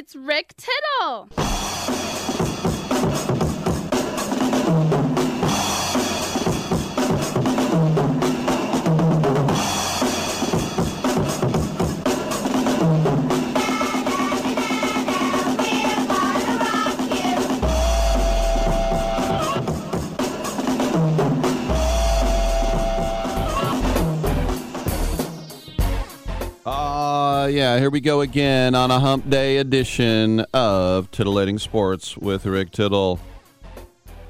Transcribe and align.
It's 0.00 0.16
Rick 0.16 0.54
Tittle. 0.56 1.28
Yeah, 27.50 27.78
here 27.78 27.90
we 27.90 28.00
go 28.00 28.20
again 28.20 28.74
on 28.74 28.90
a 28.90 29.00
hump 29.00 29.28
day 29.28 29.56
edition 29.56 30.40
of 30.54 31.10
Titillating 31.10 31.58
Sports 31.58 32.16
with 32.16 32.46
Rick 32.46 32.70
Tittle. 32.70 33.18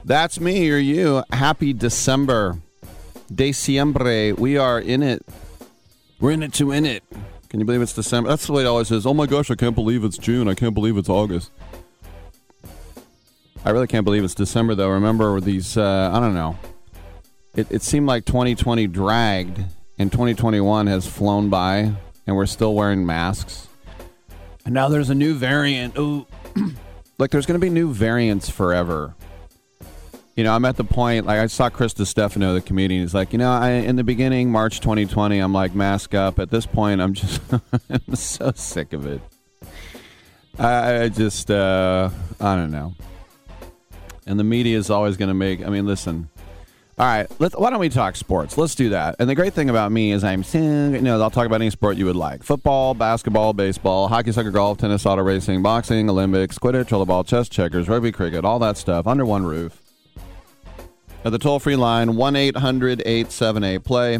That's 0.05 0.41
me 0.41 0.71
or 0.71 0.79
you. 0.79 1.23
Happy 1.31 1.73
December. 1.73 2.59
Diciembre. 3.33 4.39
We 4.39 4.57
are 4.57 4.81
in 4.81 5.03
it. 5.03 5.25
We're 6.19 6.33
in 6.33 6.43
it 6.43 6.55
to 6.55 6.69
win 6.69 6.87
it. 6.87 7.05
Can 7.49 7.61
you 7.61 7.67
believe 7.67 7.83
it's 7.83 7.93
December? 7.93 8.31
That's 8.31 8.47
the 8.47 8.55
way 8.55 8.63
it 8.63 8.67
always 8.67 8.91
is. 8.91 9.05
Oh 9.05 9.15
my 9.15 9.27
gosh, 9.27 9.51
I 9.51 9.55
can't 9.55 9.75
believe 9.75 10.03
it's 10.03 10.17
June. 10.17 10.49
I 10.49 10.55
can't 10.55 10.75
believe 10.75 10.97
it's 10.97 11.09
August. 11.09 11.51
I 13.65 13.71
really 13.71 13.87
can't 13.87 14.05
believe 14.05 14.25
it's 14.25 14.35
December, 14.35 14.75
though. 14.75 14.89
Remember 14.89 15.41
these, 15.41 15.77
uh, 15.77 16.11
I 16.13 16.21
don't 16.21 16.35
know. 16.35 16.59
It, 17.55 17.67
it 17.71 17.83
seemed 17.83 18.07
like 18.07 18.25
2020 18.25 18.87
dragged, 18.87 19.63
and 19.99 20.11
2021 20.11 20.87
has 20.87 21.07
flown 21.07 21.51
by, 21.51 21.93
and 22.31 22.37
we're 22.37 22.47
still 22.47 22.77
wearing 22.77 23.05
masks. 23.05 23.67
And 24.65 24.73
now 24.73 24.89
there's 24.89 25.11
a 25.11 25.17
new 25.17 25.35
variant. 25.35 25.99
Ooh. 25.99 26.29
like, 27.19 27.33
there's 27.33 27.45
going 27.45 27.61
to 27.61 27.65
be 27.65 27.71
new 27.71 27.93
variants 27.93 28.49
forever. 28.49 29.17
You 30.37 30.45
know, 30.45 30.55
I'm 30.55 30.65
at 30.65 30.77
the 30.77 30.85
point, 30.85 31.27
like, 31.27 31.41
I 31.41 31.49
saw 31.49 31.69
Chris 31.71 31.93
DiStefano, 31.93 32.55
the 32.55 32.61
comedian. 32.61 33.03
He's 33.03 33.15
like, 33.15 33.33
you 33.33 33.39
know, 33.41 33.51
I, 33.51 33.71
in 33.71 33.97
the 33.97 34.05
beginning, 34.05 34.53
March 34.53 34.79
2020, 34.79 35.41
I'm 35.41 35.53
like, 35.53 35.75
mask 35.75 36.15
up. 36.15 36.39
At 36.39 36.51
this 36.51 36.67
point, 36.67 37.01
I'm 37.01 37.15
just, 37.15 37.41
I'm 37.91 38.15
so 38.15 38.53
sick 38.55 38.93
of 38.93 39.07
it. 39.07 39.21
I, 40.57 41.03
I 41.03 41.09
just, 41.09 41.51
uh, 41.51 42.11
I 42.39 42.55
don't 42.55 42.71
know. 42.71 42.95
And 44.25 44.39
the 44.39 44.45
media 44.45 44.79
is 44.79 44.89
always 44.89 45.17
going 45.17 45.31
to 45.31 45.35
make, 45.35 45.67
I 45.67 45.69
mean, 45.69 45.85
listen. 45.85 46.29
All 47.01 47.07
right, 47.07 47.27
why 47.59 47.71
don't 47.71 47.79
we 47.79 47.89
talk 47.89 48.15
sports? 48.15 48.59
Let's 48.59 48.75
do 48.75 48.91
that. 48.91 49.17
And 49.19 49.27
the 49.27 49.35
great 49.35 49.55
thing 49.55 49.71
about 49.71 49.91
me 49.91 50.13
is 50.13 50.23
I'm, 50.23 50.45
you 50.53 51.01
know, 51.01 51.19
I'll 51.19 51.31
talk 51.31 51.47
about 51.47 51.63
any 51.63 51.71
sport 51.71 51.97
you 51.97 52.05
would 52.05 52.15
like: 52.15 52.43
football, 52.43 52.93
basketball, 52.93 53.55
baseball, 53.55 54.07
hockey, 54.09 54.33
soccer, 54.33 54.51
golf, 54.51 54.77
tennis, 54.77 55.07
auto 55.07 55.23
racing, 55.23 55.63
boxing, 55.63 56.11
Olympics, 56.11 56.59
Quidditch, 56.59 56.89
rollerball, 56.89 57.27
chess, 57.27 57.49
checkers, 57.49 57.89
rugby, 57.89 58.13
cricket, 58.13 58.45
all 58.45 58.59
that 58.59 58.77
stuff 58.77 59.07
under 59.07 59.25
one 59.25 59.47
roof. 59.47 59.81
At 61.25 61.33
the 61.33 61.39
toll-free 61.39 61.77
line 61.77 62.17
one 62.17 62.37
878 62.37 63.83
play 63.83 64.19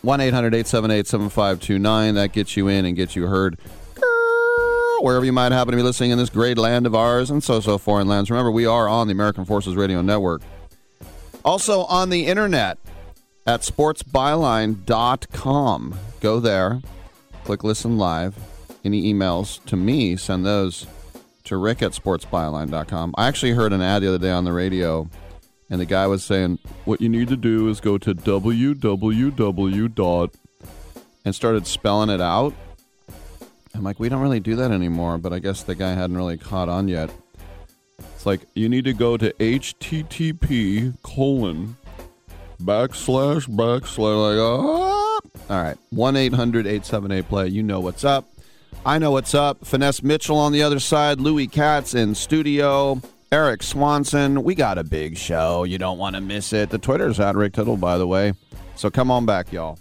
one 0.00 0.20
878 0.22 0.66
7529 0.66 2.14
That 2.14 2.32
gets 2.32 2.56
you 2.56 2.68
in 2.68 2.86
and 2.86 2.96
gets 2.96 3.14
you 3.14 3.26
heard 3.26 3.58
wherever 5.02 5.26
you 5.26 5.32
might 5.32 5.52
happen 5.52 5.72
to 5.72 5.76
be 5.76 5.82
listening 5.82 6.10
in 6.10 6.16
this 6.16 6.30
great 6.30 6.56
land 6.56 6.86
of 6.86 6.94
ours 6.94 7.30
and 7.30 7.44
so 7.44 7.60
so 7.60 7.76
foreign 7.76 8.08
lands. 8.08 8.30
Remember, 8.30 8.50
we 8.50 8.64
are 8.64 8.88
on 8.88 9.08
the 9.08 9.12
American 9.12 9.44
Forces 9.44 9.76
Radio 9.76 10.00
Network. 10.00 10.40
Also 11.44 11.84
on 11.84 12.10
the 12.10 12.26
internet 12.26 12.78
at 13.46 13.60
sportsbyline.com. 13.62 15.94
Go 16.20 16.40
there, 16.40 16.80
click 17.44 17.64
listen 17.64 17.96
live. 17.98 18.36
Any 18.84 19.12
emails 19.12 19.64
to 19.66 19.76
me, 19.76 20.16
send 20.16 20.46
those 20.46 20.86
to 21.44 21.56
rick 21.56 21.82
at 21.82 21.92
sportsbyline.com. 21.92 23.14
I 23.16 23.28
actually 23.28 23.52
heard 23.52 23.72
an 23.72 23.82
ad 23.82 24.02
the 24.02 24.08
other 24.08 24.18
day 24.18 24.30
on 24.30 24.44
the 24.44 24.52
radio, 24.52 25.08
and 25.68 25.80
the 25.80 25.86
guy 25.86 26.06
was 26.06 26.24
saying, 26.24 26.58
What 26.84 27.00
you 27.00 27.08
need 27.08 27.28
to 27.28 27.36
do 27.36 27.68
is 27.68 27.80
go 27.80 27.98
to 27.98 28.14
www. 28.14 29.94
dot 29.94 30.34
and 31.24 31.34
started 31.34 31.66
spelling 31.66 32.10
it 32.10 32.20
out. 32.20 32.54
I'm 33.74 33.82
like, 33.82 34.00
we 34.00 34.08
don't 34.08 34.22
really 34.22 34.40
do 34.40 34.56
that 34.56 34.70
anymore, 34.70 35.18
but 35.18 35.32
I 35.32 35.38
guess 35.38 35.62
the 35.62 35.74
guy 35.74 35.94
hadn't 35.94 36.16
really 36.16 36.38
caught 36.38 36.68
on 36.68 36.88
yet. 36.88 37.10
It's 38.20 38.26
like 38.26 38.42
you 38.54 38.68
need 38.68 38.84
to 38.84 38.92
go 38.92 39.16
to 39.16 39.32
http 39.32 40.92
colon 41.02 41.78
backslash 42.62 43.48
backslash 43.48 43.96
like 43.96 44.38
ah. 44.38 45.20
All 45.48 45.62
right, 45.62 45.78
one 45.88 46.16
878 46.16 47.26
play. 47.30 47.48
You 47.48 47.62
know 47.62 47.80
what's 47.80 48.04
up. 48.04 48.30
I 48.84 48.98
know 48.98 49.10
what's 49.12 49.34
up. 49.34 49.64
Finesse 49.64 50.02
Mitchell 50.02 50.36
on 50.36 50.52
the 50.52 50.62
other 50.62 50.80
side. 50.80 51.18
Louis 51.18 51.46
Katz 51.46 51.94
in 51.94 52.14
studio. 52.14 53.00
Eric 53.32 53.62
Swanson. 53.62 54.44
We 54.44 54.54
got 54.54 54.76
a 54.76 54.84
big 54.84 55.16
show. 55.16 55.64
You 55.64 55.78
don't 55.78 55.96
want 55.96 56.14
to 56.14 56.20
miss 56.20 56.52
it. 56.52 56.68
The 56.68 56.76
Twitter's 56.76 57.20
at 57.20 57.36
Rick 57.36 57.54
Tittle, 57.54 57.78
by 57.78 57.96
the 57.96 58.06
way. 58.06 58.34
So 58.76 58.90
come 58.90 59.10
on 59.10 59.24
back, 59.24 59.50
y'all. 59.50 59.78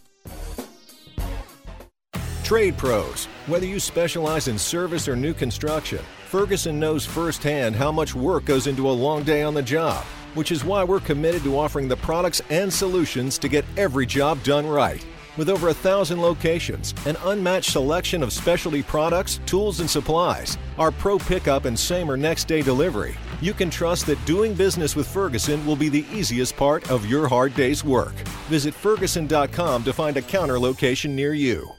Trade 2.45 2.77
pros. 2.77 3.27
Whether 3.49 3.65
you 3.65 3.79
specialize 3.79 4.47
in 4.47 4.59
service 4.59 5.07
or 5.07 5.15
new 5.15 5.33
construction, 5.33 6.05
Ferguson 6.27 6.79
knows 6.79 7.03
firsthand 7.03 7.75
how 7.75 7.91
much 7.91 8.13
work 8.13 8.45
goes 8.45 8.67
into 8.67 8.87
a 8.87 8.91
long 8.91 9.23
day 9.23 9.41
on 9.41 9.55
the 9.55 9.63
job, 9.63 10.03
which 10.35 10.51
is 10.51 10.63
why 10.63 10.83
we're 10.83 10.99
committed 10.99 11.41
to 11.41 11.57
offering 11.57 11.87
the 11.87 11.95
products 11.97 12.43
and 12.51 12.71
solutions 12.71 13.39
to 13.39 13.49
get 13.49 13.65
every 13.75 14.05
job 14.05 14.43
done 14.43 14.67
right. 14.67 15.03
With 15.35 15.49
over 15.49 15.69
a 15.69 15.73
thousand 15.73 16.21
locations, 16.21 16.93
an 17.07 17.17
unmatched 17.23 17.71
selection 17.71 18.21
of 18.21 18.31
specialty 18.31 18.83
products, 18.83 19.39
tools, 19.47 19.79
and 19.79 19.89
supplies, 19.89 20.59
our 20.77 20.91
pro 20.91 21.17
pickup 21.17 21.65
and 21.65 21.79
same 21.79 22.11
or 22.11 22.17
next 22.17 22.47
day 22.47 22.61
delivery, 22.61 23.17
you 23.41 23.55
can 23.55 23.71
trust 23.71 24.05
that 24.05 24.23
doing 24.25 24.53
business 24.53 24.95
with 24.95 25.07
Ferguson 25.07 25.65
will 25.65 25.75
be 25.75 25.89
the 25.89 26.05
easiest 26.13 26.55
part 26.55 26.87
of 26.91 27.07
your 27.07 27.27
hard 27.27 27.55
day's 27.55 27.83
work. 27.83 28.13
Visit 28.47 28.75
Ferguson.com 28.75 29.83
to 29.83 29.91
find 29.91 30.17
a 30.17 30.21
counter 30.21 30.59
location 30.59 31.15
near 31.15 31.33
you. 31.33 31.78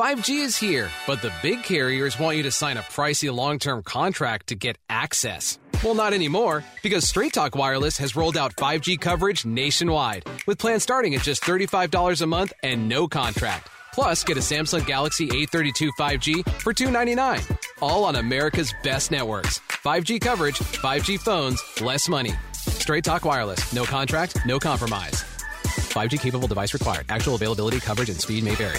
5G 0.00 0.42
is 0.42 0.56
here, 0.56 0.88
but 1.06 1.20
the 1.20 1.32
big 1.42 1.62
carriers 1.62 2.18
want 2.18 2.36
you 2.36 2.42
to 2.44 2.50
sign 2.50 2.76
a 2.76 2.82
pricey 2.82 3.30
long 3.30 3.58
term 3.58 3.82
contract 3.82 4.46
to 4.48 4.54
get 4.54 4.78
access. 4.88 5.58
Well, 5.84 5.94
not 5.94 6.12
anymore, 6.12 6.64
because 6.82 7.08
Straight 7.08 7.32
Talk 7.32 7.54
Wireless 7.54 7.96
has 7.98 8.16
rolled 8.16 8.36
out 8.36 8.54
5G 8.56 9.00
coverage 9.00 9.46
nationwide, 9.46 10.24
with 10.46 10.58
plans 10.58 10.82
starting 10.82 11.14
at 11.14 11.22
just 11.22 11.42
$35 11.42 12.22
a 12.22 12.26
month 12.26 12.52
and 12.62 12.88
no 12.88 13.08
contract. 13.08 13.68
Plus, 13.92 14.22
get 14.22 14.36
a 14.36 14.40
Samsung 14.40 14.86
Galaxy 14.86 15.28
A32 15.28 15.90
5G 15.98 16.48
for 16.60 16.72
299. 16.72 17.40
All 17.82 18.04
on 18.04 18.16
America's 18.16 18.72
best 18.82 19.10
networks. 19.10 19.58
5G 19.58 20.20
coverage, 20.20 20.58
5G 20.58 21.18
phones, 21.18 21.62
less 21.80 22.08
money. 22.08 22.32
Straight 22.52 23.04
Talk 23.04 23.24
Wireless. 23.24 23.72
No 23.72 23.84
contract, 23.84 24.46
no 24.46 24.58
compromise. 24.58 25.24
5G 25.64 26.20
capable 26.20 26.48
device 26.48 26.72
required. 26.72 27.06
Actual 27.08 27.34
availability, 27.34 27.80
coverage, 27.80 28.10
and 28.10 28.20
speed 28.20 28.44
may 28.44 28.54
vary. 28.54 28.78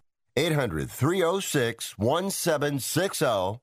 800 0.37 0.89
306 0.89 1.97
1760. 1.97 3.59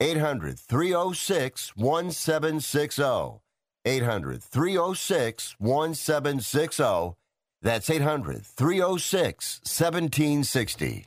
800 0.00 0.58
306 0.58 1.72
1760. 1.76 3.40
800 3.84 4.42
306 4.42 5.54
1760. 5.58 7.14
That's 7.62 7.88
800 7.90 8.44
306 8.44 9.60
1760. 9.64 11.06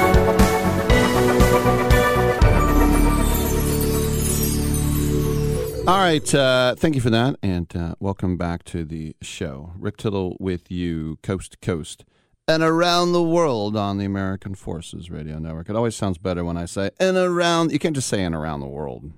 All 5.87 5.97
right. 5.97 6.33
Uh, 6.35 6.75
thank 6.75 6.93
you 6.93 7.01
for 7.01 7.09
that. 7.09 7.37
And 7.41 7.75
uh, 7.75 7.95
welcome 7.99 8.37
back 8.37 8.63
to 8.65 8.85
the 8.85 9.15
show. 9.19 9.73
Rick 9.75 9.97
Tittle 9.97 10.37
with 10.39 10.69
you, 10.69 11.17
coast 11.23 11.53
to 11.53 11.57
coast 11.57 12.05
and 12.47 12.61
around 12.61 13.13
the 13.13 13.23
world 13.23 13.75
on 13.75 13.97
the 13.97 14.05
American 14.05 14.53
Forces 14.53 15.09
Radio 15.09 15.39
Network. 15.39 15.69
It 15.69 15.75
always 15.75 15.95
sounds 15.95 16.19
better 16.19 16.45
when 16.45 16.55
I 16.55 16.65
say 16.65 16.91
and 16.99 17.17
around. 17.17 17.71
You 17.71 17.79
can't 17.79 17.95
just 17.95 18.09
say 18.09 18.23
and 18.23 18.35
around 18.35 18.59
the 18.59 18.67
world. 18.67 19.11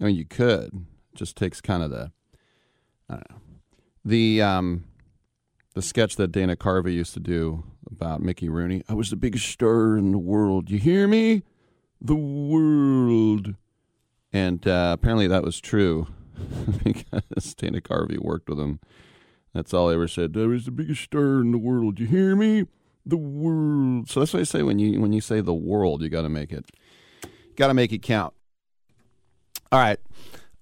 I 0.00 0.04
mean, 0.04 0.16
you 0.16 0.26
could. 0.26 0.66
It 1.12 1.16
just 1.16 1.34
takes 1.34 1.62
kind 1.62 1.82
of 1.82 1.90
the, 1.90 2.12
I 3.08 3.14
don't 3.14 3.30
know, 3.30 3.36
the, 4.04 4.42
um, 4.42 4.84
the 5.72 5.82
sketch 5.82 6.16
that 6.16 6.30
Dana 6.30 6.56
Carvey 6.56 6.92
used 6.92 7.14
to 7.14 7.20
do 7.20 7.64
about 7.90 8.20
Mickey 8.20 8.50
Rooney. 8.50 8.82
I 8.86 8.92
was 8.92 9.08
the 9.08 9.16
biggest 9.16 9.46
star 9.46 9.96
in 9.96 10.12
the 10.12 10.18
world. 10.18 10.70
You 10.70 10.78
hear 10.78 11.08
me? 11.08 11.42
The 12.02 12.14
world. 12.14 13.54
And 14.34 14.66
uh, 14.66 14.90
apparently 14.98 15.28
that 15.28 15.44
was 15.44 15.60
true 15.60 16.08
because 16.84 17.54
Dana 17.54 17.80
Carvey 17.80 18.18
worked 18.18 18.48
with 18.48 18.58
him. 18.58 18.80
That's 19.54 19.72
all 19.72 19.90
I 19.90 19.94
ever 19.94 20.08
said. 20.08 20.36
I 20.36 20.46
was 20.46 20.64
the 20.64 20.72
biggest 20.72 21.02
star 21.02 21.40
in 21.40 21.52
the 21.52 21.58
world. 21.58 22.00
You 22.00 22.06
hear 22.06 22.34
me? 22.34 22.64
The 23.06 23.16
world. 23.16 24.10
So 24.10 24.18
that's 24.18 24.34
what 24.34 24.40
I 24.40 24.44
say 24.44 24.62
when 24.62 24.80
you 24.80 25.00
when 25.00 25.12
you 25.12 25.20
say 25.20 25.40
the 25.40 25.54
world, 25.54 26.02
you 26.02 26.08
got 26.08 26.22
to 26.22 26.28
make 26.28 26.50
it, 26.50 26.68
got 27.54 27.68
to 27.68 27.74
make 27.74 27.92
it 27.92 28.02
count. 28.02 28.34
All 29.70 29.78
right, 29.78 30.00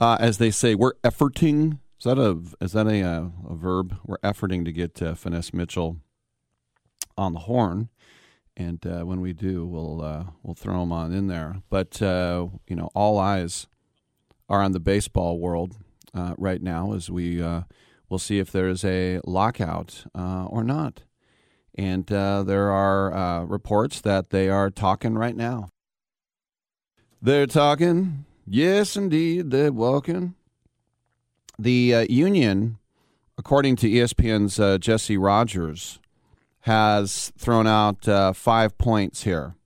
uh, 0.00 0.18
as 0.20 0.36
they 0.36 0.50
say, 0.50 0.74
we're 0.74 0.94
efforting. 1.04 1.78
Is 1.98 2.04
that 2.04 2.18
a 2.18 2.42
is 2.60 2.72
that 2.72 2.86
a 2.86 3.00
a, 3.00 3.32
a 3.48 3.54
verb? 3.54 3.96
We're 4.04 4.18
efforting 4.18 4.64
to 4.66 4.72
get 4.72 5.00
uh, 5.00 5.14
Finesse 5.14 5.54
Mitchell 5.54 5.98
on 7.16 7.32
the 7.32 7.40
horn 7.40 7.88
and 8.56 8.84
uh, 8.86 9.02
when 9.02 9.20
we 9.20 9.32
do, 9.32 9.66
we'll 9.66 10.02
uh, 10.02 10.24
we'll 10.42 10.54
throw 10.54 10.80
them 10.80 10.92
on 10.92 11.12
in 11.12 11.26
there. 11.26 11.62
But 11.70 12.00
uh, 12.02 12.48
you 12.68 12.76
know, 12.76 12.90
all 12.94 13.18
eyes 13.18 13.66
are 14.48 14.62
on 14.62 14.72
the 14.72 14.80
baseball 14.80 15.38
world 15.38 15.76
uh, 16.14 16.34
right 16.36 16.62
now 16.62 16.92
as 16.92 17.10
we 17.10 17.42
uh, 17.42 17.62
we'll 18.08 18.18
see 18.18 18.38
if 18.38 18.52
there 18.52 18.68
is 18.68 18.84
a 18.84 19.20
lockout 19.24 20.04
uh, 20.14 20.44
or 20.46 20.64
not. 20.64 21.02
And 21.74 22.04
there 22.04 22.70
are 22.70 23.46
reports 23.46 24.02
that 24.02 24.28
they 24.28 24.50
are 24.50 24.68
talking 24.68 25.14
right 25.14 25.34
now. 25.34 25.70
They're 27.22 27.46
talking, 27.46 28.26
yes, 28.46 28.94
indeed, 28.94 29.50
they're 29.50 29.72
walking. 29.72 30.34
The 31.58 32.06
union, 32.10 32.76
according 33.38 33.76
to 33.76 33.88
ESPN's 33.88 34.80
Jesse 34.84 35.16
Rogers 35.16 35.98
has 36.62 37.32
thrown 37.36 37.66
out 37.66 38.06
uh, 38.08 38.32
five 38.32 38.78
points 38.78 39.24
here. 39.24 39.56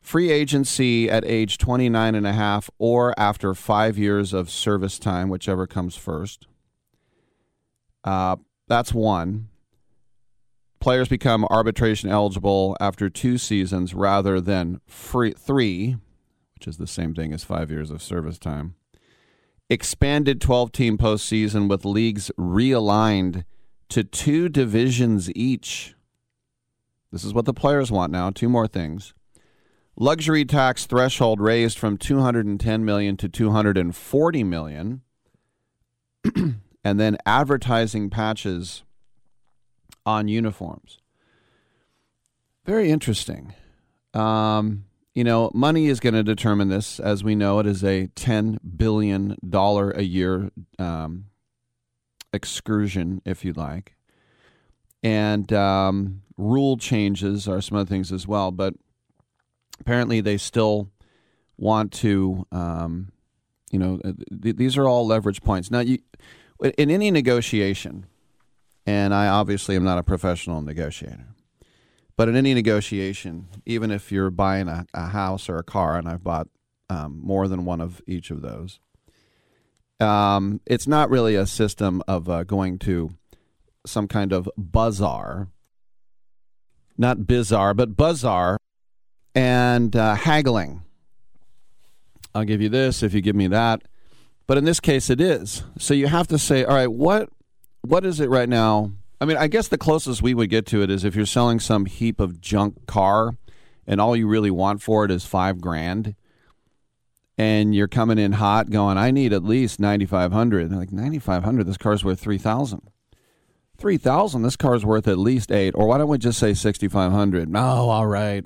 Free 0.00 0.30
agency 0.30 1.10
at 1.10 1.24
age 1.24 1.58
29 1.58 2.14
and 2.14 2.26
a 2.26 2.32
half 2.32 2.70
or 2.78 3.12
after 3.18 3.54
five 3.54 3.98
years 3.98 4.32
of 4.32 4.48
service 4.48 4.98
time, 4.98 5.28
whichever 5.28 5.66
comes 5.66 5.96
first. 5.96 6.46
Uh, 8.04 8.36
that's 8.68 8.94
one. 8.94 9.48
Players 10.80 11.08
become 11.08 11.44
arbitration 11.46 12.08
eligible 12.08 12.76
after 12.80 13.10
two 13.10 13.36
seasons 13.36 13.92
rather 13.92 14.40
than 14.40 14.80
free, 14.86 15.32
three, 15.32 15.96
which 16.54 16.68
is 16.68 16.76
the 16.76 16.86
same 16.86 17.14
thing 17.14 17.32
as 17.32 17.44
five 17.44 17.70
years 17.70 17.90
of 17.90 18.00
service 18.00 18.38
time. 18.38 18.76
Expanded 19.68 20.40
12 20.40 20.72
team 20.72 20.96
postseason 20.96 21.68
with 21.68 21.84
leagues 21.84 22.30
realigned 22.38 23.44
to 23.88 24.04
two 24.04 24.48
divisions 24.48 25.30
each. 25.34 25.94
This 27.12 27.24
is 27.24 27.32
what 27.32 27.44
the 27.44 27.54
players 27.54 27.90
want 27.90 28.12
now. 28.12 28.30
Two 28.30 28.48
more 28.48 28.66
things. 28.66 29.14
Luxury 29.98 30.44
tax 30.44 30.84
threshold 30.84 31.40
raised 31.40 31.78
from 31.78 31.96
210 31.96 32.84
million 32.84 33.16
to 33.16 33.28
240 33.28 34.44
million. 34.44 35.00
and 36.84 37.00
then 37.00 37.16
advertising 37.26 38.10
patches 38.10 38.84
on 40.04 40.28
uniforms. 40.28 40.98
Very 42.64 42.90
interesting. 42.90 43.54
Um, 44.14 44.84
you 45.14 45.24
know, 45.24 45.50
money 45.54 45.86
is 45.86 45.98
going 45.98 46.14
to 46.14 46.22
determine 46.22 46.68
this. 46.68 47.00
As 47.00 47.24
we 47.24 47.34
know, 47.34 47.58
it 47.58 47.66
is 47.66 47.82
a 47.82 48.08
$10 48.08 48.58
billion 48.76 49.36
a 49.52 50.02
year 50.02 50.50
um, 50.78 51.26
excursion, 52.36 53.20
if 53.24 53.44
you 53.44 53.52
like. 53.52 53.96
And 55.02 55.52
um, 55.52 56.22
rule 56.36 56.76
changes 56.76 57.48
are 57.48 57.60
some 57.60 57.78
other 57.78 57.88
things 57.88 58.12
as 58.12 58.28
well. 58.28 58.50
But 58.52 58.74
apparently, 59.80 60.20
they 60.20 60.36
still 60.36 60.90
want 61.56 61.92
to, 61.92 62.46
um, 62.52 63.10
you 63.70 63.78
know, 63.78 64.00
uh, 64.04 64.12
th- 64.42 64.56
these 64.56 64.76
are 64.76 64.86
all 64.86 65.06
leverage 65.06 65.42
points. 65.42 65.70
Now, 65.70 65.80
you, 65.80 65.98
in 66.60 66.90
any 66.90 67.10
negotiation, 67.10 68.06
and 68.86 69.12
I 69.12 69.28
obviously 69.28 69.74
am 69.76 69.84
not 69.84 69.98
a 69.98 70.02
professional 70.02 70.62
negotiator, 70.62 71.34
but 72.16 72.28
in 72.28 72.36
any 72.36 72.54
negotiation, 72.54 73.48
even 73.66 73.90
if 73.90 74.12
you're 74.12 74.30
buying 74.30 74.68
a, 74.68 74.86
a 74.94 75.08
house 75.08 75.48
or 75.48 75.58
a 75.58 75.64
car, 75.64 75.96
and 75.96 76.08
I've 76.08 76.24
bought 76.24 76.48
um, 76.88 77.20
more 77.22 77.48
than 77.48 77.64
one 77.64 77.80
of 77.80 78.00
each 78.06 78.30
of 78.30 78.42
those, 78.42 78.80
um, 80.00 80.60
it's 80.66 80.86
not 80.86 81.10
really 81.10 81.34
a 81.34 81.46
system 81.46 82.02
of 82.06 82.28
uh, 82.28 82.44
going 82.44 82.78
to 82.80 83.10
some 83.86 84.08
kind 84.08 84.32
of 84.32 84.48
bazaar, 84.56 85.48
not 86.98 87.26
bizarre, 87.26 87.74
but 87.74 87.96
bazaar, 87.96 88.58
and 89.34 89.94
uh, 89.94 90.14
haggling. 90.14 90.82
I'll 92.34 92.44
give 92.44 92.60
you 92.60 92.68
this 92.68 93.02
if 93.02 93.14
you 93.14 93.20
give 93.20 93.36
me 93.36 93.46
that. 93.48 93.82
But 94.46 94.58
in 94.58 94.64
this 94.64 94.80
case, 94.80 95.10
it 95.10 95.20
is. 95.20 95.64
So 95.78 95.94
you 95.94 96.06
have 96.06 96.28
to 96.28 96.38
say, 96.38 96.64
all 96.64 96.74
right, 96.74 96.90
what 96.90 97.30
what 97.82 98.04
is 98.04 98.20
it 98.20 98.28
right 98.28 98.48
now? 98.48 98.92
I 99.20 99.24
mean, 99.24 99.36
I 99.36 99.46
guess 99.46 99.68
the 99.68 99.78
closest 99.78 100.20
we 100.22 100.34
would 100.34 100.50
get 100.50 100.66
to 100.66 100.82
it 100.82 100.90
is 100.90 101.04
if 101.04 101.16
you're 101.16 101.24
selling 101.24 101.60
some 101.60 101.86
heap 101.86 102.20
of 102.20 102.40
junk 102.40 102.86
car, 102.86 103.36
and 103.86 104.00
all 104.00 104.16
you 104.16 104.26
really 104.26 104.50
want 104.50 104.82
for 104.82 105.04
it 105.04 105.10
is 105.10 105.24
five 105.24 105.60
grand, 105.60 106.14
and 107.38 107.74
you're 107.74 107.88
coming 107.88 108.18
in 108.18 108.32
hot, 108.32 108.70
going, 108.70 108.98
I 108.98 109.10
need 109.10 109.32
at 109.32 109.44
least 109.44 109.80
ninety 109.80 110.06
five 110.06 110.32
hundred. 110.32 110.72
Like 110.72 110.92
ninety 110.92 111.18
five 111.18 111.44
hundred, 111.44 111.66
this 111.66 111.76
car's 111.76 112.04
worth 112.04 112.20
three 112.20 112.38
thousand. 112.38 112.90
Three 113.76 113.98
thousand, 113.98 114.42
this 114.42 114.56
car's 114.56 114.84
worth 114.84 115.06
at 115.06 115.18
least 115.18 115.52
eight. 115.52 115.72
Or 115.74 115.86
why 115.86 115.98
don't 115.98 116.08
we 116.08 116.18
just 116.18 116.38
say 116.38 116.54
sixty 116.54 116.88
five 116.88 117.12
hundred? 117.12 117.50
Oh, 117.54 117.88
all 117.88 118.06
right 118.06 118.44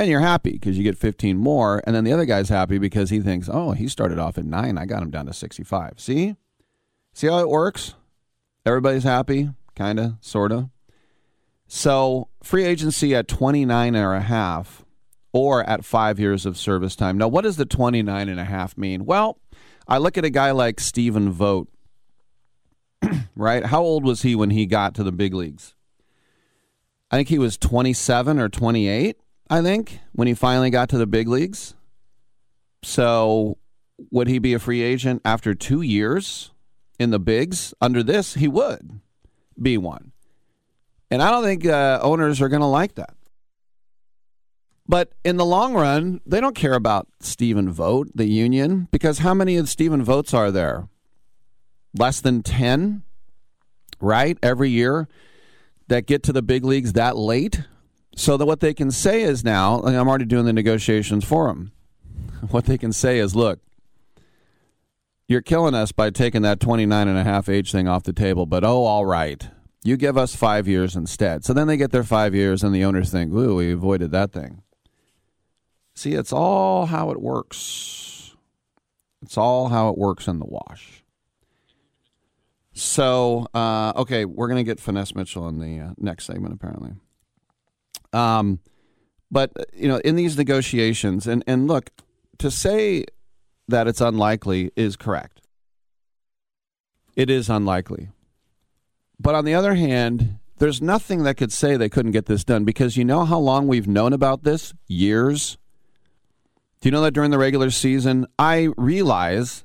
and 0.00 0.08
you're 0.08 0.20
happy 0.20 0.52
because 0.52 0.78
you 0.78 0.84
get 0.84 0.96
15 0.96 1.36
more 1.36 1.82
and 1.84 1.94
then 1.94 2.04
the 2.04 2.12
other 2.12 2.24
guy's 2.24 2.48
happy 2.48 2.78
because 2.78 3.10
he 3.10 3.20
thinks 3.20 3.48
oh 3.52 3.72
he 3.72 3.86
started 3.88 4.18
off 4.18 4.38
at 4.38 4.44
9 4.44 4.78
i 4.78 4.84
got 4.86 5.02
him 5.02 5.10
down 5.10 5.26
to 5.26 5.32
65 5.32 5.94
see 5.98 6.36
see 7.12 7.26
how 7.26 7.38
it 7.38 7.48
works 7.48 7.94
everybody's 8.64 9.04
happy 9.04 9.50
kind 9.74 10.00
of 10.00 10.14
sort 10.20 10.52
of 10.52 10.68
so 11.66 12.28
free 12.42 12.64
agency 12.64 13.14
at 13.14 13.28
29 13.28 13.94
and 13.94 14.16
a 14.16 14.20
half 14.20 14.84
or 15.32 15.62
at 15.68 15.84
five 15.84 16.18
years 16.18 16.46
of 16.46 16.56
service 16.56 16.96
time 16.96 17.18
now 17.18 17.28
what 17.28 17.42
does 17.42 17.56
the 17.56 17.66
29 17.66 18.28
and 18.28 18.40
a 18.40 18.44
half 18.44 18.76
mean 18.76 19.04
well 19.04 19.38
i 19.88 19.98
look 19.98 20.18
at 20.18 20.24
a 20.24 20.30
guy 20.30 20.50
like 20.50 20.80
stephen 20.80 21.30
vogt 21.30 21.72
right 23.36 23.66
how 23.66 23.80
old 23.80 24.04
was 24.04 24.22
he 24.22 24.34
when 24.34 24.50
he 24.50 24.66
got 24.66 24.94
to 24.94 25.02
the 25.02 25.12
big 25.12 25.34
leagues 25.34 25.74
i 27.10 27.16
think 27.16 27.28
he 27.28 27.38
was 27.38 27.56
27 27.56 28.38
or 28.38 28.48
28 28.48 29.16
I 29.50 29.62
think, 29.62 29.98
when 30.12 30.28
he 30.28 30.34
finally 30.34 30.70
got 30.70 30.88
to 30.90 30.98
the 30.98 31.08
big 31.08 31.26
leagues. 31.26 31.74
So, 32.84 33.58
would 34.12 34.28
he 34.28 34.38
be 34.38 34.54
a 34.54 34.60
free 34.60 34.80
agent 34.80 35.20
after 35.24 35.54
two 35.54 35.82
years 35.82 36.52
in 37.00 37.10
the 37.10 37.18
bigs? 37.18 37.74
Under 37.80 38.04
this, 38.04 38.34
he 38.34 38.46
would 38.46 39.00
be 39.60 39.76
one. 39.76 40.12
And 41.10 41.20
I 41.20 41.30
don't 41.30 41.42
think 41.42 41.66
uh, 41.66 41.98
owners 42.00 42.40
are 42.40 42.48
going 42.48 42.60
to 42.60 42.66
like 42.66 42.94
that. 42.94 43.14
But 44.90 45.12
in 45.24 45.36
the 45.36 45.46
long 45.46 45.74
run, 45.74 46.20
they 46.26 46.40
don't 46.40 46.56
care 46.56 46.74
about 46.74 47.06
Stephen 47.20 47.70
Vogt, 47.70 48.10
the 48.12 48.26
union, 48.26 48.88
because 48.90 49.18
how 49.18 49.34
many 49.34 49.54
of 49.54 49.68
Stephen 49.68 50.04
Vogts 50.04 50.34
are 50.34 50.50
there? 50.50 50.88
Less 51.96 52.20
than 52.20 52.42
10, 52.42 53.04
right? 54.00 54.36
Every 54.42 54.68
year 54.68 55.06
that 55.86 56.06
get 56.08 56.24
to 56.24 56.32
the 56.32 56.42
big 56.42 56.64
leagues 56.64 56.94
that 56.94 57.16
late? 57.16 57.62
So 58.16 58.36
that 58.36 58.46
what 58.46 58.58
they 58.58 58.74
can 58.74 58.90
say 58.90 59.22
is 59.22 59.44
now, 59.44 59.78
I'm 59.82 60.08
already 60.08 60.24
doing 60.24 60.44
the 60.44 60.52
negotiations 60.52 61.24
for 61.24 61.46
them. 61.46 61.70
What 62.50 62.64
they 62.64 62.76
can 62.76 62.92
say 62.92 63.20
is, 63.20 63.36
look, 63.36 63.60
you're 65.28 65.40
killing 65.40 65.74
us 65.74 65.92
by 65.92 66.10
taking 66.10 66.42
that 66.42 66.58
29 66.58 67.06
and 67.06 67.16
a 67.16 67.22
half 67.22 67.48
age 67.48 67.70
thing 67.70 67.86
off 67.86 68.02
the 68.02 68.12
table, 68.12 68.44
but 68.44 68.64
oh, 68.64 68.82
all 68.82 69.06
right. 69.06 69.50
You 69.84 69.96
give 69.96 70.18
us 70.18 70.34
five 70.34 70.66
years 70.66 70.96
instead. 70.96 71.44
So 71.44 71.52
then 71.52 71.68
they 71.68 71.76
get 71.76 71.92
their 71.92 72.02
five 72.02 72.34
years, 72.34 72.64
and 72.64 72.74
the 72.74 72.84
owners 72.84 73.12
think, 73.12 73.32
ooh, 73.32 73.54
we 73.54 73.70
avoided 73.70 74.10
that 74.10 74.32
thing. 74.32 74.62
See, 76.00 76.14
it's 76.14 76.32
all 76.32 76.86
how 76.86 77.10
it 77.10 77.20
works. 77.20 78.34
It's 79.20 79.36
all 79.36 79.68
how 79.68 79.90
it 79.90 79.98
works 79.98 80.28
in 80.28 80.38
the 80.38 80.46
wash. 80.46 81.04
So, 82.72 83.46
uh, 83.52 83.92
okay, 83.96 84.24
we're 84.24 84.48
going 84.48 84.64
to 84.64 84.64
get 84.64 84.80
Finesse 84.80 85.14
Mitchell 85.14 85.46
in 85.46 85.58
the 85.58 85.78
uh, 85.78 85.90
next 85.98 86.24
segment, 86.24 86.54
apparently. 86.54 86.92
Um, 88.14 88.60
but 89.30 89.52
you 89.74 89.88
know, 89.88 89.98
in 89.98 90.16
these 90.16 90.38
negotiations, 90.38 91.26
and 91.26 91.44
and 91.46 91.66
look, 91.66 91.90
to 92.38 92.50
say 92.50 93.04
that 93.68 93.86
it's 93.86 94.00
unlikely 94.00 94.70
is 94.76 94.96
correct. 94.96 95.42
It 97.14 97.28
is 97.28 97.50
unlikely. 97.50 98.08
But 99.18 99.34
on 99.34 99.44
the 99.44 99.52
other 99.52 99.74
hand, 99.74 100.38
there's 100.56 100.80
nothing 100.80 101.24
that 101.24 101.36
could 101.36 101.52
say 101.52 101.76
they 101.76 101.90
couldn't 101.90 102.12
get 102.12 102.24
this 102.24 102.42
done 102.42 102.64
because 102.64 102.96
you 102.96 103.04
know 103.04 103.26
how 103.26 103.38
long 103.38 103.68
we've 103.68 103.86
known 103.86 104.14
about 104.14 104.44
this? 104.44 104.72
Years. 104.86 105.58
Do 106.80 106.88
you 106.88 106.92
know 106.92 107.02
that 107.02 107.12
during 107.12 107.30
the 107.30 107.38
regular 107.38 107.70
season, 107.70 108.26
I 108.38 108.70
realize 108.76 109.64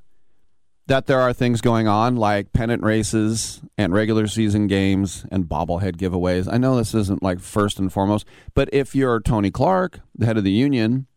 that 0.88 1.08
there 1.08 1.20
are 1.20 1.34
things 1.34 1.62
going 1.62 1.88
on 1.88 2.18
like 2.18 2.52
pennant 2.52 2.84
races 2.84 3.62
and 3.78 3.94
regular 3.94 4.28
season 4.28 4.68
games 4.68 5.26
and 5.32 5.46
bobblehead 5.46 5.96
giveaways. 5.96 6.52
I 6.52 6.58
know 6.58 6.76
this 6.76 6.94
isn't 6.94 7.24
like 7.24 7.40
first 7.40 7.80
and 7.80 7.92
foremost, 7.92 8.28
but 8.54 8.70
if 8.74 8.94
you're 8.94 9.20
Tony 9.22 9.50
Clark, 9.50 10.02
the 10.14 10.26
head 10.26 10.38
of 10.38 10.44
the 10.44 10.52
union, 10.52 11.08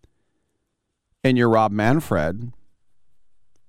and 1.25 1.37
you're 1.37 1.51
Rob 1.51 1.73
Manfred, 1.73 2.53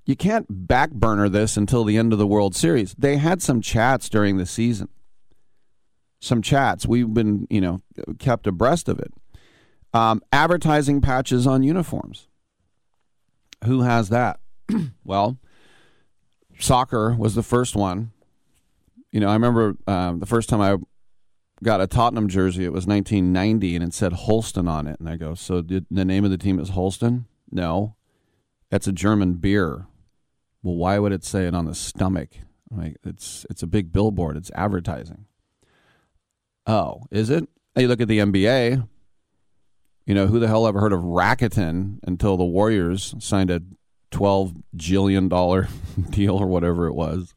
you 0.05 0.15
can't 0.15 0.67
back 0.67 0.91
burner 0.91 1.29
this 1.29 1.57
until 1.57 1.83
the 1.83 1.97
end 1.97 2.13
of 2.13 2.19
the 2.19 2.27
World 2.27 2.55
Series. 2.55 2.95
They 2.97 3.17
had 3.17 3.41
some 3.41 3.59
chats 3.59 4.07
during 4.07 4.37
the 4.37 4.45
season. 4.45 4.89
Some 6.21 6.41
chats. 6.41 6.85
We've 6.85 7.13
been, 7.13 7.47
you 7.49 7.61
know, 7.61 7.81
kept 8.19 8.47
abreast 8.47 8.87
of 8.87 8.99
it. 8.99 9.13
Um, 9.93 10.21
advertising 10.31 11.01
patches 11.01 11.47
on 11.47 11.63
uniforms. 11.63 12.27
Who 13.65 13.81
has 13.81 14.09
that? 14.09 14.39
well, 15.03 15.37
soccer 16.59 17.15
was 17.15 17.35
the 17.35 17.43
first 17.43 17.75
one. 17.75 18.11
You 19.11 19.19
know, 19.19 19.29
I 19.29 19.33
remember 19.33 19.75
um, 19.87 20.19
the 20.19 20.25
first 20.25 20.49
time 20.49 20.61
I 20.61 20.77
got 21.63 21.81
a 21.81 21.87
Tottenham 21.87 22.27
jersey. 22.27 22.63
It 22.63 22.71
was 22.71 22.85
1990, 22.85 23.75
and 23.75 23.83
it 23.83 23.93
said 23.93 24.13
Holsten 24.13 24.69
on 24.69 24.87
it. 24.87 24.99
And 24.99 25.09
I 25.09 25.17
go, 25.17 25.33
"So 25.33 25.61
the 25.61 25.83
name 25.89 26.23
of 26.23 26.31
the 26.31 26.37
team 26.37 26.59
is 26.59 26.71
Holsten?" 26.71 27.25
No, 27.51 27.95
that's 28.69 28.87
a 28.87 28.91
German 28.91 29.33
beer. 29.33 29.87
Well, 30.61 30.75
why 30.75 30.99
would 30.99 31.11
it 31.11 31.23
say 31.23 31.47
it 31.47 31.55
on 31.55 31.65
the 31.65 31.75
stomach? 31.75 32.29
Like 32.69 32.97
it's 33.03 33.45
it's 33.49 33.63
a 33.63 33.67
big 33.67 33.91
billboard. 33.91 34.37
It's 34.37 34.51
advertising. 34.53 35.25
Oh, 36.67 37.05
is 37.09 37.29
it? 37.29 37.47
You 37.75 37.87
look 37.87 38.01
at 38.01 38.07
the 38.07 38.19
NBA. 38.19 38.87
You 40.05 40.15
know 40.15 40.27
who 40.27 40.39
the 40.39 40.47
hell 40.47 40.65
ever 40.65 40.79
heard 40.79 40.93
of 40.93 41.01
Rakuten 41.01 41.99
until 42.03 42.35
the 42.35 42.43
Warriors 42.43 43.13
signed 43.19 43.51
a 43.51 43.61
twelve 44.11 44.53
jillion 44.75 45.29
dollar 45.29 45.67
deal 46.09 46.35
or 46.35 46.47
whatever 46.47 46.87
it 46.87 46.93
was, 46.93 47.35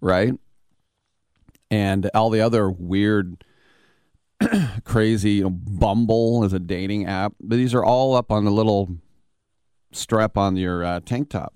right? 0.00 0.34
And 1.70 2.10
all 2.14 2.30
the 2.30 2.40
other 2.40 2.70
weird, 2.70 3.44
crazy, 4.84 5.32
you 5.32 5.44
know, 5.44 5.50
Bumble 5.50 6.44
is 6.44 6.52
a 6.52 6.60
dating 6.60 7.06
app, 7.06 7.34
but 7.40 7.56
these 7.56 7.74
are 7.74 7.84
all 7.84 8.14
up 8.14 8.30
on 8.30 8.44
the 8.44 8.50
little 8.50 8.98
strap 9.90 10.36
on 10.36 10.56
your 10.56 10.84
uh, 10.84 11.00
tank 11.00 11.30
top, 11.30 11.54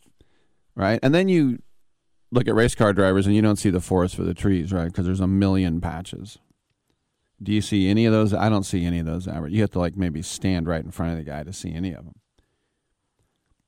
right? 0.74 0.98
And 1.02 1.14
then 1.14 1.28
you 1.28 1.58
look 2.32 2.48
at 2.48 2.54
race 2.54 2.74
car 2.74 2.92
drivers 2.92 3.26
and 3.26 3.36
you 3.36 3.42
don't 3.42 3.56
see 3.56 3.70
the 3.70 3.80
forest 3.80 4.16
for 4.16 4.22
the 4.22 4.34
trees, 4.34 4.72
right? 4.72 4.86
Because 4.86 5.06
there's 5.06 5.20
a 5.20 5.26
million 5.26 5.80
patches. 5.80 6.38
Do 7.42 7.52
you 7.52 7.60
see 7.60 7.88
any 7.88 8.06
of 8.06 8.12
those? 8.12 8.32
I 8.32 8.48
don't 8.48 8.64
see 8.64 8.84
any 8.84 8.98
of 8.98 9.06
those. 9.06 9.26
You 9.26 9.60
have 9.60 9.70
to 9.72 9.78
like 9.78 9.96
maybe 9.96 10.22
stand 10.22 10.66
right 10.66 10.82
in 10.82 10.90
front 10.90 11.12
of 11.12 11.18
the 11.18 11.24
guy 11.24 11.42
to 11.42 11.52
see 11.52 11.72
any 11.72 11.92
of 11.92 12.04
them. 12.04 12.14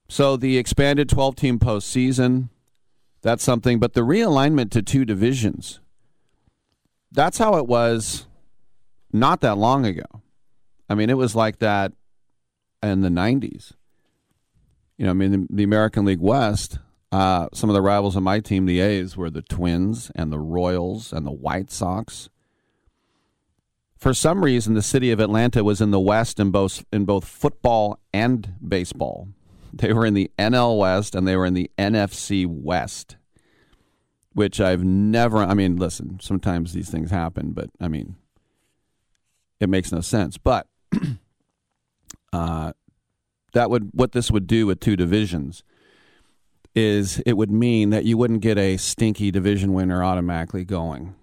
So 0.09 0.37
the 0.37 0.57
expanded 0.57 1.09
12 1.09 1.37
team 1.37 1.59
postseason, 1.59 2.49
that's 3.21 3.45
something. 3.45 3.79
But 3.79 3.93
the 3.93 4.01
realignment 4.01 4.71
to 4.71 4.83
two 4.83 5.05
divisions, 5.05 5.81
that's 7.13 7.39
how 7.39 7.57
it 7.57 7.67
was 7.67 8.27
not 9.13 9.43
that 9.43 9.59
long 9.59 9.85
ago. 9.85 10.23
I 10.89 10.95
mean, 10.95 11.11
it 11.11 11.19
was 11.19 11.35
like 11.35 11.59
that 11.59 11.93
in 12.83 13.03
the 13.03 13.11
90s. 13.11 13.73
You 14.97 15.05
know, 15.05 15.11
I 15.11 15.15
mean, 15.15 15.31
the, 15.33 15.47
the 15.51 15.63
American 15.63 16.07
League 16.07 16.21
West, 16.21 16.79
uh, 17.13 17.49
some 17.53 17.69
of 17.69 17.75
the 17.75 17.83
rivals 17.83 18.17
of 18.17 18.23
my 18.23 18.41
team, 18.41 18.67
the 18.67 18.81
A's, 18.81 19.17
were 19.17 19.31
the 19.31 19.43
Twins 19.43 20.11
and 20.15 20.33
the 20.33 20.39
Royals 20.39 21.13
and 21.13 21.27
the 21.27 21.31
White 21.33 21.71
Sox. 21.71 22.31
For 23.99 24.15
some 24.15 24.45
reason, 24.45 24.75
the 24.75 24.83
city 24.83 25.11
of 25.11 25.19
Atlanta 25.19 25.65
was 25.65 25.81
in 25.81 25.91
the 25.91 25.99
West 25.99 26.39
in 26.39 26.53
both 26.53 26.85
in 26.93 27.05
both 27.05 27.25
football 27.25 27.99
and 28.15 28.55
baseball. 28.67 29.29
They 29.73 29.93
were 29.93 30.07
in 30.07 30.15
the 30.15 30.31
NL 30.39 30.79
West 30.79 31.17
and 31.17 31.27
they 31.27 31.37
were 31.37 31.45
in 31.45 31.55
the 31.55 31.71
NFC 31.77 32.47
West, 32.47 33.17
which 34.33 34.61
I've 34.61 34.85
never. 34.85 35.39
I 35.39 35.55
mean, 35.55 35.77
listen, 35.77 36.21
sometimes 36.23 36.73
these 36.73 36.91
things 36.91 37.11
happen, 37.11 37.51
but 37.51 37.71
I 37.81 37.89
mean, 37.89 38.15
it 39.59 39.69
makes 39.69 39.91
no 39.91 40.01
sense. 40.01 40.39
But 40.39 40.69
uh, 42.33 42.73
that 43.53 43.69
would 43.69 43.91
what 43.93 44.13
this 44.13 44.31
would 44.31 44.47
do 44.47 44.67
with 44.67 44.79
two 44.79 44.95
divisions 44.95 45.65
is 46.73 47.19
it 47.27 47.37
would 47.37 47.51
mean 47.51 47.91
that 47.91 48.05
you 48.05 48.17
wouldn't 48.17 48.43
get 48.43 48.59
a 48.59 48.77
stinky 48.77 49.33
division 49.33 49.73
winner 49.73 50.05
automatically 50.05 50.65
going. 50.65 51.17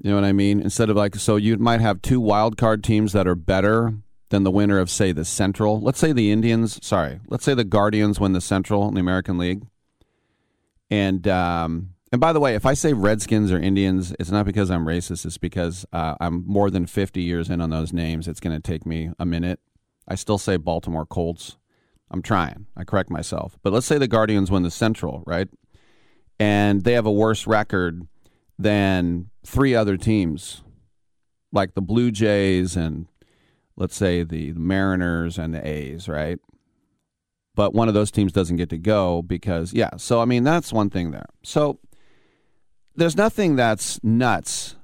You 0.00 0.10
know 0.10 0.16
what 0.16 0.24
I 0.24 0.32
mean? 0.32 0.60
Instead 0.60 0.90
of 0.90 0.96
like, 0.96 1.16
so 1.16 1.36
you 1.36 1.56
might 1.58 1.80
have 1.80 2.02
two 2.02 2.20
wild 2.20 2.56
card 2.56 2.84
teams 2.84 3.12
that 3.12 3.26
are 3.26 3.34
better 3.34 3.94
than 4.28 4.44
the 4.44 4.50
winner 4.50 4.78
of, 4.78 4.90
say, 4.90 5.10
the 5.12 5.24
Central. 5.24 5.80
Let's 5.80 5.98
say 5.98 6.12
the 6.12 6.30
Indians, 6.30 6.84
sorry, 6.86 7.20
let's 7.28 7.44
say 7.44 7.54
the 7.54 7.64
Guardians 7.64 8.20
win 8.20 8.32
the 8.32 8.40
Central 8.40 8.86
in 8.88 8.94
the 8.94 9.00
American 9.00 9.38
League. 9.38 9.62
And, 10.90 11.26
um, 11.26 11.94
and 12.12 12.20
by 12.20 12.32
the 12.32 12.40
way, 12.40 12.54
if 12.54 12.64
I 12.64 12.74
say 12.74 12.92
Redskins 12.92 13.50
or 13.52 13.58
Indians, 13.58 14.14
it's 14.18 14.30
not 14.30 14.46
because 14.46 14.70
I'm 14.70 14.86
racist. 14.86 15.26
It's 15.26 15.36
because 15.36 15.84
uh, 15.92 16.14
I'm 16.20 16.44
more 16.46 16.70
than 16.70 16.86
50 16.86 17.20
years 17.20 17.50
in 17.50 17.60
on 17.60 17.70
those 17.70 17.92
names. 17.92 18.28
It's 18.28 18.40
going 18.40 18.56
to 18.56 18.62
take 18.62 18.86
me 18.86 19.10
a 19.18 19.26
minute. 19.26 19.60
I 20.06 20.14
still 20.14 20.38
say 20.38 20.56
Baltimore 20.56 21.04
Colts. 21.04 21.56
I'm 22.10 22.22
trying. 22.22 22.66
I 22.76 22.84
correct 22.84 23.10
myself. 23.10 23.58
But 23.62 23.72
let's 23.72 23.86
say 23.86 23.98
the 23.98 24.08
Guardians 24.08 24.50
win 24.50 24.62
the 24.62 24.70
Central, 24.70 25.22
right? 25.26 25.48
And 26.38 26.84
they 26.84 26.92
have 26.92 27.04
a 27.04 27.12
worse 27.12 27.46
record 27.46 28.06
than 28.58 29.30
three 29.46 29.74
other 29.74 29.96
teams, 29.96 30.62
like 31.52 31.74
the 31.74 31.82
Blue 31.82 32.10
Jays 32.10 32.76
and 32.76 33.06
let's 33.76 33.96
say 33.96 34.22
the 34.22 34.52
Mariners 34.54 35.38
and 35.38 35.54
the 35.54 35.66
A's, 35.66 36.08
right? 36.08 36.38
But 37.54 37.74
one 37.74 37.88
of 37.88 37.94
those 37.94 38.10
teams 38.10 38.32
doesn't 38.32 38.56
get 38.56 38.70
to 38.70 38.78
go 38.78 39.22
because, 39.22 39.72
yeah. 39.72 39.90
So, 39.96 40.20
I 40.20 40.24
mean, 40.24 40.44
that's 40.44 40.72
one 40.72 40.90
thing 40.90 41.10
there. 41.10 41.26
So, 41.42 41.78
there's 42.94 43.16
nothing 43.16 43.56
that's 43.56 44.02
nuts 44.02 44.76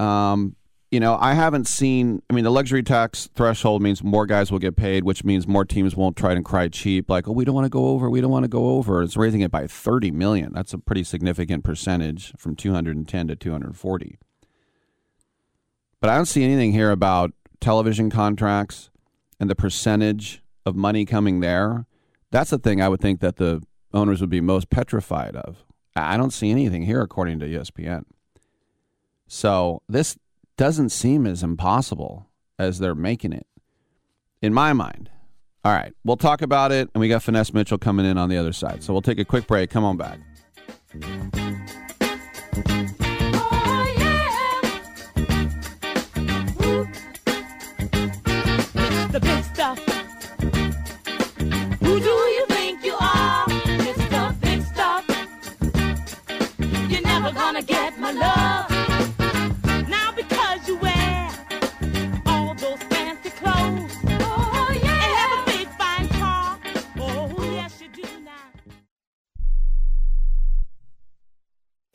um, 0.00 0.56
you 0.90 0.98
know, 0.98 1.16
I 1.20 1.34
haven't 1.34 1.68
seen. 1.68 2.20
I 2.28 2.32
mean, 2.32 2.44
the 2.44 2.50
luxury 2.50 2.82
tax 2.82 3.28
threshold 3.34 3.80
means 3.80 4.02
more 4.02 4.26
guys 4.26 4.50
will 4.50 4.58
get 4.58 4.76
paid, 4.76 5.04
which 5.04 5.22
means 5.22 5.46
more 5.46 5.64
teams 5.64 5.94
won't 5.94 6.16
try 6.16 6.32
and 6.32 6.44
cry 6.44 6.68
cheap. 6.68 7.08
Like, 7.08 7.28
oh, 7.28 7.32
we 7.32 7.44
don't 7.44 7.54
want 7.54 7.66
to 7.66 7.70
go 7.70 7.86
over. 7.86 8.10
We 8.10 8.20
don't 8.20 8.30
want 8.30 8.44
to 8.44 8.48
go 8.48 8.70
over. 8.70 9.02
It's 9.02 9.16
raising 9.16 9.40
it 9.40 9.52
by 9.52 9.68
thirty 9.68 10.10
million. 10.10 10.52
That's 10.52 10.72
a 10.72 10.78
pretty 10.78 11.04
significant 11.04 11.62
percentage 11.62 12.32
from 12.36 12.56
two 12.56 12.72
hundred 12.72 12.96
and 12.96 13.06
ten 13.06 13.28
to 13.28 13.36
two 13.36 13.52
hundred 13.52 13.76
forty. 13.76 14.18
But 16.00 16.10
I 16.10 16.16
don't 16.16 16.26
see 16.26 16.42
anything 16.42 16.72
here 16.72 16.90
about 16.90 17.32
television 17.60 18.10
contracts 18.10 18.90
and 19.38 19.48
the 19.48 19.54
percentage 19.54 20.42
of 20.66 20.74
money 20.74 21.04
coming 21.04 21.40
there. 21.40 21.86
That's 22.30 22.50
the 22.50 22.58
thing 22.58 22.80
I 22.80 22.88
would 22.88 23.00
think 23.00 23.20
that 23.20 23.36
the 23.36 23.62
owners 23.92 24.20
would 24.20 24.30
be 24.30 24.40
most 24.40 24.70
petrified 24.70 25.36
of. 25.36 25.64
I 25.94 26.16
don't 26.16 26.32
see 26.32 26.50
anything 26.50 26.82
here, 26.82 27.00
according 27.00 27.40
to 27.40 27.46
ESPN. 27.46 28.04
So 29.26 29.82
this 29.88 30.16
doesn't 30.60 30.90
seem 30.90 31.26
as 31.26 31.42
impossible 31.42 32.26
as 32.58 32.80
they're 32.80 32.94
making 32.94 33.32
it, 33.32 33.46
in 34.42 34.52
my 34.52 34.74
mind. 34.74 35.08
All 35.64 35.72
right, 35.72 35.94
we'll 36.04 36.18
talk 36.18 36.42
about 36.42 36.70
it, 36.70 36.90
and 36.92 37.00
we 37.00 37.08
got 37.08 37.22
Finesse 37.22 37.54
Mitchell 37.54 37.78
coming 37.78 38.04
in 38.04 38.18
on 38.18 38.28
the 38.28 38.36
other 38.36 38.52
side. 38.52 38.82
So 38.82 38.92
we'll 38.92 39.00
take 39.00 39.18
a 39.18 39.24
quick 39.24 39.46
break. 39.46 39.70
Come 39.70 39.84
on 39.84 39.96
back. 39.96 40.20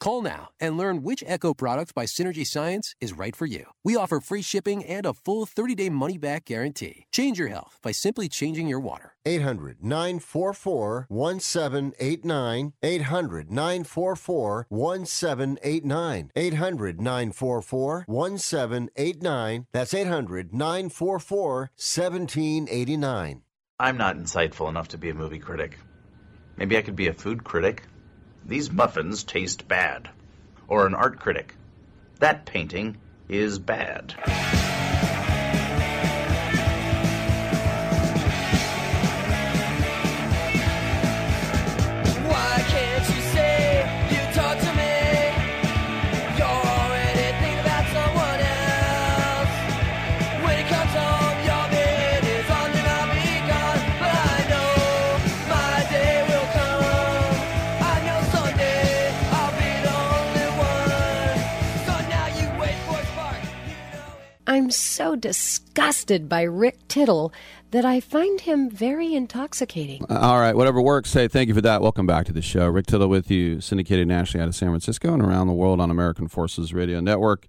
Call 0.00 0.22
now 0.22 0.48
and 0.58 0.78
learn 0.78 1.02
which 1.02 1.22
Echo 1.26 1.52
product 1.52 1.94
by 1.94 2.06
Synergy 2.06 2.46
Science 2.46 2.96
is 3.02 3.12
right 3.12 3.36
for 3.36 3.44
you. 3.44 3.66
We 3.84 3.96
offer 3.96 4.18
free 4.18 4.40
shipping 4.40 4.82
and 4.82 5.04
a 5.04 5.12
full 5.12 5.44
30 5.44 5.74
day 5.74 5.90
money 5.90 6.16
back 6.16 6.46
guarantee. 6.46 7.04
Change 7.12 7.38
your 7.38 7.48
health 7.48 7.78
by 7.82 7.92
simply 7.92 8.26
changing 8.28 8.66
your 8.66 8.80
water. 8.80 9.12
800 9.26 9.84
944 9.84 11.04
1789. 11.10 12.72
800 12.82 13.50
944 13.50 14.66
1789. 14.70 16.30
800 16.34 17.00
944 17.00 18.04
1789. 18.06 19.66
That's 19.72 19.92
800 19.92 20.54
944 20.54 21.58
1789. 21.76 23.42
I'm 23.78 23.96
not 23.98 24.16
insightful 24.16 24.70
enough 24.70 24.88
to 24.88 24.98
be 24.98 25.10
a 25.10 25.14
movie 25.14 25.38
critic. 25.38 25.78
Maybe 26.56 26.78
I 26.78 26.82
could 26.82 26.96
be 26.96 27.08
a 27.08 27.14
food 27.14 27.44
critic. 27.44 27.82
These 28.44 28.70
muffins 28.70 29.24
taste 29.24 29.68
bad. 29.68 30.10
Or 30.68 30.86
an 30.86 30.94
art 30.94 31.18
critic. 31.18 31.54
That 32.18 32.46
painting 32.46 32.98
is 33.28 33.58
bad. 33.58 34.14
I'm 64.50 64.72
so 64.72 65.14
disgusted 65.14 66.28
by 66.28 66.42
Rick 66.42 66.88
Tittle 66.88 67.32
that 67.70 67.84
I 67.84 68.00
find 68.00 68.40
him 68.40 68.68
very 68.68 69.14
intoxicating. 69.14 70.04
Uh, 70.10 70.18
All 70.18 70.40
right, 70.40 70.56
whatever 70.56 70.82
works. 70.82 71.12
Hey, 71.12 71.28
thank 71.28 71.46
you 71.46 71.54
for 71.54 71.60
that. 71.60 71.80
Welcome 71.80 72.04
back 72.04 72.26
to 72.26 72.32
the 72.32 72.42
show. 72.42 72.66
Rick 72.66 72.86
Tittle 72.86 73.06
with 73.06 73.30
you, 73.30 73.60
syndicated 73.60 74.08
nationally 74.08 74.42
out 74.42 74.48
of 74.48 74.56
San 74.56 74.70
Francisco 74.70 75.14
and 75.14 75.22
around 75.22 75.46
the 75.46 75.52
world 75.52 75.80
on 75.80 75.88
American 75.88 76.26
Forces 76.26 76.74
Radio 76.74 76.98
Network. 76.98 77.46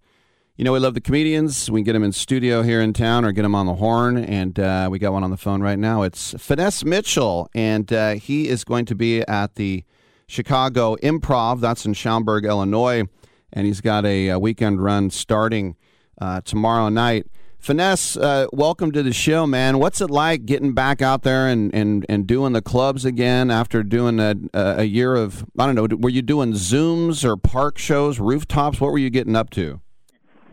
You 0.57 0.63
know, 0.63 0.73
we 0.73 0.77
love 0.77 0.93
the 0.93 1.01
comedians. 1.01 1.71
We 1.71 1.79
can 1.79 1.85
get 1.85 1.93
them 1.93 2.03
in 2.03 2.11
studio 2.11 2.61
here 2.61 2.81
in 2.81 2.93
town 2.93 3.25
or 3.25 3.31
get 3.31 3.41
them 3.41 3.55
on 3.55 3.65
the 3.65 3.73
horn. 3.73 4.17
And 4.17 4.59
uh, 4.59 4.87
we 4.91 4.99
got 4.99 5.11
one 5.11 5.23
on 5.23 5.31
the 5.31 5.37
phone 5.37 5.63
right 5.63 5.79
now. 5.79 6.03
It's 6.03 6.35
Finesse 6.37 6.85
Mitchell, 6.85 7.49
and 7.55 7.91
uh, 7.91 8.11
he 8.11 8.47
is 8.47 8.63
going 8.63 8.85
to 8.85 8.93
be 8.93 9.21
at 9.21 9.55
the 9.55 9.83
Chicago 10.27 10.97
Improv. 10.97 11.61
That's 11.61 11.83
in 11.83 11.95
Schaumburg, 11.95 12.45
Illinois. 12.45 13.05
And 13.51 13.65
he's 13.65 13.81
got 13.81 14.05
a, 14.05 14.27
a 14.27 14.37
weekend 14.37 14.83
run 14.83 15.09
starting 15.09 15.77
uh, 16.21 16.39
tomorrow 16.41 16.87
night. 16.87 17.25
Finesse, 17.57 18.17
uh, 18.17 18.47
welcome 18.51 18.91
to 18.91 19.03
the 19.03 19.13
show, 19.13 19.45
man. 19.45 19.77
What's 19.77 20.01
it 20.01 20.09
like 20.09 20.45
getting 20.45 20.73
back 20.73 21.01
out 21.01 21.21
there 21.23 21.47
and, 21.47 21.73
and, 21.75 22.05
and 22.09 22.25
doing 22.25 22.53
the 22.53 22.61
clubs 22.61 23.05
again 23.05 23.51
after 23.51 23.83
doing 23.83 24.19
a, 24.19 24.35
a 24.53 24.83
year 24.83 25.13
of, 25.13 25.45
I 25.59 25.67
don't 25.67 25.75
know, 25.75 25.95
were 25.97 26.09
you 26.09 26.23
doing 26.23 26.53
Zooms 26.53 27.23
or 27.23 27.37
park 27.37 27.77
shows, 27.77 28.19
rooftops? 28.19 28.81
What 28.81 28.91
were 28.91 28.97
you 28.97 29.11
getting 29.11 29.35
up 29.35 29.51
to? 29.51 29.79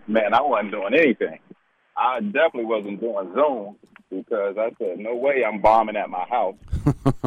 Man, 0.06 0.34
I 0.34 0.42
wasn't 0.42 0.72
doing 0.72 0.94
anything. 0.94 1.38
I 1.96 2.20
definitely 2.20 2.66
wasn't 2.66 3.00
doing 3.00 3.32
Zoom 3.34 3.76
because 4.10 4.56
I 4.58 4.70
said, 4.78 4.98
no 4.98 5.14
way 5.14 5.44
I'm 5.46 5.60
bombing 5.60 5.96
at 5.96 6.10
my 6.10 6.24
house. 6.28 6.56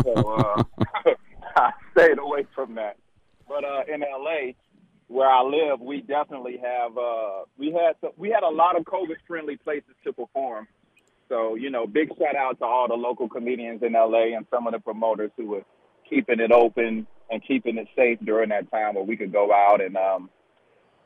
so 0.03 0.13
uh, 0.13 0.63
I 1.55 1.71
stayed 1.93 2.19
away 2.19 2.45
from 2.53 2.75
that. 2.75 2.97
But 3.47 3.63
uh, 3.63 3.83
in 3.91 4.01
LA, 4.01 4.53
where 5.11 5.29
I 5.29 5.43
live, 5.43 5.81
we 5.81 6.01
definitely 6.01 6.57
have 6.63 6.97
uh, 6.97 7.43
we 7.57 7.71
had 7.71 7.95
some, 7.99 8.11
we 8.17 8.29
had 8.29 8.43
a 8.43 8.49
lot 8.49 8.77
of 8.77 8.85
COVID 8.85 9.17
friendly 9.27 9.57
places 9.57 9.93
to 10.05 10.13
perform. 10.13 10.67
So 11.27 11.55
you 11.55 11.69
know, 11.69 11.85
big 11.85 12.09
shout 12.17 12.35
out 12.35 12.59
to 12.59 12.65
all 12.65 12.87
the 12.87 12.95
local 12.95 13.27
comedians 13.27 13.83
in 13.83 13.93
LA 13.93 14.35
and 14.35 14.45
some 14.49 14.67
of 14.67 14.73
the 14.73 14.79
promoters 14.79 15.31
who 15.35 15.47
were 15.47 15.63
keeping 16.09 16.39
it 16.39 16.51
open 16.51 17.07
and 17.29 17.41
keeping 17.45 17.77
it 17.77 17.87
safe 17.95 18.19
during 18.23 18.49
that 18.49 18.71
time 18.71 18.95
where 18.95 19.03
we 19.03 19.17
could 19.17 19.33
go 19.33 19.51
out 19.53 19.81
and 19.81 19.97
um, 19.97 20.29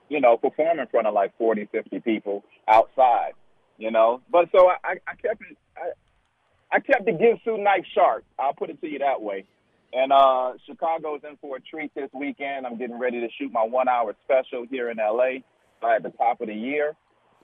you 0.10 0.22
know 0.22 0.38
perform 0.38 0.80
in 0.80 0.88
front 0.88 1.08
of 1.08 1.14
like 1.14 1.36
40, 1.38 1.68
50 1.72 2.00
people 2.02 2.44
outside. 2.68 3.34
You 3.78 3.92
know, 3.92 4.22
but 4.32 4.50
so 4.56 4.70
I, 4.70 4.98
I, 5.06 5.16
kept 5.16 5.42
it. 5.42 5.58
I, 5.76 6.78
I 6.78 6.80
kept 6.80 7.06
the 7.06 7.38
suit 7.44 7.60
night 7.60 7.86
sharp. 7.94 8.24
I'll 8.40 8.54
put 8.54 8.70
it 8.70 8.80
to 8.82 8.88
you 8.88 9.00
that 9.00 9.22
way. 9.22 9.46
And 9.96 10.12
uh, 10.12 10.54
Chicago's 10.68 11.22
in 11.24 11.38
for 11.38 11.56
a 11.56 11.62
treat 11.62 11.94
this 11.96 12.10
weekend. 12.14 12.68
I'm 12.68 12.78
getting 12.78 13.00
ready 13.00 13.22
to 13.22 13.28
shoot 13.40 13.52
my 13.54 13.64
one 13.64 13.88
hour 13.88 14.14
special 14.26 14.66
here 14.70 14.90
in 14.90 14.98
LA 14.98 15.40
at 15.88 16.04
the 16.04 16.10
top 16.18 16.42
of 16.42 16.48
the 16.48 16.54
year. 16.54 16.96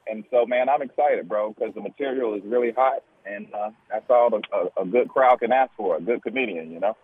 And 0.08 0.26
so, 0.32 0.46
man, 0.46 0.68
I'm 0.68 0.82
excited, 0.82 1.30
bro, 1.30 1.54
because 1.54 1.74
the 1.76 1.82
material 1.82 2.34
is 2.34 2.42
really 2.44 2.72
hot. 2.72 3.04
And 3.26 3.48
uh, 3.54 3.70
that's 3.90 4.06
all 4.10 4.30
the, 4.30 4.42
a, 4.52 4.82
a 4.82 4.86
good 4.86 5.08
crowd 5.08 5.40
can 5.40 5.54
ask 5.54 5.72
for, 5.78 5.96
a 5.96 6.02
good 6.02 6.24
comedian, 6.24 6.72
you 6.72 6.80
know? 6.82 6.98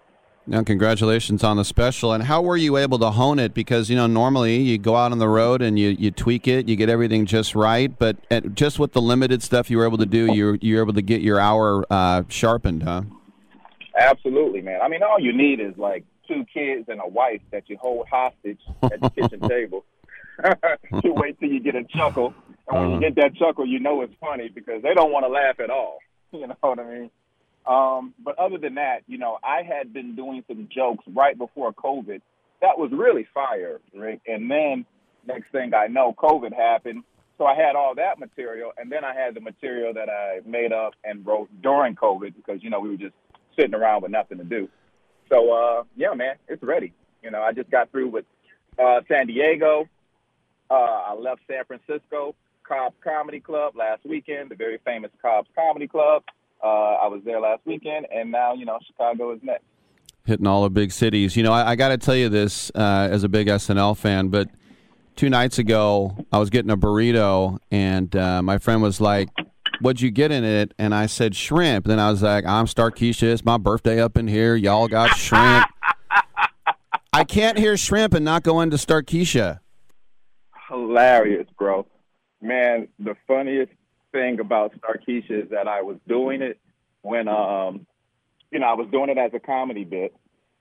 Now, 0.49 0.63
congratulations 0.63 1.43
on 1.43 1.57
the 1.57 1.63
special. 1.63 2.11
And 2.11 2.23
how 2.23 2.41
were 2.41 2.57
you 2.57 2.75
able 2.75 2.99
to 2.99 3.11
hone 3.11 3.39
it? 3.39 3.53
Because, 3.53 3.89
you 3.89 3.95
know, 3.95 4.07
normally 4.07 4.57
you 4.57 4.77
go 4.77 4.95
out 4.95 5.11
on 5.11 5.19
the 5.19 5.29
road 5.29 5.61
and 5.61 5.77
you, 5.77 5.89
you 5.89 6.11
tweak 6.11 6.47
it, 6.47 6.67
you 6.67 6.75
get 6.75 6.89
everything 6.89 7.25
just 7.25 7.55
right. 7.55 7.97
But 7.97 8.17
at, 8.31 8.55
just 8.55 8.79
with 8.79 8.93
the 8.93 9.01
limited 9.01 9.43
stuff 9.43 9.69
you 9.69 9.77
were 9.77 9.85
able 9.85 9.97
to 9.99 10.05
do, 10.05 10.33
you 10.33 10.57
you're 10.61 10.81
able 10.81 10.93
to 10.93 11.01
get 11.01 11.21
your 11.21 11.39
hour 11.39 11.85
uh, 11.89 12.23
sharpened, 12.29 12.83
huh? 12.83 13.03
Absolutely, 13.97 14.61
man. 14.61 14.81
I 14.81 14.87
mean, 14.87 15.01
all 15.03 15.19
you 15.19 15.33
need 15.33 15.59
is 15.59 15.75
like 15.77 16.05
two 16.27 16.45
kids 16.53 16.87
and 16.87 17.01
a 17.03 17.07
wife 17.07 17.41
that 17.51 17.69
you 17.69 17.77
hold 17.77 18.07
hostage 18.07 18.59
at 18.83 19.01
the 19.01 19.09
kitchen 19.09 19.39
table. 19.49 19.85
you 21.03 21.13
wait 21.13 21.39
till 21.39 21.49
you 21.49 21.59
get 21.59 21.75
a 21.75 21.83
chuckle, 21.83 22.33
and 22.67 22.79
when 22.79 22.91
you 22.91 22.99
get 22.99 23.15
that 23.15 23.35
chuckle, 23.35 23.65
you 23.65 23.79
know 23.79 24.01
it's 24.01 24.13
funny 24.21 24.49
because 24.49 24.83
they 24.83 24.93
don't 24.93 25.11
want 25.11 25.25
to 25.25 25.29
laugh 25.29 25.59
at 25.59 25.69
all. 25.69 25.99
You 26.33 26.45
know 26.45 26.57
what 26.59 26.77
I 26.77 26.83
mean? 26.83 27.11
Um, 27.65 28.13
but 28.21 28.37
other 28.37 28.57
than 28.57 28.75
that, 28.75 29.03
you 29.07 29.17
know, 29.17 29.37
I 29.41 29.61
had 29.63 29.93
been 29.93 30.13
doing 30.13 30.43
some 30.45 30.67
jokes 30.69 31.05
right 31.07 31.37
before 31.37 31.71
COVID. 31.71 32.21
That 32.61 32.77
was 32.77 32.91
really 32.91 33.25
fire, 33.33 33.79
Rick. 33.95 34.19
And 34.27 34.51
then 34.51 34.85
next 35.25 35.49
thing 35.53 35.73
I 35.73 35.87
know, 35.87 36.13
COVID 36.17 36.53
happened. 36.53 37.03
So 37.37 37.45
I 37.45 37.55
had 37.55 37.77
all 37.77 37.95
that 37.95 38.19
material, 38.19 38.73
and 38.77 38.91
then 38.91 39.05
I 39.05 39.15
had 39.15 39.35
the 39.35 39.39
material 39.39 39.93
that 39.93 40.09
I 40.09 40.41
made 40.45 40.73
up 40.73 40.95
and 41.05 41.25
wrote 41.25 41.49
during 41.61 41.95
COVID 41.95 42.35
because 42.35 42.61
you 42.61 42.69
know 42.69 42.81
we 42.81 42.89
were 42.89 42.97
just 42.97 43.15
sitting 43.57 43.75
around 43.75 44.03
with 44.03 44.11
nothing 44.11 44.37
to 44.37 44.43
do. 44.43 44.69
So 45.29 45.51
uh, 45.51 45.83
yeah, 45.95 46.13
man, 46.13 46.35
it's 46.47 46.63
ready. 46.63 46.93
You 47.21 47.31
know, 47.31 47.41
I 47.41 47.51
just 47.51 47.69
got 47.69 47.91
through 47.91 48.09
with 48.09 48.25
uh, 48.79 49.01
San 49.07 49.27
Diego. 49.27 49.87
Uh, 50.69 50.73
I 50.73 51.13
left 51.13 51.41
San 51.47 51.63
Francisco, 51.65 52.35
Cobb's 52.63 52.95
Comedy 53.03 53.39
Club 53.39 53.75
last 53.75 54.05
weekend, 54.05 54.49
the 54.49 54.55
very 54.55 54.79
famous 54.85 55.11
Cobb's 55.21 55.49
Comedy 55.55 55.87
Club. 55.87 56.23
Uh, 56.63 56.67
I 56.67 57.07
was 57.07 57.21
there 57.23 57.39
last 57.39 57.61
weekend, 57.65 58.07
and 58.13 58.31
now 58.31 58.53
you 58.53 58.65
know 58.65 58.79
Chicago 58.85 59.31
is 59.31 59.39
next. 59.43 59.63
Hitting 60.25 60.47
all 60.47 60.63
the 60.63 60.69
big 60.69 60.91
cities. 60.91 61.37
You 61.37 61.43
know, 61.43 61.53
I, 61.53 61.71
I 61.71 61.75
got 61.75 61.89
to 61.89 61.97
tell 61.97 62.15
you 62.15 62.27
this 62.27 62.69
uh, 62.75 63.07
as 63.09 63.23
a 63.23 63.29
big 63.29 63.47
SNL 63.47 63.95
fan, 63.95 64.27
but 64.27 64.49
two 65.15 65.29
nights 65.29 65.57
ago 65.57 66.25
I 66.31 66.37
was 66.39 66.49
getting 66.49 66.71
a 66.71 66.77
burrito, 66.77 67.59
and 67.71 68.13
uh, 68.15 68.41
my 68.41 68.57
friend 68.57 68.81
was 68.81 68.99
like, 68.99 69.29
"What'd 69.81 70.01
you 70.01 70.11
get 70.11 70.31
in 70.31 70.43
it?" 70.43 70.73
And 70.77 70.93
I 70.93 71.05
said 71.05 71.35
shrimp. 71.35 71.85
Then 71.85 71.99
I 71.99 72.09
was 72.09 72.23
like, 72.23 72.45
"I'm 72.45 72.65
Starkeisha. 72.65 73.23
It's 73.23 73.45
my 73.45 73.57
birthday 73.57 74.01
up 74.01 74.17
in 74.17 74.27
here. 74.27 74.55
Y'all 74.55 74.87
got 74.87 75.15
shrimp." 75.15 75.65
I 77.13 77.23
can't 77.23 77.57
hear 77.57 77.77
shrimp 77.77 78.13
and 78.13 78.23
not 78.23 78.43
go 78.43 78.61
into 78.61 78.77
Starkeisha. 78.77 79.59
Hilarious, 80.69 81.47
bro. 81.57 81.87
Man, 82.41 82.87
the 82.99 83.15
funniest 83.27 83.71
thing 84.11 84.39
about 84.39 84.73
Starkeisha 84.79 85.45
is 85.45 85.49
that 85.49 85.67
I 85.67 85.81
was 85.81 85.97
doing 86.07 86.41
it 86.41 86.59
when, 87.01 87.27
um, 87.27 87.87
you 88.51 88.59
know, 88.59 88.67
I 88.67 88.73
was 88.73 88.87
doing 88.91 89.09
it 89.09 89.17
as 89.17 89.31
a 89.33 89.39
comedy 89.39 89.83
bit, 89.83 90.13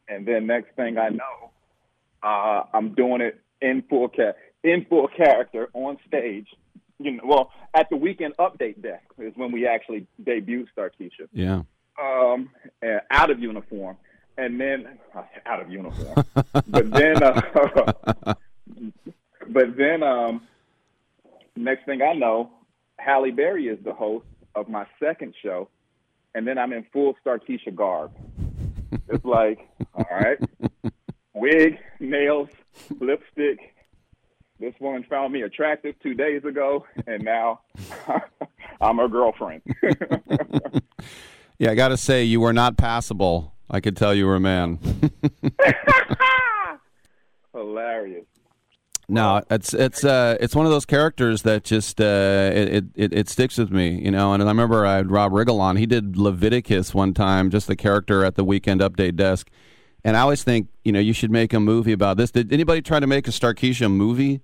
and 0.08 0.26
then 0.26 0.46
next 0.46 0.74
thing 0.76 0.96
I 0.96 1.10
know, 1.10 1.50
uh, 2.22 2.62
I'm 2.72 2.94
doing 2.94 3.20
it 3.20 3.40
in 3.60 3.82
full 3.82 4.08
ca- 4.08 4.34
in 4.62 4.86
full 4.86 5.08
character 5.08 5.68
on 5.74 5.98
stage. 6.06 6.48
You 6.98 7.12
know, 7.12 7.22
well, 7.24 7.50
at 7.74 7.90
the 7.90 7.96
weekend 7.96 8.36
update 8.38 8.80
deck 8.82 9.04
is 9.18 9.34
when 9.36 9.52
we 9.52 9.66
actually 9.66 10.06
debuted 10.22 10.66
Starkeisha. 10.76 11.28
Yeah. 11.32 11.62
um, 12.00 12.50
out 13.10 13.30
of 13.30 13.38
uniform, 13.40 13.96
and 14.38 14.60
then 14.60 14.98
out 15.46 15.60
of 15.60 15.70
uniform. 15.70 16.24
but 16.66 16.90
then, 16.90 17.22
uh, 17.22 17.40
but 19.48 19.76
then, 19.76 20.02
um, 20.02 20.42
next 21.54 21.84
thing 21.84 22.02
I 22.02 22.12
know, 22.14 22.50
Halle 22.98 23.30
Berry 23.30 23.68
is 23.68 23.78
the 23.84 23.92
host 23.92 24.26
of 24.54 24.68
my 24.68 24.86
second 24.98 25.34
show, 25.42 25.68
and 26.34 26.46
then 26.46 26.58
I'm 26.58 26.72
in 26.72 26.84
full 26.92 27.14
Starkeisha 27.24 27.74
garb. 27.74 28.12
It's 29.08 29.24
like, 29.24 29.66
all 29.94 30.06
right, 30.10 30.38
wig, 31.34 31.78
nails, 32.00 32.48
lipstick. 33.00 33.74
This 34.58 34.74
woman 34.80 35.04
found 35.08 35.32
me 35.32 35.42
attractive 35.42 35.94
two 36.02 36.14
days 36.14 36.44
ago, 36.44 36.86
and 37.06 37.22
now 37.22 37.60
I'm 38.80 38.96
her 38.98 39.08
girlfriend. 39.08 39.62
Yeah, 41.58 41.70
I 41.70 41.74
got 41.74 41.88
to 41.88 41.96
say, 41.96 42.22
you 42.22 42.40
were 42.40 42.52
not 42.52 42.76
passable. 42.76 43.54
I 43.70 43.80
could 43.80 43.96
tell 43.96 44.14
you 44.14 44.26
were 44.26 44.36
a 44.36 44.40
man. 44.40 44.78
Hilarious. 47.54 48.26
No, 49.08 49.40
it's 49.50 49.72
it's 49.72 50.04
uh 50.04 50.36
it's 50.40 50.56
one 50.56 50.66
of 50.66 50.72
those 50.72 50.84
characters 50.84 51.42
that 51.42 51.62
just 51.62 52.00
uh 52.00 52.50
it, 52.52 52.86
it 52.96 53.12
it 53.12 53.28
sticks 53.28 53.56
with 53.56 53.70
me, 53.70 54.02
you 54.04 54.10
know. 54.10 54.32
And 54.32 54.42
I 54.42 54.46
remember 54.46 54.84
I 54.84 54.96
had 54.96 55.12
Rob 55.12 55.30
Riggle 55.30 55.60
on. 55.60 55.76
He 55.76 55.86
did 55.86 56.16
Leviticus 56.16 56.92
one 56.92 57.14
time, 57.14 57.48
just 57.50 57.68
the 57.68 57.76
character 57.76 58.24
at 58.24 58.34
the 58.34 58.42
Weekend 58.44 58.80
Update 58.80 59.14
desk. 59.14 59.48
And 60.06 60.16
I 60.16 60.20
always 60.20 60.44
think, 60.44 60.68
you 60.84 60.92
know, 60.92 61.00
you 61.00 61.12
should 61.12 61.32
make 61.32 61.52
a 61.52 61.58
movie 61.58 61.90
about 61.90 62.16
this. 62.16 62.30
Did 62.30 62.52
anybody 62.52 62.80
try 62.80 63.00
to 63.00 63.08
make 63.08 63.26
a 63.26 63.32
Starkeisha 63.32 63.90
movie? 63.90 64.40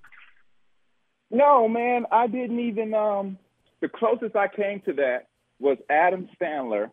No, 1.31 1.69
man, 1.69 2.05
I 2.11 2.27
didn't 2.27 2.59
even. 2.59 2.93
Um, 2.93 3.37
the 3.79 3.87
closest 3.87 4.35
I 4.35 4.49
came 4.49 4.81
to 4.81 4.93
that 4.95 5.29
was 5.59 5.77
Adam 5.89 6.27
Sandler 6.39 6.91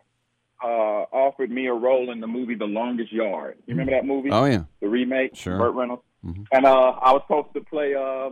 uh, 0.63 0.67
offered 0.67 1.51
me 1.51 1.67
a 1.67 1.73
role 1.73 2.13
in 2.13 2.21
the 2.21 2.29
movie 2.29 2.55
The 2.55 2.67
Longest 2.67 3.13
Yard. 3.13 3.57
You 3.67 3.75
remember 3.75 3.91
that 3.91 4.07
movie? 4.07 4.31
Oh, 4.31 4.45
yeah. 4.45 4.63
the 4.81 4.89
remake. 4.89 5.35
Sure. 5.35 5.59
Burt 5.59 5.75
Reynolds. 5.75 6.05
And 6.23 6.65
uh, 6.65 6.91
I 7.03 7.11
was 7.11 7.23
supposed 7.27 7.53
to 7.55 7.63
play 7.63 7.97
uh, 7.97 8.31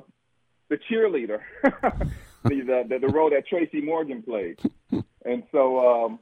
the 0.69 0.79
cheerleader, 0.89 1.41
the, 1.65 2.11
the 2.45 2.85
the 2.89 2.99
the 3.01 3.09
role 3.09 3.31
that 3.31 3.49
Tracy 3.49 3.81
Morgan 3.81 4.23
played. 4.23 4.61
And 5.25 5.43
so, 5.53 6.07
um, 6.07 6.21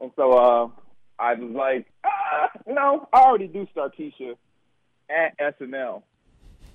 and 0.00 0.10
so 0.16 0.32
uh, 0.32 0.68
I 1.18 1.34
was 1.34 1.50
like, 1.50 1.86
ah, 2.04 2.50
no, 2.66 3.08
I 3.12 3.20
already 3.20 3.48
do 3.48 3.66
Starkeisha 3.74 4.36
at 5.08 5.58
SNL. 5.60 6.02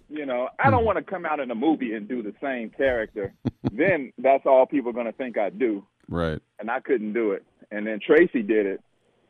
You 0.10 0.26
know, 0.26 0.50
I 0.60 0.70
don't 0.70 0.84
want 0.84 0.98
to 0.98 1.04
come 1.04 1.26
out 1.26 1.40
in 1.40 1.50
a 1.52 1.56
movie 1.56 1.94
and 1.94 2.08
do 2.08 2.22
the 2.22 2.34
same 2.42 2.70
character. 2.70 3.34
then 3.72 4.12
that's 4.18 4.46
all 4.46 4.66
people 4.66 4.90
are 4.90 4.94
going 4.94 5.06
to 5.06 5.12
think 5.14 5.38
I 5.38 5.50
do 5.50 5.86
Right. 6.10 6.40
and 6.60 6.70
I 6.70 6.80
couldn't 6.82 7.14
do 7.14 7.32
it. 7.32 7.46
And 7.72 7.88
then 7.88 8.00
Tracy 8.06 8.42
did 8.42 8.66
it, 8.66 8.82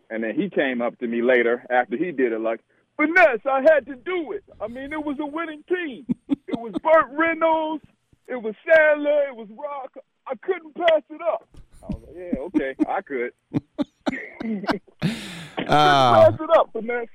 and 0.09 0.23
then 0.23 0.33
he 0.33 0.49
came 0.49 0.81
up 0.81 0.97
to 0.99 1.07
me 1.07 1.21
later 1.21 1.63
after 1.69 1.95
he 1.97 2.11
did 2.11 2.31
it, 2.31 2.39
like, 2.41 2.59
Finesse, 2.97 3.45
I 3.45 3.61
had 3.61 3.85
to 3.85 3.95
do 3.95 4.31
it. 4.31 4.43
I 4.59 4.67
mean, 4.67 4.91
it 4.91 5.03
was 5.05 5.17
a 5.19 5.25
winning 5.25 5.63
team. 5.67 6.05
It 6.47 6.59
was 6.59 6.73
Burt 6.83 7.05
Reynolds, 7.17 7.81
it 8.27 8.35
was 8.35 8.53
Sandler, 8.67 9.29
it 9.29 9.35
was 9.37 9.47
Rock. 9.57 9.95
I 10.27 10.35
couldn't 10.35 10.75
pass 10.75 11.01
it 11.09 11.21
up. 11.21 11.47
I 11.83 11.87
was 11.87 12.01
like, 12.07 12.15
yeah, 12.15 12.39
okay, 12.39 12.75
I 12.87 13.01
could. 13.01 13.31
Pass 15.67 16.33
it 16.39 16.49
up, 16.57 16.69
Finesse. 16.73 17.07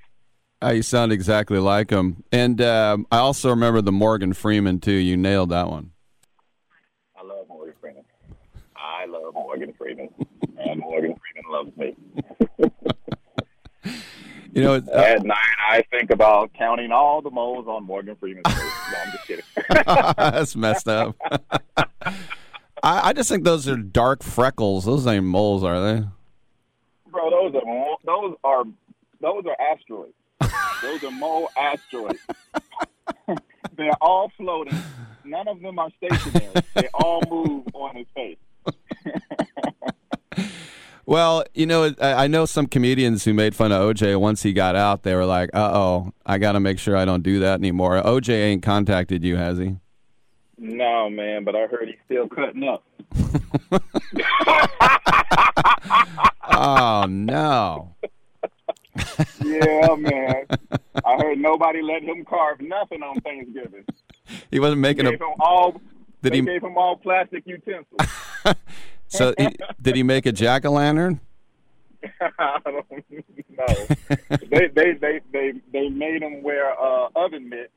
Uh, 0.62 0.70
you 0.70 0.83
sound 0.83 1.12
exactly 1.12 1.59
like 1.59 1.90
him. 1.90 2.24
And 2.33 2.61
um, 2.62 3.07
I 3.12 3.18
also 3.18 3.50
remember 3.50 3.83
the 3.83 3.92
Morgan 3.92 4.33
Freeman 4.33 4.81
too. 4.81 4.92
You 4.92 5.16
nailed 5.16 5.50
that 5.50 5.68
one. 5.68 5.90
I 7.16 7.22
love 7.22 7.46
Morgan 7.48 7.74
Freeman. 7.81 8.05
I 8.76 9.05
love 9.07 9.35
Morgan 9.35 9.74
Freeman, 9.76 10.09
and 10.59 10.81
Morgan 10.81 11.14
Freeman 11.14 11.50
loves 11.50 11.76
me. 11.76 11.96
You 14.52 14.62
know, 14.62 14.74
uh, 14.76 14.96
At 14.96 15.22
night, 15.22 15.37
I 15.68 15.85
think 15.90 16.11
about 16.11 16.50
counting 16.55 16.90
all 16.90 17.20
the 17.20 17.31
moles 17.31 17.66
on 17.68 17.85
Morgan 17.85 18.16
Freeman's 18.16 18.46
face. 18.46 18.72
No, 18.90 18.98
I'm 19.05 19.12
just 19.12 19.26
kidding. 19.26 19.44
that's 20.16 20.57
messed 20.57 20.88
up. 20.88 21.14
I, 22.83 23.09
I 23.09 23.12
just 23.12 23.29
think 23.29 23.45
those 23.45 23.69
are 23.69 23.77
dark 23.77 24.23
freckles. 24.23 24.85
Those 24.85 25.07
ain't 25.07 25.25
moles, 25.25 25.65
are 25.65 25.81
they? 25.81 26.05
Bro, 27.11 27.31
those 27.31 27.55
are 27.55 27.97
those 28.05 28.37
are 28.45 28.65
those 29.21 29.45
are 29.47 29.57
asteroids. 29.61 30.15
those 30.83 31.05
are 31.05 31.11
mole 31.11 31.49
asteroids. 31.57 32.21
They're 33.77 33.93
all 34.01 34.31
floating. 34.37 34.79
None 35.25 35.49
of 35.49 35.61
them 35.61 35.79
are 35.79 35.91
stationary. 35.97 36.55
They 36.75 36.89
all 36.95 37.23
move 37.29 37.67
on 37.75 37.97
his 37.97 38.07
face. 38.15 38.39
Well, 41.09 41.45
you 41.55 41.67
know, 41.67 41.95
I, 42.01 42.25
I 42.25 42.27
know 42.27 42.47
some 42.47 42.67
comedians 42.67 43.25
who 43.25 43.33
made 43.33 43.55
fun 43.55 43.71
of 43.71 43.81
OJ 43.81 44.19
once 44.19 44.43
he 44.43 44.53
got 44.53 44.75
out. 44.75 45.05
They 45.05 45.15
were 45.15 45.25
like, 45.25 45.51
"Uh 45.55 45.71
oh, 45.73 46.12
I 46.27 46.39
got 46.39 46.53
to 46.53 46.61
make 46.61 46.81
sure 46.81 46.97
I 46.97 47.05
don't 47.05 47.23
do 47.23 47.39
that 47.39 47.61
anymore." 47.61 48.03
OJ 48.03 48.31
ain't 48.31 48.65
contacted 48.65 49.23
you, 49.23 49.37
has 49.37 49.57
he? 49.57 49.77
No, 50.59 51.11
man, 51.11 51.45
but 51.45 51.55
I 51.55 51.66
heard 51.66 51.87
he's 51.88 51.97
still 52.07 52.29
cutting 52.29 52.64
up. 52.69 52.83
Oh 56.49 57.05
no. 57.09 57.95
Yeah, 59.45 59.95
man. 59.99 60.47
I 61.05 61.16
heard 61.16 61.38
nobody 61.38 61.83
let 61.83 62.03
him 62.03 62.25
carve 62.25 62.61
nothing 62.61 63.03
on 63.03 63.21
Thanksgiving. 63.21 63.85
He 64.51 64.59
wasn't 64.59 64.83
They 64.83 64.88
making 64.88 65.07
a. 65.07 65.11
gave 65.11 65.21
him 65.21 65.35
all. 65.40 65.73
Did 66.23 66.33
they 66.33 66.37
he- 66.37 66.42
gave 66.42 66.62
him 66.62 66.77
all 66.79 66.97
plastic 66.97 67.45
utensils. 67.47 68.01
So 69.09 69.35
he, 69.38 69.49
did 69.81 69.95
he 69.95 70.03
make 70.03 70.27
a 70.27 70.33
jack 70.33 70.64
o' 70.64 70.71
lantern? 70.73 71.21
I 72.38 72.59
don't 72.64 72.90
know. 72.90 73.87
they, 74.51 74.66
they 74.75 74.92
they 74.95 75.21
they 75.33 75.53
they 75.73 75.88
made 75.88 76.23
him 76.23 76.42
wear 76.42 76.73
uh, 76.73 77.09
oven 77.14 77.49
mitts 77.49 77.71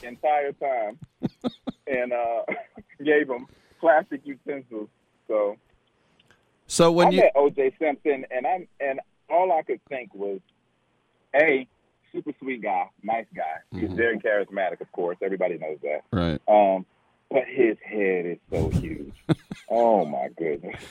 the 0.00 0.08
entire 0.08 0.52
time, 0.52 0.98
and 1.86 2.12
uh, 2.12 2.42
gave 3.04 3.28
him 3.28 3.46
plastic 3.80 4.20
utensils. 4.24 4.88
So 5.28 5.56
So 6.66 6.92
when 6.92 7.08
I 7.08 7.10
you 7.10 7.16
met 7.18 7.34
OJ 7.34 7.78
Simpson, 7.78 8.26
and 8.30 8.46
I'm 8.46 8.68
and 8.80 9.00
all 9.30 9.52
I 9.52 9.62
could 9.62 9.80
think 9.88 10.14
was, 10.14 10.40
a 11.34 11.66
super 12.12 12.32
sweet 12.40 12.62
guy, 12.62 12.88
nice 13.02 13.24
guy. 13.34 13.56
He's 13.72 13.88
Mhm. 13.90 13.96
very 13.96 14.18
charismatic, 14.18 14.80
of 14.82 14.92
course. 14.92 15.16
Everybody 15.22 15.56
knows 15.58 15.78
that. 15.82 16.02
right, 16.12 16.40
Um, 16.46 16.84
but 17.30 17.44
his 17.46 17.78
head 17.82 18.26
is 18.26 18.38
so 18.50 18.68
huge. 18.68 19.14
oh 19.70 20.04
my 20.04 20.28
goodness! 20.36 20.82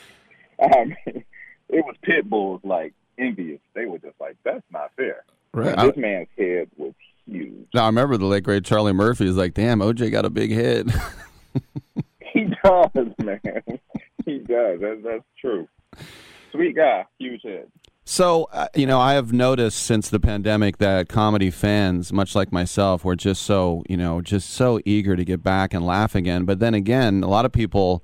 I 0.59 0.85
mean, 0.85 1.23
it 1.69 1.85
was 1.85 1.95
pit 2.01 2.27
bulls 2.29 2.61
like 2.63 2.93
envious. 3.19 3.59
They 3.75 3.85
were 3.85 3.99
just 3.99 4.19
like, 4.19 4.37
"That's 4.43 4.63
not 4.71 4.91
fair." 4.95 5.23
Right. 5.53 5.77
And 5.77 5.89
this 5.89 5.97
man's 5.97 6.27
head 6.37 6.69
was 6.77 6.93
huge. 7.31 7.67
now 7.73 7.83
I 7.83 7.87
remember 7.87 8.17
the 8.17 8.25
late 8.25 8.43
great 8.43 8.65
Charlie 8.65 8.93
Murphy 8.93 9.27
is 9.27 9.37
like, 9.37 9.53
"Damn, 9.53 9.79
OJ 9.79 10.11
got 10.11 10.25
a 10.25 10.29
big 10.29 10.51
head." 10.51 10.93
He 12.33 12.45
does, 12.63 13.07
man. 13.19 13.41
he 14.25 14.39
does. 14.39 14.79
That's 14.79 15.03
that's 15.03 15.23
true. 15.39 15.67
Sweet 16.51 16.75
guy, 16.75 17.05
huge 17.19 17.41
head. 17.43 17.67
So, 18.03 18.49
uh, 18.51 18.67
you 18.75 18.85
know, 18.85 18.99
I 18.99 19.13
have 19.13 19.31
noticed 19.31 19.79
since 19.79 20.09
the 20.09 20.19
pandemic 20.19 20.77
that 20.79 21.07
comedy 21.07 21.51
fans, 21.51 22.11
much 22.11 22.35
like 22.35 22.51
myself, 22.51 23.05
were 23.05 23.15
just 23.15 23.43
so, 23.43 23.83
you 23.87 23.95
know, 23.95 24.21
just 24.21 24.49
so 24.49 24.79
eager 24.85 25.15
to 25.15 25.23
get 25.23 25.43
back 25.43 25.73
and 25.73 25.85
laugh 25.85 26.15
again. 26.15 26.45
But 26.45 26.59
then 26.59 26.73
again, 26.73 27.23
a 27.23 27.27
lot 27.27 27.45
of 27.45 27.51
people, 27.51 28.03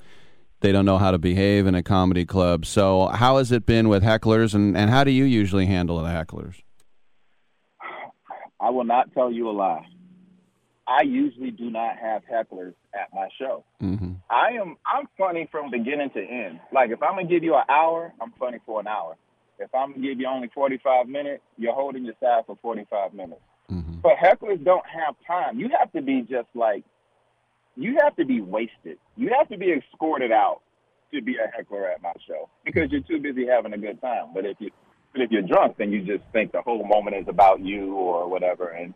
they 0.62 0.72
don't 0.72 0.86
know 0.86 0.98
how 0.98 1.12
to 1.12 1.18
behave 1.18 1.66
in 1.66 1.76
a 1.76 1.84
comedy 1.84 2.26
club. 2.26 2.66
So, 2.66 3.08
how 3.08 3.38
has 3.38 3.52
it 3.52 3.66
been 3.66 3.90
with 3.90 4.04
hecklers, 4.04 4.54
and, 4.54 4.78
and 4.78 4.90
how 4.90 5.04
do 5.04 5.12
you 5.12 5.24
usually 5.24 5.66
handle 5.66 6.02
the 6.02 6.10
hecklers? 6.10 6.62
I 8.60 8.70
will 8.70 8.84
not 8.84 9.14
tell 9.14 9.32
you 9.32 9.50
a 9.50 9.52
lie. 9.52 9.88
I 10.88 11.02
usually 11.02 11.52
do 11.52 11.70
not 11.70 11.98
have 11.98 12.24
hecklers 12.32 12.74
at 12.94 13.10
my 13.14 13.28
show. 13.38 13.66
Mm-hmm. 13.82 14.14
I 14.30 14.52
am 14.60 14.78
I'm 14.86 15.08
funny 15.18 15.48
from 15.52 15.70
beginning 15.70 16.10
to 16.12 16.22
end. 16.22 16.60
Like 16.72 16.92
if 16.92 17.04
I'm 17.04 17.16
gonna 17.16 17.28
give 17.28 17.44
you 17.44 17.56
an 17.56 17.64
hour, 17.70 18.14
I'm 18.22 18.32
funny 18.40 18.60
for 18.66 18.80
an 18.80 18.88
hour. 18.88 19.18
If 19.60 19.74
I'm 19.76 19.92
gonna 19.92 20.08
give 20.08 20.20
you 20.20 20.28
only 20.28 20.50
45 20.54 21.08
minutes, 21.08 21.44
you're 21.58 21.74
holding 21.74 22.06
your 22.06 22.14
side 22.22 22.44
for 22.46 22.58
45 22.62 23.14
minutes. 23.14 23.42
But 24.02 24.14
hecklers 24.16 24.64
don't 24.64 24.86
have 24.88 25.16
time. 25.26 25.60
You 25.60 25.70
have 25.78 25.92
to 25.92 26.02
be 26.02 26.22
just 26.22 26.48
like 26.56 26.86
you 27.76 27.98
have 28.02 28.16
to 28.16 28.26
be 28.26 28.40
wasted. 28.42 28.98
You 29.18 29.32
have 29.38 29.50
to 29.50 29.58
be 29.58 29.74
escorted 29.74 30.32
out 30.32 30.62
to 31.14 31.22
be 31.22 31.36
a 31.36 31.52
heckler 31.56 31.88
at 31.90 32.02
my 32.02 32.14
show 32.28 32.50
because 32.66 32.90
you're 32.92 33.02
too 33.02 33.20
busy 33.20 33.46
having 33.46 33.74
a 33.74 33.78
good 33.78 34.00
time. 34.02 34.28
But 34.34 34.46
if 34.46 34.58
you 34.60 34.72
but 35.18 35.24
if 35.24 35.32
you're 35.32 35.42
drunk, 35.42 35.78
then 35.78 35.92
you 35.92 36.02
just 36.02 36.24
think 36.32 36.52
the 36.52 36.62
whole 36.62 36.86
moment 36.86 37.16
is 37.16 37.28
about 37.28 37.60
you 37.60 37.96
or 37.96 38.30
whatever. 38.30 38.70
And 38.70 38.94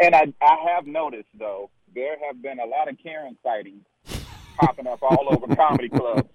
and 0.00 0.14
I 0.14 0.32
I 0.42 0.56
have 0.74 0.86
noticed 0.86 1.28
though 1.38 1.70
there 1.94 2.16
have 2.26 2.42
been 2.42 2.58
a 2.60 2.66
lot 2.66 2.88
of 2.88 2.96
Karen 3.02 3.36
sightings 3.42 3.84
popping 4.58 4.86
up 4.86 5.02
all 5.02 5.26
over 5.30 5.54
comedy 5.56 5.88
clubs, 5.88 6.28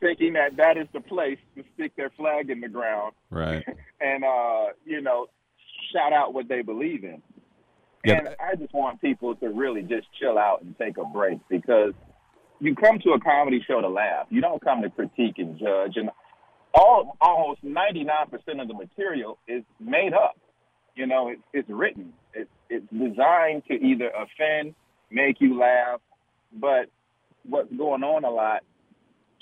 thinking 0.00 0.32
that 0.32 0.56
that 0.56 0.76
is 0.76 0.88
the 0.92 1.00
place 1.00 1.38
to 1.56 1.64
stick 1.74 1.94
their 1.96 2.10
flag 2.10 2.50
in 2.50 2.60
the 2.60 2.68
ground 2.68 3.12
Right. 3.30 3.64
and 4.00 4.24
uh, 4.24 4.66
you 4.84 5.00
know 5.00 5.26
shout 5.92 6.12
out 6.12 6.34
what 6.34 6.48
they 6.48 6.62
believe 6.62 7.04
in. 7.04 7.22
And 8.06 8.28
I 8.38 8.54
just 8.56 8.74
want 8.74 9.00
people 9.00 9.34
to 9.36 9.48
really 9.48 9.80
just 9.80 10.06
chill 10.20 10.38
out 10.38 10.60
and 10.60 10.76
take 10.76 10.98
a 10.98 11.04
break 11.04 11.38
because 11.48 11.94
you 12.60 12.74
come 12.74 12.98
to 12.98 13.12
a 13.12 13.20
comedy 13.20 13.64
show 13.66 13.80
to 13.80 13.88
laugh. 13.88 14.26
You 14.28 14.42
don't 14.42 14.62
come 14.62 14.82
to 14.82 14.90
critique 14.90 15.36
and 15.38 15.58
judge. 15.58 15.96
And 15.96 16.10
all 16.74 17.16
almost 17.20 17.62
ninety 17.62 18.04
nine 18.04 18.28
percent 18.28 18.60
of 18.60 18.68
the 18.68 18.74
material 18.74 19.38
is 19.46 19.62
made 19.80 20.12
up. 20.12 20.36
You 20.94 21.06
know, 21.06 21.28
it's 21.28 21.42
it's 21.52 21.70
written. 21.70 22.12
It's 22.34 22.50
it's 22.68 22.86
designed 22.90 23.64
to 23.66 23.74
either 23.74 24.10
offend, 24.10 24.74
make 25.10 25.40
you 25.40 25.58
laugh. 25.58 26.00
But 26.52 26.88
what's 27.48 27.72
going 27.72 28.02
on 28.02 28.24
a 28.24 28.30
lot 28.30 28.62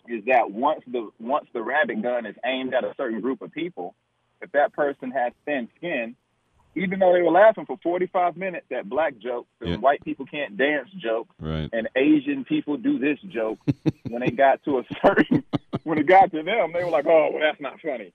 is 0.09 0.25
that 0.27 0.51
once 0.51 0.83
the 0.87 1.11
once 1.21 1.47
the 1.53 1.62
rabbit 1.62 2.03
gun 2.03 2.27
is 2.27 2.37
aimed 2.45 2.75
at 2.75 2.85
a 2.85 2.92
certain 2.97 3.21
group 3.21 3.42
of 3.42 3.53
people, 3.53 3.95
if 4.40 4.53
that 4.53 4.73
person 4.73 5.11
has 5.11 5.33
thin 5.45 5.68
skin, 5.77 6.16
even 6.74 6.98
though 6.98 7.12
they 7.12 7.22
were 7.22 7.30
laughing 7.30 7.66
for 7.66 7.76
45 7.82 8.37
minutes 8.37 8.66
at 8.70 8.88
black 8.88 9.18
jokes 9.18 9.48
and 9.61 9.70
Yeah. 9.70 9.76
white 9.76 10.02
people 10.04 10.26
can't 10.26 10.56
dance 10.56 10.88
jokes 10.90 11.35
Right. 11.38 11.68
and 11.72 11.88
Asian 11.96 12.44
people 12.44 12.76
do 12.76 12.98
this 12.98 13.18
joke, 13.28 13.58
when 14.08 14.20
they 14.20 14.30
got 14.30 14.62
to 14.64 14.78
a 14.78 14.85
certain, 15.04 15.44
when 15.85 15.98
it 15.98 16.06
got 16.06 16.30
to 16.32 16.42
them, 16.42 16.72
they 16.72 16.85
were 16.85 16.90
like, 16.90 17.06
oh, 17.06 17.30
well, 17.32 17.40
that's 17.40 17.61
not 17.61 17.80
funny. 17.80 18.12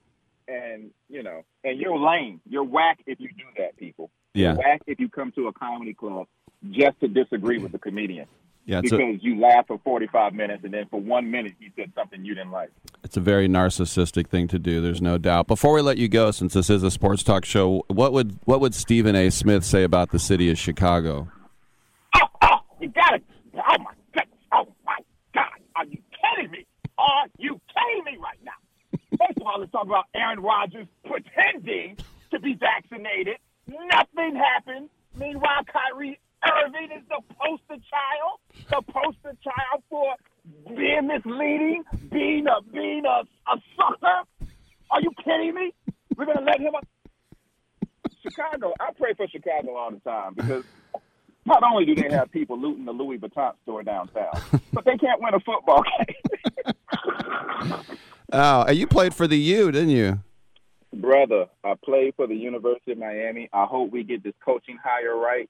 And, 0.48 0.92
you 1.10 1.24
know, 1.24 1.44
and 1.64 1.80
you're 1.80 1.98
lame. 1.98 2.40
You're 2.48 2.64
whack 2.64 3.00
if 3.06 3.20
you 3.20 3.30
do 3.30 3.44
that, 3.58 3.76
people. 3.78 4.10
Yeah. 4.34 4.54
You're 4.54 4.58
whack 4.64 4.82
if 4.88 5.00
you 5.00 5.10
come 5.10 5.32
to 5.34 5.48
a 5.48 5.54
comedy 5.54 5.94
club 5.94 6.28
just 6.72 7.00
to 7.02 7.08
disagree 7.08 7.58
with 7.58 7.72
the 7.74 7.80
comedian. 7.80 8.28
Yeah, 8.68 8.80
it's 8.80 8.92
a- 8.92 8.98
because 8.98 9.24
you 9.24 9.40
laugh 9.40 9.66
for 9.68 9.80
45 9.80 10.34
minutes 10.34 10.64
and 10.66 10.74
then 10.74 10.86
for 10.90 11.00
one 11.00 11.32
minute 11.32 11.54
he 11.58 11.72
said 11.76 11.92
something 11.96 12.24
you 12.26 12.36
didn't 12.36 12.52
like. 12.52 12.70
It's 13.04 13.16
a 13.16 13.22
very 13.22 13.48
narcissistic 13.48 14.28
thing 14.28 14.48
to 14.50 14.60
do. 14.60 14.82
There's 14.82 15.02
no 15.02 15.18
doubt. 15.18 15.48
Before 15.48 15.74
we 15.74 15.82
let 15.82 15.98
you 15.98 16.10
go, 16.10 16.32
since 16.32 16.54
this 16.54 16.70
is 16.70 16.84
a 16.84 16.92
sports 16.92 17.24
talk 17.24 17.46
show, 17.46 17.84
what 17.88 18.12
would 18.12 18.38
what 18.44 18.60
would 18.60 18.76
Stephen 18.76 19.16
A. 19.16 19.30
Smith 19.30 19.64
say 19.64 19.84
about 19.84 20.12
the 20.12 20.20
city 20.20 20.52
of 20.52 20.58
Chicago? 20.58 21.30
Oh, 22.16 22.20
oh 22.42 22.58
You 22.82 22.90
got 22.90 23.16
it. 23.16 23.24
Oh 23.56 23.78
my 23.80 23.94
God. 24.14 24.26
Oh 24.52 24.68
my 24.86 24.98
God. 25.34 25.46
Are 25.78 25.86
you 25.86 25.98
kidding 26.36 26.52
me? 26.52 26.66
Are 26.98 27.26
you 27.38 27.60
kidding 27.74 28.04
me 28.04 28.18
right 28.22 28.40
now? 28.44 29.00
First 29.18 29.38
of 29.40 29.48
all, 29.48 29.60
let's 29.62 29.72
talk 29.72 29.86
about 29.86 30.06
Aaron 30.14 30.42
Rodgers 30.42 30.88
pretending 31.06 31.98
to 32.32 32.40
be 32.42 32.54
vaccinated. 32.56 33.38
Nothing 33.68 34.36
happened. 34.36 34.90
Meanwhile, 35.16 35.64
Kyrie 35.72 36.20
Irving 36.46 36.90
is 36.96 37.04
the 37.10 37.22
poster 37.36 37.82
child, 37.90 38.40
the 38.70 38.82
poster 38.92 39.36
child 39.44 39.84
for 39.90 40.16
being 40.76 41.08
misleading, 41.08 41.84
being 42.12 42.46
a 42.48 42.62
being 42.72 43.04
a, 43.06 43.24
a 43.52 43.62
sucker. 43.76 44.48
Are 44.92 45.02
you 45.02 45.12
kidding 45.24 45.54
me? 45.56 45.74
We're 46.16 46.26
gonna 46.26 46.42
let 46.42 46.60
him. 46.60 46.74
Chicago. 48.22 48.74
I 48.80 48.92
pray 48.98 49.14
for 49.14 49.28
Chicago 49.28 49.76
all 49.76 49.92
the 49.92 50.00
time 50.00 50.34
because 50.36 50.64
not 51.46 51.64
only 51.64 51.86
do 51.86 51.96
they 51.96 52.14
have 52.14 52.32
people 52.32 52.60
looting 52.60 52.86
the 52.86 52.92
Louis 52.92 53.18
Vuitton 53.18 53.54
store 53.64 53.84
downtown, 53.84 54.34
but 54.74 54.86
they 54.86 54.98
can't 54.98 55.22
win 55.22 55.34
a 55.34 55.40
football 55.40 55.84
game. 55.84 56.74
Oh, 58.34 58.70
you 58.70 58.88
played 58.88 59.14
for 59.14 59.26
the 59.26 59.38
U, 59.38 59.72
didn't 59.72 59.92
you? 59.92 60.20
Brother, 60.94 61.46
I 61.64 61.76
played 61.84 62.14
for 62.16 62.28
the 62.28 62.36
University 62.36 62.92
of 62.92 62.98
Miami. 62.98 63.50
I 63.54 63.66
hope 63.66 63.92
we 63.92 64.04
get 64.04 64.22
this 64.22 64.34
coaching 64.44 64.78
hire 64.84 65.16
right. 65.16 65.50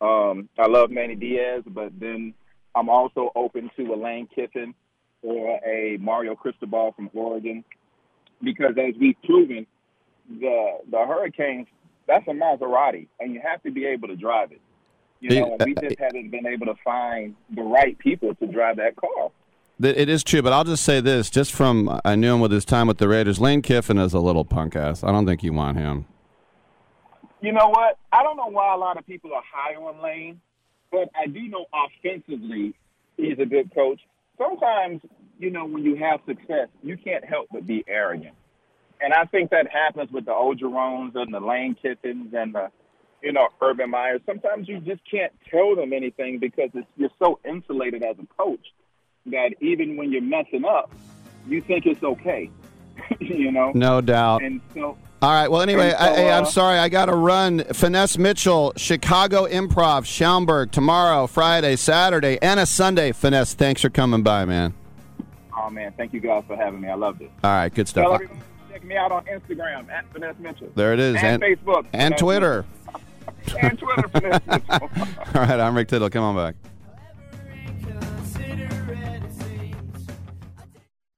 Um, 0.00 0.48
I 0.58 0.66
love 0.68 0.90
Manny 0.90 1.16
Diaz, 1.16 1.64
but 1.66 1.98
then 1.98 2.34
I'm 2.74 2.88
also 2.88 3.30
open 3.34 3.70
to 3.76 3.94
a 3.94 3.96
Lane 3.96 4.28
Kiffin 4.32 4.74
or 5.22 5.58
a 5.66 5.96
Mario 6.00 6.34
Cristobal 6.34 6.92
from 6.92 7.10
Oregon 7.14 7.64
because, 8.42 8.74
as 8.78 8.94
we've 9.00 9.20
proven, 9.24 9.66
the 10.28 10.78
the 10.90 10.98
Hurricanes 10.98 11.66
that's 12.08 12.26
a 12.26 12.30
Maserati, 12.30 13.06
and 13.20 13.34
you 13.34 13.40
have 13.44 13.62
to 13.62 13.70
be 13.70 13.84
able 13.84 14.08
to 14.08 14.16
drive 14.16 14.50
it. 14.50 14.60
You 15.20 15.40
know, 15.40 15.56
we 15.64 15.74
just 15.74 15.98
haven't 15.98 16.30
been 16.30 16.46
able 16.46 16.66
to 16.66 16.74
find 16.84 17.34
the 17.54 17.62
right 17.62 17.98
people 17.98 18.34
to 18.36 18.46
drive 18.46 18.76
that 18.76 18.96
car. 18.96 19.30
It 19.80 20.08
is 20.08 20.24
true, 20.24 20.42
but 20.42 20.52
I'll 20.52 20.64
just 20.64 20.84
say 20.84 21.00
this: 21.00 21.28
just 21.30 21.52
from 21.52 22.00
I 22.04 22.16
knew 22.16 22.34
him 22.34 22.40
with 22.40 22.50
his 22.50 22.64
time 22.64 22.88
with 22.88 22.98
the 22.98 23.08
Raiders. 23.08 23.40
Lane 23.40 23.62
Kiffin 23.62 23.98
is 23.98 24.12
a 24.12 24.20
little 24.20 24.44
punk 24.44 24.74
ass. 24.74 25.04
I 25.04 25.12
don't 25.12 25.26
think 25.26 25.42
you 25.42 25.52
want 25.52 25.76
him. 25.76 26.06
You 27.40 27.52
know 27.52 27.68
what? 27.68 27.98
I 28.12 28.22
don't 28.22 28.36
know 28.36 28.50
why 28.50 28.74
a 28.74 28.76
lot 28.76 28.96
of 28.98 29.06
people 29.06 29.32
are 29.32 29.42
high 29.50 29.74
on 29.76 30.02
Lane, 30.02 30.40
but 30.90 31.08
I 31.14 31.26
do 31.26 31.40
know 31.48 31.66
offensively 31.72 32.74
he's 33.16 33.38
a 33.38 33.46
good 33.46 33.72
coach. 33.74 34.00
Sometimes, 34.36 35.00
you 35.38 35.50
know, 35.50 35.64
when 35.66 35.84
you 35.84 35.96
have 35.96 36.20
success, 36.26 36.68
you 36.82 36.96
can't 36.96 37.24
help 37.24 37.48
but 37.52 37.66
be 37.66 37.84
arrogant. 37.86 38.34
And 39.00 39.12
I 39.12 39.24
think 39.26 39.50
that 39.50 39.68
happens 39.70 40.10
with 40.10 40.24
the 40.24 40.32
Orgerons 40.32 41.14
and 41.14 41.32
the 41.32 41.40
Lane 41.40 41.76
Kiffins 41.82 42.34
and 42.34 42.54
the, 42.54 42.70
you 43.22 43.32
know, 43.32 43.48
Urban 43.62 43.90
Meyers. 43.90 44.20
Sometimes 44.26 44.68
you 44.68 44.80
just 44.80 45.02
can't 45.08 45.32
tell 45.48 45.76
them 45.76 45.92
anything 45.92 46.38
because 46.38 46.70
it's, 46.74 46.86
you're 46.96 47.10
so 47.20 47.38
insulated 47.48 48.02
as 48.02 48.16
a 48.18 48.26
coach 48.36 48.72
that 49.26 49.50
even 49.60 49.96
when 49.96 50.10
you're 50.10 50.22
messing 50.22 50.64
up, 50.64 50.90
you 51.46 51.60
think 51.60 51.86
it's 51.86 52.02
okay. 52.02 52.50
you 53.20 53.52
know? 53.52 53.70
No 53.74 54.00
doubt. 54.00 54.42
And 54.42 54.60
so 54.74 54.98
All 55.20 55.30
right. 55.30 55.50
Well, 55.50 55.62
anyway, 55.62 55.90
so, 55.90 55.96
I, 55.96 56.14
hey, 56.14 56.30
I'm 56.30 56.44
uh, 56.44 56.46
sorry. 56.46 56.78
I 56.78 56.88
got 56.88 57.06
to 57.06 57.16
run. 57.16 57.64
Finesse 57.72 58.18
Mitchell, 58.18 58.72
Chicago 58.76 59.46
Improv, 59.46 60.04
Schaumburg, 60.04 60.70
tomorrow, 60.70 61.26
Friday, 61.26 61.74
Saturday, 61.74 62.38
and 62.40 62.60
a 62.60 62.66
Sunday. 62.66 63.10
Finesse, 63.10 63.54
thanks 63.54 63.82
for 63.82 63.90
coming 63.90 64.22
by, 64.22 64.44
man. 64.44 64.74
Oh 65.56 65.70
man, 65.70 65.92
thank 65.96 66.12
you 66.12 66.20
guys 66.20 66.44
for 66.46 66.56
having 66.56 66.80
me. 66.80 66.88
I 66.88 66.94
loved 66.94 67.20
it. 67.20 67.32
All 67.42 67.50
right. 67.50 67.74
Good 67.74 67.88
Tell 67.88 68.16
stuff. 68.16 68.30
check 68.70 68.84
me 68.84 68.96
out 68.96 69.10
on 69.10 69.24
Instagram 69.24 69.90
at 69.90 70.10
Finesse 70.12 70.36
Mitchell. 70.38 70.70
There 70.76 70.94
it 70.94 71.00
is. 71.00 71.16
And, 71.16 71.42
Facebook. 71.42 71.86
And 71.92 72.16
Twitter. 72.16 72.64
And 73.60 73.76
Twitter. 73.76 74.08
Finesse 74.08 74.42
Mitchell. 74.46 74.88
All 75.34 75.42
right. 75.42 75.58
I'm 75.58 75.76
Rick 75.76 75.88
Tittle. 75.88 76.10
Come 76.10 76.22
on 76.22 76.36
back. 76.36 76.54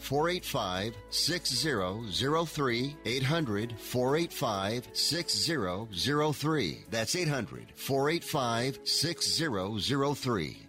485 0.00 0.94
6003. 1.10 2.96
800 3.04 3.74
485 3.78 4.88
6003. 4.92 6.84
That's 6.90 7.16
800 7.16 7.72
485 7.74 8.80
6003. 8.84 10.66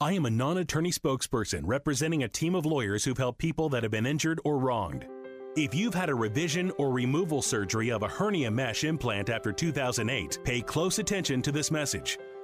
I 0.00 0.12
am 0.14 0.26
a 0.26 0.30
non 0.30 0.58
attorney 0.58 0.90
spokesperson 0.90 1.62
representing 1.64 2.24
a 2.24 2.28
team 2.28 2.56
of 2.56 2.66
lawyers 2.66 3.04
who've 3.04 3.16
helped 3.16 3.38
people 3.38 3.68
that 3.68 3.84
have 3.84 3.92
been 3.92 4.06
injured 4.06 4.40
or 4.44 4.58
wronged. 4.58 5.06
If 5.54 5.74
you've 5.74 5.94
had 5.94 6.08
a 6.08 6.14
revision 6.14 6.72
or 6.78 6.90
removal 6.90 7.42
surgery 7.42 7.90
of 7.90 8.02
a 8.02 8.08
hernia 8.08 8.50
mesh 8.50 8.84
implant 8.84 9.28
after 9.28 9.52
2008, 9.52 10.38
pay 10.42 10.60
close 10.60 10.98
attention 10.98 11.42
to 11.42 11.52
this 11.52 11.70
message. 11.70 12.18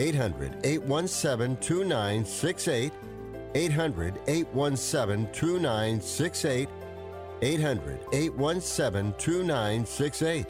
800 0.00 0.56
817 0.64 1.56
2968. 1.58 2.92
800 3.54 4.18
817 4.26 5.32
2968. 5.32 6.68
800 7.42 8.00
817 8.12 9.14
2968. 9.18 10.46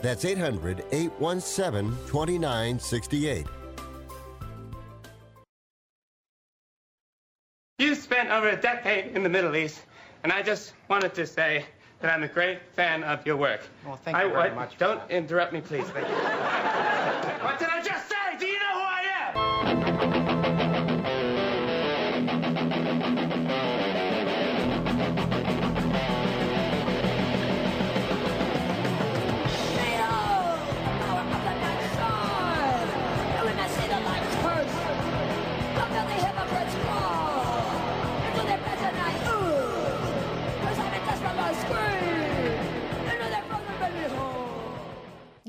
That's 0.00 0.24
800 0.26 0.84
817 0.92 1.96
2968. 2.06 3.46
You 7.78 7.94
spent 7.94 8.30
over 8.30 8.48
a 8.50 8.56
decade 8.56 9.16
in 9.16 9.22
the 9.22 9.28
Middle 9.28 9.56
East, 9.56 9.80
and 10.22 10.32
I 10.32 10.42
just 10.42 10.74
wanted 10.88 11.14
to 11.14 11.26
say 11.26 11.64
that 12.00 12.12
I'm 12.12 12.22
a 12.22 12.28
great 12.28 12.60
fan 12.74 13.04
of 13.04 13.26
your 13.26 13.36
work. 13.36 13.60
Well, 13.86 13.96
thank 13.96 14.16
I, 14.16 14.24
you 14.24 14.30
very 14.32 14.50
I- 14.50 14.54
much. 14.54 14.76
Don't 14.76 15.00
interrupt 15.10 15.52
me, 15.54 15.62
please. 15.62 15.84
Thank 15.88 16.08
you. 16.08 16.14
what 17.44 17.58
did 17.58 17.68
I 17.68 17.82
just 17.82 18.08
say? 18.08 18.16
Do 18.38 18.46
you 18.46 18.58
know 18.58 18.65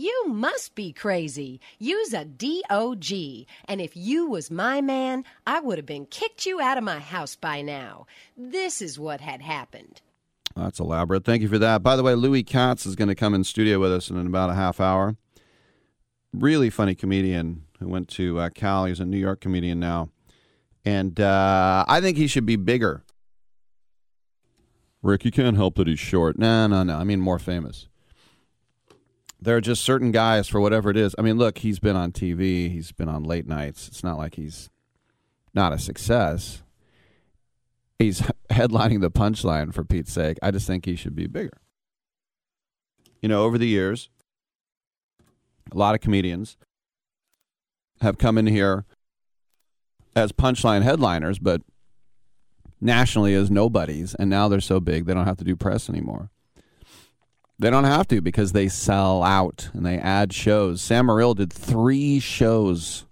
You 0.07 0.29
must 0.29 0.73
be 0.73 0.93
crazy. 0.93 1.59
You's 1.79 2.13
a 2.13 2.23
DOG. 2.23 3.11
And 3.65 3.81
if 3.81 3.97
you 3.97 4.29
was 4.29 4.49
my 4.49 4.79
man, 4.79 5.25
I 5.45 5.59
would 5.59 5.77
have 5.77 5.85
been 5.85 6.05
kicked 6.05 6.45
you 6.45 6.61
out 6.61 6.77
of 6.77 6.85
my 6.85 6.99
house 6.99 7.35
by 7.35 7.61
now. 7.61 8.05
This 8.37 8.81
is 8.81 8.97
what 8.97 9.19
had 9.19 9.41
happened. 9.41 9.99
That's 10.55 10.79
elaborate. 10.79 11.25
Thank 11.25 11.41
you 11.41 11.49
for 11.49 11.59
that. 11.59 11.83
By 11.83 11.97
the 11.97 12.03
way, 12.03 12.15
Louis 12.15 12.43
Katz 12.43 12.85
is 12.85 12.95
going 12.95 13.09
to 13.09 13.15
come 13.15 13.33
in 13.33 13.43
studio 13.43 13.79
with 13.79 13.91
us 13.91 14.09
in 14.09 14.25
about 14.25 14.49
a 14.49 14.53
half 14.53 14.79
hour. 14.79 15.17
Really 16.31 16.69
funny 16.69 16.95
comedian 16.95 17.63
who 17.79 17.89
went 17.89 18.07
to 18.11 18.39
uh, 18.39 18.49
Cal. 18.49 18.85
He's 18.85 19.01
a 19.01 19.05
New 19.05 19.17
York 19.17 19.41
comedian 19.41 19.81
now. 19.81 20.07
And 20.85 21.19
uh, 21.19 21.83
I 21.85 21.99
think 21.99 22.15
he 22.15 22.27
should 22.27 22.45
be 22.45 22.55
bigger. 22.55 23.03
Rick, 25.01 25.25
you 25.25 25.31
can't 25.31 25.57
help 25.57 25.75
that 25.75 25.87
he's 25.87 25.99
short. 25.99 26.39
No, 26.39 26.65
no, 26.67 26.83
no. 26.83 26.95
I 26.95 27.03
mean, 27.03 27.19
more 27.19 27.39
famous. 27.39 27.89
There 29.39 29.55
are 29.55 29.61
just 29.61 29.83
certain 29.83 30.11
guys 30.11 30.47
for 30.47 30.59
whatever 30.59 30.89
it 30.89 30.97
is. 30.97 31.13
I 31.17 31.21
mean, 31.21 31.37
look, 31.37 31.59
he's 31.59 31.79
been 31.79 31.95
on 31.95 32.11
TV, 32.11 32.71
he's 32.71 32.91
been 32.91 33.09
on 33.09 33.23
late 33.23 33.47
nights. 33.47 33.87
It's 33.87 34.03
not 34.03 34.17
like 34.17 34.35
he's 34.35 34.69
not 35.53 35.73
a 35.73 35.77
success. 35.77 36.63
He's 37.99 38.21
headlining 38.49 39.01
the 39.01 39.11
punchline 39.11 39.73
for 39.73 39.83
Pete's 39.83 40.11
sake. 40.11 40.37
I 40.41 40.51
just 40.51 40.67
think 40.67 40.85
he 40.85 40.95
should 40.95 41.15
be 41.15 41.27
bigger. 41.27 41.57
You 43.21 43.29
know, 43.29 43.43
over 43.43 43.57
the 43.57 43.67
years, 43.67 44.09
a 45.71 45.77
lot 45.77 45.95
of 45.95 46.01
comedians 46.01 46.57
have 48.01 48.17
come 48.17 48.37
in 48.37 48.47
here 48.47 48.85
as 50.15 50.31
punchline 50.31 50.83
headliners, 50.83 51.39
but 51.39 51.61
nationally 52.79 53.33
as 53.33 53.49
nobodies, 53.49 54.15
and 54.15 54.29
now 54.29 54.47
they're 54.47 54.59
so 54.59 54.79
big 54.79 55.05
they 55.05 55.13
don't 55.13 55.25
have 55.25 55.37
to 55.37 55.43
do 55.43 55.55
press 55.55 55.89
anymore. 55.89 56.29
They 57.59 57.71
don't 57.71 57.85
have 57.85 58.07
to 58.09 58.21
because 58.21 58.51
they 58.51 58.67
sell 58.67 59.23
out 59.23 59.69
and 59.73 59.85
they 59.85 59.97
add 59.97 60.31
shows. 60.31 60.81
Sam 60.81 61.07
Morril 61.07 61.35
did 61.35 61.51
three 61.51 62.19
shows 62.19 63.05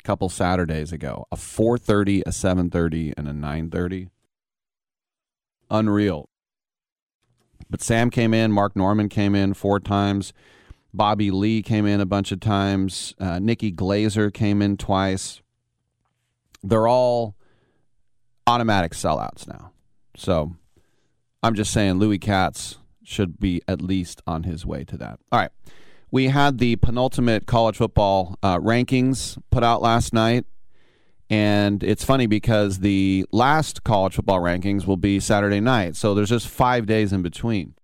a 0.00 0.02
couple 0.02 0.28
Saturdays 0.28 0.92
ago: 0.92 1.26
a 1.30 1.36
4:30, 1.36 2.22
a 2.26 2.32
7:30, 2.32 3.12
and 3.16 3.28
a 3.28 3.32
9:30. 3.32 4.08
Unreal. 5.70 6.28
But 7.70 7.80
Sam 7.80 8.10
came 8.10 8.34
in, 8.34 8.52
Mark 8.52 8.76
Normand 8.76 9.10
came 9.10 9.34
in 9.34 9.54
four 9.54 9.80
times, 9.80 10.32
Bobby 10.92 11.30
Lee 11.30 11.62
came 11.62 11.86
in 11.86 12.00
a 12.00 12.06
bunch 12.06 12.32
of 12.32 12.40
times, 12.40 13.14
uh, 13.18 13.38
Nikki 13.38 13.72
Glazer 13.72 14.32
came 14.34 14.60
in 14.60 14.76
twice. 14.76 15.40
They're 16.62 16.86
all 16.86 17.34
automatic 18.46 18.92
sellouts 18.92 19.48
now. 19.48 19.70
So 20.16 20.54
I'm 21.42 21.54
just 21.54 21.72
saying 21.72 21.94
Louis 21.94 22.18
Katz 22.18 22.76
should 23.04 23.38
be 23.38 23.62
at 23.66 23.82
least 23.82 24.22
on 24.26 24.44
his 24.44 24.64
way 24.66 24.84
to 24.84 24.96
that. 24.98 25.18
All 25.30 25.40
right. 25.40 25.50
We 26.10 26.28
had 26.28 26.58
the 26.58 26.76
penultimate 26.76 27.46
college 27.46 27.76
football 27.76 28.36
uh, 28.42 28.58
rankings 28.58 29.38
put 29.50 29.64
out 29.64 29.80
last 29.80 30.12
night. 30.12 30.44
And 31.30 31.82
it's 31.82 32.04
funny 32.04 32.26
because 32.26 32.80
the 32.80 33.24
last 33.32 33.84
college 33.84 34.14
football 34.16 34.40
rankings 34.40 34.86
will 34.86 34.98
be 34.98 35.18
Saturday 35.18 35.60
night. 35.60 35.96
So 35.96 36.14
there's 36.14 36.28
just 36.28 36.46
five 36.46 36.84
days 36.84 37.12
in 37.12 37.22
between. 37.22 37.74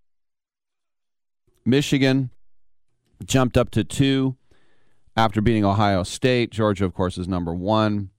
Michigan 1.65 2.31
jumped 3.25 3.57
up 3.57 3.71
to 3.71 3.85
two 3.85 4.37
after 5.17 5.41
beating 5.41 5.65
Ohio 5.65 6.03
State. 6.03 6.51
Georgia, 6.51 6.85
of 6.85 6.93
course, 6.93 7.17
is 7.17 7.27
number 7.27 7.55
one. 7.55 8.11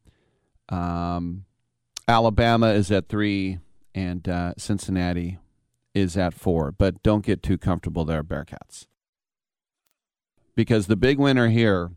Um, 0.69 1.45
Alabama 2.07 2.69
is 2.69 2.91
at 2.91 3.07
three, 3.07 3.59
and 3.93 4.27
uh, 4.27 4.53
Cincinnati 4.57 5.37
is 5.93 6.17
at 6.17 6.33
four. 6.33 6.71
But 6.71 7.01
don't 7.03 7.25
get 7.25 7.43
too 7.43 7.57
comfortable 7.57 8.05
there, 8.05 8.23
Bearcats. 8.23 8.87
Because 10.55 10.87
the 10.87 10.95
big 10.95 11.17
winner 11.17 11.49
here, 11.49 11.91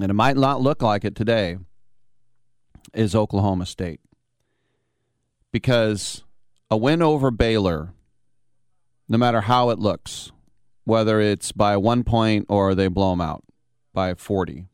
and 0.00 0.10
it 0.10 0.14
might 0.14 0.36
not 0.36 0.60
look 0.60 0.82
like 0.82 1.04
it 1.04 1.14
today, 1.14 1.58
is 2.92 3.14
Oklahoma 3.14 3.66
State. 3.66 4.00
Because 5.52 6.24
a 6.70 6.76
win 6.76 7.02
over 7.02 7.30
Baylor, 7.30 7.92
no 9.08 9.18
matter 9.18 9.42
how 9.42 9.70
it 9.70 9.78
looks, 9.78 10.32
whether 10.84 11.20
it's 11.20 11.52
by 11.52 11.76
one 11.76 12.04
point 12.04 12.46
or 12.48 12.74
they 12.74 12.88
blow 12.88 13.10
them 13.10 13.20
out 13.20 13.44
by 13.92 14.14
40, 14.14 14.66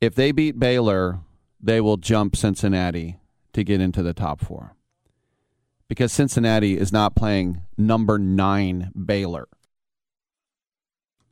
if 0.00 0.14
they 0.14 0.32
beat 0.32 0.58
Baylor, 0.58 1.20
they 1.60 1.80
will 1.80 1.96
jump 1.96 2.34
Cincinnati 2.34 3.18
to 3.52 3.62
get 3.62 3.80
into 3.80 4.02
the 4.02 4.14
top 4.14 4.40
four. 4.40 4.74
Because 5.92 6.10
Cincinnati 6.10 6.78
is 6.78 6.90
not 6.90 7.14
playing 7.14 7.60
number 7.76 8.18
nine 8.18 8.92
Baylor. 8.96 9.46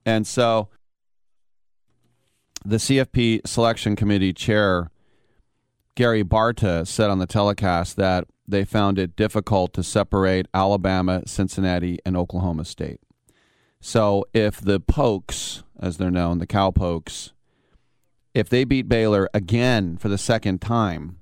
And 0.04 0.26
so 0.26 0.68
the 2.62 2.76
CFP 2.76 3.46
selection 3.46 3.96
committee 3.96 4.34
chair, 4.34 4.90
Gary 5.94 6.22
Barta, 6.22 6.86
said 6.86 7.08
on 7.08 7.18
the 7.18 7.26
telecast 7.26 7.96
that 7.96 8.26
they 8.46 8.66
found 8.66 8.98
it 8.98 9.16
difficult 9.16 9.72
to 9.72 9.82
separate 9.82 10.44
Alabama, 10.52 11.22
Cincinnati, 11.24 11.98
and 12.04 12.14
Oklahoma 12.14 12.66
State. 12.66 13.00
So 13.80 14.26
if 14.34 14.60
the 14.60 14.78
Pokes, 14.78 15.62
as 15.80 15.96
they're 15.96 16.10
known, 16.10 16.36
the 16.36 16.46
Cowpokes, 16.46 17.32
if 18.34 18.50
they 18.50 18.64
beat 18.64 18.90
Baylor 18.90 19.26
again 19.32 19.96
for 19.96 20.10
the 20.10 20.18
second 20.18 20.60
time, 20.60 21.19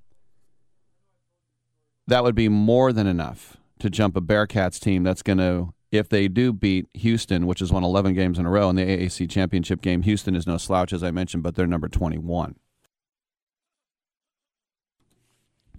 that 2.09 2.25
would 2.25 2.35
be 2.35 2.49
more 2.49 2.93
than 2.93 3.07
enough 3.07 3.59
to 3.79 3.91
jump 3.91 4.17
a 4.17 4.21
Bearcats 4.21 4.81
team 4.81 5.03
that's 5.03 5.23
going 5.23 5.39
to, 5.39 5.75
if 5.93 6.09
they 6.09 6.27
do 6.27 6.55
beat 6.55 6.87
Houston, 6.95 7.47
which 7.47 7.61
has 7.61 7.71
won 7.71 7.85
11 7.85 8.15
games 8.15 8.39
in 8.39 8.47
a 8.47 8.51
row 8.51 8.71
in 8.71 8.77
the 8.77 8.83
AAC 8.83 9.31
championship 9.31 9.83
game, 9.83 10.03
Houston 10.03 10.35
is 10.35 10.47
no 10.47 10.57
slouch, 10.57 10.93
as 10.93 11.05
I 11.05 11.11
mentioned, 11.11 11.43
but 11.43 11.55
they're 11.55 11.67
number 11.67 11.89
21. 11.89 12.57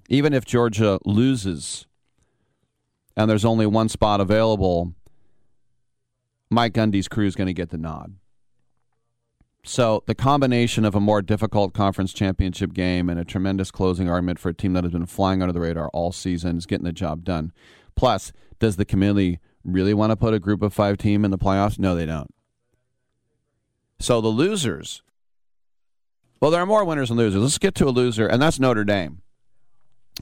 Even 0.08 0.34
if 0.34 0.46
Georgia 0.46 1.00
loses 1.04 1.88
and 3.18 3.30
there's 3.30 3.46
only 3.46 3.66
one 3.66 3.90
spot 3.90 4.22
available, 4.22 4.94
Mike 6.52 6.74
Gundy's 6.74 7.08
crew 7.08 7.26
is 7.26 7.36
going 7.36 7.48
to 7.48 7.54
get 7.54 7.70
the 7.70 7.78
nod. 7.78 8.16
So 9.70 10.02
the 10.08 10.16
combination 10.16 10.84
of 10.84 10.96
a 10.96 11.00
more 11.00 11.22
difficult 11.22 11.76
conference 11.76 12.12
championship 12.12 12.74
game 12.74 13.08
and 13.08 13.20
a 13.20 13.24
tremendous 13.24 13.70
closing 13.70 14.10
argument 14.10 14.40
for 14.40 14.50
a 14.50 14.54
team 14.54 14.74
that 14.74 14.84
has 14.84 14.92
been 14.92 15.06
flying 15.06 15.44
under 15.44 15.54
the 15.54 15.60
radar 15.60 15.90
all 15.90 16.12
season 16.12 16.58
is 16.58 16.66
getting 16.66 16.86
the 16.86 16.92
job 16.92 17.24
done. 17.24 17.52
Plus, 17.96 18.34
does 18.58 18.78
the 18.78 18.84
committee 18.84 19.38
really 19.64 19.94
want 19.94 20.10
to 20.10 20.16
put 20.16 20.34
a 20.34 20.40
group 20.40 20.64
of 20.64 20.74
five 20.74 20.98
team 20.98 21.24
in 21.24 21.30
the 21.30 21.38
playoffs? 21.38 21.78
No, 21.78 21.94
they 21.94 22.08
don't. 22.08 22.34
So 24.00 24.22
the 24.22 24.30
losers 24.30 25.04
Well, 26.42 26.50
there 26.50 26.62
are 26.62 26.66
more 26.66 26.84
winners 26.84 27.12
and 27.12 27.20
losers. 27.20 27.40
Let's 27.40 27.60
get 27.60 27.76
to 27.76 27.88
a 27.88 27.92
loser, 27.92 28.26
and 28.26 28.42
that's 28.42 28.60
Notre 28.60 28.84
Dame. 28.84 29.22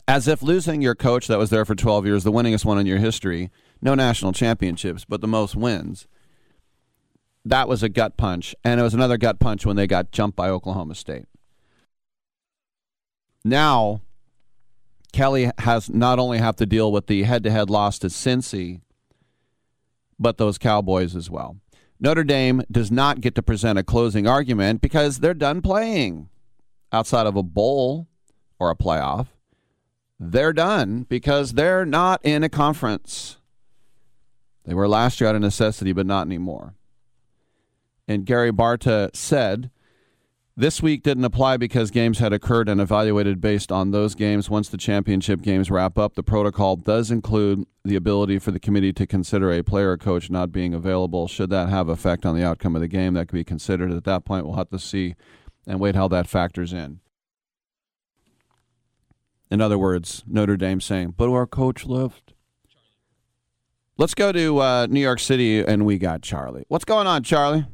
As 0.09 0.27
if 0.27 0.43
losing 0.43 0.81
your 0.81 0.93
coach 0.93 1.27
that 1.27 1.39
was 1.39 1.51
there 1.51 1.63
for 1.63 1.73
12 1.73 2.05
years, 2.05 2.25
the 2.25 2.33
winningest 2.33 2.65
one 2.65 2.79
in 2.79 2.85
your 2.85 2.97
history, 2.97 3.49
no 3.81 3.95
national 3.95 4.33
championships, 4.33 5.05
but 5.05 5.21
the 5.21 5.27
most 5.27 5.55
wins. 5.55 6.05
That 7.47 7.69
was 7.69 7.81
a 7.81 7.87
gut 7.87 8.17
punch, 8.17 8.53
and 8.61 8.77
it 8.77 8.83
was 8.83 8.93
another 8.93 9.17
gut 9.17 9.39
punch 9.39 9.65
when 9.65 9.77
they 9.77 9.87
got 9.87 10.11
jumped 10.11 10.35
by 10.35 10.49
Oklahoma 10.49 10.95
State. 10.95 11.27
Now, 13.45 14.01
Kelly 15.13 15.49
has 15.59 15.89
not 15.89 16.19
only 16.19 16.39
have 16.39 16.57
to 16.57 16.65
deal 16.65 16.91
with 16.91 17.07
the 17.07 17.23
head-to-head 17.23 17.69
loss 17.69 17.99
to 17.99 18.07
Cincy, 18.07 18.81
but 20.19 20.37
those 20.37 20.57
Cowboys 20.57 21.15
as 21.15 21.29
well. 21.29 21.55
Notre 22.01 22.25
Dame 22.25 22.63
does 22.69 22.91
not 22.91 23.21
get 23.21 23.33
to 23.35 23.41
present 23.41 23.79
a 23.79 23.83
closing 23.83 24.27
argument 24.27 24.81
because 24.81 25.19
they're 25.19 25.33
done 25.33 25.61
playing 25.61 26.27
outside 26.91 27.27
of 27.27 27.37
a 27.37 27.43
bowl 27.43 28.07
or 28.59 28.69
a 28.69 28.75
playoff. 28.75 29.27
They're 30.19 30.51
done 30.51 31.03
because 31.03 31.53
they're 31.53 31.85
not 31.85 32.19
in 32.25 32.43
a 32.43 32.49
conference. 32.49 33.37
They 34.65 34.73
were 34.73 34.89
last 34.89 35.21
year 35.21 35.29
out 35.29 35.35
of 35.35 35.41
necessity, 35.41 35.93
but 35.93 36.05
not 36.05 36.27
anymore. 36.27 36.73
And 38.07 38.25
Gary 38.25 38.51
Barta 38.51 39.15
said, 39.15 39.69
this 40.59 40.81
week 40.81 41.03
didn't 41.03 41.23
apply 41.23 41.57
because 41.57 41.91
games 41.91 42.17
had 42.17 42.33
occurred 42.33 42.67
and 42.67 42.81
evaluated 42.81 43.39
based 43.39 43.71
on 43.71 43.91
those 43.91 44.15
games. 44.15 44.49
Once 44.49 44.69
the 44.69 44.77
championship 44.77 45.43
games 45.43 45.69
wrap 45.69 45.99
up, 45.99 46.15
the 46.15 46.23
protocol 46.23 46.75
does 46.75 47.11
include 47.11 47.67
the 47.85 47.95
ability 47.95 48.39
for 48.39 48.49
the 48.49 48.59
committee 48.59 48.91
to 48.93 49.05
consider 49.05 49.51
a 49.51 49.61
player 49.61 49.91
or 49.91 49.97
coach 49.97 50.31
not 50.31 50.51
being 50.51 50.73
available. 50.73 51.27
Should 51.27 51.51
that 51.51 51.69
have 51.69 51.89
effect 51.89 52.25
on 52.25 52.35
the 52.35 52.43
outcome 52.43 52.75
of 52.75 52.81
the 52.81 52.87
game, 52.87 53.13
that 53.13 53.27
could 53.27 53.35
be 53.35 53.43
considered. 53.43 53.91
At 53.91 54.03
that 54.05 54.25
point, 54.25 54.47
we'll 54.47 54.55
have 54.55 54.71
to 54.71 54.79
see 54.79 55.13
and 55.67 55.79
wait 55.79 55.95
how 55.95 56.07
that 56.07 56.27
factors 56.27 56.73
in. 56.73 57.01
In 59.51 59.61
other 59.61 59.77
words, 59.77 60.23
Notre 60.25 60.57
Dame 60.57 60.81
saying, 60.81 61.13
but 61.17 61.29
our 61.29 61.45
coach 61.45 61.85
left. 61.85 62.33
Let's 63.95 64.15
go 64.15 64.31
to 64.31 64.59
uh, 64.59 64.87
New 64.89 65.01
York 65.01 65.19
City, 65.19 65.59
and 65.63 65.85
we 65.85 65.99
got 65.99 66.23
Charlie. 66.23 66.65
What's 66.67 66.85
going 66.85 67.05
on, 67.05 67.21
Charlie? 67.21 67.67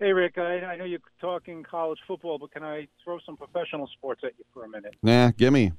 Hey, 0.00 0.12
Rick, 0.12 0.38
I, 0.38 0.60
I 0.60 0.76
know 0.76 0.84
you're 0.84 1.00
talking 1.20 1.64
college 1.68 1.98
football, 2.06 2.38
but 2.38 2.52
can 2.52 2.62
I 2.62 2.86
throw 3.02 3.18
some 3.26 3.36
professional 3.36 3.88
sports 3.88 4.20
at 4.24 4.32
you 4.38 4.44
for 4.54 4.64
a 4.64 4.68
minute? 4.68 4.94
Nah, 5.02 5.32
gimme. 5.36 5.72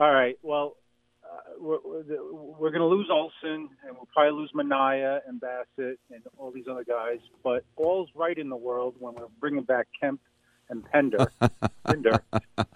All 0.00 0.12
right. 0.12 0.36
Well, 0.42 0.76
uh, 1.22 1.52
we're, 1.60 1.78
we're, 1.78 2.70
going 2.70 2.80
to 2.80 2.86
lose 2.86 3.08
Olson, 3.08 3.68
and 3.86 3.94
we'll 3.94 4.08
probably 4.12 4.36
lose 4.36 4.50
Manaea 4.52 5.20
and 5.28 5.40
Bassitt 5.40 5.98
and 6.10 6.22
all 6.38 6.50
these 6.50 6.64
other 6.68 6.82
guys. 6.82 7.18
But 7.44 7.64
all's 7.76 8.08
right 8.16 8.36
in 8.36 8.48
the 8.48 8.56
world 8.56 8.96
when 8.98 9.14
we're 9.14 9.28
bringing 9.38 9.62
back 9.62 9.86
Kemp 10.00 10.20
and 10.68 10.84
Pinder. 10.90 11.30
Pinder. 11.86 12.24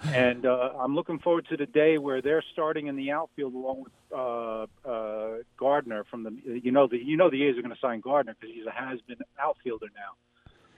And 0.05 0.47
uh, 0.47 0.71
I'm 0.79 0.95
looking 0.95 1.19
forward 1.19 1.47
to 1.49 1.57
the 1.57 1.67
day 1.67 1.99
where 1.99 2.23
they're 2.23 2.45
starting 2.53 2.87
in 2.87 2.95
the 2.95 3.11
outfield 3.11 3.55
along 3.55 3.83
with 3.83 3.93
uh, 4.15 4.67
uh, 4.89 5.39
Gardner 5.57 6.05
from 6.05 6.23
the. 6.23 6.61
You 6.63 6.71
know 6.71 6.87
the 6.87 6.99
you 6.99 7.17
know 7.17 7.29
the 7.29 7.43
A's 7.43 7.59
are 7.59 7.63
going 7.63 7.75
to 7.75 7.81
sign 7.81 8.01
Gardner 8.01 8.37
because 8.39 8.55
he's 8.55 8.67
a 8.67 8.71
has-been 8.71 9.19
outfielder 9.41 9.87
now. 9.97 10.13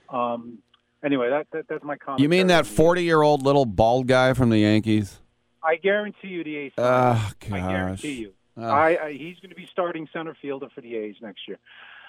Um, 0.09 0.59
anyway, 1.03 1.29
that, 1.29 1.47
that 1.51 1.67
that's 1.67 1.83
my 1.83 1.97
comment. 1.97 2.21
You 2.21 2.29
mean 2.29 2.47
that 2.47 2.65
40 2.65 3.03
year 3.03 3.21
old 3.21 3.43
little 3.43 3.65
bald 3.65 4.07
guy 4.07 4.33
from 4.33 4.49
the 4.49 4.59
Yankees? 4.59 5.19
I 5.63 5.75
guarantee 5.75 6.29
you 6.29 6.43
the 6.43 6.55
A's. 6.55 6.71
Oh, 6.77 7.31
I 7.51 7.59
guarantee 7.59 8.13
you. 8.13 8.33
Oh. 8.55 8.63
I, 8.63 9.05
I 9.05 9.11
he's 9.11 9.39
going 9.39 9.49
to 9.49 9.55
be 9.55 9.67
starting 9.71 10.07
center 10.11 10.35
fielder 10.41 10.69
for 10.73 10.81
the 10.81 10.95
A's 10.95 11.15
next 11.21 11.41
year, 11.47 11.59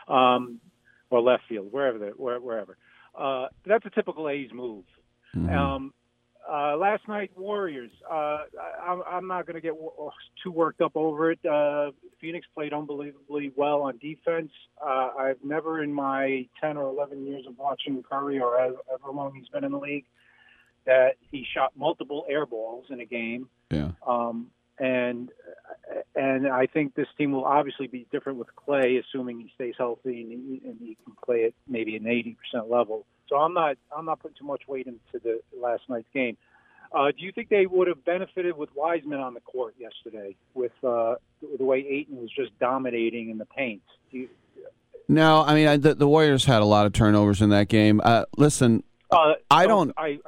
um, 0.06 0.60
or 1.10 1.20
left 1.20 1.44
field, 1.48 1.72
wherever 1.72 1.98
where, 2.10 2.40
wherever. 2.40 2.76
Uh, 3.14 3.48
that's 3.66 3.84
a 3.84 3.90
typical 3.90 4.28
A's 4.28 4.50
move. 4.52 4.84
Mm-hmm. 5.34 5.50
Um, 5.50 5.94
uh, 6.50 6.76
last 6.76 7.06
night, 7.08 7.30
Warriors. 7.36 7.90
Uh, 8.10 8.14
I, 8.58 9.00
I'm- 9.10 9.26
not 9.26 9.46
going 9.46 9.54
to 9.56 9.60
get 9.60 9.74
too 10.42 10.50
worked 10.50 10.80
up 10.80 10.92
over 10.96 11.30
it. 11.30 11.38
Uh, 11.44 11.90
Phoenix 12.20 12.46
played 12.54 12.72
unbelievably 12.72 13.52
well 13.56 13.82
on 13.82 13.98
defense. 13.98 14.50
Uh, 14.82 15.10
I've 15.18 15.44
never, 15.44 15.82
in 15.82 15.92
my 15.92 16.46
10 16.60 16.76
or 16.76 16.88
11 16.88 17.26
years 17.26 17.44
of 17.46 17.58
watching 17.58 18.02
Curry, 18.02 18.40
or 18.40 18.58
however 18.58 18.76
however 18.88 19.12
long 19.16 19.34
he's 19.34 19.48
been 19.48 19.64
in 19.64 19.72
the 19.72 19.78
league, 19.78 20.06
that 20.86 21.16
he 21.30 21.44
shot 21.54 21.72
multiple 21.76 22.24
air 22.28 22.46
balls 22.46 22.86
in 22.90 23.00
a 23.00 23.04
game. 23.04 23.48
Yeah. 23.70 23.90
Um, 24.06 24.48
and 24.80 25.30
and 26.14 26.48
I 26.48 26.66
think 26.66 26.94
this 26.94 27.08
team 27.18 27.32
will 27.32 27.44
obviously 27.44 27.86
be 27.88 28.06
different 28.12 28.38
with 28.38 28.48
Clay, 28.54 28.96
assuming 28.96 29.40
he 29.40 29.50
stays 29.54 29.74
healthy 29.76 30.22
and 30.22 30.30
he, 30.30 30.68
and 30.68 30.76
he 30.80 30.96
can 31.04 31.14
play 31.24 31.44
at 31.44 31.52
maybe 31.66 31.96
an 31.96 32.06
eighty 32.06 32.36
percent 32.36 32.70
level. 32.70 33.04
So 33.28 33.36
I'm 33.36 33.54
not 33.54 33.76
I'm 33.96 34.04
not 34.04 34.20
putting 34.20 34.36
too 34.38 34.46
much 34.46 34.62
weight 34.66 34.86
into 34.86 35.22
the 35.22 35.40
last 35.60 35.82
night's 35.88 36.08
game. 36.12 36.36
Uh, 36.90 37.08
do 37.08 37.24
you 37.24 37.32
think 37.32 37.50
they 37.50 37.66
would 37.66 37.86
have 37.86 38.02
benefited 38.04 38.56
with 38.56 38.70
Wiseman 38.74 39.20
on 39.20 39.34
the 39.34 39.40
court 39.40 39.74
yesterday, 39.78 40.34
with 40.54 40.72
uh, 40.82 41.16
the 41.58 41.64
way 41.64 41.86
Ayton 41.86 42.16
was 42.16 42.30
just 42.34 42.58
dominating 42.58 43.28
in 43.28 43.36
the 43.36 43.44
paint? 43.44 43.82
Do 44.10 44.18
you, 44.18 44.28
No, 45.06 45.42
I 45.42 45.54
mean 45.54 45.68
I, 45.68 45.76
the, 45.76 45.94
the 45.94 46.08
Warriors 46.08 46.46
had 46.46 46.62
a 46.62 46.64
lot 46.64 46.86
of 46.86 46.92
turnovers 46.92 47.42
in 47.42 47.50
that 47.50 47.68
game. 47.68 48.00
Uh, 48.02 48.24
listen, 48.36 48.82
uh, 49.10 49.34
I 49.50 49.66
don't. 49.66 49.92
I, 49.98 50.18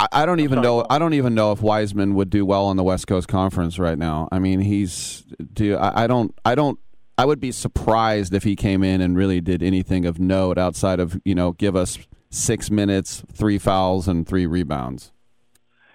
I, 0.00 0.08
I 0.10 0.26
don't 0.26 0.40
even 0.40 0.56
sorry, 0.56 0.64
know. 0.64 0.86
I 0.90 0.98
don't 0.98 1.14
even 1.14 1.34
know 1.34 1.52
if 1.52 1.60
Wiseman 1.60 2.14
would 2.14 2.30
do 2.30 2.44
well 2.44 2.66
on 2.66 2.76
the 2.76 2.84
West 2.84 3.06
Coast 3.06 3.28
Conference 3.28 3.78
right 3.78 3.98
now. 3.98 4.28
I 4.32 4.38
mean, 4.40 4.60
he's. 4.60 5.24
Do 5.52 5.76
I, 5.76 6.04
I 6.04 6.06
don't. 6.08 6.34
I 6.44 6.54
don't. 6.54 6.78
I 7.16 7.24
would 7.24 7.40
be 7.40 7.50
surprised 7.50 8.32
if 8.32 8.44
he 8.44 8.54
came 8.54 8.84
in 8.84 9.00
and 9.00 9.16
really 9.16 9.40
did 9.40 9.60
anything 9.62 10.06
of 10.06 10.20
note 10.20 10.56
outside 10.56 11.00
of 11.00 11.20
you 11.24 11.34
know 11.34 11.52
give 11.52 11.74
us 11.76 11.98
six 12.30 12.70
minutes, 12.70 13.22
three 13.32 13.58
fouls, 13.58 14.08
and 14.08 14.26
three 14.26 14.46
rebounds. 14.46 15.12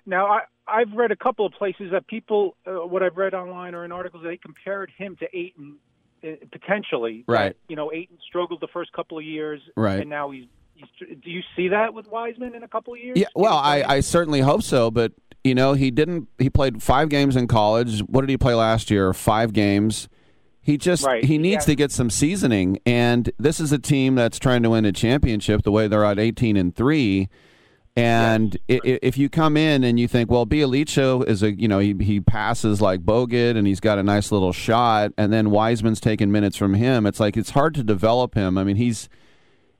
Now, 0.05 0.27
I, 0.27 0.41
I've 0.67 0.91
read 0.93 1.11
a 1.11 1.15
couple 1.15 1.45
of 1.45 1.53
places 1.53 1.91
that 1.91 2.07
people, 2.07 2.55
uh, 2.65 2.85
what 2.85 3.03
I've 3.03 3.17
read 3.17 3.33
online 3.33 3.75
or 3.75 3.85
in 3.85 3.91
articles, 3.91 4.23
they 4.23 4.37
compared 4.37 4.91
him 4.97 5.15
to 5.17 5.37
Ayton 5.37 5.77
uh, 6.23 6.31
potentially. 6.51 7.23
Right. 7.27 7.55
You 7.67 7.75
know, 7.75 7.91
Ayton 7.91 8.17
struggled 8.27 8.61
the 8.61 8.67
first 8.67 8.91
couple 8.93 9.17
of 9.17 9.23
years, 9.23 9.61
Right. 9.75 9.99
And 10.01 10.09
now 10.09 10.31
he's. 10.31 10.45
he's 10.75 10.87
do 11.21 11.29
you 11.29 11.41
see 11.55 11.69
that 11.69 11.93
with 11.93 12.07
Wiseman 12.07 12.55
in 12.55 12.63
a 12.63 12.67
couple 12.67 12.93
of 12.93 12.99
years? 12.99 13.17
Yeah, 13.17 13.27
well, 13.35 13.57
I, 13.57 13.83
I 13.83 13.99
certainly 13.99 14.41
hope 14.41 14.63
so, 14.63 14.89
but 14.91 15.13
you 15.43 15.53
know, 15.53 15.73
he 15.73 15.91
didn't. 15.91 16.29
He 16.37 16.49
played 16.49 16.81
five 16.81 17.09
games 17.09 17.35
in 17.35 17.47
college. 17.47 17.99
What 18.01 18.21
did 18.21 18.29
he 18.29 18.37
play 18.37 18.53
last 18.53 18.89
year? 18.89 19.13
Five 19.13 19.51
games. 19.51 20.07
He 20.65 20.77
just 20.77 21.03
Right. 21.05 21.23
he 21.25 21.37
needs 21.37 21.65
Yeah. 21.67 21.73
to 21.73 21.75
get 21.75 21.91
some 21.91 22.09
seasoning, 22.09 22.79
and 22.85 23.29
this 23.37 23.59
is 23.59 23.71
a 23.73 23.77
team 23.77 24.15
that's 24.15 24.39
trying 24.39 24.63
to 24.63 24.69
win 24.69 24.85
a 24.85 24.93
championship. 24.93 25.63
The 25.63 25.71
way 25.71 25.87
they're 25.89 26.05
at 26.05 26.17
eighteen 26.19 26.55
and 26.55 26.73
three, 26.73 27.27
and 27.95 28.57
i 28.69 28.79
if 28.83 29.17
you 29.17 29.29
come 29.29 29.55
in 29.57 29.83
and 29.83 29.99
you 29.99 30.07
think, 30.07 30.31
well, 30.31 30.45
Bjelica 30.47 31.27
is 31.27 31.43
a 31.43 31.51
you 31.53 31.67
know 31.67 31.79
he 31.79 31.93
he 31.99 32.19
passes 32.21 32.81
like 32.81 33.01
Bogut 33.01 33.57
and 33.57 33.67
he's 33.67 33.79
got 33.81 33.99
a 33.99 34.03
nice 34.03 34.31
little 34.31 34.53
shot, 34.53 35.11
and 35.17 35.31
then 35.33 35.51
Wiseman's 35.51 35.99
taking 35.99 36.31
minutes 36.31 36.55
from 36.57 36.73
him. 36.75 37.05
It's 37.05 37.19
like 37.19 37.35
it's 37.37 37.51
hard 37.51 37.75
to 37.75 37.83
develop 37.83 38.33
him. 38.33 38.57
I 38.57 38.63
mean, 38.63 38.77
he's 38.77 39.09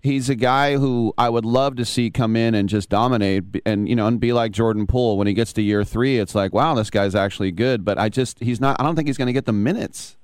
he's 0.02 0.30
a 0.30 0.36
guy 0.36 0.76
who 0.76 1.14
I 1.18 1.30
would 1.30 1.46
love 1.46 1.78
to 1.78 1.86
see 1.86 2.12
come 2.12 2.36
in 2.36 2.54
and 2.56 2.68
just 2.68 2.90
dominate 2.90 3.46
and 3.66 3.88
you 3.88 3.96
know 3.96 4.06
and 4.06 4.20
be 4.20 4.34
like 4.34 4.52
Jordan 4.52 4.86
Poole 4.86 5.18
when 5.18 5.28
he 5.28 5.34
gets 5.34 5.54
to 5.54 5.62
year 5.62 5.86
3 5.86 6.18
it's 6.20 6.36
like 6.36 6.54
wow 6.54 6.74
this 6.76 6.90
guy's 6.90 7.16
actually 7.16 7.52
good 7.54 7.86
but 7.86 7.98
I 7.98 8.10
just 8.10 8.38
he's 8.42 8.60
not 8.60 8.76
I 8.82 8.84
don't 8.84 8.98
think 8.98 9.08
he's 9.08 9.18
going 9.18 9.28
to 9.28 9.34
get 9.34 9.46
the 9.46 9.54
minutes 9.54 10.18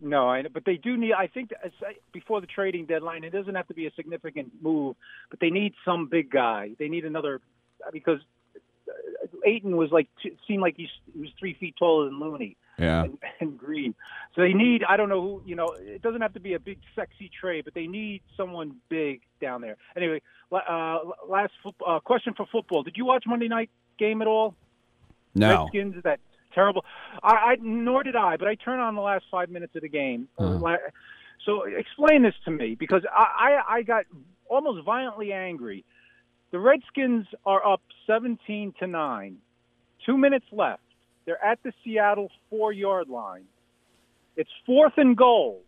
No, 0.00 0.28
I, 0.28 0.42
but 0.42 0.64
they 0.64 0.76
do 0.76 0.96
need. 0.96 1.12
I 1.12 1.26
think 1.26 1.50
before 2.12 2.40
the 2.40 2.46
trading 2.46 2.86
deadline, 2.86 3.24
it 3.24 3.30
doesn't 3.30 3.54
have 3.54 3.66
to 3.68 3.74
be 3.74 3.86
a 3.86 3.90
significant 3.96 4.52
move, 4.60 4.96
but 5.30 5.40
they 5.40 5.50
need 5.50 5.74
some 5.84 6.06
big 6.06 6.30
guy. 6.30 6.70
They 6.78 6.88
need 6.88 7.04
another 7.04 7.40
because 7.92 8.20
uh, 8.88 9.26
Ayton 9.44 9.76
was 9.76 9.90
like 9.90 10.08
seemed 10.46 10.62
like 10.62 10.74
he's, 10.76 10.88
he 11.12 11.20
was 11.20 11.30
three 11.38 11.54
feet 11.54 11.74
taller 11.78 12.04
than 12.06 12.20
Looney. 12.20 12.56
Yeah. 12.78 13.04
and, 13.04 13.18
and 13.40 13.58
Green. 13.58 13.96
So 14.36 14.42
they 14.42 14.52
need 14.52 14.84
I 14.88 14.96
don't 14.96 15.08
know 15.08 15.20
who 15.20 15.42
you 15.44 15.56
know. 15.56 15.74
It 15.76 16.00
doesn't 16.00 16.20
have 16.20 16.34
to 16.34 16.40
be 16.40 16.54
a 16.54 16.60
big 16.60 16.78
sexy 16.94 17.28
trade, 17.40 17.64
but 17.64 17.74
they 17.74 17.88
need 17.88 18.22
someone 18.36 18.76
big 18.88 19.22
down 19.40 19.62
there. 19.62 19.76
Anyway, 19.96 20.22
uh, 20.52 20.98
last 21.28 21.52
uh, 21.84 21.98
question 21.98 22.34
for 22.36 22.46
football. 22.52 22.84
Did 22.84 22.96
you 22.96 23.04
watch 23.04 23.24
Monday 23.26 23.48
night 23.48 23.70
game 23.98 24.22
at 24.22 24.28
all? 24.28 24.54
no 25.34 25.64
Redskins 25.64 26.02
that 26.04 26.20
terrible. 26.54 26.84
I, 27.22 27.28
I 27.34 27.56
nor 27.60 28.02
did 28.02 28.16
I, 28.16 28.36
but 28.36 28.48
I 28.48 28.54
turned 28.54 28.80
on 28.80 28.94
the 28.94 29.00
last 29.00 29.24
five 29.30 29.50
minutes 29.50 29.74
of 29.76 29.82
the 29.82 29.88
game. 29.88 30.28
Uh, 30.38 30.42
mm-hmm. 30.42 30.62
La- 30.62 30.76
So 31.44 31.62
explain 31.64 32.22
this 32.22 32.34
to 32.44 32.50
me 32.50 32.74
because 32.74 33.02
I, 33.10 33.58
I 33.68 33.74
I 33.76 33.82
got 33.82 34.04
almost 34.48 34.84
violently 34.84 35.32
angry. 35.32 35.84
The 36.50 36.58
Redskins 36.58 37.26
are 37.44 37.64
up 37.66 37.82
seventeen 38.06 38.72
to 38.80 38.86
nine. 38.86 39.38
Two 40.06 40.16
minutes 40.16 40.46
left. 40.52 40.82
They're 41.26 41.44
at 41.44 41.62
the 41.62 41.72
Seattle 41.84 42.30
four 42.48 42.72
yard 42.72 43.08
line. 43.08 43.44
It's 44.36 44.50
fourth 44.64 44.94
and 44.96 45.16
goal. 45.16 45.62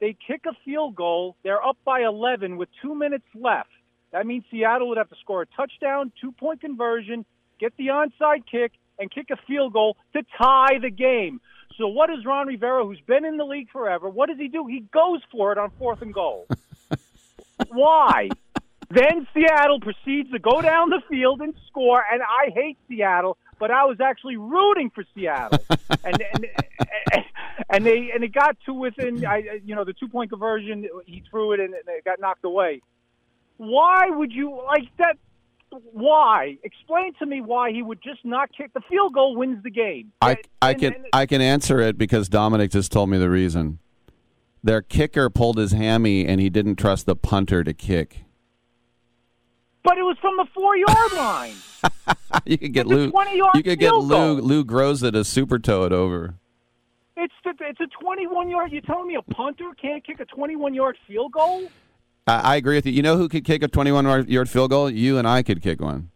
They 0.00 0.16
kick 0.26 0.42
a 0.46 0.52
field 0.64 0.94
goal. 0.94 1.36
They're 1.44 1.62
up 1.64 1.76
by 1.84 2.00
11 2.02 2.56
with 2.56 2.68
two 2.80 2.94
minutes 2.94 3.26
left. 3.34 3.68
That 4.12 4.26
means 4.26 4.44
Seattle 4.50 4.88
would 4.88 4.98
have 4.98 5.08
to 5.10 5.16
score 5.20 5.42
a 5.42 5.46
touchdown, 5.46 6.10
two 6.20 6.32
point 6.32 6.60
conversion, 6.60 7.24
get 7.60 7.72
the 7.76 7.88
onside 7.88 8.44
kick, 8.50 8.72
and 9.02 9.10
kick 9.10 9.26
a 9.30 9.36
field 9.46 9.74
goal 9.74 9.96
to 10.14 10.22
tie 10.38 10.78
the 10.80 10.90
game. 10.90 11.40
So 11.76 11.88
what 11.88 12.08
does 12.08 12.24
Ron 12.24 12.46
Rivera, 12.46 12.84
who's 12.84 13.00
been 13.00 13.24
in 13.24 13.36
the 13.36 13.44
league 13.44 13.70
forever, 13.70 14.08
what 14.08 14.28
does 14.28 14.38
he 14.38 14.48
do? 14.48 14.66
He 14.66 14.80
goes 14.92 15.20
for 15.30 15.52
it 15.52 15.58
on 15.58 15.70
fourth 15.78 16.00
and 16.02 16.14
goal. 16.14 16.46
Why? 17.68 18.28
Then 18.90 19.26
Seattle 19.32 19.80
proceeds 19.80 20.30
to 20.32 20.38
go 20.38 20.60
down 20.60 20.90
the 20.90 21.00
field 21.08 21.40
and 21.40 21.54
score, 21.66 22.04
and 22.10 22.22
I 22.22 22.50
hate 22.54 22.76
Seattle, 22.88 23.38
but 23.58 23.70
I 23.70 23.84
was 23.84 24.00
actually 24.00 24.36
rooting 24.36 24.90
for 24.90 25.02
Seattle, 25.14 25.64
and 26.04 26.22
and 26.34 26.46
and 27.70 27.86
they 27.86 28.10
and 28.14 28.22
it 28.22 28.34
got 28.34 28.58
to 28.66 28.74
within, 28.74 29.24
I 29.24 29.60
you 29.64 29.74
know, 29.74 29.84
the 29.84 29.94
two 29.94 30.08
point 30.08 30.28
conversion. 30.30 30.86
He 31.06 31.22
threw 31.30 31.52
it 31.52 31.60
and 31.60 31.72
it 31.72 32.04
got 32.04 32.20
knocked 32.20 32.44
away. 32.44 32.82
Why 33.56 34.10
would 34.10 34.32
you 34.32 34.60
like 34.66 34.94
that? 34.98 35.16
Why? 35.92 36.58
Explain 36.62 37.14
to 37.18 37.26
me 37.26 37.40
why 37.40 37.70
he 37.72 37.82
would 37.82 38.02
just 38.02 38.24
not 38.24 38.50
kick 38.56 38.72
the 38.74 38.80
field 38.88 39.14
goal 39.14 39.36
wins 39.36 39.62
the 39.62 39.70
game. 39.70 40.12
I 40.20 40.36
I 40.60 40.74
can 40.74 40.94
I 41.12 41.26
can 41.26 41.40
answer 41.40 41.80
it 41.80 41.98
because 41.98 42.28
Dominic 42.28 42.70
just 42.70 42.92
told 42.92 43.10
me 43.10 43.18
the 43.18 43.30
reason. 43.30 43.78
Their 44.62 44.82
kicker 44.82 45.28
pulled 45.28 45.58
his 45.58 45.72
hammy 45.72 46.26
and 46.26 46.40
he 46.40 46.48
didn't 46.48 46.76
trust 46.76 47.06
the 47.06 47.16
punter 47.16 47.64
to 47.64 47.72
kick. 47.72 48.24
But 49.82 49.98
it 49.98 50.02
was 50.02 50.16
from 50.20 50.36
the 50.36 50.46
four 50.54 50.76
yard 50.76 51.12
line. 51.14 51.54
you 52.44 52.56
could 52.56 52.72
get 52.72 52.86
Lou. 52.86 53.10
20-yard 53.10 53.56
You 53.56 53.62
could 53.64 53.80
get 53.80 53.92
Lou 53.92 54.08
goal. 54.08 54.34
Lou 54.36 54.64
Groza 54.64 55.12
to 55.12 55.24
super 55.24 55.58
toe 55.58 55.82
it 55.84 55.92
over. 55.92 56.34
It's 57.16 57.34
the, 57.44 57.54
it's 57.60 57.80
a 57.80 57.86
21 58.00 58.48
yard. 58.48 58.72
You 58.72 58.80
telling 58.80 59.08
me 59.08 59.16
a 59.16 59.22
punter 59.22 59.70
can't 59.80 60.04
kick 60.06 60.20
a 60.20 60.24
21 60.26 60.74
yard 60.74 60.96
field 61.06 61.32
goal? 61.32 61.68
I, 62.26 62.54
I 62.54 62.56
agree 62.56 62.76
with 62.76 62.86
you. 62.86 62.92
You 62.92 63.02
know 63.02 63.16
who 63.16 63.28
could 63.28 63.44
kick 63.44 63.62
a 63.62 63.68
21 63.68 64.28
yard 64.28 64.48
field 64.48 64.70
goal? 64.70 64.90
You 64.90 65.18
and 65.18 65.26
I 65.26 65.42
could 65.42 65.62
kick 65.62 65.80
one. 65.80 66.10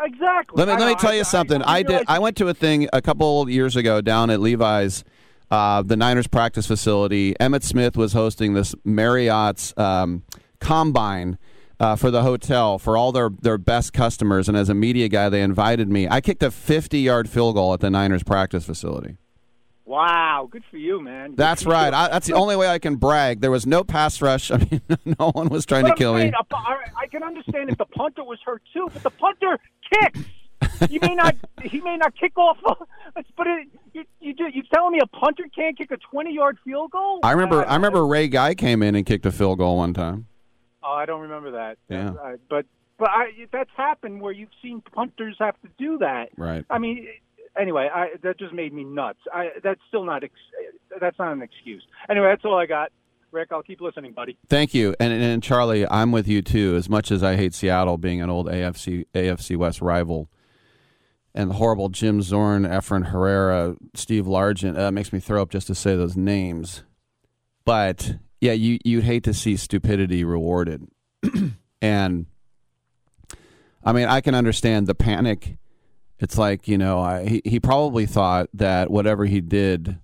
Exactly. 0.00 0.56
Let 0.56 0.68
me 0.68 0.74
I 0.74 0.78
let 0.78 0.88
me 0.88 0.94
tell 0.94 1.10
I- 1.10 1.16
you 1.16 1.24
something. 1.24 1.62
I, 1.62 1.82
did. 1.82 2.04
I 2.08 2.18
went 2.18 2.36
to 2.38 2.48
a 2.48 2.54
thing 2.54 2.88
a 2.92 3.02
couple 3.02 3.48
years 3.48 3.76
ago 3.76 4.00
down 4.00 4.30
at 4.30 4.40
Levi's, 4.40 5.04
uh, 5.50 5.82
the 5.82 5.96
Niners 5.96 6.28
practice 6.28 6.66
facility. 6.66 7.34
Emmitt 7.40 7.62
Smith 7.64 7.96
was 7.96 8.12
hosting 8.12 8.54
this 8.54 8.74
Marriott's 8.84 9.74
um, 9.76 10.22
combine. 10.60 11.38
Uh, 11.80 11.94
for 11.94 12.10
the 12.10 12.22
hotel, 12.24 12.76
for 12.76 12.96
all 12.96 13.12
their, 13.12 13.30
their 13.40 13.56
best 13.56 13.92
customers, 13.92 14.48
and 14.48 14.56
as 14.58 14.68
a 14.68 14.74
media 14.74 15.08
guy, 15.08 15.28
they 15.28 15.42
invited 15.42 15.88
me. 15.88 16.08
I 16.08 16.20
kicked 16.20 16.42
a 16.42 16.50
50 16.50 16.98
yard 16.98 17.30
field 17.30 17.54
goal 17.54 17.72
at 17.72 17.78
the 17.78 17.88
Niners 17.88 18.24
practice 18.24 18.64
facility. 18.64 19.16
Wow, 19.88 20.46
good 20.50 20.64
for 20.70 20.76
you, 20.76 21.00
man. 21.00 21.30
Good 21.30 21.38
That's 21.38 21.64
right. 21.64 21.94
I, 21.94 22.08
that's 22.08 22.26
the 22.26 22.34
only 22.34 22.56
way 22.56 22.68
I 22.68 22.78
can 22.78 22.96
brag. 22.96 23.40
There 23.40 23.50
was 23.50 23.66
no 23.66 23.82
pass 23.82 24.20
rush. 24.20 24.50
I 24.52 24.58
mean, 24.58 24.82
no 25.18 25.30
one 25.30 25.48
was 25.48 25.64
trying 25.64 25.84
But 25.84 25.88
to 25.88 25.92
I'm 25.92 25.96
kill 25.96 26.14
me. 26.14 26.20
saying, 26.20 26.34
a 26.34 26.54
all 26.54 26.62
right, 26.76 26.90
I 26.94 27.06
can 27.06 27.22
understand 27.22 27.70
if 27.70 27.78
the 27.78 27.86
punter 27.86 28.22
was 28.22 28.38
hurt 28.44 28.62
too, 28.74 28.90
but 28.92 29.02
the 29.02 29.08
punter 29.10 29.58
kicks. 29.90 30.20
He 30.90 30.98
may 30.98 31.14
not. 31.14 31.36
He 31.62 31.80
may 31.80 31.96
not 31.96 32.14
kick 32.16 32.36
off. 32.36 32.58
But 33.36 33.46
it, 33.46 33.68
you, 33.94 34.04
you 34.20 34.34
do. 34.34 34.44
You 34.52 34.62
telling 34.72 34.92
me 34.92 35.00
a 35.02 35.06
punter 35.06 35.44
can't 35.54 35.76
kick 35.78 35.90
a 35.90 35.96
twenty-yard 35.96 36.58
field 36.64 36.90
goal? 36.90 37.20
I 37.22 37.32
remember. 37.32 37.66
I 37.66 37.74
remember 37.74 38.06
Ray 38.06 38.28
Guy 38.28 38.54
came 38.54 38.82
in 38.82 38.94
and 38.94 39.06
kicked 39.06 39.24
a 39.24 39.32
field 39.32 39.58
goal 39.58 39.78
one 39.78 39.94
time. 39.94 40.26
Oh, 40.82 40.92
I 40.92 41.06
don't 41.06 41.22
remember 41.22 41.52
that. 41.52 41.78
Yeah. 41.88 42.10
Uh, 42.10 42.36
but 42.50 42.66
but 42.98 43.08
I, 43.08 43.30
that's 43.50 43.70
happened 43.76 44.20
where 44.20 44.32
you've 44.32 44.50
seen 44.60 44.82
punters 44.92 45.36
have 45.40 45.54
to 45.62 45.68
do 45.78 45.98
that. 45.98 46.28
Right. 46.36 46.64
I 46.68 46.78
mean, 46.78 47.08
anyway, 47.58 47.88
I, 47.92 48.10
that 48.22 48.38
just 48.38 48.52
made 48.52 48.72
me 48.72 48.84
nuts. 48.84 49.18
I, 49.32 49.50
that's 49.62 49.80
still 49.88 50.04
not. 50.04 50.24
Ex- 50.24 50.32
that's 51.00 51.18
not 51.18 51.32
an 51.32 51.42
excuse. 51.42 51.82
Anyway, 52.08 52.28
that's 52.28 52.44
all 52.44 52.58
I 52.58 52.66
got. 52.66 52.90
Rick, 53.30 53.48
I'll 53.52 53.62
keep 53.62 53.80
listening, 53.80 54.12
buddy. 54.12 54.38
Thank 54.48 54.72
you, 54.72 54.94
and 54.98 55.12
and 55.12 55.42
Charlie, 55.42 55.86
I'm 55.86 56.12
with 56.12 56.26
you 56.26 56.40
too. 56.40 56.76
As 56.76 56.88
much 56.88 57.10
as 57.10 57.22
I 57.22 57.36
hate 57.36 57.54
Seattle 57.54 57.98
being 57.98 58.22
an 58.22 58.30
old 58.30 58.46
AFC 58.46 59.04
AFC 59.14 59.56
West 59.56 59.82
rival, 59.82 60.30
and 61.34 61.50
the 61.50 61.54
horrible 61.54 61.90
Jim 61.90 62.22
Zorn, 62.22 62.62
Efren 62.62 63.08
Herrera, 63.08 63.76
Steve 63.94 64.24
Largent, 64.24 64.78
uh, 64.78 64.90
makes 64.90 65.12
me 65.12 65.20
throw 65.20 65.42
up 65.42 65.50
just 65.50 65.66
to 65.66 65.74
say 65.74 65.94
those 65.94 66.16
names. 66.16 66.84
But 67.64 68.16
yeah, 68.40 68.52
you 68.52 68.78
you'd 68.84 69.04
hate 69.04 69.24
to 69.24 69.34
see 69.34 69.56
stupidity 69.56 70.24
rewarded, 70.24 70.88
and 71.82 72.26
I 73.84 73.92
mean 73.92 74.08
I 74.08 74.22
can 74.22 74.34
understand 74.34 74.86
the 74.86 74.94
panic. 74.94 75.58
It's 76.20 76.36
like 76.36 76.66
you 76.68 76.78
know 76.78 77.00
I, 77.00 77.26
he 77.26 77.42
he 77.44 77.60
probably 77.60 78.06
thought 78.06 78.48
that 78.54 78.90
whatever 78.90 79.24
he 79.24 79.40
did 79.40 79.98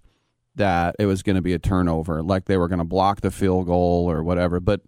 that 0.57 0.95
it 0.99 1.07
was 1.07 1.23
going 1.23 1.37
to 1.37 1.43
be 1.43 1.53
a 1.53 1.59
turnover, 1.59 2.23
like 2.23 2.45
they 2.45 2.57
were 2.57 2.69
going 2.69 2.79
to 2.79 2.85
block 2.85 3.21
the 3.21 3.31
field 3.31 3.67
goal 3.67 4.11
or 4.11 4.23
whatever. 4.23 4.61
But 4.61 4.83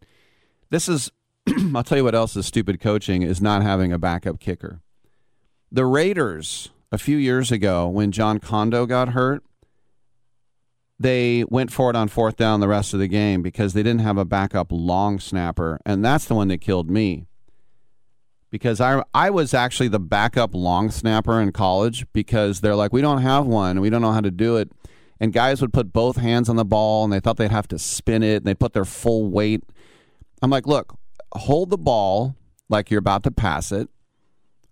this 0.71 0.89
is, 0.89 1.11
I'll 1.75 1.83
tell 1.83 1.99
you 1.99 2.05
what 2.05 2.15
else 2.15 2.37
is 2.37 2.47
stupid 2.47 2.81
coaching 2.81 3.23
is 3.23 3.41
not 3.41 3.63
having 3.63 3.93
a 3.93 3.99
backup 3.99 4.41
kicker. 4.41 4.81
The 5.71 5.87
Raiders, 5.87 6.71
a 6.93 6.99
few 6.99 7.17
years 7.17 7.51
ago, 7.51 7.89
when 7.89 8.13
Jon 8.13 8.39
Condo 8.39 8.87
got 8.87 9.11
hurt, 9.11 9.43
they 10.99 11.45
went 11.49 11.73
for 11.73 11.91
it 11.91 11.97
on 11.97 12.09
fourth 12.09 12.37
down 12.37 12.61
the 12.61 12.69
rest 12.69 12.95
of 12.95 13.01
the 13.01 13.09
game 13.09 13.43
because 13.43 13.75
they 13.75 13.83
didn't 13.83 14.01
have 14.01 14.17
a 14.17 14.25
backup 14.25 14.69
long 14.71 15.19
snapper. 15.19 15.79
And 15.85 16.05
that's 16.05 16.25
the 16.25 16.35
one 16.35 16.49
that 16.49 16.59
killed 16.59 16.91
me. 16.91 17.27
Because 18.51 18.81
I, 18.81 19.03
I 19.13 19.31
was 19.31 19.53
actually 19.55 19.89
the 19.89 19.99
backup 19.99 20.55
long 20.55 20.91
snapper 20.91 21.41
in 21.41 21.53
college 21.53 22.07
because 22.13 22.61
they're 22.61 22.77
like, 22.77 22.93
we 22.93 23.03
don't 23.03 23.23
have 23.23 23.47
one. 23.47 23.81
We 23.81 23.91
don't 23.91 24.03
know 24.03 24.13
how 24.13 24.21
to 24.21 24.31
do 24.31 24.57
it 24.57 24.71
and 25.21 25.33
guys 25.33 25.61
would 25.61 25.73
put 25.73 25.93
both 25.93 26.17
hands 26.17 26.49
on 26.49 26.57
the 26.57 26.65
ball 26.65 27.05
and 27.05 27.13
they 27.13 27.21
thought 27.21 27.37
they'd 27.37 27.51
have 27.51 27.69
to 27.69 27.79
spin 27.79 28.23
it 28.23 28.37
and 28.37 28.45
they 28.45 28.55
put 28.55 28.73
their 28.73 28.85
full 28.85 29.29
weight. 29.29 29.65
I'm 30.43 30.51
like, 30.51 30.67
look, 30.67 30.99
hold 31.33 31.71
the 31.71 31.79
ball 31.79 32.37
like 32.69 32.91
you're 32.91 32.99
about 32.99 33.23
to 33.25 33.31
pass 33.31 33.73
it. 33.73 33.89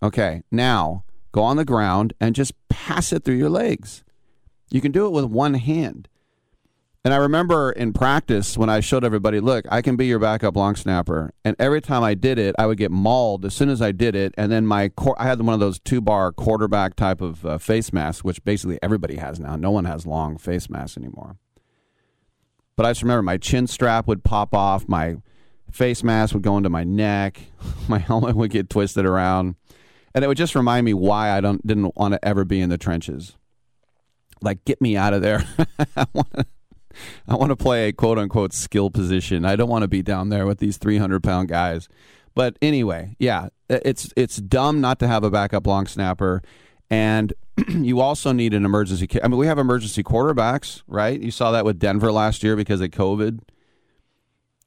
Okay, 0.03 0.43
now 0.51 1.03
go 1.31 1.41
on 1.41 1.57
the 1.57 1.65
ground 1.65 2.13
and 2.19 2.35
just 2.35 2.53
pass 2.69 3.11
it 3.11 3.23
through 3.23 3.35
your 3.35 3.49
legs. 3.49 4.03
You 4.69 4.81
can 4.81 4.91
do 4.91 5.05
it 5.05 5.11
with 5.11 5.25
one 5.25 5.55
hand. 5.55 6.07
And 7.05 7.13
I 7.13 7.17
remember 7.17 7.71
in 7.71 7.93
practice 7.93 8.57
when 8.57 8.67
I 8.67 8.79
showed 8.79 9.03
everybody, 9.03 9.39
look, 9.39 9.65
I 9.69 9.83
can 9.83 9.95
be 9.95 10.07
your 10.07 10.17
backup 10.17 10.55
long 10.55 10.75
snapper. 10.75 11.31
And 11.43 11.55
every 11.59 11.79
time 11.79 12.03
I 12.03 12.15
did 12.15 12.39
it, 12.39 12.55
I 12.57 12.65
would 12.65 12.79
get 12.79 12.89
mauled 12.89 13.45
as 13.45 13.53
soon 13.53 13.69
as 13.69 13.79
I 13.79 13.91
did 13.91 14.15
it. 14.15 14.33
And 14.39 14.51
then 14.51 14.65
my 14.65 14.89
quar- 14.89 15.15
I 15.19 15.25
had 15.25 15.39
one 15.39 15.53
of 15.53 15.59
those 15.59 15.77
two 15.79 16.01
bar 16.01 16.31
quarterback 16.31 16.95
type 16.95 17.21
of 17.21 17.45
uh, 17.45 17.59
face 17.59 17.93
masks, 17.93 18.23
which 18.23 18.43
basically 18.43 18.79
everybody 18.81 19.17
has 19.17 19.39
now. 19.39 19.55
No 19.55 19.69
one 19.69 19.85
has 19.85 20.07
long 20.07 20.39
face 20.39 20.67
masks 20.67 20.97
anymore. 20.97 21.37
But 22.75 22.87
I 22.87 22.89
just 22.89 23.03
remember 23.03 23.21
my 23.21 23.37
chin 23.37 23.67
strap 23.67 24.07
would 24.07 24.23
pop 24.23 24.55
off, 24.55 24.89
my 24.89 25.17
face 25.71 26.03
mask 26.03 26.33
would 26.33 26.41
go 26.41 26.57
into 26.57 26.71
my 26.71 26.83
neck, 26.83 27.39
my 27.87 27.99
helmet 27.99 28.35
would 28.35 28.49
get 28.49 28.67
twisted 28.67 29.05
around, 29.05 29.57
and 30.15 30.25
it 30.25 30.27
would 30.27 30.37
just 30.37 30.55
remind 30.55 30.85
me 30.85 30.95
why 30.95 31.29
I 31.29 31.39
don't 31.39 31.65
didn't 31.65 31.95
want 31.95 32.15
to 32.15 32.25
ever 32.27 32.45
be 32.45 32.61
in 32.61 32.69
the 32.69 32.79
trenches. 32.79 33.37
Like, 34.41 34.65
get 34.65 34.81
me 34.81 34.97
out 34.97 35.13
of 35.13 35.21
there. 35.21 35.45
I 35.95 36.07
want 36.11 36.33
to. 36.33 36.45
I 37.27 37.35
want 37.35 37.49
to 37.49 37.55
play 37.55 37.87
a 37.87 37.93
quote 37.93 38.17
unquote 38.17 38.53
skill 38.53 38.89
position. 38.89 39.45
I 39.45 39.55
don't 39.55 39.69
want 39.69 39.83
to 39.83 39.87
be 39.87 40.01
down 40.01 40.29
there 40.29 40.45
with 40.45 40.59
these 40.59 40.77
300 40.77 41.23
pound 41.23 41.49
guys. 41.49 41.87
But 42.35 42.57
anyway, 42.61 43.15
yeah, 43.17 43.47
it's 43.69 44.11
it's 44.17 44.37
dumb 44.37 44.81
not 44.81 44.99
to 44.99 45.07
have 45.07 45.23
a 45.23 45.31
backup 45.31 45.65
long 45.65 45.87
snapper, 45.87 46.41
and 46.89 47.33
you 47.69 48.01
also 48.01 48.33
need 48.33 48.53
an 48.53 48.65
emergency. 48.65 49.07
I 49.23 49.27
mean, 49.29 49.39
we 49.39 49.47
have 49.47 49.57
emergency 49.57 50.03
quarterbacks, 50.03 50.83
right? 50.85 51.19
You 51.19 51.31
saw 51.31 51.51
that 51.51 51.63
with 51.63 51.79
Denver 51.79 52.11
last 52.11 52.43
year 52.43 52.57
because 52.57 52.81
of 52.81 52.89
COVID. 52.89 53.39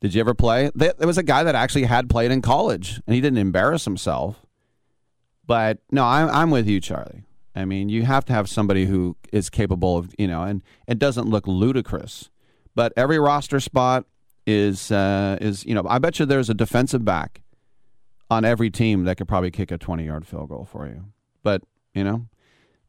Did 0.00 0.14
you 0.14 0.20
ever 0.20 0.32
play? 0.32 0.70
There 0.74 0.94
was 1.00 1.18
a 1.18 1.22
guy 1.22 1.42
that 1.42 1.54
actually 1.54 1.84
had 1.84 2.08
played 2.08 2.30
in 2.30 2.40
college, 2.40 3.00
and 3.06 3.14
he 3.14 3.20
didn't 3.20 3.38
embarrass 3.38 3.84
himself. 3.84 4.46
But 5.46 5.78
no, 5.90 6.04
I'm 6.04 6.28
I'm 6.30 6.50
with 6.50 6.66
you, 6.66 6.80
Charlie. 6.80 7.24
I 7.58 7.64
mean, 7.64 7.88
you 7.88 8.04
have 8.04 8.24
to 8.26 8.32
have 8.32 8.48
somebody 8.48 8.84
who 8.84 9.16
is 9.32 9.50
capable 9.50 9.98
of, 9.98 10.14
you 10.16 10.28
know, 10.28 10.44
and 10.44 10.62
it 10.86 10.98
doesn't 10.98 11.28
look 11.28 11.46
ludicrous. 11.48 12.30
But 12.76 12.92
every 12.96 13.18
roster 13.18 13.58
spot 13.58 14.04
is 14.46 14.92
uh, 14.92 15.38
is 15.40 15.66
you 15.66 15.74
know, 15.74 15.84
I 15.88 15.98
bet 15.98 16.20
you 16.20 16.26
there's 16.26 16.48
a 16.48 16.54
defensive 16.54 17.04
back 17.04 17.42
on 18.30 18.44
every 18.44 18.70
team 18.70 19.04
that 19.04 19.16
could 19.16 19.26
probably 19.26 19.50
kick 19.50 19.72
a 19.72 19.78
20 19.78 20.04
yard 20.04 20.24
field 20.26 20.50
goal 20.50 20.68
for 20.70 20.86
you. 20.86 21.06
But 21.42 21.62
you 21.94 22.04
know, 22.04 22.28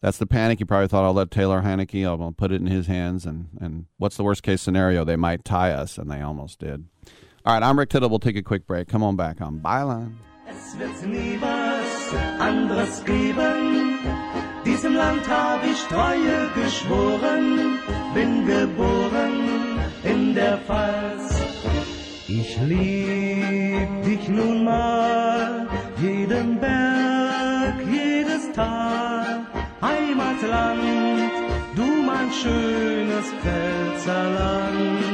that's 0.02 0.20
the 0.20 0.28
panic. 0.28 0.60
You 0.60 0.68
probably 0.68 0.88
thought 0.88 1.04
I'll 1.04 1.14
let 1.14 1.32
Taylor 1.32 1.62
Heinicke, 1.62 2.06
I'll 2.06 2.32
put 2.32 2.52
it 2.52 2.62
in 2.62 2.68
his 2.68 2.86
hands, 2.86 3.26
and 3.26 3.48
and 3.60 3.88
what's 3.98 4.18
the 4.18 4.24
worst 4.24 4.44
case 4.44 4.62
scenario? 4.62 5.04
They 5.04 5.16
might 5.16 5.44
tie 5.44 5.72
us, 5.72 5.98
and 5.98 6.12
they 6.12 6.22
almost 6.22 6.60
did. 6.60 6.86
All 7.44 7.54
right, 7.56 7.64
I'm 7.64 7.80
Rick 7.80 7.90
Tittle. 7.90 8.10
We'll 8.10 8.20
take 8.20 8.36
a 8.36 8.44
quick 8.44 8.68
break. 8.68 8.88
Come 8.88 9.02
on 9.02 9.16
back 9.16 9.42
on 9.42 9.60
Byline. 9.60 10.18
Diesem 14.70 14.94
Land 14.94 15.28
hab 15.28 15.64
ich 15.66 15.82
Treue 15.88 16.48
geschworen, 16.54 17.80
bin 18.14 18.46
geboren 18.46 19.80
in 20.04 20.36
der 20.36 20.60
Pfalz. 20.60 21.42
Ich 22.28 22.56
lieb 22.62 23.90
dich 24.06 24.30
nun 24.30 24.64
mal, 24.64 25.68
jeden 26.00 26.60
Berg, 26.60 27.78
jedes 27.92 28.52
Tal, 28.54 29.42
Heimatland, 29.82 31.32
du 31.76 31.88
mein 32.10 32.32
schönes 32.32 33.26
Pfälzerland. 33.42 35.10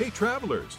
Hey, 0.00 0.10
travelers, 0.10 0.78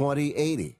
2080. 0.00 0.79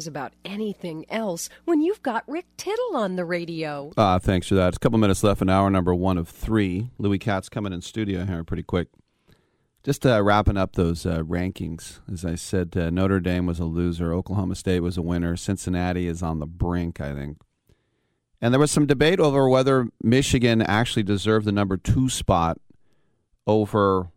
Cares 0.00 0.06
about 0.06 0.32
anything 0.46 1.04
else 1.10 1.50
when 1.66 1.82
you've 1.82 2.02
got 2.02 2.24
Rick 2.26 2.46
Tittle 2.56 2.96
on 2.96 3.16
the 3.16 3.24
radio? 3.26 3.92
Uh, 3.98 4.18
thanks 4.18 4.48
for 4.48 4.54
that. 4.54 4.68
It's 4.68 4.78
a 4.78 4.80
couple 4.80 4.98
minutes 4.98 5.22
left 5.22 5.42
in 5.42 5.50
hour 5.50 5.68
number 5.68 5.94
one 5.94 6.16
of 6.16 6.26
three. 6.26 6.88
Louis 6.98 7.18
Katz 7.18 7.50
coming 7.50 7.74
in 7.74 7.82
studio 7.82 8.24
here 8.24 8.42
pretty 8.42 8.62
quick. 8.62 8.88
Just 9.84 10.06
uh, 10.06 10.22
wrapping 10.22 10.56
up 10.56 10.74
those 10.74 11.04
uh, 11.04 11.20
rankings. 11.20 12.00
As 12.10 12.24
I 12.24 12.34
said, 12.34 12.74
uh, 12.76 12.88
Notre 12.88 13.20
Dame 13.20 13.44
was 13.44 13.60
a 13.60 13.64
loser. 13.64 14.14
Oklahoma 14.14 14.54
State 14.54 14.80
was 14.80 14.96
a 14.96 15.02
winner. 15.02 15.36
Cincinnati 15.36 16.06
is 16.06 16.22
on 16.22 16.38
the 16.38 16.46
brink, 16.46 16.98
I 16.98 17.12
think. 17.12 17.38
And 18.40 18.54
there 18.54 18.60
was 18.60 18.70
some 18.70 18.86
debate 18.86 19.20
over 19.20 19.48
whether 19.50 19.88
Michigan 20.02 20.62
actually 20.62 21.02
deserved 21.02 21.44
the 21.44 21.52
number 21.52 21.76
two 21.76 22.08
spot 22.08 22.58
over 23.46 24.10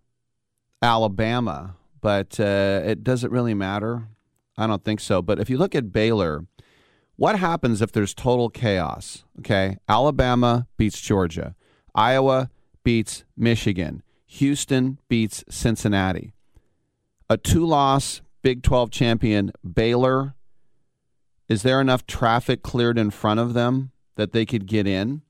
Alabama, 0.82 1.76
but 2.00 2.40
uh, 2.40 2.82
it 2.86 3.04
doesn't 3.04 3.32
really 3.32 3.54
matter. 3.54 4.08
I 4.58 4.68
don't 4.68 4.84
think 4.84 5.00
so. 5.00 5.22
But 5.22 5.40
if 5.40 5.50
you 5.50 5.58
look 5.58 5.76
at 5.76 5.92
Baylor, 5.92 6.46
what 7.16 7.40
happens 7.40 7.82
if 7.82 7.92
there's 7.92 8.14
total 8.14 8.50
chaos? 8.50 9.24
Okay. 9.40 9.78
Alabama 9.88 10.68
beats 10.78 11.02
Georgia, 11.02 11.56
Iowa 11.96 12.50
beats 12.84 13.24
Michigan, 13.38 14.04
Houston 14.26 15.00
beats 15.10 15.44
Cincinnati. 15.50 16.34
A 17.30 17.38
two 17.38 17.66
loss 17.66 18.22
Big 18.44 18.62
12 18.62 18.92
champion, 18.92 19.54
Baylor, 19.64 20.36
is 21.48 21.64
there 21.64 21.80
enough 21.80 22.06
traffic 22.06 22.62
cleared 22.62 22.98
in 22.98 23.10
front 23.10 23.40
of 23.40 23.54
them 23.54 23.92
that 24.16 24.34
they 24.34 24.46
could 24.46 24.66
get 24.66 24.86
in? 24.86 25.22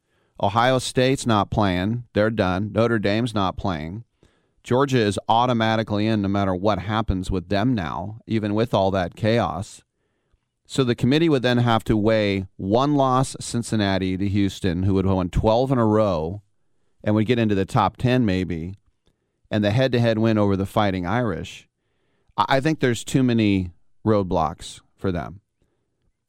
Ohio 0.42 0.80
State's 0.80 1.28
not 1.28 1.52
playing. 1.52 2.06
They're 2.14 2.32
done. 2.32 2.72
Notre 2.74 2.98
Dame's 2.98 3.36
not 3.36 3.56
playing. 3.56 4.04
Georgia 4.64 5.00
is 5.00 5.20
automatically 5.28 6.08
in 6.08 6.22
no 6.22 6.30
matter 6.30 6.56
what 6.56 6.80
happens 6.80 7.30
with 7.30 7.50
them 7.50 7.76
now, 7.76 8.20
even 8.26 8.54
with 8.54 8.74
all 8.74 8.92
that 8.92 9.16
chaos. 9.16 9.84
So 10.66 10.84
the 10.84 10.96
committee 10.96 11.28
would 11.28 11.42
then 11.42 11.58
have 11.58 11.84
to 11.86 11.98
weigh 11.98 12.48
one 12.56 12.96
loss 12.96 13.36
Cincinnati 13.40 14.18
to 14.18 14.28
Houston, 14.28 14.84
who 14.84 14.94
would 14.94 15.06
win 15.06 15.30
12 15.30 15.74
in 15.74 15.78
a 15.78 15.86
row 15.86 16.42
and 17.04 17.14
would 17.14 17.26
get 17.26 17.40
into 17.40 17.56
the 17.56 17.66
top 17.66 17.98
10 17.98 18.26
maybe, 18.26 18.76
and 19.52 19.64
the 19.64 19.72
head 19.72 19.92
to 19.92 20.00
head 20.00 20.18
win 20.18 20.38
over 20.38 20.56
the 20.56 20.66
Fighting 20.66 21.06
Irish. 21.06 21.68
I 22.38 22.46
I 22.48 22.60
think 22.62 22.80
there's 22.80 23.04
too 23.04 23.22
many 23.22 23.72
roadblocks 24.06 24.80
for 24.96 25.12
them. 25.12 25.42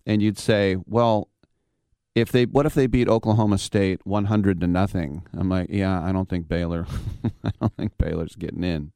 And 0.04 0.20
you'd 0.20 0.38
say, 0.38 0.76
well, 0.84 1.28
if 2.14 2.30
they 2.30 2.44
what 2.46 2.66
if 2.66 2.74
they 2.74 2.86
beat 2.86 3.08
Oklahoma 3.08 3.58
State 3.58 4.00
100 4.04 4.60
to 4.60 4.66
nothing? 4.66 5.26
I'm 5.32 5.48
like, 5.48 5.68
yeah, 5.70 6.02
I 6.02 6.12
don't 6.12 6.28
think 6.28 6.48
Baylor 6.48 6.86
I 7.44 7.50
don't 7.60 7.74
think 7.76 7.98
Baylor's 7.98 8.36
getting 8.36 8.64
in. 8.64 8.92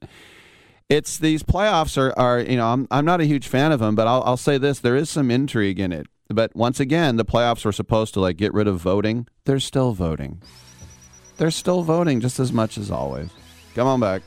It's 0.89 1.19
these 1.19 1.43
playoffs 1.43 1.99
are, 1.99 2.19
are 2.19 2.41
you 2.41 2.57
know, 2.57 2.69
I'm 2.69 2.87
I'm 2.91 3.05
not 3.05 3.21
a 3.21 3.27
huge 3.27 3.49
fan 3.49 3.73
of 3.73 3.81
them, 3.81 3.95
but 3.95 4.07
I'll 4.07 4.23
I'll 4.25 4.37
say 4.37 4.59
this, 4.59 4.79
there 4.79 4.97
is 4.97 5.11
some 5.11 5.31
intrigue 5.31 5.81
in 5.81 5.93
it. 5.93 6.07
But 6.29 6.55
once 6.55 6.79
again, 6.79 7.17
the 7.17 7.25
playoffs 7.25 7.65
were 7.65 7.73
supposed 7.73 8.15
to 8.15 8.21
like 8.21 8.37
get 8.37 8.53
rid 8.55 8.69
of 8.69 8.81
voting. 8.81 9.27
They're 9.45 9.61
still 9.61 9.93
voting. 9.93 10.43
They're 11.39 11.51
still 11.51 11.83
voting 11.83 12.21
just 12.21 12.39
as 12.39 12.53
much 12.53 12.77
as 12.77 12.91
always. 12.91 13.31
Come 13.75 13.87
on 13.87 14.01
back. 14.01 14.23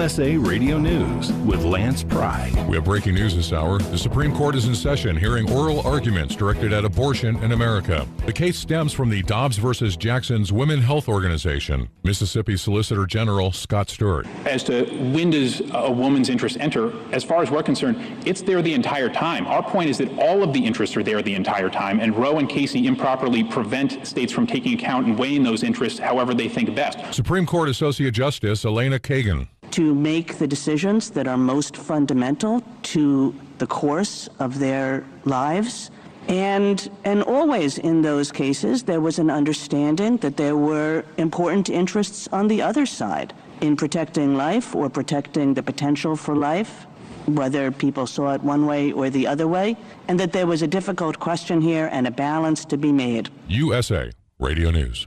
USA 0.00 0.38
Radio 0.38 0.78
News 0.78 1.30
with 1.44 1.62
Lance 1.62 2.02
Pry. 2.02 2.50
We 2.66 2.76
have 2.76 2.86
breaking 2.86 3.16
news 3.16 3.36
this 3.36 3.52
hour. 3.52 3.76
The 3.76 3.98
Supreme 3.98 4.34
Court 4.34 4.54
is 4.54 4.66
in 4.66 4.74
session 4.74 5.14
hearing 5.14 5.52
oral 5.52 5.86
arguments 5.86 6.34
directed 6.34 6.72
at 6.72 6.86
abortion 6.86 7.36
in 7.42 7.52
America. 7.52 8.08
The 8.24 8.32
case 8.32 8.58
stems 8.58 8.94
from 8.94 9.10
the 9.10 9.20
Dobbs 9.24 9.58
versus 9.58 9.98
Jackson's 9.98 10.54
Women 10.54 10.80
Health 10.80 11.06
Organization. 11.06 11.90
Mississippi 12.02 12.56
Solicitor 12.56 13.04
General 13.04 13.52
Scott 13.52 13.90
Stewart. 13.90 14.26
As 14.46 14.64
to 14.64 14.86
when 15.12 15.28
does 15.28 15.60
a 15.74 15.92
woman's 15.92 16.30
interest 16.30 16.56
enter, 16.58 16.94
as 17.12 17.22
far 17.22 17.42
as 17.42 17.50
we're 17.50 17.62
concerned, 17.62 17.98
it's 18.26 18.40
there 18.40 18.62
the 18.62 18.72
entire 18.72 19.10
time. 19.10 19.46
Our 19.46 19.62
point 19.62 19.90
is 19.90 19.98
that 19.98 20.10
all 20.18 20.42
of 20.42 20.54
the 20.54 20.64
interests 20.64 20.96
are 20.96 21.02
there 21.02 21.20
the 21.20 21.34
entire 21.34 21.68
time, 21.68 22.00
and 22.00 22.16
Roe 22.16 22.38
and 22.38 22.48
Casey 22.48 22.86
improperly 22.86 23.44
prevent 23.44 24.06
states 24.06 24.32
from 24.32 24.46
taking 24.46 24.72
account 24.72 25.08
and 25.08 25.18
weighing 25.18 25.42
those 25.42 25.62
interests 25.62 25.98
however 25.98 26.32
they 26.32 26.48
think 26.48 26.74
best. 26.74 27.12
Supreme 27.12 27.44
Court 27.44 27.68
Associate 27.68 28.14
Justice 28.14 28.64
Elena 28.64 28.98
Kagan. 28.98 29.48
To 29.72 29.94
make 29.94 30.38
the 30.38 30.46
decisions 30.46 31.10
that 31.10 31.26
are 31.26 31.36
most 31.36 31.76
fundamental 31.76 32.62
to 32.82 33.34
the 33.58 33.66
course 33.66 34.28
of 34.38 34.58
their 34.58 35.04
lives. 35.24 35.90
And, 36.28 36.90
and 37.04 37.22
always 37.22 37.78
in 37.78 38.02
those 38.02 38.30
cases, 38.30 38.82
there 38.82 39.00
was 39.00 39.18
an 39.18 39.30
understanding 39.30 40.18
that 40.18 40.36
there 40.36 40.56
were 40.56 41.04
important 41.16 41.68
interests 41.68 42.28
on 42.32 42.48
the 42.48 42.62
other 42.62 42.86
side 42.86 43.32
in 43.60 43.76
protecting 43.76 44.36
life 44.36 44.74
or 44.74 44.88
protecting 44.88 45.54
the 45.54 45.62
potential 45.62 46.16
for 46.16 46.34
life, 46.36 46.86
whether 47.26 47.70
people 47.70 48.06
saw 48.06 48.34
it 48.34 48.42
one 48.42 48.66
way 48.66 48.92
or 48.92 49.10
the 49.10 49.26
other 49.26 49.46
way, 49.46 49.76
and 50.08 50.18
that 50.18 50.32
there 50.32 50.46
was 50.46 50.62
a 50.62 50.66
difficult 50.66 51.18
question 51.18 51.60
here 51.60 51.88
and 51.92 52.06
a 52.06 52.10
balance 52.10 52.64
to 52.64 52.76
be 52.76 52.92
made. 52.92 53.28
USA 53.48 54.10
Radio 54.38 54.70
News. 54.70 55.06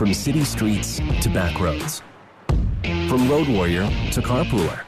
From 0.00 0.14
city 0.14 0.44
streets 0.44 0.98
to 1.20 1.28
back 1.28 1.60
roads. 1.60 2.00
From 2.82 3.28
road 3.28 3.46
warrior 3.48 3.82
to 4.12 4.22
carpooler. 4.22 4.80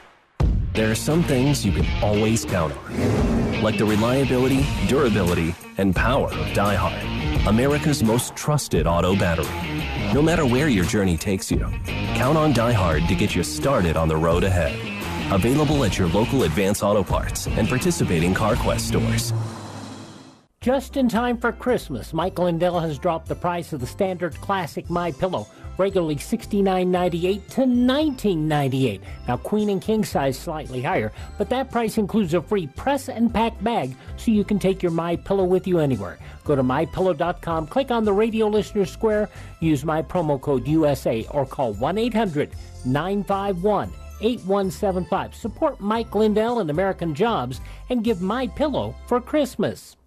There 0.73 0.89
are 0.89 0.95
some 0.95 1.21
things 1.21 1.63
you 1.63 1.71
can 1.71 1.85
always 2.03 2.45
count 2.45 2.75
on. 2.75 3.61
Like 3.61 3.77
the 3.77 3.85
reliability, 3.85 4.65
durability, 4.87 5.53
and 5.77 5.95
power 5.95 6.29
of 6.29 6.47
DieHard. 6.57 7.45
America's 7.45 8.03
most 8.03 8.35
trusted 8.35 8.87
auto 8.87 9.15
battery. 9.15 9.45
No 10.15 10.21
matter 10.23 10.47
where 10.47 10.67
your 10.67 10.85
journey 10.85 11.15
takes 11.15 11.51
you, 11.51 11.59
count 12.15 12.35
on 12.35 12.51
DieHard 12.51 13.07
to 13.07 13.13
get 13.13 13.35
you 13.35 13.43
started 13.43 13.95
on 13.95 14.07
the 14.07 14.17
road 14.17 14.43
ahead. 14.43 14.73
Available 15.31 15.83
at 15.83 15.95
your 15.95 16.07
local 16.07 16.41
Advance 16.41 16.81
Auto 16.81 17.03
Parts 17.03 17.45
and 17.45 17.69
participating 17.69 18.33
CarQuest 18.33 18.79
stores. 18.79 19.31
Just 20.63 20.95
in 20.95 21.09
time 21.09 21.37
for 21.39 21.51
Christmas, 21.51 22.13
Mike 22.13 22.39
Lindell 22.39 22.79
has 22.79 22.97
dropped 22.97 23.27
the 23.27 23.35
price 23.35 23.73
of 23.73 23.81
the 23.81 23.85
standard 23.85 24.33
classic 24.35 24.89
My 24.89 25.11
Pillow, 25.11 25.45
regularly 25.77 26.15
$69.98 26.15 27.47
to 27.49 27.61
$19.98. 27.63 29.01
Now, 29.27 29.35
queen 29.35 29.67
and 29.67 29.81
king 29.81 30.05
size 30.05 30.39
slightly 30.39 30.81
higher, 30.81 31.11
but 31.37 31.49
that 31.49 31.69
price 31.69 31.97
includes 31.97 32.33
a 32.33 32.41
free 32.41 32.67
press 32.67 33.09
and 33.09 33.33
pack 33.33 33.61
bag, 33.61 33.93
so 34.15 34.31
you 34.31 34.45
can 34.45 34.57
take 34.57 34.81
your 34.81 34.93
My 34.93 35.17
Pillow 35.17 35.43
with 35.43 35.67
you 35.67 35.79
anywhere. 35.79 36.17
Go 36.45 36.55
to 36.55 36.63
mypillow.com, 36.63 37.67
click 37.67 37.91
on 37.91 38.05
the 38.05 38.13
radio 38.13 38.47
listener 38.47 38.85
square, 38.85 39.27
use 39.59 39.83
my 39.83 40.01
promo 40.01 40.39
code 40.39 40.65
USA, 40.65 41.27
or 41.31 41.45
call 41.45 41.73
1 41.73 41.97
800 41.97 42.55
951 42.85 43.91
8175. 44.21 45.35
Support 45.35 45.81
Mike 45.81 46.15
Lindell 46.15 46.59
and 46.59 46.69
American 46.69 47.13
Jobs 47.13 47.59
and 47.89 48.01
give 48.01 48.21
My 48.21 48.47
Pillow 48.47 48.95
for 49.07 49.19
Christmas. 49.19 49.97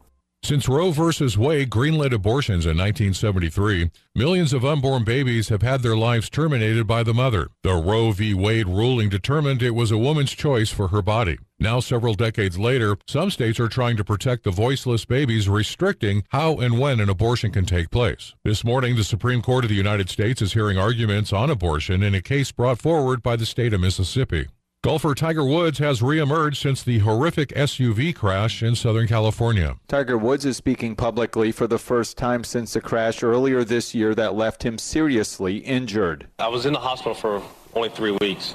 Since 0.43 0.69
Roe 0.69 0.93
v. 0.93 1.37
Wade 1.37 1.71
greenlit 1.71 2.13
abortions 2.13 2.67
in 2.67 2.79
1973, 2.79 3.91
millions 4.15 4.53
of 4.53 4.65
unborn 4.65 5.03
babies 5.03 5.49
have 5.49 5.63
had 5.63 5.83
their 5.83 5.97
lives 5.97 6.31
terminated 6.31 6.87
by 6.87 7.03
the 7.03 7.13
mother. 7.13 7.49
The 7.65 7.75
Roe 7.75 8.13
v. 8.13 8.33
Wade 8.33 8.69
ruling 8.69 9.09
determined 9.09 9.61
it 9.61 9.75
was 9.75 9.91
a 9.91 9.99
woman's 9.99 10.31
choice 10.31 10.71
for 10.71 10.89
her 10.89 11.03
body. 11.03 11.39
Now, 11.59 11.81
several 11.81 12.15
decades 12.15 12.59
later, 12.61 12.97
some 13.09 13.33
states 13.33 13.59
are 13.59 13.69
trying 13.69 13.97
to 13.97 14.05
protect 14.05 14.45
the 14.45 14.53
voiceless 14.53 15.05
babies, 15.05 15.49
restricting 15.49 16.23
how 16.29 16.59
and 16.59 16.79
when 16.79 17.01
an 17.01 17.09
abortion 17.09 17.51
can 17.51 17.65
take 17.65 17.91
place. 17.91 18.35
This 18.45 18.63
morning, 18.63 18.95
the 18.95 19.03
Supreme 19.03 19.43
Court 19.43 19.65
of 19.65 19.71
the 19.71 19.75
United 19.75 20.11
States 20.11 20.41
is 20.41 20.53
hearing 20.53 20.79
arguments 20.79 21.33
on 21.33 21.51
abortion 21.51 22.05
in 22.05 22.15
a 22.15 22.23
case 22.23 22.53
brought 22.53 22.79
forward 22.79 23.21
by 23.21 23.35
the 23.35 23.47
state 23.47 23.73
of 23.73 23.81
Mississippi. 23.81 24.47
Golfer 24.87 25.17
Tiger 25.17 25.45
Woods 25.45 25.79
has 25.81 26.01
reemerged 26.01 26.59
since 26.59 26.85
the 26.85 27.01
horrific 27.01 27.49
SUV 27.57 28.15
crash 28.15 28.63
in 28.63 28.77
Southern 28.77 29.09
California. 29.09 29.75
Tiger 29.89 30.17
Woods 30.17 30.45
is 30.45 30.57
speaking 30.57 30.95
publicly 30.95 31.51
for 31.51 31.67
the 31.67 31.77
first 31.77 32.17
time 32.17 32.45
since 32.45 32.75
the 32.75 32.81
crash 32.81 33.25
earlier 33.25 33.65
this 33.65 33.97
year 33.97 34.15
that 34.15 34.37
left 34.37 34.65
him 34.65 34.79
seriously 34.79 35.57
injured. 35.57 36.29
I 36.39 36.47
was 36.47 36.67
in 36.67 36.73
the 36.73 36.79
hospital 36.79 37.15
for 37.15 37.43
only 37.75 37.89
three 37.89 38.17
weeks. 38.21 38.55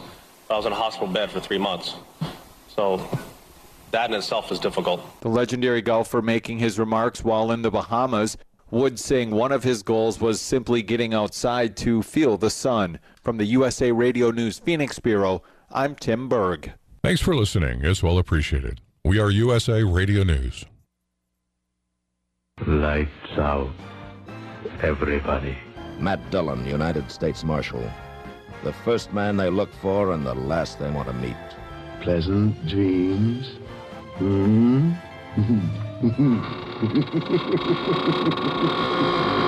I 0.49 0.55
was 0.55 0.65
in 0.65 0.71
a 0.71 0.75
hospital 0.75 1.09
bed 1.09 1.32
for 1.32 1.41
three 1.41 1.57
months. 1.57 1.95
So 2.73 3.05
that 3.91 4.09
in 4.09 4.15
itself 4.15 4.53
is 4.53 4.59
difficult. 4.59 5.01
The 5.19 5.27
legendary 5.27 5.82
golfer 5.82 6.21
making 6.21 6.59
his 6.59 6.79
remarks 6.79 7.25
while 7.25 7.51
in 7.51 7.61
the 7.61 7.71
Bahamas. 7.71 8.38
Woods 8.69 9.03
saying 9.03 9.32
one 9.32 9.51
of 9.51 9.65
his 9.65 9.84
goals 9.84 10.21
was 10.21 10.39
simply 10.39 10.82
getting 10.82 11.13
outside 11.13 11.75
to 11.75 12.01
feel 12.01 12.38
the 12.38 12.49
sun. 12.49 12.99
From 13.21 13.36
the 13.36 13.43
USA 13.47 13.91
Radio 13.91 14.32
News 14.32 14.59
Phoenix 14.59 14.97
Bureau, 14.97 15.43
I'm 15.74 15.95
Tim 15.95 16.28
Berg. 16.28 16.74
Thanks 17.03 17.22
for 17.22 17.34
listening. 17.34 17.84
It's 17.84 18.03
well 18.03 18.17
appreciated. 18.17 18.82
We 19.05 19.19
are 19.19 19.30
USA 19.30 19.84
Radio 19.84 20.24
News. 20.24 20.65
Lights 22.67 23.09
out. 23.38 23.72
Everybody. 24.82 25.57
Matt 25.97 26.30
Dillon, 26.30 26.65
United 26.65 27.09
States 27.09 27.43
Marshal. 27.43 27.89
The 28.63 28.74
first 28.74 29.13
man 29.13 29.38
they 29.38 29.49
look 29.49 29.74
for 29.82 30.11
and 30.11 30.26
the 30.26 30.36
last 30.36 30.78
they 30.78 30.91
want 30.91 31.07
to 31.07 31.13
meet. 31.13 31.36
Pleasant 32.01 32.67
dreams. 32.67 33.57
Hmm? 34.17 34.91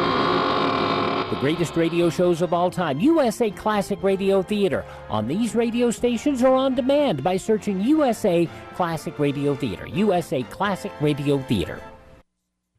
The 1.31 1.39
greatest 1.39 1.77
radio 1.77 2.09
shows 2.09 2.41
of 2.41 2.53
all 2.53 2.69
time, 2.69 2.99
USA 2.99 3.49
Classic 3.49 4.03
Radio 4.03 4.43
Theater, 4.43 4.83
on 5.09 5.29
these 5.29 5.55
radio 5.55 5.89
stations 5.89 6.43
or 6.43 6.53
on 6.53 6.75
demand 6.75 7.23
by 7.23 7.37
searching 7.37 7.79
USA 7.79 8.49
Classic 8.75 9.17
Radio 9.17 9.55
Theater. 9.55 9.87
USA 9.87 10.43
Classic 10.43 10.91
Radio 10.99 11.37
Theater. 11.43 11.79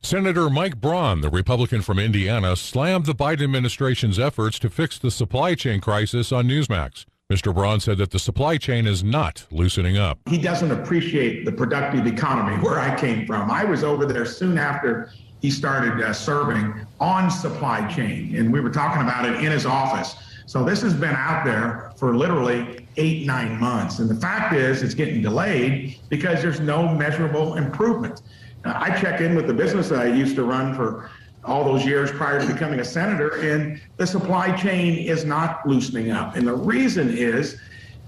Senator 0.03 0.51
Mike 0.51 0.79
Braun, 0.79 1.23
the 1.23 1.31
Republican 1.31 1.81
from 1.81 1.99
Indiana, 1.99 2.55
slammed 2.55 3.07
the 3.07 3.15
Biden 3.15 3.45
administration's 3.45 4.19
efforts 4.19 4.59
to 4.59 4.69
fix 4.69 4.99
the 4.99 5.11
supply 5.11 5.55
chain 5.55 5.81
crisis 5.81 6.31
on 6.31 6.47
Newsmax. 6.47 7.07
Mr. 7.33 7.55
Braun 7.55 7.81
said 7.81 7.97
that 7.97 8.11
the 8.11 8.19
supply 8.19 8.59
chain 8.59 8.87
is 8.87 9.03
not 9.03 9.47
loosening 9.51 9.97
up. 9.97 10.19
He 10.29 10.37
doesn't 10.37 10.71
appreciate 10.71 11.47
the 11.47 11.53
productive 11.53 12.07
economy 12.07 12.63
where 12.63 12.79
I 12.79 12.95
came 13.01 13.27
from. 13.27 13.51
I 13.51 13.65
was 13.65 13.83
over 13.83 14.05
there 14.05 14.27
soon 14.27 14.59
after 14.59 15.11
he 15.43 15.51
started 15.51 16.01
uh, 16.01 16.13
serving 16.13 16.73
on 17.01 17.31
supply 17.31 17.87
chain, 17.89 18.35
and 18.37 18.53
we 18.53 18.61
were 18.61 18.71
talking 18.71 19.03
about 19.03 19.29
it 19.29 19.45
in 19.45 19.51
his 19.51 19.67
office. 19.67 20.15
So 20.47 20.65
this 20.65 20.81
has 20.83 20.95
been 20.95 21.15
out 21.15 21.45
there 21.45 21.93
for 21.97 22.17
literally 22.17 22.87
eight, 22.97 23.27
nine 23.27 23.59
months. 23.59 23.99
And 23.99 24.09
the 24.09 24.15
fact 24.15 24.55
is, 24.55 24.83
it's 24.83 24.95
getting 24.95 25.21
delayed 25.21 25.99
because 26.09 26.43
there's 26.43 26.61
no 26.61 26.95
measurable 26.95 27.57
improvement. 27.57 28.23
I 28.65 28.97
check 29.01 29.21
in 29.21 29.35
with 29.35 29.49
the 29.49 29.55
business 29.55 29.89
that 29.89 29.99
I 29.99 30.07
used 30.07 30.37
to 30.37 30.45
run 30.45 30.77
for 30.77 31.11
all 31.45 31.65
those 31.65 31.85
years 31.85 32.13
prior 32.13 32.41
to 32.41 32.47
becoming 32.47 32.79
a 32.79 32.85
senator, 32.85 33.41
and 33.41 33.81
the 33.97 34.07
supply 34.07 34.57
chain 34.57 34.97
is 34.99 35.25
not 35.25 35.67
loosening 35.67 36.13
up. 36.13 36.37
And 36.37 36.47
the 36.47 36.55
reason 36.55 37.11
is 37.11 37.59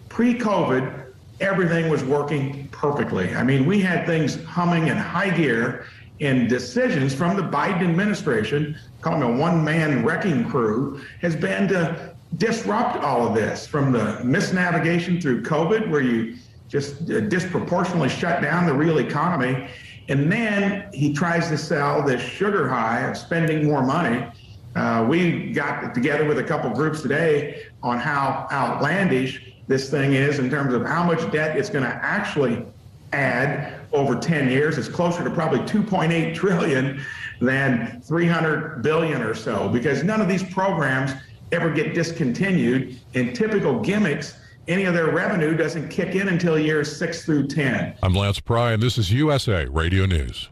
pre 0.09 0.35
COVID, 0.39 1.07
everything 1.41 1.89
was 1.89 2.05
working 2.05 2.68
perfectly. 2.68 3.35
I 3.35 3.43
mean, 3.43 3.66
we 3.66 3.80
had 3.80 4.07
things 4.07 4.43
humming 4.45 4.87
in 4.87 4.97
high 4.97 5.30
gear, 5.30 5.87
and 6.21 6.49
decisions 6.49 7.15
from 7.15 7.37
the 7.37 7.43
Biden 7.43 7.89
administration, 7.89 8.79
calling 9.01 9.23
a 9.23 9.37
one 9.41 9.65
man 9.65 10.05
wrecking 10.05 10.49
crew, 10.49 11.01
has 11.21 11.35
been 11.35 11.69
to 11.69 12.15
disrupt 12.37 13.03
all 13.03 13.27
of 13.27 13.35
this 13.35 13.67
from 13.67 13.93
the 13.93 14.21
misnavigation 14.23 15.21
through 15.21 15.43
COVID, 15.43 15.91
where 15.91 16.01
you 16.01 16.37
just 16.69 17.11
uh, 17.11 17.21
disproportionately 17.21 18.09
shut 18.09 18.43
down 18.43 18.67
the 18.67 18.75
real 18.75 18.99
economy. 18.99 19.69
And 20.09 20.31
then 20.31 20.89
he 20.93 21.12
tries 21.12 21.49
to 21.49 21.59
sell 21.59 22.03
this 22.03 22.21
sugar 22.21 22.69
high 22.69 23.01
of 23.01 23.17
spending 23.17 23.65
more 23.65 23.83
money. 23.83 24.27
Uh, 24.75 25.07
we 25.09 25.53
got 25.53 25.95
together 25.95 26.25
with 26.25 26.39
a 26.39 26.43
couple 26.43 26.69
groups 26.71 27.01
today 27.01 27.67
on 27.83 27.99
how 27.99 28.49
outlandish 28.51 29.55
this 29.67 29.91
thing 29.91 30.12
is 30.12 30.39
in 30.39 30.51
terms 30.51 30.75
of 30.75 30.85
how 30.85 31.05
much 31.05 31.31
debt 31.31 31.57
it's 31.57 31.71
going 31.71 31.85
to 31.85 31.95
actually 32.03 32.67
add 33.15 33.81
over 33.93 34.17
10 34.17 34.51
years. 34.51 34.77
It's 34.77 34.89
closer 34.89 35.23
to 35.25 35.31
probably 35.31 35.61
2.8 35.61 36.35
trillion 36.35 37.01
than 37.41 38.01
300 38.03 38.83
billion 38.83 39.23
or 39.23 39.35
so 39.35 39.69
because 39.69 40.03
none 40.03 40.21
of 40.21 40.29
these 40.29 40.43
programs 40.43 41.12
ever 41.53 41.71
get 41.71 41.95
discontinued. 41.95 42.99
In 43.15 43.33
typical 43.33 43.81
gimmicks, 43.81 44.37
any 44.67 44.85
of 44.85 44.95
their 44.95 45.11
revenue 45.11 45.57
doesn't 45.57 45.89
kick 45.89 46.15
in 46.15 46.29
until 46.29 46.59
years 46.59 46.95
six 46.97 47.25
through 47.25 47.47
10. 47.47 47.95
I'm 48.03 48.15
Lance 48.15 48.41
Pry, 48.41 48.73
and 48.73 48.83
this 48.83 48.99
is 48.99 49.12
USA 49.12 49.67
Radio 49.67 50.07
News. 50.07 50.49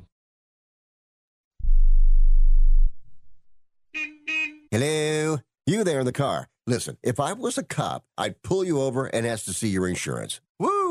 Hello? 4.71 5.39
You 5.67 5.85
there 5.85 6.01
in 6.01 6.07
the 6.07 6.13
car. 6.13 6.49
Listen, 6.67 6.97
if 7.03 7.19
I 7.19 7.33
was 7.33 7.59
a 7.59 7.63
cop, 7.63 8.05
I'd 8.17 8.43
pull 8.43 8.65
you 8.65 8.81
over 8.81 9.07
and 9.07 9.27
ask 9.27 9.45
to 9.47 9.53
see 9.53 9.69
your 9.69 9.89
insurance. 9.89 10.41
Woo! 10.59 10.82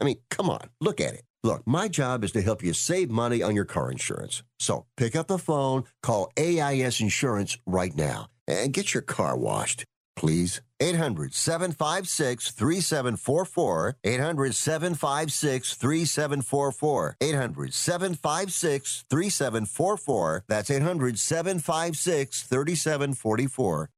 I 0.00 0.04
mean, 0.04 0.18
come 0.30 0.50
on, 0.50 0.68
look 0.80 1.00
at 1.00 1.14
it. 1.14 1.22
Look, 1.42 1.62
my 1.66 1.86
job 1.88 2.24
is 2.24 2.32
to 2.32 2.42
help 2.42 2.62
you 2.62 2.72
save 2.72 3.08
money 3.08 3.42
on 3.42 3.54
your 3.54 3.64
car 3.64 3.90
insurance. 3.90 4.42
So 4.58 4.86
pick 4.96 5.14
up 5.14 5.28
the 5.28 5.38
phone, 5.38 5.84
call 6.02 6.32
AIS 6.36 7.00
Insurance 7.00 7.56
right 7.66 7.94
now, 7.96 8.28
and 8.48 8.72
get 8.72 8.94
your 8.94 9.02
car 9.02 9.36
washed, 9.36 9.84
please. 10.16 10.60
800 10.80 11.32
756 11.32 12.50
3744. 12.50 13.96
800 14.04 14.54
756 14.54 15.74
3744. 15.74 17.16
800 17.20 17.72
756 17.72 19.04
3744. 19.08 20.44
That's 20.48 20.70
800 20.70 21.18
756 21.18 22.42
3744. 22.42 23.90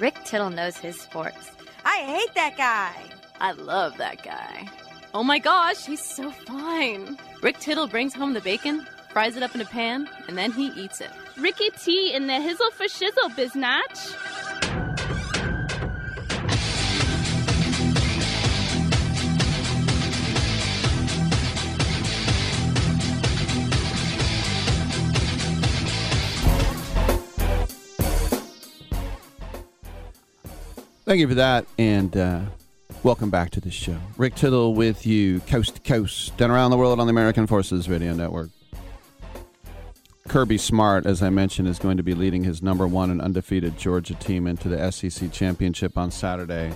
Rick 0.00 0.16
Tittle 0.24 0.50
knows 0.50 0.76
his 0.78 0.98
sports. 0.98 1.50
I 1.84 1.98
hate 1.98 2.34
that 2.34 2.56
guy. 2.56 3.04
I 3.38 3.52
love 3.52 3.96
that 3.98 4.24
guy. 4.24 4.68
Oh 5.12 5.24
my 5.24 5.40
gosh, 5.40 5.86
he's 5.86 6.00
so 6.00 6.30
fine. 6.30 7.18
Rick 7.42 7.58
Tittle 7.58 7.88
brings 7.88 8.14
home 8.14 8.32
the 8.32 8.40
bacon, 8.40 8.86
fries 9.10 9.36
it 9.36 9.42
up 9.42 9.56
in 9.56 9.60
a 9.60 9.64
pan, 9.64 10.08
and 10.28 10.38
then 10.38 10.52
he 10.52 10.68
eats 10.68 11.00
it. 11.00 11.10
Ricky 11.36 11.68
T 11.70 12.12
in 12.14 12.28
the 12.28 12.34
hizzle 12.34 12.70
for 12.72 12.84
shizzle, 12.84 13.28
biznatch. 13.34 14.14
Thank 31.04 31.18
you 31.18 31.26
for 31.26 31.34
that, 31.34 31.66
and 31.76 32.16
uh, 32.16 32.42
welcome 33.02 33.30
back 33.30 33.50
to 33.50 33.60
the 33.60 33.70
show. 33.70 33.96
Rick 34.16 34.34
Tittle 34.34 34.74
with 34.74 35.06
you, 35.06 35.40
coast 35.40 35.76
to 35.76 35.80
coast, 35.80 36.40
and 36.40 36.52
around 36.52 36.70
the 36.70 36.76
world 36.76 37.00
on 37.00 37.06
the 37.06 37.10
American 37.10 37.46
Forces 37.46 37.88
Radio 37.88 38.14
Network. 38.14 38.50
Kirby 40.28 40.58
Smart, 40.58 41.06
as 41.06 41.22
I 41.22 41.30
mentioned, 41.30 41.66
is 41.66 41.78
going 41.78 41.96
to 41.96 42.02
be 42.02 42.14
leading 42.14 42.44
his 42.44 42.62
number 42.62 42.86
one 42.86 43.10
and 43.10 43.20
undefeated 43.20 43.78
Georgia 43.78 44.14
team 44.14 44.46
into 44.46 44.68
the 44.68 44.90
SEC 44.92 45.32
championship 45.32 45.96
on 45.98 46.10
Saturday 46.10 46.72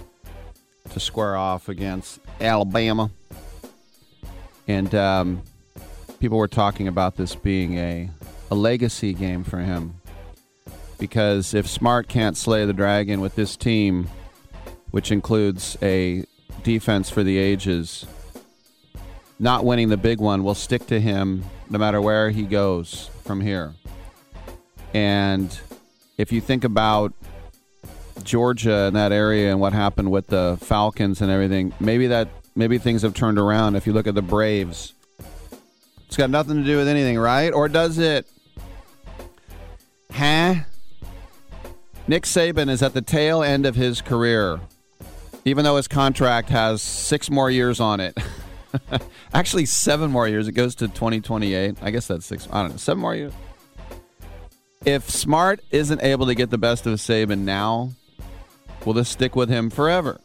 to 0.90 1.00
square 1.00 1.36
off 1.36 1.68
against 1.68 2.20
Alabama. 2.40 3.10
And 4.66 4.94
um, 4.94 5.42
people 6.20 6.38
were 6.38 6.48
talking 6.48 6.88
about 6.88 7.16
this 7.16 7.34
being 7.34 7.78
a, 7.78 8.10
a 8.50 8.54
legacy 8.54 9.12
game 9.12 9.44
for 9.44 9.58
him 9.58 9.94
because 10.98 11.54
if 11.54 11.68
Smart 11.68 12.08
can't 12.08 12.36
slay 12.36 12.64
the 12.64 12.72
dragon 12.72 13.20
with 13.20 13.34
this 13.34 13.56
team, 13.56 14.08
which 14.94 15.10
includes 15.10 15.76
a 15.82 16.24
defense 16.62 17.10
for 17.10 17.24
the 17.24 17.36
ages, 17.36 18.06
not 19.40 19.64
winning 19.64 19.88
the 19.88 19.96
big 19.96 20.20
one 20.20 20.44
will 20.44 20.54
stick 20.54 20.86
to 20.86 21.00
him 21.00 21.44
no 21.68 21.80
matter 21.80 22.00
where 22.00 22.30
he 22.30 22.44
goes 22.44 23.10
from 23.24 23.40
here. 23.40 23.74
And 24.94 25.58
if 26.16 26.30
you 26.30 26.40
think 26.40 26.62
about 26.62 27.12
Georgia 28.22 28.84
and 28.84 28.94
that 28.94 29.10
area 29.10 29.50
and 29.50 29.58
what 29.58 29.72
happened 29.72 30.12
with 30.12 30.28
the 30.28 30.56
Falcons 30.60 31.20
and 31.20 31.28
everything, 31.28 31.74
maybe 31.80 32.06
that 32.06 32.28
maybe 32.54 32.78
things 32.78 33.02
have 33.02 33.14
turned 33.14 33.36
around. 33.36 33.74
If 33.74 33.88
you 33.88 33.92
look 33.92 34.06
at 34.06 34.14
the 34.14 34.22
Braves, 34.22 34.92
it's 36.06 36.16
got 36.16 36.30
nothing 36.30 36.58
to 36.58 36.62
do 36.62 36.76
with 36.76 36.86
anything, 36.86 37.18
right? 37.18 37.52
Or 37.52 37.68
does 37.68 37.98
it? 37.98 38.28
Huh? 40.12 40.54
Nick 42.06 42.22
Saban 42.22 42.70
is 42.70 42.80
at 42.80 42.94
the 42.94 43.02
tail 43.02 43.42
end 43.42 43.66
of 43.66 43.74
his 43.74 44.00
career, 44.00 44.60
even 45.44 45.64
though 45.64 45.76
his 45.76 45.88
contract 45.88 46.48
has 46.48 46.80
six 46.82 47.30
more 47.30 47.50
years 47.50 47.80
on 47.80 48.00
it. 48.00 48.16
Actually, 49.34 49.66
seven 49.66 50.10
more 50.10 50.26
years. 50.26 50.48
It 50.48 50.52
goes 50.52 50.74
to 50.76 50.88
2028. 50.88 51.76
I 51.82 51.90
guess 51.90 52.06
that's 52.06 52.26
six. 52.26 52.48
I 52.50 52.62
don't 52.62 52.72
know. 52.72 52.76
Seven 52.76 53.00
more 53.00 53.14
years. 53.14 53.32
If 54.84 55.08
Smart 55.08 55.60
isn't 55.70 56.02
able 56.02 56.26
to 56.26 56.34
get 56.34 56.50
the 56.50 56.58
best 56.58 56.86
of 56.86 56.94
Saban 56.98 57.40
now, 57.40 57.92
will 58.84 58.92
this 58.92 59.08
stick 59.08 59.34
with 59.36 59.48
him 59.48 59.70
forever? 59.70 60.20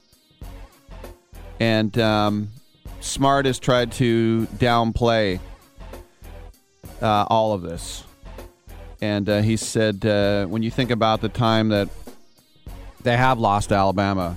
And 1.60 1.98
um, 2.00 2.50
Smart 3.00 3.46
has 3.46 3.60
tried 3.60 3.92
to 3.94 4.48
downplay 4.58 5.40
uh, 7.02 7.26
all 7.30 7.54
of 7.54 7.62
this. 7.62 8.04
And 9.02 9.30
uh, 9.30 9.42
he 9.42 9.56
said, 9.56 10.06
uh, 10.06 10.46
when 10.48 10.62
you 10.62 10.72
think 10.72 10.92
about 10.92 11.22
the 11.22 11.30
time 11.30 11.70
that 11.70 11.88
they 13.02 13.16
have 13.16 13.40
lost 13.40 13.72
Alabama, 13.72 14.36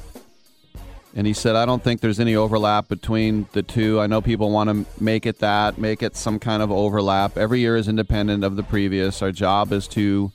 and 1.15 1.27
he 1.27 1.33
said, 1.33 1.57
I 1.57 1.67
don't 1.67 1.83
think 1.83 2.01
there's 2.01 2.21
any 2.21 2.35
overlap 2.35 2.89
between 2.89 3.47
the 3.53 3.63
two. 3.63 4.01
I 4.01 4.07
know 4.07 4.23
people 4.23 4.51
want 4.51 4.71
to 4.71 5.03
make 5.03 5.27
it 5.27 5.41
that, 5.41 5.77
make 5.77 6.03
it 6.03 6.17
some 6.17 6.39
kind 6.39 6.63
of 6.63 6.71
overlap. 6.71 7.37
Every 7.37 7.61
year 7.61 7.77
is 7.77 7.87
independent 7.87 8.45
of 8.45 8.57
the 8.57 8.63
previous. 8.63 9.21
Our 9.21 9.33
job 9.33 9.73
is 9.73 9.87
to 9.89 10.33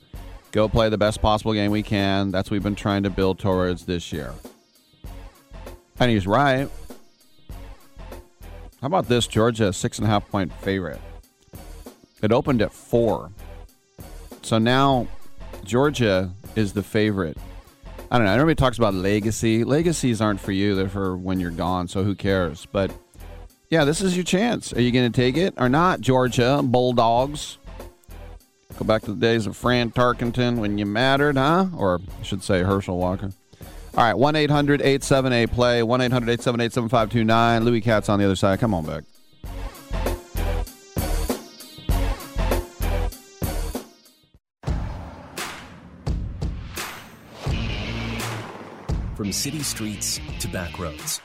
go 0.52 0.68
play 0.68 0.88
the 0.88 0.98
best 0.98 1.20
possible 1.20 1.52
game 1.52 1.72
we 1.72 1.82
can. 1.82 2.30
That's 2.30 2.48
what 2.48 2.56
we've 2.56 2.62
been 2.62 2.76
trying 2.76 3.02
to 3.02 3.10
build 3.10 3.40
towards 3.40 3.86
this 3.86 4.12
year. 4.12 4.32
And 5.98 6.10
he's 6.10 6.28
right. 6.28 6.68
How 8.80 8.86
about 8.86 9.08
this? 9.08 9.26
Georgia, 9.26 9.72
six 9.72 9.98
and 9.98 10.06
a 10.06 10.10
half 10.10 10.28
point 10.30 10.52
favorite. 10.52 11.00
It 12.22 12.30
opened 12.30 12.62
at 12.62 12.72
four. 12.72 13.32
So 14.42 14.58
now 14.58 15.08
Georgia 15.64 16.32
is 16.54 16.72
the 16.72 16.84
favorite. 16.84 17.36
I 18.10 18.16
don't 18.16 18.26
know. 18.26 18.32
Everybody 18.32 18.54
talks 18.54 18.78
about 18.78 18.94
legacy. 18.94 19.64
Legacies 19.64 20.20
aren't 20.20 20.40
for 20.40 20.52
you, 20.52 20.74
they're 20.74 20.88
for 20.88 21.16
when 21.16 21.40
you're 21.40 21.50
gone, 21.50 21.88
so 21.88 22.02
who 22.02 22.14
cares? 22.14 22.66
But 22.70 22.90
yeah, 23.68 23.84
this 23.84 24.00
is 24.00 24.16
your 24.16 24.24
chance. 24.24 24.72
Are 24.72 24.80
you 24.80 24.90
going 24.90 25.12
to 25.12 25.16
take 25.16 25.36
it 25.36 25.54
or 25.58 25.68
not, 25.68 26.00
Georgia 26.00 26.60
Bulldogs? 26.64 27.58
Go 28.78 28.84
back 28.84 29.02
to 29.02 29.12
the 29.12 29.20
days 29.20 29.46
of 29.46 29.56
Fran 29.56 29.90
Tarkenton 29.90 30.58
when 30.58 30.78
you 30.78 30.86
mattered, 30.86 31.36
huh? 31.36 31.66
Or 31.76 32.00
I 32.18 32.22
should 32.22 32.42
say 32.42 32.62
Herschel 32.62 32.96
Walker. 32.96 33.32
All 33.94 34.04
right, 34.04 34.14
1 34.14 34.36
800 34.36 34.80
878 34.80 35.50
play, 35.50 35.82
1 35.82 36.00
800 36.00 36.30
878 36.30 36.72
7529. 36.72 37.64
Louis 37.64 37.80
Katz 37.80 38.08
on 38.08 38.18
the 38.18 38.24
other 38.24 38.36
side. 38.36 38.60
Come 38.60 38.72
on 38.72 38.86
back. 38.86 39.02
From 49.28 49.32
city 49.34 49.62
streets 49.62 50.18
to 50.38 50.48
back 50.48 50.78
roads. 50.78 51.20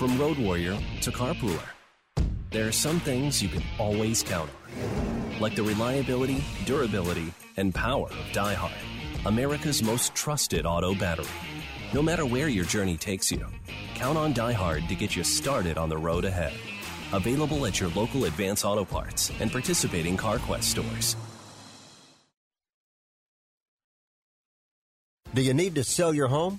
From 0.00 0.18
road 0.18 0.36
warrior 0.36 0.76
to 1.02 1.12
carpooler. 1.12 1.62
There 2.50 2.66
are 2.66 2.72
some 2.72 2.98
things 2.98 3.40
you 3.40 3.48
can 3.48 3.62
always 3.78 4.24
count 4.24 4.50
on. 4.50 5.40
Like 5.40 5.54
the 5.54 5.62
reliability, 5.62 6.42
durability, 6.64 7.32
and 7.56 7.72
power 7.72 8.06
of 8.08 8.32
DieHard. 8.32 8.72
America's 9.26 9.80
most 9.80 10.12
trusted 10.16 10.66
auto 10.66 10.92
battery. 10.92 11.28
No 11.94 12.02
matter 12.02 12.26
where 12.26 12.48
your 12.48 12.64
journey 12.64 12.96
takes 12.96 13.30
you, 13.30 13.46
count 13.94 14.18
on 14.18 14.34
DieHard 14.34 14.88
to 14.88 14.96
get 14.96 15.14
you 15.14 15.22
started 15.22 15.78
on 15.78 15.88
the 15.88 15.96
road 15.96 16.24
ahead. 16.24 16.54
Available 17.12 17.64
at 17.66 17.78
your 17.78 17.90
local 17.90 18.24
Advance 18.24 18.64
Auto 18.64 18.84
Parts 18.84 19.30
and 19.38 19.52
participating 19.52 20.16
CarQuest 20.16 20.64
stores. 20.64 21.14
Do 25.32 25.42
you 25.42 25.54
need 25.54 25.76
to 25.76 25.84
sell 25.84 26.12
your 26.12 26.26
home? 26.26 26.58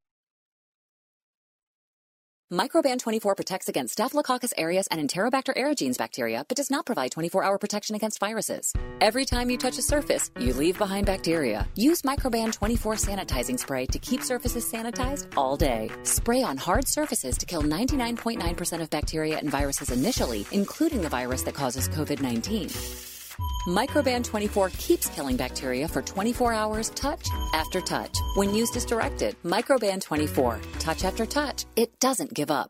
Microban 2.51 2.99
24 2.99 3.35
protects 3.35 3.69
against 3.69 3.93
Staphylococcus 3.93 4.53
aureus 4.57 4.85
and 4.87 4.99
Enterobacter 4.99 5.53
aerogenes 5.55 5.97
bacteria, 5.97 6.43
but 6.49 6.57
does 6.57 6.69
not 6.69 6.85
provide 6.85 7.09
24 7.09 7.45
hour 7.45 7.57
protection 7.57 7.95
against 7.95 8.19
viruses. 8.19 8.73
Every 8.99 9.23
time 9.23 9.49
you 9.49 9.57
touch 9.57 9.77
a 9.77 9.81
surface, 9.81 10.31
you 10.37 10.53
leave 10.53 10.77
behind 10.77 11.05
bacteria. 11.05 11.65
Use 11.75 12.01
Microban 12.01 12.51
24 12.51 12.95
sanitizing 12.95 13.57
spray 13.57 13.85
to 13.85 13.99
keep 13.99 14.21
surfaces 14.21 14.69
sanitized 14.69 15.27
all 15.37 15.55
day. 15.55 15.89
Spray 16.03 16.43
on 16.43 16.57
hard 16.57 16.89
surfaces 16.89 17.37
to 17.37 17.45
kill 17.45 17.61
99.9% 17.61 18.81
of 18.81 18.89
bacteria 18.89 19.37
and 19.37 19.49
viruses 19.49 19.89
initially, 19.89 20.45
including 20.51 21.01
the 21.01 21.09
virus 21.09 21.43
that 21.43 21.53
causes 21.53 21.87
COVID 21.87 22.21
19. 22.21 23.20
Microban 23.67 24.23
24 24.23 24.71
keeps 24.71 25.07
killing 25.09 25.37
bacteria 25.37 25.87
for 25.87 26.01
24 26.01 26.53
hours, 26.53 26.89
touch 26.89 27.29
after 27.53 27.79
touch. 27.79 28.17
When 28.35 28.53
used 28.53 28.75
as 28.75 28.85
directed, 28.85 29.35
Microban 29.43 30.01
24, 30.01 30.59
touch 30.79 31.05
after 31.05 31.25
touch, 31.25 31.65
it 31.75 31.99
doesn't 31.99 32.33
give 32.33 32.51
up. 32.51 32.69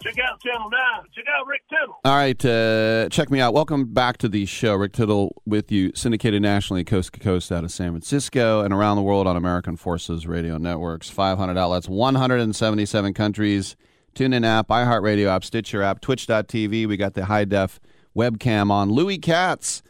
check 0.00 0.18
out 0.18 0.40
Channel 0.40 0.70
9. 0.70 0.80
Check 1.14 1.24
out 1.28 1.46
Rick 1.46 1.62
Tittle. 1.68 1.98
All 2.04 2.16
right, 2.16 2.44
uh, 2.44 3.08
check 3.10 3.30
me 3.30 3.40
out. 3.40 3.52
Welcome 3.54 3.92
back 3.92 4.18
to 4.18 4.28
the 4.28 4.46
show. 4.46 4.74
Rick 4.74 4.92
Tittle 4.92 5.42
with 5.44 5.70
you, 5.70 5.92
syndicated 5.94 6.42
nationally, 6.42 6.84
coast 6.84 7.12
to 7.12 7.20
coast 7.20 7.52
out 7.52 7.64
of 7.64 7.70
San 7.70 7.92
Francisco 7.92 8.62
and 8.62 8.72
around 8.72 8.96
the 8.96 9.02
world 9.02 9.26
on 9.26 9.36
American 9.36 9.76
Forces 9.76 10.26
Radio 10.26 10.58
Networks. 10.58 11.10
500 11.10 11.56
outlets, 11.56 11.88
177 11.88 13.14
countries. 13.14 13.76
TuneIn 14.14 14.44
app, 14.44 14.68
iHeartRadio 14.68 15.28
app, 15.28 15.44
Stitcher 15.44 15.82
app, 15.82 16.00
Twitch.tv. 16.00 16.86
We 16.88 16.96
got 16.96 17.14
the 17.14 17.26
high 17.26 17.44
def 17.44 17.78
webcam 18.16 18.70
on. 18.70 18.90
Louis 18.90 19.18
Katz, 19.18 19.82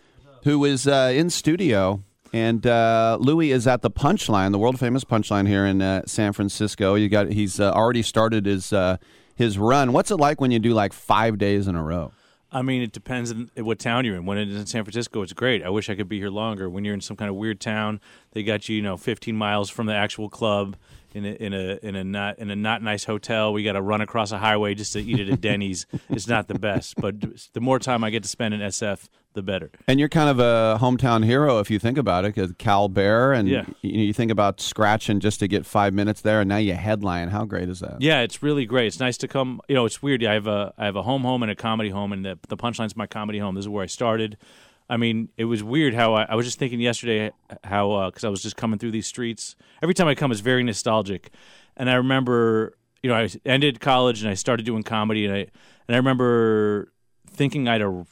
who 0.45 0.65
is 0.65 0.87
uh, 0.87 1.13
in 1.15 1.31
studio. 1.31 2.03
And 2.33 2.65
uh, 2.65 3.19
Louis 3.21 3.51
is 3.51 3.67
at 3.67 3.83
the 3.83 3.91
Punchline, 3.91 4.53
the 4.53 4.59
world 4.59 4.79
famous 4.79 5.03
Punchline 5.03 5.49
here 5.49 5.67
in 5.67 5.83
uh, 5.83 6.03
San 6.07 6.33
Francisco. 6.33 6.95
You 6.95 7.09
got 7.09 7.33
he's 7.33 7.59
uh, 7.59 7.73
already 7.73 8.03
started 8.03 8.47
his 8.47 8.73
uh, 8.73 8.99
his 9.41 9.59
run. 9.59 9.93
What's 9.93 10.11
it 10.11 10.17
like 10.17 10.39
when 10.39 10.51
you 10.51 10.59
do 10.59 10.75
like 10.75 10.93
five 10.93 11.39
days 11.39 11.67
in 11.67 11.75
a 11.75 11.83
row? 11.83 12.13
I 12.53 12.61
mean, 12.61 12.83
it 12.83 12.93
depends 12.93 13.31
on 13.31 13.51
what 13.57 13.79
town 13.79 14.05
you're 14.05 14.17
in. 14.17 14.27
When 14.27 14.37
it's 14.37 14.55
in 14.55 14.67
San 14.67 14.85
Francisco, 14.85 15.23
it's 15.23 15.33
great. 15.33 15.63
I 15.63 15.71
wish 15.71 15.89
I 15.89 15.95
could 15.95 16.09
be 16.09 16.19
here 16.19 16.29
longer. 16.29 16.69
When 16.69 16.85
you're 16.85 16.93
in 16.95 17.01
some 17.01 17.17
kind 17.17 17.31
of 17.31 17.37
weird 17.37 17.59
town, 17.59 18.01
they 18.33 18.43
got 18.43 18.69
you, 18.69 18.77
you 18.77 18.83
know, 18.83 18.99
15 18.99 19.35
miles 19.35 19.71
from 19.71 19.87
the 19.87 19.95
actual 19.95 20.29
club 20.29 20.77
in 21.15 21.25
a 21.25 21.31
in 21.31 21.55
a 21.55 21.79
in 21.83 21.97
a 21.97 22.05
not 22.05 22.39
in 22.39 22.51
a 22.51 22.57
not 22.57 22.83
nice 22.83 23.05
hotel. 23.05 23.53
We 23.53 23.63
got 23.63 23.73
to 23.73 23.83
run 23.83 24.01
across 24.03 24.31
a 24.31 24.39
highway 24.39 24.75
just 24.75 24.93
to 24.93 25.01
eat 25.01 25.21
at 25.21 25.29
a 25.29 25.37
Denny's. 25.49 25.87
it's 26.11 26.29
not 26.29 26.49
the 26.49 26.59
best, 26.59 26.97
but 26.97 27.15
the 27.55 27.61
more 27.61 27.79
time 27.79 28.05
I 28.05 28.11
get 28.11 28.23
to 28.25 28.29
spend 28.29 28.53
in 28.53 28.61
SF, 28.61 29.09
the 29.35 29.43
better. 29.43 29.71
And 29.87 30.01
you're 30.01 30.09
kind 30.09 30.29
of 30.29 30.39
a 30.41 30.79
hometown 30.81 31.25
hero 31.25 31.59
if 31.61 31.71
you 31.71 31.79
think 31.79 31.99
about 31.99 32.25
it, 32.25 32.35
because 32.35 32.53
Cal 32.59 32.89
Bear, 32.89 33.33
and 33.33 33.49
Yeah. 33.49 33.65
you, 33.83 34.01
you 34.07 34.13
think 34.13 34.31
about 34.31 34.61
scratching 34.61 35.21
just 35.21 35.39
to 35.41 35.49
get 35.49 35.65
five 35.65 35.95
minutes 35.95 36.21
there, 36.21 36.41
and 36.41 36.49
now 36.49 36.57
you 36.57 36.75
headline. 36.75 37.29
How 37.29 37.45
great 37.45 37.69
is 37.69 37.81
that? 37.81 38.01
Yeah, 38.01 38.21
it's 38.23 38.43
really 38.43 38.67
great. 38.67 38.87
It's 38.89 39.01
nice 39.01 39.17
to 39.19 39.29
come. 39.29 39.61
You 39.69 39.75
know, 39.77 39.85
it's 39.85 40.03
weird. 40.03 40.25
I 40.25 40.35
have 40.35 40.47
a 40.47 40.75
I 40.77 40.85
have 40.85 40.97
a 40.97 41.03
home 41.03 41.23
home 41.23 41.43
and 41.43 41.51
a 41.51 41.55
comedy 41.55 41.91
home, 41.91 42.13
and 42.13 42.25
the 42.25 42.39
the 42.49 42.57
punchline's 42.57 42.97
my 42.97 43.07
comedy 43.07 43.39
home. 43.39 43.55
This 43.55 43.65
is 43.65 43.69
where 43.69 43.85
I 43.85 43.87
started. 43.87 44.37
I 44.89 44.97
mean, 44.97 45.29
it 45.37 45.45
was 45.45 45.63
weird 45.63 45.95
how 45.95 46.15
I, 46.15 46.23
I 46.25 46.35
was 46.35 46.45
just 46.45 46.59
thinking 46.59 46.81
yesterday 46.81 47.31
how 47.63 47.93
uh, 47.93 48.07
because 48.11 48.25
I 48.25 48.29
was 48.29 48.43
just 48.43 48.57
coming 48.57 48.79
through 48.81 48.91
these 48.91 49.07
streets. 49.07 49.55
Every 49.83 49.95
time 49.95 50.09
I 50.09 50.17
come, 50.17 50.33
it's 50.33 50.41
very 50.41 50.65
nostalgic, 50.65 51.31
and 51.77 51.89
I 51.89 51.95
remember 51.95 52.77
you 53.03 53.09
know 53.11 53.15
I 53.17 53.29
ended 53.47 53.79
college 53.81 54.23
and 54.23 54.29
I 54.31 54.35
started 54.35 54.67
doing 54.67 54.83
comedy, 54.83 55.25
and 55.25 55.33
I 55.35 55.39
and 55.87 55.95
I 55.95 55.97
remember 55.97 56.93
thinking 57.31 57.69
I 57.69 57.73
had 57.75 57.83
a 57.83 58.05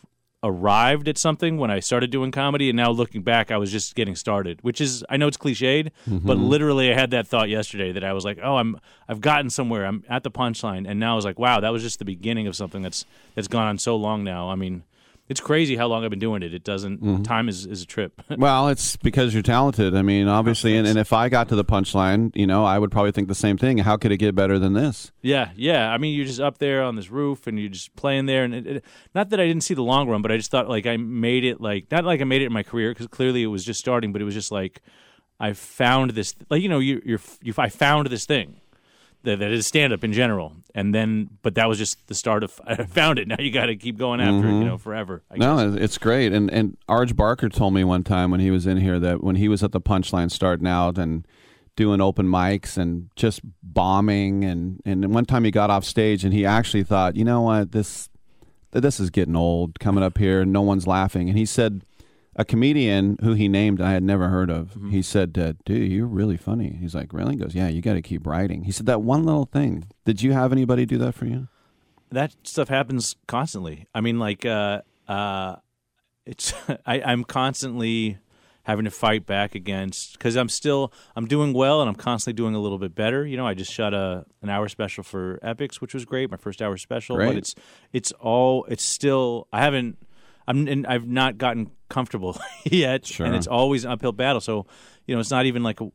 arrived 0.43 1.09
at 1.09 1.19
something 1.19 1.57
when 1.59 1.71
I 1.71 1.81
started 1.81 2.11
doing 2.11 2.31
comedy, 2.31 2.71
and 2.71 2.77
now 2.77 2.91
looking 2.91 3.23
back, 3.23 3.51
I 3.51 3.57
was 3.57 3.73
just 3.73 3.95
getting 3.95 4.15
started. 4.15 4.61
Which 4.63 4.81
is, 4.81 5.05
I 5.11 5.17
know 5.17 5.27
it's 5.27 5.37
cliched, 5.37 5.91
but 6.07 6.39
Mhm. 6.39 6.49
literally, 6.49 6.91
I 6.91 6.95
had 6.95 7.11
that 7.11 7.27
thought 7.27 7.49
yesterday 7.49 7.93
that 7.93 8.05
I 8.05 8.13
was 8.13 8.25
like, 8.25 8.39
"Oh, 8.43 8.57
I'm, 8.57 8.79
I've 9.09 9.21
gotten 9.21 9.51
somewhere. 9.51 9.85
I'm 9.87 10.05
at 10.09 10.23
the 10.23 10.31
punchline," 10.31 10.89
and 10.89 11.01
now 11.01 11.13
I 11.13 11.17
was 11.17 11.25
like, 11.25 11.39
"Wow, 11.39 11.61
that 11.61 11.73
was 11.73 11.83
just 11.83 11.99
the 11.99 12.05
beginning 12.05 12.47
of 12.47 12.55
something 12.55 12.83
that's 12.83 13.05
that's 13.35 13.49
gone 13.49 13.67
on 13.67 13.79
so 13.79 13.97
long 13.97 14.23
now." 14.25 14.49
I 14.49 14.55
mean, 14.55 14.85
it's 15.29 15.41
crazy 15.41 15.77
how 15.77 15.87
long 15.87 16.05
I've 16.05 16.11
been 16.11 16.19
doing 16.19 16.43
it. 16.43 16.55
It 16.55 16.65
doesn't. 16.65 17.03
Mhm. 17.03 17.25
Time 17.25 17.49
is 17.49 17.67
is 17.67 17.83
a 17.83 17.87
trip. 17.87 18.13
Well, 18.39 18.69
it's 18.69 18.97
because 18.97 19.35
you're 19.35 19.43
talented. 19.43 19.95
I 19.97 20.03
mean, 20.03 20.29
obviously, 20.29 20.77
and, 20.77 20.87
and 20.87 20.99
if 20.99 21.13
I 21.13 21.29
got 21.29 21.49
to 21.51 21.57
the 21.57 21.65
punchline, 21.65 22.31
you 22.35 22.47
know, 22.47 22.65
I 22.65 22.79
would 22.79 22.91
probably 22.91 23.13
think 23.13 23.29
the 23.29 23.35
same 23.35 23.59
thing. 23.59 23.79
How 23.79 23.97
could 23.97 24.13
it 24.13 24.17
get 24.19 24.35
better 24.35 24.59
than 24.59 24.73
this? 24.75 25.13
Yeah, 25.23 25.51
yeah. 25.57 25.91
I 25.91 25.99
mean, 25.99 26.15
you're 26.15 26.25
just 26.27 26.41
up 26.41 26.59
there 26.59 26.83
on 26.83 26.97
this 26.97 27.11
roof, 27.11 27.47
and 27.47 27.59
you're 27.59 27.69
just 27.69 27.95
playing 27.97 28.27
there. 28.27 28.45
And 28.45 28.55
it, 28.55 28.67
it, 28.67 28.85
not 29.15 29.31
that 29.31 29.41
I 29.41 29.47
didn't 29.47 29.65
see 29.65 29.75
the 29.75 29.83
long 29.83 30.09
run, 30.09 30.23
but 30.23 30.31
I 30.33 30.37
just 30.37 30.51
thought 30.51 30.69
like 30.69 30.87
I 30.87 30.97
made 30.97 31.45
it. 31.45 31.61
Like 31.61 31.91
not 31.91 32.05
like 32.05 32.21
I 32.21 32.25
made 32.25 32.43
it 32.43 32.47
in 32.47 32.53
my 32.53 32.63
career 32.63 32.91
because 32.93 33.07
clearly 33.09 33.43
it 33.43 33.47
was 33.49 33.65
just 33.65 33.81
starting, 33.81 34.13
but 34.13 34.23
it 34.23 34.25
was 34.25 34.35
just 34.35 34.53
like 34.53 34.81
I 35.41 35.53
found 35.53 36.13
this. 36.13 36.35
Like 36.49 36.63
you 36.63 36.69
know, 36.69 36.79
you, 36.79 37.03
you're 37.05 37.21
you. 37.43 37.53
I 37.59 37.69
found 37.69 38.07
this 38.09 38.25
thing 38.25 38.61
that, 39.25 39.39
that 39.41 39.51
is 39.51 39.67
stand 39.67 39.93
up 39.93 40.05
in 40.05 40.13
general, 40.13 40.53
and 40.75 40.95
then 40.95 41.29
but 41.43 41.55
that 41.57 41.69
was 41.69 41.79
just 41.79 42.07
the 42.07 42.15
start 42.15 42.43
of. 42.45 42.61
I 42.67 42.77
found 42.85 43.19
it. 43.19 43.29
Now 43.29 43.37
you 43.39 43.51
got 43.51 43.67
to 43.67 43.77
keep 43.77 43.97
going 43.99 44.21
after 44.21 44.47
it. 44.49 44.53
You 44.53 44.61
Mhm. 44.61 44.65
know, 44.67 44.79
forever. 44.79 45.23
I 45.31 45.37
no, 45.39 45.75
it's 45.75 45.99
great. 45.99 46.33
And 46.33 46.51
and 46.51 46.77
Arj 46.89 47.15
Barker 47.17 47.49
told 47.49 47.75
me 47.75 47.85
one 47.85 48.05
time 48.05 48.31
when 48.31 48.41
he 48.41 48.51
was 48.51 48.67
in 48.67 48.79
here 48.79 48.99
that 49.01 49.23
when 49.23 49.37
he 49.37 49.49
was 49.49 49.63
at 49.63 49.73
the 49.73 49.81
punchline 49.81 50.31
starting 50.31 50.67
out 50.67 50.99
and 50.99 51.27
doing 51.77 52.01
open 52.01 52.27
mics 52.27 52.77
and 52.77 53.09
just 53.17 53.41
bombing 53.63 54.45
and 54.45 54.81
and 54.85 55.15
one 55.15 55.25
time 55.25 55.45
he 55.45 55.51
got 55.51 55.71
off 55.71 55.85
stage 55.85 56.25
and 56.25 56.33
he 56.35 56.45
actually 56.45 56.83
thought, 56.83 57.15
you 57.17 57.25
know 57.25 57.43
what, 57.43 57.73
this 57.73 58.09
this 58.73 59.01
is 59.01 59.11
getting 59.11 59.35
old 59.37 59.79
coming 59.81 60.03
up 60.05 60.19
here 60.19 60.43
and 60.43 60.53
no 60.53 60.61
one's 60.63 60.87
laughing. 60.87 61.29
And 61.29 61.39
he 61.39 61.47
said 61.47 61.83
a 62.39 62.45
comedian 62.45 63.19
who 63.21 63.35
he 63.35 63.49
named 63.49 63.83
I 63.83 63.93
had 63.93 64.03
never 64.03 64.29
heard 64.29 64.49
of. 64.49 64.69
Mm-hmm. 64.69 64.91
He 64.91 65.03
said, 65.03 65.37
uh, 65.37 65.53
"Dude, 65.67 65.93
you're 65.93 66.07
really 66.07 66.39
funny." 66.39 66.79
He's 66.81 66.95
like, 66.95 67.13
"Really?" 67.13 67.33
He 67.33 67.37
goes, 67.37 67.55
"Yeah, 67.55 67.69
you 67.69 67.83
got 67.83 67.95
to 67.95 68.03
keep 68.03 68.27
writing." 68.27 68.65
He 68.65 68.73
said 68.73 68.87
that 68.87 69.03
one 69.03 69.25
little 69.25 69.45
thing. 69.45 69.89
Did 70.07 70.23
you 70.23 70.33
have 70.33 70.53
anybody 70.53 70.87
do 70.87 70.97
that 70.99 71.15
for 71.15 71.27
you? 71.27 71.49
that 72.11 72.35
stuff 72.45 72.69
happens 72.69 73.17
constantly. 73.27 73.87
I 73.95 74.01
mean, 74.01 74.19
like, 74.19 74.45
uh, 74.45 74.83
uh, 75.07 75.57
it's 76.27 76.53
I, 76.87 77.01
I'm 77.01 77.25
constantly 77.25 78.19
having 78.65 78.85
to 78.85 78.91
fight 78.91 79.25
back 79.25 79.55
against 79.55 80.13
because 80.13 80.37
I'm 80.37 80.49
still 80.49 80.93
I'm 81.17 81.27
doing 81.27 81.55
well 81.55 81.81
and 81.81 81.89
I'm 81.89 81.95
constantly 81.95 82.37
doing 82.37 82.55
a 82.55 82.59
little 82.59 82.79
bit 82.79 82.95
better. 82.95 83.27
You 83.27 83.37
know, 83.37 83.47
I 83.47 83.55
just 83.55 83.73
shot 83.73 83.95
a 83.95 84.27
an 84.43 84.51
hour 84.51 84.69
special 84.69 85.05
for 85.05 85.39
Epix, 85.43 85.77
which 85.77 85.95
was 85.95 86.05
great, 86.05 86.31
my 86.31 86.37
first 86.37 86.61
hour 86.61 86.77
special. 86.77 87.17
Great. 87.17 87.29
But 87.29 87.37
it's 87.37 87.55
it's 87.93 88.13
all 88.13 88.65
it's 88.65 88.85
still 88.85 89.49
I 89.53 89.63
haven't 89.63 89.99
I'm 90.49 90.67
and 90.67 90.87
I've 90.87 91.07
not 91.07 91.39
gotten 91.39 91.71
comfortable 91.89 92.37
yet, 92.65 93.07
Sure. 93.07 93.27
and 93.27 93.37
it's 93.37 93.47
always 93.47 93.85
an 93.85 93.93
uphill 93.93 94.13
battle. 94.13 94.41
So 94.41 94.67
you 95.07 95.15
know, 95.15 95.21
it's 95.21 95.31
not 95.31 95.47
even 95.47 95.63
like 95.63 95.81
a, 95.81 95.89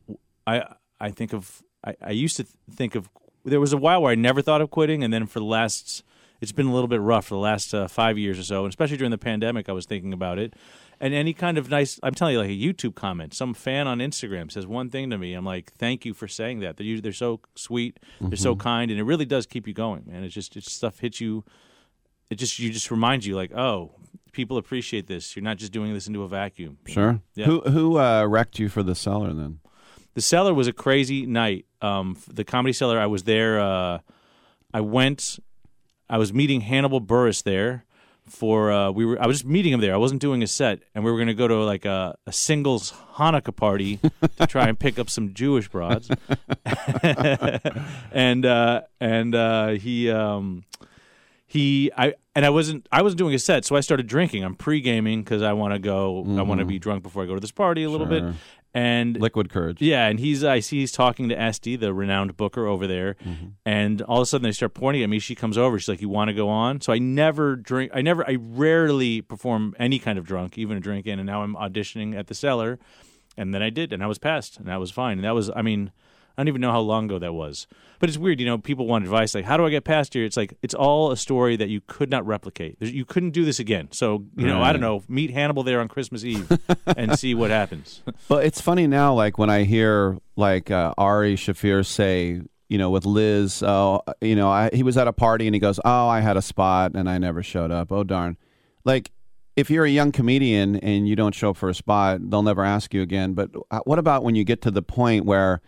I 0.46 0.62
I 1.00 1.10
think 1.10 1.32
of 1.34 1.62
I, 1.84 1.94
I 2.00 2.10
used 2.12 2.36
to 2.38 2.46
think 2.70 2.94
of 2.94 3.08
there 3.44 3.60
was 3.60 3.72
a 3.72 3.76
while 3.76 4.00
where 4.02 4.12
I 4.12 4.14
never 4.14 4.40
thought 4.40 4.60
of 4.62 4.70
quitting, 4.70 5.04
and 5.04 5.12
then 5.12 5.26
for 5.26 5.38
the 5.40 5.44
last 5.44 6.02
it's 6.40 6.52
been 6.52 6.66
a 6.66 6.72
little 6.74 6.88
bit 6.88 7.00
rough 7.00 7.26
for 7.26 7.34
the 7.34 7.40
last 7.40 7.74
uh, 7.74 7.88
five 7.88 8.16
years 8.18 8.38
or 8.38 8.42
so, 8.42 8.64
and 8.64 8.68
especially 8.72 8.96
during 8.96 9.10
the 9.10 9.18
pandemic, 9.18 9.68
I 9.68 9.72
was 9.72 9.86
thinking 9.86 10.12
about 10.12 10.38
it. 10.38 10.54
And 11.00 11.12
any 11.14 11.32
kind 11.32 11.58
of 11.58 11.70
nice, 11.70 11.98
I'm 12.02 12.14
telling 12.14 12.34
you, 12.34 12.40
like 12.40 12.50
a 12.50 12.52
YouTube 12.52 12.94
comment, 12.94 13.34
some 13.34 13.52
fan 13.54 13.86
on 13.88 13.98
Instagram 13.98 14.50
says 14.52 14.66
one 14.66 14.90
thing 14.90 15.10
to 15.10 15.18
me. 15.18 15.32
I'm 15.34 15.44
like, 15.44 15.72
thank 15.72 16.04
you 16.04 16.14
for 16.14 16.28
saying 16.28 16.60
that. 16.60 16.76
They're, 16.76 17.00
they're 17.00 17.12
so 17.12 17.40
sweet, 17.56 17.98
they're 18.20 18.36
so 18.36 18.54
Mhm. 18.54 18.60
kind, 18.60 18.90
and 18.90 19.00
it 19.00 19.04
really 19.04 19.24
does 19.24 19.46
keep 19.46 19.66
you 19.66 19.74
going, 19.74 20.04
man. 20.06 20.22
It's 20.22 20.34
just 20.34 20.56
it's 20.56 20.70
stuff 20.72 20.98
hits 21.00 21.20
you. 21.20 21.44
It 22.30 22.36
just 22.36 22.58
you 22.58 22.70
just 22.70 22.90
reminds 22.90 23.26
you 23.26 23.36
like, 23.36 23.52
oh, 23.54 23.92
people 24.34 24.58
appreciate 24.58 25.06
this. 25.06 25.34
You're 25.34 25.42
not 25.42 25.56
just 25.56 25.72
doing 25.72 25.94
this 25.94 26.06
into 26.06 26.22
a 26.22 26.28
vacuum. 26.28 26.78
Sure. 26.86 27.20
Yeah. 27.34 27.46
Who 27.46 27.60
who 27.62 27.98
uh, 27.98 28.26
wrecked 28.26 28.58
you 28.58 28.68
for 28.68 28.82
the 28.82 28.94
cellar 28.94 29.32
then? 29.32 29.60
The 30.14 30.20
cellar 30.20 30.52
was 30.52 30.68
a 30.68 30.72
crazy 30.72 31.26
night. 31.26 31.66
Um, 31.80 32.16
the 32.28 32.44
comedy 32.44 32.72
cellar. 32.72 32.98
I 32.98 33.06
was 33.06 33.24
there. 33.24 33.60
Uh, 33.60 33.98
I 34.72 34.80
went. 34.80 35.38
I 36.08 36.18
was 36.18 36.32
meeting 36.32 36.60
Hannibal 36.60 37.00
Buress 37.00 37.42
there 37.42 37.84
for. 38.28 38.70
Uh, 38.70 38.90
we 38.90 39.04
were. 39.04 39.20
I 39.20 39.26
was 39.26 39.38
just 39.38 39.46
meeting 39.46 39.72
him 39.72 39.80
there. 39.80 39.94
I 39.94 39.96
wasn't 39.96 40.20
doing 40.20 40.42
a 40.42 40.46
set, 40.46 40.82
and 40.94 41.04
we 41.04 41.10
were 41.10 41.16
going 41.16 41.28
to 41.28 41.34
go 41.34 41.48
to 41.48 41.64
like 41.64 41.84
a, 41.84 42.16
a 42.26 42.32
singles 42.32 42.92
Hanukkah 43.14 43.54
party 43.54 43.98
to 44.38 44.46
try 44.46 44.68
and 44.68 44.78
pick 44.78 44.98
up 44.98 45.10
some 45.10 45.34
Jewish 45.34 45.68
broads. 45.68 46.10
and 48.12 48.46
uh, 48.46 48.82
and 49.00 49.34
uh, 49.34 49.68
he. 49.70 50.10
Um, 50.10 50.64
he 51.54 51.90
I 51.96 52.14
and 52.34 52.44
I 52.44 52.50
wasn't 52.50 52.86
I 52.92 53.00
wasn't 53.02 53.18
doing 53.18 53.34
a 53.34 53.38
set, 53.38 53.64
so 53.64 53.76
I 53.76 53.80
started 53.80 54.06
drinking. 54.06 54.44
I'm 54.44 54.54
pre 54.56 54.80
gaming 54.80 55.22
because 55.22 55.40
I 55.42 55.52
want 55.54 55.72
to 55.72 55.78
go. 55.78 56.24
I 56.38 56.42
want 56.42 56.58
to 56.60 56.64
Mhm. 56.66 56.68
be 56.68 56.78
drunk 56.78 57.02
before 57.02 57.22
I 57.22 57.26
go 57.26 57.34
to 57.34 57.40
this 57.40 57.52
party 57.52 57.82
a 57.84 57.90
little 57.90 58.06
bit. 58.06 58.24
And 58.76 59.16
Liquid 59.20 59.50
courage. 59.50 59.80
yeah, 59.80 60.08
and 60.08 60.18
he's 60.18 60.42
I 60.42 60.58
see 60.58 60.80
he's 60.80 60.90
talking 60.90 61.28
to 61.28 61.40
Estee, 61.40 61.76
the 61.76 61.94
renowned 61.94 62.36
booker 62.36 62.66
over 62.66 62.88
there, 62.88 63.14
Mm-hmm. 63.24 63.46
and 63.64 64.02
all 64.02 64.18
of 64.18 64.22
a 64.24 64.26
sudden 64.26 64.42
they 64.42 64.50
start 64.50 64.74
pointing 64.74 65.04
at 65.04 65.08
me. 65.08 65.20
She 65.20 65.36
comes 65.36 65.56
over. 65.56 65.78
She's 65.78 65.88
like, 65.88 66.00
"You 66.02 66.08
want 66.08 66.28
to 66.30 66.34
go 66.34 66.48
on?" 66.48 66.80
So 66.80 66.92
I 66.92 66.98
never 66.98 67.54
drink. 67.54 67.92
I 67.94 68.02
never. 68.02 68.28
I 68.28 68.36
rarely 68.40 69.20
perform 69.22 69.76
any 69.78 70.00
kind 70.00 70.18
of 70.18 70.24
drunk, 70.26 70.58
even 70.58 70.76
a 70.76 70.80
drink 70.80 71.06
in. 71.06 71.20
And 71.20 71.26
now 71.26 71.44
I'm 71.44 71.54
auditioning 71.54 72.18
at 72.18 72.26
the 72.26 72.34
cellar, 72.34 72.80
and 73.36 73.54
then 73.54 73.62
I 73.62 73.70
did, 73.70 73.92
and 73.92 74.02
I 74.02 74.08
was 74.08 74.18
passed, 74.18 74.58
and 74.58 74.66
that 74.66 74.80
was 74.80 74.90
fine. 74.90 75.18
And 75.18 75.24
that 75.24 75.36
was, 75.36 75.50
I 75.54 75.62
mean, 75.62 75.92
I 76.36 76.40
don't 76.42 76.48
even 76.48 76.60
know 76.60 76.72
how 76.72 76.80
long 76.80 77.04
ago 77.04 77.20
that 77.20 77.32
was. 77.32 77.68
But 77.98 78.08
it's 78.08 78.18
weird, 78.18 78.40
you 78.40 78.46
know. 78.46 78.58
People 78.58 78.86
want 78.86 79.04
advice 79.04 79.34
like, 79.34 79.44
"How 79.44 79.56
do 79.56 79.66
I 79.66 79.70
get 79.70 79.84
past 79.84 80.14
here?" 80.14 80.24
It's 80.24 80.36
like 80.36 80.54
it's 80.62 80.74
all 80.74 81.10
a 81.10 81.16
story 81.16 81.56
that 81.56 81.68
you 81.68 81.80
could 81.86 82.10
not 82.10 82.26
replicate. 82.26 82.78
There's, 82.78 82.92
you 82.92 83.04
couldn't 83.04 83.30
do 83.30 83.44
this 83.44 83.58
again. 83.58 83.88
So 83.92 84.24
you 84.36 84.46
know, 84.46 84.62
I 84.62 84.72
don't 84.72 84.80
know. 84.80 85.02
Meet 85.08 85.30
Hannibal 85.30 85.62
there 85.62 85.80
on 85.80 85.88
Christmas 85.88 86.24
Eve 86.24 86.50
and 86.86 87.18
see 87.18 87.34
what 87.34 87.50
happens. 87.50 88.02
But 88.28 88.46
it's 88.46 88.60
funny 88.60 88.86
now, 88.86 89.12
like 89.12 89.38
when 89.38 89.50
I 89.50 89.64
hear 89.64 90.18
like 90.36 90.70
uh, 90.70 90.94
Ari 90.96 91.36
Shaffir 91.36 91.84
say, 91.84 92.40
you 92.68 92.78
know, 92.78 92.90
with 92.90 93.04
Liz, 93.04 93.62
oh, 93.62 94.02
you 94.20 94.34
know, 94.34 94.48
I, 94.48 94.70
he 94.72 94.82
was 94.82 94.96
at 94.96 95.06
a 95.06 95.12
party 95.12 95.46
and 95.46 95.54
he 95.54 95.60
goes, 95.60 95.78
"Oh, 95.84 96.08
I 96.08 96.20
had 96.20 96.36
a 96.36 96.42
spot 96.42 96.92
and 96.94 97.08
I 97.08 97.18
never 97.18 97.42
showed 97.42 97.70
up." 97.70 97.92
Oh 97.92 98.02
darn! 98.02 98.36
Like 98.84 99.10
if 99.56 99.70
you're 99.70 99.84
a 99.84 99.90
young 99.90 100.12
comedian 100.12 100.76
and 100.76 101.08
you 101.08 101.16
don't 101.16 101.34
show 101.34 101.50
up 101.50 101.56
for 101.56 101.68
a 101.68 101.74
spot, 101.74 102.18
they'll 102.30 102.42
never 102.42 102.64
ask 102.64 102.92
you 102.92 103.02
again. 103.02 103.34
But 103.34 103.50
uh, 103.70 103.80
what 103.84 103.98
about 103.98 104.24
when 104.24 104.34
you 104.34 104.44
get 104.44 104.62
to 104.62 104.70
the 104.70 104.82
point 104.82 105.24
where 105.24 105.60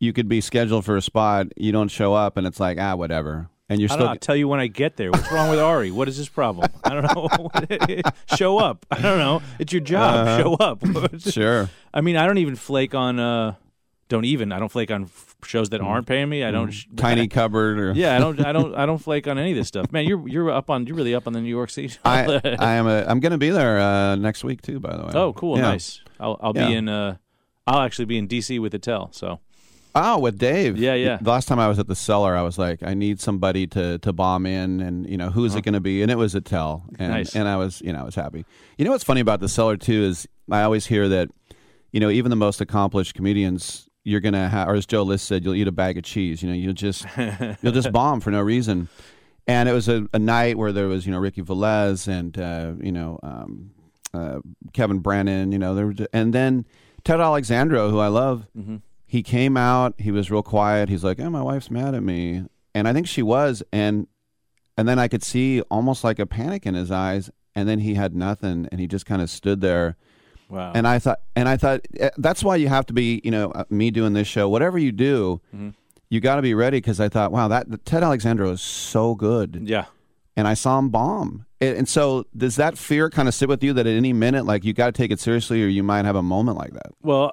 you 0.00 0.12
could 0.12 0.28
be 0.28 0.40
scheduled 0.40 0.84
for 0.84 0.96
a 0.96 1.02
spot, 1.02 1.46
you 1.56 1.70
don't 1.70 1.88
show 1.88 2.14
up, 2.14 2.36
and 2.36 2.46
it's 2.46 2.58
like, 2.58 2.78
ah, 2.80 2.96
whatever, 2.96 3.48
and 3.68 3.80
you're 3.80 3.90
I 3.90 3.94
still 3.94 4.06
know. 4.06 4.10
I'll 4.12 4.18
tell 4.18 4.34
you 4.34 4.48
when 4.48 4.58
I 4.58 4.66
get 4.66 4.96
there. 4.96 5.10
What's 5.12 5.30
wrong 5.30 5.48
with 5.50 5.60
Ari? 5.60 5.90
What 5.92 6.08
is 6.08 6.16
his 6.16 6.28
problem? 6.28 6.68
I 6.84 6.88
don't 6.94 7.04
know. 7.14 8.02
Show 8.36 8.58
up. 8.58 8.84
I 8.90 9.00
don't 9.00 9.18
know. 9.18 9.42
It's 9.60 9.72
your 9.72 9.82
job. 9.82 10.26
Uh-huh. 10.26 10.42
Show 10.42 10.54
up. 10.54 10.82
Sure. 11.20 11.70
I 11.94 12.00
mean, 12.00 12.16
I 12.16 12.26
don't 12.26 12.38
even 12.38 12.56
flake 12.56 12.94
on. 12.94 13.20
uh 13.20 13.54
Don't 14.08 14.24
even. 14.24 14.50
I 14.52 14.58
don't 14.58 14.70
flake 14.72 14.90
on 14.90 15.08
shows 15.44 15.68
that 15.70 15.80
aren't 15.80 16.06
paying 16.06 16.28
me. 16.28 16.42
I 16.44 16.50
don't. 16.50 16.70
sh- 16.70 16.86
Mm. 16.88 16.96
tiny 16.96 17.28
cupboard 17.28 17.78
or 17.78 17.92
Yeah, 17.92 18.16
I 18.16 18.18
don't. 18.18 18.44
I 18.44 18.52
don't. 18.52 18.74
I 18.74 18.86
don't 18.86 18.98
flake 18.98 19.28
on 19.28 19.38
any 19.38 19.50
of 19.52 19.56
this 19.56 19.68
stuff. 19.68 19.92
Man, 19.92 20.04
you're 20.06 20.26
you're 20.28 20.50
up 20.50 20.70
on. 20.70 20.86
You're 20.86 20.96
really 20.96 21.14
up 21.14 21.26
on 21.26 21.32
the 21.34 21.40
New 21.40 21.48
York 21.48 21.70
City. 21.70 21.94
I, 22.04 22.40
I 22.58 22.72
am 22.74 22.86
a, 22.88 23.04
I'm 23.06 23.20
going 23.20 23.32
to 23.32 23.38
be 23.38 23.50
there 23.50 23.78
uh, 23.78 24.16
next 24.16 24.42
week 24.44 24.62
too. 24.62 24.80
By 24.80 24.96
the 24.96 25.04
way. 25.04 25.12
oh, 25.14 25.32
cool. 25.34 25.56
Yeah. 25.56 25.62
Nice. 25.62 26.00
I'll 26.18 26.36
I'll 26.40 26.52
Yeah. 26.56 26.66
be 26.68 26.74
in. 26.74 26.88
uh 26.88 27.16
I'll 27.66 27.82
actually 27.82 28.06
be 28.06 28.18
in 28.18 28.26
DC 28.26 28.58
with 28.60 28.74
Attell. 28.74 29.10
So 29.12 29.38
Oh, 29.94 30.18
with 30.18 30.38
Dave. 30.38 30.76
Yeah, 30.78 30.94
yeah. 30.94 31.18
The 31.20 31.30
last 31.30 31.48
time 31.48 31.58
I 31.58 31.68
was 31.68 31.78
at 31.78 31.88
the 31.88 31.94
cellar, 31.96 32.36
I 32.36 32.42
was 32.42 32.58
like, 32.58 32.82
I 32.82 32.94
need 32.94 33.20
somebody 33.20 33.66
to 33.68 33.98
to 33.98 34.12
bomb 34.12 34.46
in, 34.46 34.80
and 34.80 35.08
you 35.08 35.16
know, 35.16 35.30
who's 35.30 35.54
it 35.54 35.62
going 35.62 35.74
to 35.74 35.80
be? 35.80 36.02
And 36.02 36.10
it 36.10 36.16
was 36.16 36.34
Attell, 36.34 36.84
and 36.98 37.12
Nice. 37.12 37.34
and 37.34 37.48
I 37.48 37.56
was, 37.56 37.80
you 37.82 37.92
know, 37.92 38.00
I 38.00 38.04
was 38.04 38.14
happy. 38.14 38.44
You 38.78 38.84
know 38.84 38.92
what's 38.92 39.04
funny 39.04 39.20
about 39.20 39.40
the 39.40 39.48
cellar 39.48 39.76
too 39.76 40.02
is 40.04 40.28
I 40.50 40.62
always 40.62 40.86
hear 40.86 41.08
that, 41.08 41.28
you 41.92 42.00
know, 42.00 42.10
even 42.10 42.30
the 42.30 42.36
most 42.36 42.60
accomplished 42.60 43.14
comedians, 43.14 43.88
you're 44.04 44.20
gonna 44.20 44.48
have, 44.48 44.68
or 44.68 44.74
as 44.74 44.86
Joe 44.86 45.02
List 45.02 45.26
said, 45.26 45.44
you'll 45.44 45.54
eat 45.56 45.66
a 45.68 45.72
bag 45.72 45.98
of 45.98 46.04
cheese. 46.04 46.42
You 46.42 46.48
know, 46.50 46.54
you'll 46.54 46.72
just 46.72 47.04
you'll 47.62 47.72
just 47.72 47.90
bomb 47.92 48.20
for 48.20 48.30
no 48.30 48.40
reason. 48.40 48.88
And 49.46 49.68
it 49.68 49.72
was 49.72 49.88
a, 49.88 50.06
a 50.12 50.18
night 50.18 50.56
where 50.56 50.70
there 50.72 50.86
was, 50.86 51.04
you 51.06 51.12
know, 51.12 51.18
Ricky 51.18 51.42
Velez 51.42 52.06
and 52.06 52.38
uh, 52.38 52.72
you 52.80 52.92
know 52.92 53.18
um, 53.24 53.72
uh, 54.14 54.38
Kevin 54.72 55.00
Brennan. 55.00 55.50
You 55.50 55.58
know, 55.58 55.74
there 55.74 55.86
were, 55.86 55.94
and 56.12 56.32
then 56.32 56.64
Ted 57.02 57.20
Alexandro, 57.20 57.90
who 57.90 57.98
I 57.98 58.06
love 58.08 58.46
Mhm. 58.56 58.82
He 59.10 59.22
came 59.24 59.56
out 59.56 59.94
he 59.98 60.10
was 60.12 60.30
real 60.30 60.42
quiet. 60.42 60.88
He's 60.88 61.02
like 61.04 61.18
oh 61.20 61.28
my 61.30 61.42
wife's 61.42 61.70
mad 61.70 61.94
at 61.94 62.02
me. 62.02 62.44
And 62.74 62.86
i 62.88 62.92
think 62.92 63.06
she 63.08 63.22
was 63.22 63.62
and 63.72 64.06
and 64.76 64.88
then 64.88 64.98
i 64.98 65.08
could 65.08 65.22
see 65.24 65.60
almost 65.62 66.04
like 66.04 66.18
a 66.20 66.26
panic 66.26 66.64
in 66.66 66.74
his 66.74 66.90
eyes 66.90 67.28
and 67.56 67.68
then 67.68 67.80
he 67.80 67.94
had 67.94 68.14
nothing 68.14 68.68
and 68.70 68.80
he 68.80 68.86
just 68.86 69.04
kind 69.06 69.20
of 69.20 69.28
stood 69.28 69.60
there. 69.60 69.96
Wow. 70.48 70.72
and 70.74 70.86
i 70.86 70.98
thought 70.98 71.20
and 71.36 71.48
i 71.48 71.56
thought 71.56 71.80
eh, 71.98 72.10
that's 72.18 72.42
why 72.44 72.56
you 72.56 72.68
have 72.68 72.86
to 72.86 72.92
be 72.92 73.20
you 73.24 73.30
know 73.30 73.50
uh, 73.52 73.64
me 73.70 73.90
doing 73.90 74.12
this 74.14 74.28
show. 74.28 74.48
Whatever 74.48 74.78
you 74.78 74.92
do 74.92 75.40
Mhm. 75.54 75.74
you 76.08 76.20
got 76.20 76.36
to 76.36 76.42
be 76.42 76.54
ready 76.54 76.78
because 76.78 76.98
i 77.00 77.08
thought 77.08 77.30
wow 77.32 77.48
that 77.48 77.84
ted 77.84 78.02
alexandro 78.02 78.50
is 78.52 78.60
so 78.62 79.14
good. 79.14 79.60
Yeah. 79.64 79.86
and 80.36 80.46
i 80.48 80.54
saw 80.54 80.78
him 80.78 80.88
bomb. 80.90 81.46
And 81.62 81.86
so 81.86 82.24
does 82.34 82.56
that 82.56 82.78
fear 82.78 83.10
kind 83.10 83.28
of 83.28 83.34
sit 83.34 83.46
with 83.48 83.62
you 83.62 83.72
that 83.74 83.86
at 83.86 83.94
any 83.94 84.12
minute 84.14 84.46
like 84.46 84.64
you 84.64 84.72
got 84.72 84.86
to 84.86 84.92
take 84.92 85.10
it 85.10 85.20
seriously 85.20 85.62
or 85.62 85.66
you 85.66 85.82
might 85.82 86.06
have 86.06 86.16
a 86.16 86.22
moment 86.22 86.56
like 86.56 86.72
that? 86.72 86.92
Well, 87.02 87.32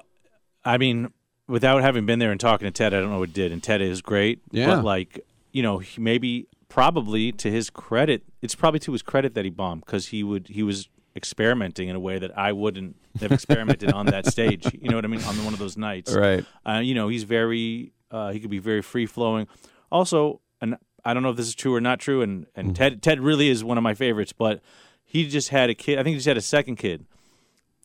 I 0.66 0.76
mean, 0.76 1.08
without 1.48 1.82
having 1.82 2.06
been 2.06 2.18
there 2.20 2.30
and 2.30 2.38
talking 2.40 2.66
to 2.66 2.70
Ted, 2.70 2.94
I 2.94 3.00
don't 3.00 3.10
know 3.10 3.18
what 3.18 3.32
did. 3.32 3.50
And 3.52 3.62
Ted 3.62 3.80
is 3.82 4.00
great. 4.02 4.40
Yeah. 4.52 4.66
But 4.76 4.84
like, 4.84 5.24
you 5.52 5.62
know, 5.62 5.78
he- 5.78 6.00
maybe 6.00 6.46
probably 6.68 7.32
to 7.32 7.50
his 7.50 7.70
credit, 7.70 8.22
it's 8.42 8.54
probably 8.54 8.78
to 8.80 8.92
his 8.92 9.02
credit 9.02 9.34
that 9.34 9.44
he 9.44 9.50
bombed 9.50 9.84
because 9.84 10.08
he 10.08 10.22
would 10.22 10.48
he 10.48 10.62
was 10.62 10.88
experimenting 11.16 11.88
in 11.88 11.96
a 11.96 12.00
way 12.00 12.18
that 12.18 12.36
I 12.38 12.52
wouldn't 12.52 12.94
have 13.20 13.32
experimented 13.32 13.90
on 13.92 14.06
that 14.06 14.26
stage. 14.26 14.66
You 14.80 14.90
know 14.90 14.96
what 14.96 15.04
I 15.04 15.08
mean? 15.08 15.22
On 15.24 15.34
one 15.44 15.52
of 15.52 15.58
those 15.58 15.76
nights, 15.76 16.14
Right. 16.14 16.44
Uh, 16.64 16.80
you 16.84 16.94
know, 16.94 17.08
he's 17.08 17.24
very 17.24 17.92
uh, 18.10 18.30
he 18.30 18.40
could 18.40 18.50
be 18.50 18.58
very 18.60 18.82
free 18.82 19.06
flowing. 19.06 19.46
Also, 19.90 20.40
and 20.60 20.76
I 21.04 21.14
don't 21.14 21.22
know 21.22 21.30
if 21.30 21.36
this 21.36 21.46
is 21.48 21.54
true 21.54 21.74
or 21.74 21.80
not 21.80 21.98
true. 22.00 22.22
And 22.22 22.46
and 22.54 22.76
Ted 22.76 23.02
Ted 23.02 23.20
really 23.20 23.48
is 23.48 23.64
one 23.64 23.76
of 23.78 23.82
my 23.82 23.94
favorites, 23.94 24.32
but 24.32 24.60
he 25.04 25.26
just 25.28 25.48
had 25.48 25.70
a 25.70 25.74
kid. 25.74 25.98
I 25.98 26.02
think 26.02 26.12
he 26.12 26.18
just 26.18 26.26
had 26.28 26.36
a 26.36 26.42
second 26.42 26.76
kid. 26.76 27.06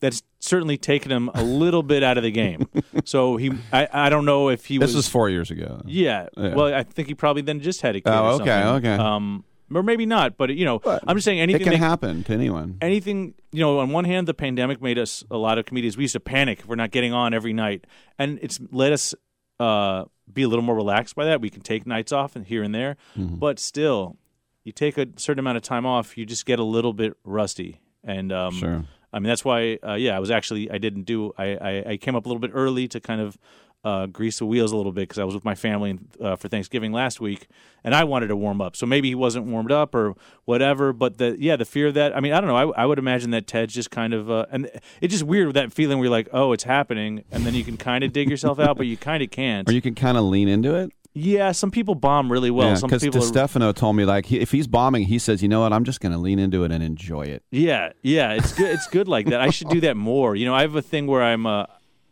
That's 0.04 0.22
certainly 0.40 0.78
taken 0.78 1.12
him 1.12 1.30
a 1.34 1.44
little 1.44 1.82
bit 1.82 2.04
out 2.04 2.18
of 2.18 2.24
the 2.24 2.32
game. 2.32 2.68
So 3.06 3.38
he, 3.38 3.52
I, 3.72 3.88
I 3.92 4.10
don't 4.10 4.26
know 4.26 4.50
if 4.50 4.66
he 4.66 4.78
was 4.80 4.90
This 4.90 4.96
was 4.96 5.06
was 5.06 5.12
four 5.12 5.30
years 5.30 5.50
ago. 5.52 5.82
yeah. 5.86 6.28
Yeah. 6.38 6.56
Well, 6.56 6.74
I 6.74 6.84
think 6.84 7.08
he 7.08 7.16
probably 7.16 7.42
then 7.42 7.60
just 7.60 7.82
had 7.82 7.96
a 7.96 8.02
kid. 8.02 8.10
Oh, 8.10 8.38
or 8.38 8.42
okay, 8.42 8.64
okay. 8.64 8.96
Um, 8.96 9.44
or 9.74 9.82
maybe 9.84 10.06
not. 10.06 10.38
But 10.38 10.56
you 10.56 10.64
know, 10.66 10.80
I'm 10.86 11.18
just 11.18 11.26
saying 11.26 11.40
anything 11.42 11.62
it 11.62 11.64
can 11.66 11.74
that- 11.74 11.80
happen 11.80 12.24
to 12.26 12.34
anyone. 12.34 12.78
anything 12.82 13.34
you 13.52 13.60
know 13.62 13.80
on 13.80 13.90
one 13.92 14.06
hand 14.06 14.28
the 14.28 14.34
pandemic 14.34 14.82
made 14.82 14.98
us 15.00 15.24
a 15.32 15.38
lot 15.38 15.58
of 15.58 15.66
comedians 15.66 15.98
we 15.98 16.04
used 16.04 16.14
to 16.14 16.20
panic 16.20 16.60
if 16.60 16.68
we're 16.68 16.76
not 16.76 16.92
getting 16.92 17.14
on 17.14 17.34
every 17.34 17.54
night 17.54 17.86
and 18.20 18.40
it's 18.42 18.60
let 18.72 18.92
us 18.94 19.14
uh, 19.60 20.06
be 20.32 20.44
a 20.44 20.48
little 20.48 20.64
more 20.64 20.76
relaxed 20.76 21.16
by 21.16 21.26
that 21.26 21.42
we 21.42 21.50
can 21.50 21.62
take 21.62 21.86
nights 21.88 22.12
off 22.12 22.36
and 22.36 22.46
here 22.46 22.64
and 22.64 22.74
there 22.76 22.96
Mm-hmm. 23.18 23.36
but 23.36 23.60
still 23.60 24.18
you 24.64 24.72
take 24.72 24.98
a 24.98 25.08
certain 25.18 25.40
amount 25.40 25.58
of 25.58 25.64
time 25.64 25.86
off 25.86 26.18
you 26.18 26.26
just 26.26 26.46
get 26.46 26.60
a 26.60 26.64
little 26.64 26.94
bit 26.94 27.14
rusty 27.24 27.82
and 28.04 28.32
um, 28.32 28.54
Sure. 28.54 28.84
I 29.14 29.20
mean 29.20 29.28
that's 29.28 29.46
why 29.46 29.78
uh, 29.88 29.94
yeah 29.94 30.16
i 30.16 30.20
was 30.20 30.32
actually 30.32 30.70
i 30.72 30.78
didn't 30.78 31.04
do 31.04 31.32
i, 31.38 31.56
I, 31.56 31.84
I 31.92 31.98
came 31.98 32.16
up 32.16 32.26
a 32.26 32.30
little 32.30 32.42
bit 32.42 32.52
early 32.54 32.88
to 32.90 33.00
kind 33.00 33.22
of 33.22 33.38
uh, 33.84 34.06
grease 34.06 34.40
the 34.40 34.46
wheels 34.46 34.72
a 34.72 34.78
little 34.78 34.92
bit 34.92 35.02
because 35.02 35.20
I 35.20 35.26
was 35.26 35.36
with 35.36 35.44
my 35.44 35.56
family 35.56 36.00
uh, 36.22 36.36
for 36.38 36.48
Thanksgiving 36.48 36.94
last 36.94 37.20
week, 37.20 37.48
and 37.84 37.94
I 37.94 38.06
wanted 38.06 38.28
to 38.28 38.36
warm 38.36 38.62
up. 38.62 38.76
So 38.76 38.86
maybe 38.86 39.10
he 39.10 39.16
wasn't 39.16 39.46
warmed 39.46 39.72
up 39.72 39.94
or 39.94 40.16
whatever. 40.46 40.94
But 40.94 41.18
the 41.18 41.36
yeah, 41.38 41.58
the 41.58 41.66
fear 41.66 41.88
of 41.88 41.94
that. 41.96 42.16
I 42.16 42.22
mean, 42.22 42.32
I 42.32 42.40
don't 42.40 42.48
know. 42.48 42.72
I, 42.72 42.84
I 42.84 42.86
would 42.86 42.98
imagine 42.98 43.32
that 43.32 43.46
Ted's 43.46 43.74
just 43.74 43.92
kind 43.92 44.14
of 44.14 44.32
uh, 44.32 44.46
and 44.52 44.70
it's 45.02 45.12
just 45.12 45.24
weird 45.24 45.48
with 45.48 45.56
that 45.56 45.74
feeling 45.74 45.98
where 45.98 46.06
you're 46.06 46.12
like, 46.12 46.30
oh, 46.32 46.54
it's 46.54 46.64
happening, 46.64 47.24
and 47.32 47.46
then 47.46 47.54
you 47.54 47.64
can 47.64 47.76
kind 47.76 48.04
of 48.04 48.14
dig 48.14 48.30
yourself 48.30 48.58
out, 48.60 48.78
but 48.78 48.88
you 48.88 48.96
kind 48.96 49.22
of 49.22 49.32
can't. 49.32 49.68
Or 49.68 49.74
you 49.74 49.82
can 49.82 49.96
kind 49.96 50.18
of 50.18 50.24
lean 50.24 50.48
into 50.48 50.76
it. 50.76 50.92
Yeah, 51.16 51.52
some 51.52 51.70
people 51.70 51.94
bomb 51.94 52.32
really 52.32 52.50
well. 52.50 52.70
yeah, 52.70 52.76
some 52.76 52.90
because 52.90 53.04
people. 53.04 53.20
Are, 53.22 53.26
Stefano 53.26 53.72
told 53.72 53.96
me 53.96 54.04
like 54.04 54.26
he, 54.26 54.40
if 54.40 54.52
he's 54.52 54.66
bombing, 54.68 55.04
he 55.04 55.20
says, 55.20 55.44
you 55.44 55.48
know 55.48 55.62
what, 55.62 55.72
I'm 55.72 55.84
just 55.84 56.02
going 56.02 56.12
to 56.12 56.18
lean 56.18 56.40
into 56.40 56.64
it 56.64 56.72
and 56.72 56.84
enjoy 56.84 57.24
it. 57.24 57.44
Yeah, 57.52 57.92
yeah, 58.02 58.34
it's 58.34 58.52
good. 58.54 58.72
It's 58.72 58.88
good 58.88 59.08
like 59.08 59.28
that. 59.28 59.40
I 59.40 59.50
should 59.52 59.70
do 59.70 59.80
that 59.82 59.96
more. 59.96 60.36
You 60.36 60.46
know, 60.46 60.56
I 60.56 60.62
have 60.62 60.76
a 60.76 60.82
thing 60.82 61.06
where 61.06 61.22
I'm 61.22 61.46
uh, 61.46 61.66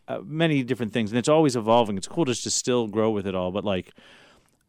uh, 0.08 0.20
many 0.24 0.62
different 0.64 0.94
things, 0.94 1.12
and 1.12 1.18
it's 1.18 1.30
always 1.30 1.56
evolving. 1.56 1.98
It's 1.98 2.08
cool 2.08 2.26
just 2.26 2.44
to 2.44 2.52
still 2.52 2.88
grow 2.88 3.10
with 3.10 3.26
it 3.26 3.34
all. 3.34 3.50
But 3.52 3.66
like, 3.66 3.92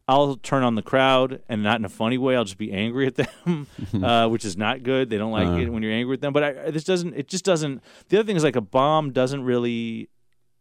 I'll 0.07 0.35
turn 0.37 0.63
on 0.63 0.73
the 0.73 0.81
crowd, 0.81 1.43
and 1.47 1.61
not 1.61 1.77
in 1.79 1.85
a 1.85 1.89
funny 1.89 2.17
way. 2.17 2.35
I'll 2.35 2.43
just 2.43 2.57
be 2.57 2.71
angry 2.73 3.05
at 3.05 3.15
them, 3.15 3.67
uh, 4.03 4.27
which 4.29 4.45
is 4.45 4.57
not 4.57 4.81
good. 4.81 5.11
They 5.11 5.19
don't 5.19 5.31
like 5.31 5.47
Uh. 5.47 5.57
it 5.57 5.69
when 5.71 5.83
you're 5.83 5.93
angry 5.93 6.09
with 6.09 6.21
them. 6.21 6.33
But 6.33 6.43
I, 6.43 6.71
this 6.71 6.83
doesn't. 6.85 7.13
It 7.13 7.27
just 7.27 7.45
doesn't. 7.45 7.83
The 8.09 8.17
other 8.17 8.25
thing 8.25 8.35
is 8.35 8.43
like 8.43 8.55
a 8.55 8.61
bomb 8.61 9.11
doesn't 9.11 9.43
really. 9.43 10.09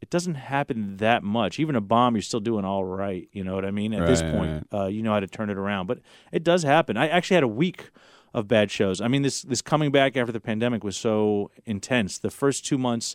It 0.03 0.11
doesn't 0.11 0.35
happen 0.35 0.97
that 0.97 1.23
much. 1.23 1.61
Even 1.61 1.77
a 1.77 1.81
bomb, 1.81 2.17
you're 2.17 2.23
still 2.23 2.41
doing 2.41 2.65
all 2.65 2.85
right. 2.85 3.29
You 3.33 3.45
know 3.45 3.55
what 3.55 3.65
I 3.65 3.71
mean? 3.71 3.95
At 3.95 4.07
this 4.07 4.21
Right, 4.21 4.33
point, 4.33 4.69
uh, 4.75 4.87
you 4.87 5.01
know 5.03 5.13
how 5.13 5.21
to 5.21 5.29
turn 5.29 5.49
it 5.49 5.57
around. 5.57 5.87
But 5.87 6.01
it 6.33 6.43
does 6.43 6.65
happen. 6.65 6.97
I 6.97 7.09
actually 7.09 7.37
had 7.37 7.45
a 7.45 7.49
week 7.49 7.91
of 8.35 8.49
bad 8.49 8.71
shows. 8.71 9.01
I 9.01 9.07
mean, 9.09 9.23
this 9.23 9.43
this 9.43 9.63
coming 9.63 9.93
back 9.93 10.17
after 10.17 10.33
the 10.33 10.41
pandemic 10.41 10.83
was 10.83 10.97
so 10.97 11.51
intense. 11.67 12.19
The 12.19 12.31
first 12.31 12.67
two 12.67 12.79
months, 12.79 13.15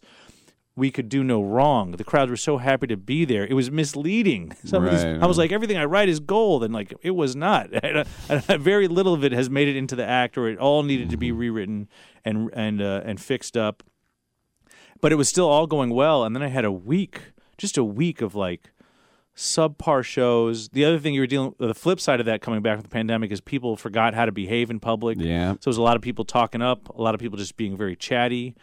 we 0.77 0.89
could 0.91 1.09
do 1.09 1.23
no 1.25 1.41
wrong. 1.41 1.91
The 1.91 2.03
crowds 2.05 2.29
were 2.29 2.37
so 2.37 2.57
happy 2.57 2.87
to 2.87 2.95
be 2.97 3.25
there. 3.25 3.45
It 3.45 3.53
was 3.53 3.69
misleading. 3.69 4.51
Of 4.71 4.83
these, 4.83 5.03
Right, 5.03 5.21
I 5.21 5.25
was 5.25 5.37
like, 5.37 5.51
everything 5.51 5.75
I 5.77 5.85
write 5.85 6.07
is 6.07 6.19
gold, 6.21 6.63
and 6.63 6.73
like 6.73 6.93
it 7.01 7.11
was 7.11 7.35
not. 7.35 7.69
And 7.83 8.45
very 8.61 8.87
little 8.87 9.13
of 9.13 9.25
it 9.25 9.33
has 9.33 9.49
made 9.49 9.67
it 9.67 9.75
into 9.75 9.95
the 9.97 10.05
act, 10.05 10.37
or 10.37 10.47
it 10.47 10.57
all 10.57 10.83
needed 10.83 11.09
to 11.09 11.17
be 11.17 11.31
rewritten 11.33 11.89
and 12.23 12.49
and 12.53 12.81
uh, 12.81 13.01
and 13.03 13.19
fixed 13.19 13.57
up. 13.57 13.83
But 15.01 15.11
it 15.11 15.15
was 15.15 15.29
still 15.29 15.47
all 15.47 15.67
going 15.67 15.89
well, 15.91 16.23
and 16.23 16.35
then 16.35 16.43
I 16.43 16.47
had 16.47 16.65
a 16.65 16.71
week, 16.71 17.33
just 17.57 17.77
a 17.77 17.83
week 17.83 18.21
of 18.21 18.35
like 18.35 18.71
subpar 19.35 20.03
shows. 20.03 20.69
The 20.69 20.83
other 20.83 20.97
thing 20.97 21.13
you 21.13 21.21
were 21.21 21.27
dealing 21.27 21.53
the 21.59 21.75
flip 21.75 21.99
side 21.99 22.19
of 22.19 22.25
that 22.25 22.41
coming 22.41 22.61
back 22.61 22.77
from 22.77 22.83
the 22.83 22.89
pandemic 22.89 23.31
is 23.31 23.39
people 23.39 23.77
forgot 23.77 24.15
how 24.15 24.25
to 24.25 24.31
behave 24.31 24.71
in 24.71 24.79
public. 24.79 25.17
Yeah. 25.19 25.53
So 25.53 25.59
there's 25.65 25.77
a 25.77 25.83
lot 25.83 25.95
of 25.95 26.01
people 26.01 26.25
talking 26.25 26.61
up, 26.61 26.89
a 26.89 27.01
lot 27.01 27.13
of 27.13 27.21
people 27.21 27.37
just 27.37 27.55
being 27.55 27.77
very 27.77 27.95
chatty. 27.95 28.55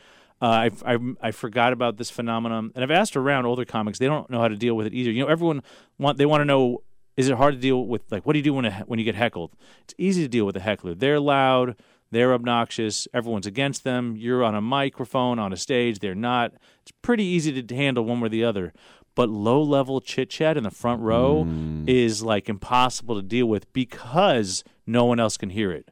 Uh, 0.43 0.69
I, 0.85 0.94
I 0.94 0.98
I 1.23 1.31
forgot 1.31 1.73
about 1.73 1.97
this 1.97 2.11
phenomenon, 2.11 2.73
and 2.74 2.82
I've 2.82 2.90
asked 2.90 3.16
around 3.16 3.47
older 3.47 3.65
comics. 3.65 3.98
They 3.98 4.06
don't 4.06 4.28
know 4.28 4.40
how 4.40 4.48
to 4.48 4.56
deal 4.56 4.74
with 4.74 4.86
it 4.86 4.93
either. 4.93 5.11
You 5.11 5.23
know, 5.23 5.31
everyone 5.31 5.62
want 5.98 6.19
they 6.19 6.27
want 6.27 6.40
to 6.40 6.44
know: 6.44 6.82
is 7.16 7.28
it 7.28 7.36
hard 7.36 7.55
to 7.55 7.61
deal 7.61 7.86
with? 7.86 8.02
Like, 8.11 8.27
what 8.27 8.32
do 8.32 8.40
you 8.40 8.43
do 8.43 8.52
when 8.52 8.65
a, 8.65 8.73
when 8.86 8.98
you 8.98 9.05
get 9.05 9.15
heckled? 9.15 9.52
It's 9.85 9.94
easy 9.97 10.23
to 10.23 10.28
deal 10.28 10.44
with 10.44 10.56
a 10.56 10.61
heckler. 10.61 10.94
They're 10.94 11.20
loud. 11.20 11.77
They're 12.14 12.32
obnoxious. 12.32 13.08
Everyone's 13.12 13.46
against 13.46 13.82
them. 13.84 14.16
You're 14.16 14.44
on 14.44 14.54
a 14.54 14.60
microphone 14.60 15.38
on 15.38 15.52
a 15.52 15.56
stage. 15.56 15.98
They're 15.98 16.14
not. 16.14 16.52
It's 16.82 16.92
pretty 17.02 17.24
easy 17.24 17.60
to 17.62 17.74
handle 17.74 18.04
one 18.04 18.20
way 18.20 18.26
or 18.26 18.28
the 18.30 18.44
other. 18.44 18.72
But 19.16 19.28
low 19.30 19.62
level 19.62 20.00
chit 20.00 20.30
chat 20.30 20.56
in 20.56 20.62
the 20.64 20.70
front 20.70 21.00
row 21.02 21.46
is 21.86 22.22
like 22.22 22.48
impossible 22.48 23.14
to 23.16 23.22
deal 23.22 23.46
with 23.46 23.72
because 23.72 24.64
no 24.86 25.04
one 25.04 25.20
else 25.20 25.36
can 25.36 25.50
hear 25.50 25.70
it. 25.72 25.90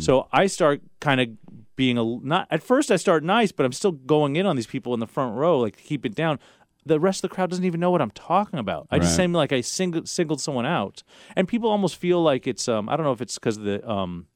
So 0.00 0.28
I 0.32 0.46
start 0.46 0.80
kind 1.00 1.20
of 1.20 1.28
being 1.76 1.96
a 1.98 2.04
not 2.04 2.46
at 2.50 2.62
first 2.62 2.90
I 2.90 2.96
start 2.96 3.22
nice, 3.22 3.52
but 3.52 3.64
I'm 3.64 3.72
still 3.72 3.92
going 3.92 4.36
in 4.36 4.46
on 4.46 4.56
these 4.56 4.66
people 4.66 4.94
in 4.94 5.00
the 5.00 5.06
front 5.06 5.36
row, 5.36 5.58
like 5.60 5.76
to 5.76 5.82
keep 5.82 6.04
it 6.04 6.14
down. 6.14 6.38
The 6.86 6.98
rest 6.98 7.22
of 7.22 7.30
the 7.30 7.34
crowd 7.34 7.50
doesn't 7.50 7.64
even 7.64 7.80
know 7.80 7.90
what 7.90 8.00
I'm 8.00 8.10
talking 8.12 8.58
about. 8.58 8.86
I 8.90 8.98
just 8.98 9.16
seem 9.16 9.32
like 9.34 9.52
I 9.52 9.60
singled, 9.60 10.08
singled 10.08 10.40
someone 10.40 10.64
out, 10.64 11.02
and 11.36 11.46
people 11.46 11.68
almost 11.70 11.96
feel 11.96 12.22
like 12.22 12.46
it's. 12.46 12.66
Um, 12.68 12.88
I 12.88 12.96
don't 12.96 13.04
know 13.04 13.12
if 13.12 13.20
it's 13.20 13.34
because 13.38 13.58
of 13.58 13.64
the. 13.64 13.86
Um, 13.88 14.26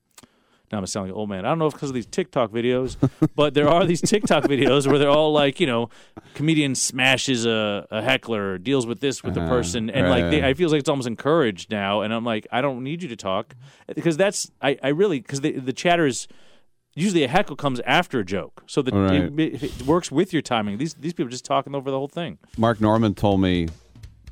now 0.73 0.79
I'm 0.79 0.87
sounding 0.87 1.11
like 1.11 1.15
an 1.17 1.21
old 1.21 1.29
man. 1.29 1.45
I 1.45 1.49
don't 1.51 1.59
know 1.59 1.67
if 1.67 1.75
because 1.75 1.91
of 1.91 1.95
these 1.95 2.07
TikTok 2.07 2.51
videos, 2.51 2.97
but 3.37 3.55
there 3.55 3.69
are 3.69 3.85
these 3.85 4.01
TikTok 4.01 4.45
videos 4.45 4.87
where 4.87 4.99
they're 4.99 5.11
all 5.11 5.33
like, 5.33 5.61
you 5.61 5.67
know, 5.67 5.91
comedian 6.35 6.75
smashes 6.75 7.45
a, 7.45 7.87
a 7.91 8.01
heckler, 8.03 8.53
or 8.55 8.59
deals 8.59 8.87
with 8.87 9.01
this 9.01 9.23
with 9.23 9.35
the 9.35 9.41
Uh-huh. 9.41 9.49
person, 9.49 9.91
and 9.91 10.05
Right, 10.09 10.23
like 10.25 10.31
they. 10.31 10.43
I 10.43 10.55
feel 10.55 10.71
like 10.71 10.81
it's 10.81 10.89
almost 10.89 11.07
encouraged 11.09 11.71
now. 11.71 12.01
And 12.01 12.13
I'm 12.15 12.25
like, 12.25 12.47
I 12.51 12.61
don't 12.63 12.83
need 12.83 13.03
you 13.03 13.09
to 13.11 13.17
talk 13.17 13.55
because 13.95 14.17
that's 14.17 14.51
I, 14.63 14.79
I 14.83 14.89
really 14.89 15.21
because 15.21 15.43
the 15.43 15.53
the 15.53 15.73
chatter 15.75 16.07
is 16.07 16.27
usually 16.95 17.23
a 17.25 17.29
heckle 17.29 17.57
comes 17.57 17.81
after 17.87 18.19
a 18.21 18.25
joke, 18.25 18.63
so 18.67 18.81
that 18.83 18.95
Right. 18.95 19.31
it, 19.39 19.63
it 19.63 19.83
works 19.83 20.11
with 20.11 20.33
your 20.33 20.43
timing. 20.43 20.79
These 20.79 20.95
these 20.95 21.13
people 21.13 21.27
are 21.27 21.31
just 21.31 21.45
talking 21.45 21.75
over 21.75 21.91
the 21.91 21.99
whole 21.99 22.09
thing. 22.09 22.39
Mark 22.57 22.81
Normand 22.81 23.17
told 23.19 23.41
me 23.41 23.69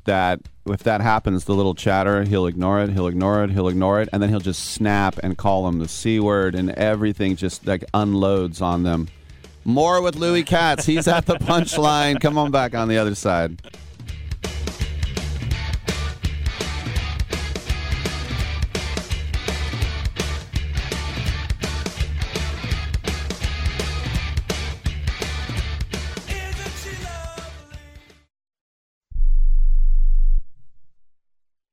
that 0.05 0.39
if 0.65 0.83
that 0.83 1.01
happens, 1.01 1.45
the 1.45 1.53
little 1.53 1.75
chatter, 1.75 2.23
he'll 2.23 2.45
ignore 2.45 2.81
it, 2.81 2.91
he'll 2.91 3.07
ignore 3.07 3.43
it, 3.43 3.51
he'll 3.51 3.67
ignore 3.67 4.01
it, 4.01 4.09
and 4.13 4.21
then 4.21 4.29
he'll 4.29 4.39
just 4.39 4.71
snap 4.71 5.17
and 5.23 5.37
call 5.37 5.65
them 5.65 5.79
the 5.79 5.87
C 5.87 6.19
word, 6.19 6.55
and 6.55 6.69
everything 6.71 7.35
just 7.35 7.65
like 7.65 7.83
unloads 7.93 8.61
on 8.61 8.83
them. 8.83 9.07
More 9.63 10.01
with 10.01 10.15
Louis 10.15 10.43
Katz. 10.43 10.85
He's 10.85 11.07
at 11.07 11.25
the 11.25 11.35
punchline. 11.35 12.19
Come 12.19 12.37
on 12.37 12.51
back 12.51 12.73
on 12.73 12.87
the 12.87 12.97
other 12.97 13.15
side. 13.15 13.61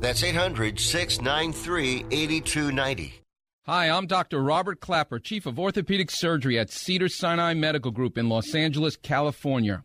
That's 0.00 0.24
800 0.24 0.80
693 0.80 2.06
8290. 2.10 3.14
Hi, 3.66 3.90
I'm 3.90 4.06
Dr. 4.06 4.42
Robert 4.42 4.80
Klapper, 4.80 5.18
Chief 5.18 5.44
of 5.46 5.58
Orthopedic 5.58 6.10
Surgery 6.10 6.58
at 6.58 6.70
Cedar 6.70 7.08
Sinai 7.08 7.54
Medical 7.54 7.90
Group 7.90 8.16
in 8.16 8.28
Los 8.28 8.54
Angeles, 8.54 8.96
California 8.96 9.84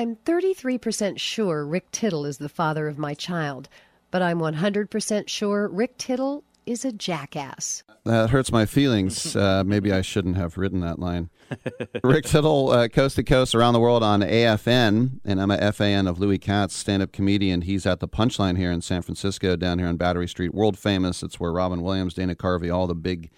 I'm 0.00 0.16
33% 0.16 1.18
sure 1.18 1.66
Rick 1.66 1.90
Tittle 1.90 2.24
is 2.24 2.38
the 2.38 2.48
father 2.48 2.88
of 2.88 2.96
my 2.96 3.12
child, 3.12 3.68
but 4.10 4.22
I'm 4.22 4.38
100% 4.38 5.28
sure 5.28 5.68
Rick 5.68 5.98
Tittle 5.98 6.42
is 6.64 6.86
a 6.86 6.92
jackass. 6.92 7.82
That 8.06 8.30
hurts 8.30 8.50
my 8.50 8.64
feelings. 8.64 9.36
Uh, 9.40 9.62
maybe 9.62 9.92
I 9.92 10.00
shouldn't 10.00 10.38
have 10.38 10.56
written 10.56 10.80
that 10.80 10.98
line. 10.98 11.28
Rick 12.02 12.24
Tittle, 12.24 12.70
uh, 12.70 12.88
coast 12.88 13.16
to 13.16 13.22
coast 13.22 13.54
around 13.54 13.74
the 13.74 13.80
world 13.80 14.02
on 14.02 14.22
AFN, 14.22 15.20
and 15.22 15.38
I'm 15.38 15.50
a 15.50 15.70
FAN 15.70 16.06
of 16.06 16.18
Louis 16.18 16.38
Katz, 16.38 16.74
stand 16.74 17.02
up 17.02 17.12
comedian. 17.12 17.60
He's 17.60 17.84
at 17.84 18.00
the 18.00 18.08
Punchline 18.08 18.56
here 18.56 18.72
in 18.72 18.80
San 18.80 19.02
Francisco, 19.02 19.54
down 19.54 19.78
here 19.78 19.88
on 19.88 19.98
Battery 19.98 20.28
Street, 20.28 20.54
world 20.54 20.78
famous. 20.78 21.22
It's 21.22 21.38
where 21.38 21.52
Robin 21.52 21.82
Williams, 21.82 22.14
Dana 22.14 22.34
Carvey, 22.34 22.74
all 22.74 22.86
the 22.86 22.94
big, 22.94 23.30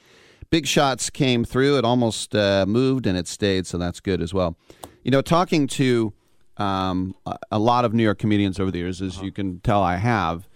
big 0.48 0.68
shots 0.68 1.10
came 1.10 1.44
through. 1.44 1.76
It 1.78 1.84
almost 1.84 2.36
uh, 2.36 2.66
moved 2.68 3.09
and 3.09 3.18
it 3.18 3.26
stayed, 3.26 3.66
so 3.66 3.78
that's 3.78 3.98
good 3.98 4.22
as 4.22 4.32
well. 4.32 4.56
You 5.02 5.10
know, 5.10 5.22
talking 5.22 5.66
to 5.66 6.12
um, 6.56 7.14
a 7.50 7.58
lot 7.58 7.84
of 7.84 7.94
New 7.94 8.02
York 8.02 8.18
comedians 8.18 8.60
over 8.60 8.70
the 8.70 8.78
years, 8.78 9.00
as 9.00 9.16
uh-huh. 9.16 9.24
you 9.24 9.32
can 9.32 9.60
tell, 9.60 9.82
I 9.82 9.96
have, 9.96 10.48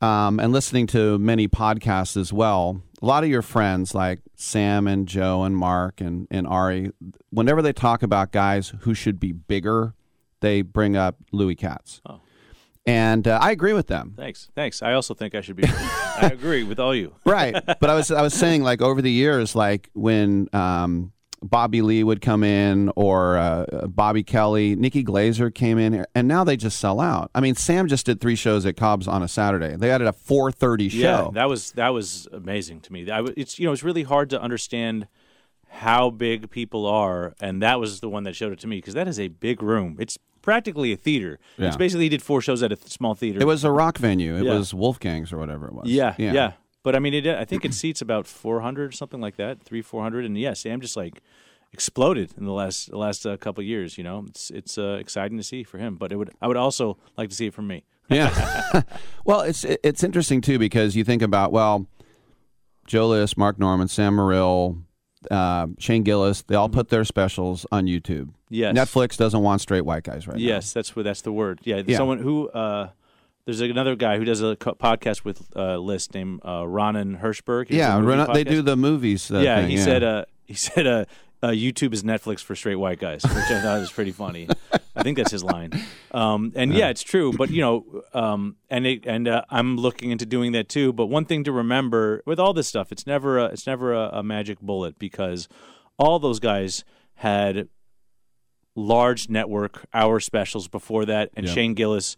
um, 0.00 0.40
and 0.40 0.52
listening 0.52 0.86
to 0.88 1.18
many 1.18 1.48
podcasts 1.48 2.16
as 2.16 2.32
well. 2.32 2.82
A 3.00 3.06
lot 3.06 3.22
of 3.22 3.30
your 3.30 3.42
friends, 3.42 3.94
like 3.94 4.20
Sam 4.34 4.86
and 4.86 5.06
Joe 5.06 5.44
and 5.44 5.56
Mark 5.56 6.00
and, 6.00 6.26
and 6.30 6.46
Ari, 6.46 6.90
whenever 7.30 7.62
they 7.62 7.72
talk 7.72 8.02
about 8.02 8.32
guys 8.32 8.72
who 8.80 8.94
should 8.94 9.20
be 9.20 9.32
bigger, 9.32 9.94
they 10.40 10.62
bring 10.62 10.96
up 10.96 11.16
Louis 11.32 11.54
Katz. 11.54 12.00
Oh. 12.06 12.20
And 12.86 13.26
uh, 13.26 13.38
I 13.40 13.50
agree 13.50 13.72
with 13.72 13.86
them. 13.86 14.12
Thanks, 14.14 14.50
thanks. 14.54 14.82
I 14.82 14.92
also 14.92 15.14
think 15.14 15.34
I 15.34 15.40
should 15.40 15.56
be. 15.56 15.64
I 15.68 16.30
agree 16.32 16.64
with 16.64 16.78
all 16.78 16.94
you. 16.94 17.14
right, 17.24 17.54
but 17.64 17.88
I 17.88 17.94
was 17.94 18.10
I 18.10 18.20
was 18.20 18.34
saying 18.34 18.62
like 18.62 18.82
over 18.82 19.00
the 19.00 19.10
years, 19.10 19.56
like 19.56 19.88
when 19.94 20.48
um, 20.52 21.13
Bobby 21.44 21.82
Lee 21.82 22.02
would 22.02 22.22
come 22.22 22.42
in 22.42 22.90
or 22.96 23.36
uh, 23.36 23.86
Bobby 23.86 24.22
Kelly, 24.22 24.74
Nikki 24.76 25.04
Glazer 25.04 25.54
came 25.54 25.78
in, 25.78 26.06
and 26.14 26.26
now 26.26 26.42
they 26.42 26.56
just 26.56 26.78
sell 26.78 27.00
out. 27.00 27.30
I 27.34 27.40
mean, 27.40 27.54
Sam 27.54 27.86
just 27.86 28.06
did 28.06 28.20
three 28.20 28.34
shows 28.34 28.64
at 28.64 28.76
Cobb's 28.76 29.06
on 29.06 29.22
a 29.22 29.28
Saturday. 29.28 29.76
They 29.76 29.88
had 29.88 30.00
a 30.00 30.12
four 30.12 30.50
thirty 30.50 30.88
show. 30.88 30.98
Yeah, 30.98 31.28
that 31.34 31.48
was 31.48 31.72
that 31.72 31.90
was 31.90 32.26
amazing 32.32 32.80
to 32.80 32.92
me. 32.92 33.10
I, 33.10 33.22
it's 33.36 33.58
you 33.58 33.66
know 33.66 33.72
it's 33.72 33.82
really 33.82 34.04
hard 34.04 34.30
to 34.30 34.40
understand 34.40 35.06
how 35.68 36.08
big 36.08 36.50
people 36.50 36.86
are, 36.86 37.34
and 37.40 37.62
that 37.62 37.78
was 37.78 38.00
the 38.00 38.08
one 38.08 38.24
that 38.24 38.34
showed 38.34 38.52
it 38.52 38.60
to 38.60 38.66
me 38.66 38.78
because 38.78 38.94
that 38.94 39.06
is 39.06 39.20
a 39.20 39.28
big 39.28 39.62
room. 39.62 39.96
It's 39.98 40.16
practically 40.40 40.92
a 40.92 40.96
theater. 40.96 41.38
Yeah. 41.58 41.68
It's 41.68 41.76
basically 41.76 42.04
he 42.04 42.08
did 42.10 42.22
four 42.22 42.40
shows 42.40 42.62
at 42.62 42.72
a 42.72 42.76
small 42.76 43.14
theater. 43.14 43.40
It 43.40 43.46
was 43.46 43.64
a 43.64 43.70
rock 43.70 43.98
venue. 43.98 44.36
It 44.36 44.44
yeah. 44.44 44.54
was 44.54 44.72
Wolfgang's 44.72 45.32
or 45.32 45.38
whatever 45.38 45.66
it 45.66 45.74
was. 45.74 45.90
Yeah, 45.90 46.14
yeah. 46.16 46.32
yeah. 46.32 46.52
But 46.84 46.94
I 46.94 47.00
mean, 47.00 47.14
it, 47.14 47.26
I 47.26 47.44
think 47.44 47.64
it 47.64 47.74
seats 47.74 48.02
about 48.02 48.26
400, 48.26 48.94
something 48.94 49.20
like 49.20 49.36
that, 49.36 49.62
three, 49.62 49.82
400. 49.82 50.24
And 50.24 50.38
yeah, 50.38 50.52
Sam 50.52 50.80
just 50.80 50.96
like 50.96 51.22
exploded 51.72 52.34
in 52.36 52.44
the 52.44 52.52
last 52.52 52.90
the 52.90 52.98
last 52.98 53.26
uh, 53.26 53.36
couple 53.38 53.64
years. 53.64 53.98
You 53.98 54.04
know, 54.04 54.26
it's 54.28 54.50
it's 54.50 54.78
uh, 54.78 54.98
exciting 55.00 55.38
to 55.38 55.42
see 55.42 55.64
for 55.64 55.78
him. 55.78 55.96
But 55.96 56.12
it 56.12 56.16
would 56.16 56.30
I 56.40 56.46
would 56.46 56.58
also 56.58 56.98
like 57.16 57.30
to 57.30 57.34
see 57.34 57.46
it 57.46 57.54
from 57.54 57.66
me. 57.66 57.84
yeah. 58.10 58.82
well, 59.24 59.40
it's 59.40 59.64
it's 59.64 60.04
interesting 60.04 60.42
too 60.42 60.58
because 60.58 60.94
you 60.94 61.04
think 61.04 61.22
about 61.22 61.52
well, 61.52 61.86
Joe 62.86 63.08
List, 63.08 63.38
Mark 63.38 63.58
Normand, 63.58 63.90
Sam 63.90 64.16
Morril, 64.16 64.82
uh, 65.30 65.68
Shane 65.78 66.02
Gillis, 66.02 66.42
they 66.42 66.54
all 66.54 66.68
mm-hmm. 66.68 66.74
put 66.74 66.90
their 66.90 67.04
specials 67.04 67.64
on 67.72 67.86
YouTube. 67.86 68.30
Yes. 68.50 68.76
Netflix 68.76 69.16
doesn't 69.16 69.42
want 69.42 69.62
straight 69.62 69.86
white 69.86 70.04
guys 70.04 70.28
right 70.28 70.38
yes, 70.38 70.48
now. 70.48 70.54
Yes, 70.56 70.72
that's 70.74 70.96
what 70.96 71.04
that's 71.04 71.22
the 71.22 71.32
word. 71.32 71.60
Yeah, 71.64 71.82
yeah. 71.86 71.96
someone 71.96 72.18
who 72.18 72.48
uh, 72.50 72.90
there's 73.46 73.60
another 73.60 73.96
guy 73.96 74.18
who 74.18 74.24
does 74.24 74.42
a 74.42 74.56
co- 74.56 74.74
podcast 74.74 75.24
with 75.24 75.48
uh, 75.56 75.76
List 75.76 76.14
named 76.14 76.40
uh, 76.44 76.66
Ronan 76.66 77.18
Hirschberg. 77.18 77.66
yeah, 77.68 78.00
they 78.32 78.44
do 78.44 78.62
the 78.62 78.76
movies. 78.76 79.30
Uh, 79.30 79.38
yeah, 79.38 79.60
thing, 79.60 79.70
he 79.70 79.76
yeah. 79.76 79.84
said. 79.84 80.02
Uh, 80.02 80.24
he 80.44 80.54
said. 80.54 80.86
Uh, 80.86 81.04
uh, 81.42 81.48
YouTube 81.48 81.92
is 81.92 82.02
Netflix 82.02 82.40
for 82.40 82.56
straight 82.56 82.76
white 82.76 82.98
guys, 82.98 83.22
which 83.22 83.50
I 83.50 83.60
thought 83.60 83.78
was 83.78 83.92
pretty 83.92 84.12
funny. 84.12 84.48
I 84.96 85.02
think 85.02 85.18
that's 85.18 85.30
his 85.30 85.44
line. 85.44 85.72
Um, 86.10 86.52
and 86.56 86.72
yeah, 86.72 86.88
it's 86.88 87.02
true. 87.02 87.34
But 87.34 87.50
you 87.50 87.60
know, 87.60 88.02
um, 88.14 88.56
and 88.70 88.86
it, 88.86 89.04
and 89.04 89.28
uh, 89.28 89.42
I'm 89.50 89.76
looking 89.76 90.10
into 90.10 90.24
doing 90.24 90.52
that 90.52 90.70
too. 90.70 90.94
But 90.94 91.06
one 91.06 91.26
thing 91.26 91.44
to 91.44 91.52
remember 91.52 92.22
with 92.24 92.40
all 92.40 92.54
this 92.54 92.66
stuff, 92.66 92.90
it's 92.92 93.06
never 93.06 93.38
a, 93.38 93.46
it's 93.46 93.66
never 93.66 93.92
a, 93.92 94.08
a 94.14 94.22
magic 94.22 94.58
bullet 94.60 94.98
because 94.98 95.46
all 95.98 96.18
those 96.18 96.40
guys 96.40 96.82
had 97.16 97.68
large 98.74 99.28
network 99.28 99.84
hour 99.92 100.20
specials 100.20 100.66
before 100.66 101.04
that, 101.04 101.28
and 101.36 101.46
Shane 101.46 101.74
Gillis 101.74 102.16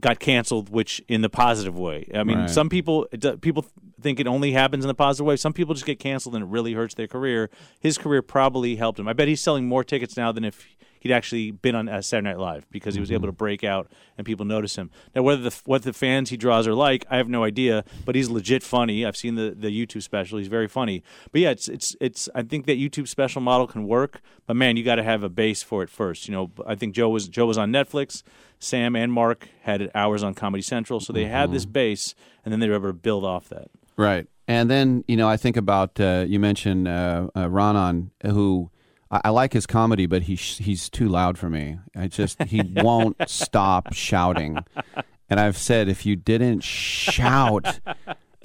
got 0.00 0.18
canceled, 0.18 0.68
which 0.70 1.02
in 1.08 1.22
the 1.22 1.28
positive 1.30 1.78
way. 1.78 2.10
I 2.14 2.24
mean, 2.24 2.38
Right. 2.38 2.50
some 2.50 2.68
people 2.68 3.06
people 3.40 3.64
think 4.00 4.20
it 4.20 4.26
only 4.26 4.52
happens 4.52 4.84
in 4.84 4.88
the 4.88 4.94
positive 4.94 5.26
way. 5.26 5.36
Some 5.36 5.52
people 5.52 5.74
just 5.74 5.86
get 5.86 5.98
canceled 5.98 6.34
and 6.34 6.44
it 6.44 6.48
really 6.48 6.74
hurts 6.74 6.94
their 6.94 7.06
career. 7.08 7.50
His 7.80 7.96
career 7.98 8.22
probably 8.22 8.76
helped 8.76 8.98
him. 8.98 9.08
I 9.08 9.12
bet 9.12 9.28
he's 9.28 9.40
selling 9.40 9.66
more 9.66 9.84
tickets 9.84 10.16
now 10.16 10.30
than 10.32 10.44
if 10.44 10.66
he'd 11.00 11.12
actually 11.12 11.50
been 11.50 11.74
on 11.74 11.86
uh, 11.88 12.00
Saturday 12.00 12.28
Night 12.30 12.38
Live 12.38 12.66
because 12.70 12.94
he 12.94 13.00
was 13.00 13.12
able 13.12 13.28
to 13.28 13.32
break 13.32 13.62
out 13.62 13.90
and 14.16 14.24
people 14.26 14.46
notice 14.46 14.76
him. 14.76 14.90
Now, 15.14 15.22
whether 15.22 15.42
the 15.42 15.60
what 15.66 15.82
the 15.82 15.92
fans 15.92 16.30
he 16.30 16.36
draws 16.38 16.66
are 16.66 16.74
like, 16.74 17.04
I 17.10 17.16
have 17.18 17.28
no 17.28 17.44
idea. 17.44 17.84
But 18.06 18.14
he's 18.14 18.28
legit 18.30 18.62
funny. 18.62 19.04
I've 19.04 19.16
seen 19.16 19.34
the, 19.34 19.54
the 19.56 19.68
YouTube 19.68 20.02
special. 20.02 20.38
He's 20.38 20.48
very 20.48 20.68
funny. 20.68 21.02
But 21.30 21.40
yeah, 21.42 21.50
it's 21.50 21.68
it's 21.68 21.94
it's. 22.00 22.28
I 22.34 22.42
think 22.42 22.64
that 22.66 22.78
YouTube 22.78 23.06
special 23.08 23.40
model 23.42 23.66
can 23.66 23.86
work. 23.86 24.20
But 24.46 24.56
man, 24.56 24.76
you 24.78 24.84
got 24.84 24.96
to 24.96 25.02
have 25.02 25.22
a 25.22 25.28
base 25.28 25.62
for 25.62 25.82
it 25.82 25.90
first. 25.90 26.26
You 26.28 26.32
know, 26.32 26.50
I 26.66 26.74
think 26.74 26.94
Joe 26.94 27.08
was 27.10 27.28
Joe 27.28 27.46
was 27.46 27.58
on 27.58 27.70
Netflix. 27.70 28.22
Sam 28.64 28.96
and 28.96 29.12
Mark 29.12 29.48
had 29.62 29.90
hours 29.94 30.22
on 30.22 30.34
Comedy 30.34 30.62
Central, 30.62 31.00
so 31.00 31.12
they 31.12 31.26
had 31.26 31.52
this 31.52 31.64
base, 31.64 32.14
and 32.44 32.52
then 32.52 32.60
they 32.60 32.68
were 32.68 32.76
able 32.76 32.88
to 32.88 32.92
build 32.92 33.24
off 33.24 33.48
that. 33.50 33.70
Right. 33.96 34.26
And 34.46 34.70
then, 34.70 35.04
you 35.08 35.16
know, 35.16 35.28
I 35.28 35.36
think 35.36 35.56
about, 35.56 35.98
uh, 36.00 36.24
you 36.26 36.38
mentioned 36.38 36.88
uh, 36.88 37.28
uh, 37.36 37.48
Ronan, 37.48 38.10
who 38.24 38.70
I, 39.10 39.22
I 39.24 39.30
like 39.30 39.52
his 39.52 39.66
comedy, 39.66 40.06
but 40.06 40.22
he 40.22 40.36
sh- 40.36 40.58
he's 40.58 40.90
too 40.90 41.08
loud 41.08 41.38
for 41.38 41.48
me. 41.48 41.78
I 41.96 42.08
just, 42.08 42.42
he 42.42 42.60
won't 42.76 43.16
stop 43.28 43.92
shouting. 43.94 44.58
And 45.30 45.40
I've 45.40 45.56
said, 45.56 45.88
if 45.88 46.04
you 46.04 46.16
didn't 46.16 46.62
shout, 46.62 47.80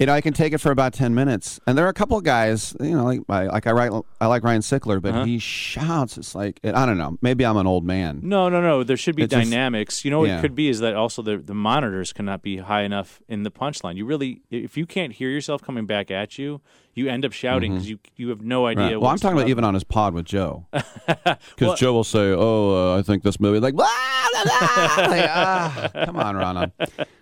you 0.00 0.06
know, 0.06 0.14
I 0.14 0.22
can 0.22 0.32
take 0.32 0.52
it 0.54 0.58
for 0.58 0.72
about 0.72 0.94
10 0.94 1.14
minutes. 1.14 1.60
And 1.66 1.76
there 1.78 1.84
are 1.84 1.90
a 1.90 1.92
couple 1.94 2.16
of 2.16 2.24
guys, 2.24 2.74
you 2.80 2.96
know, 2.96 3.04
like, 3.04 3.20
I, 3.28 3.44
like 3.48 3.66
I, 3.66 3.72
write, 3.72 3.92
I 4.20 4.26
like 4.26 4.42
Ryan 4.42 4.62
Sickler, 4.62 5.00
but 5.00 5.10
Uh-huh. 5.14 5.24
he 5.24 5.38
shouts. 5.38 6.16
It's 6.16 6.34
like, 6.34 6.58
I 6.64 6.86
don't 6.86 6.96
know. 6.98 7.18
Maybe 7.20 7.44
I'm 7.44 7.58
an 7.58 7.66
old 7.66 7.84
man. 7.84 8.20
No, 8.22 8.48
no, 8.48 8.62
no. 8.62 8.82
There 8.82 8.96
should 8.96 9.14
be 9.14 9.24
It's 9.24 9.32
just- 9.34 9.50
dynamics. 9.50 10.04
you 10.04 10.10
know 10.10 10.20
what 10.20 10.28
yeah. 10.30 10.38
it 10.38 10.40
could 10.40 10.54
be 10.54 10.68
is 10.68 10.80
that 10.80 10.94
also 10.96 11.20
the 11.22 11.36
the 11.36 11.54
monitors 11.54 12.12
cannot 12.12 12.40
be 12.42 12.56
high 12.56 12.82
enough 12.82 13.20
in 13.28 13.42
the 13.42 13.50
punchline. 13.50 13.96
You 13.96 14.06
really, 14.06 14.40
if 14.50 14.76
you 14.76 14.86
can't 14.86 15.12
hear 15.12 15.28
yourself 15.28 15.62
coming 15.62 15.84
back 15.86 16.10
at 16.10 16.38
you, 16.38 16.62
you 17.00 17.08
end 17.08 17.24
up 17.24 17.32
shouting 17.32 17.72
because 17.72 17.88
you 17.90 17.98
you 18.16 18.28
have 18.28 18.42
no 18.42 18.66
idea. 18.66 18.84
Right. 18.84 19.00
Well, 19.00 19.10
I'm 19.10 19.18
talking 19.18 19.36
about 19.38 19.48
even 19.48 19.64
on 19.64 19.74
his 19.74 19.84
pod 19.84 20.14
with 20.14 20.26
Joe. 20.26 20.66
Because 20.74 21.38
Well- 21.60 21.76
Joe 21.76 21.92
will 21.92 22.04
say, 22.04 22.30
"Oh, 22.32 22.94
uh, 22.94 22.98
I 22.98 23.02
think 23.02 23.22
this 23.22 23.38
movie," 23.40 23.60
like, 23.60 23.74
blah, 23.74 23.86
blah, 24.32 24.44
blah. 24.44 25.06
Like, 25.08 25.28
ah, 25.28 25.90
come 26.06 26.16
on, 26.16 26.36
Rana. 26.36 26.72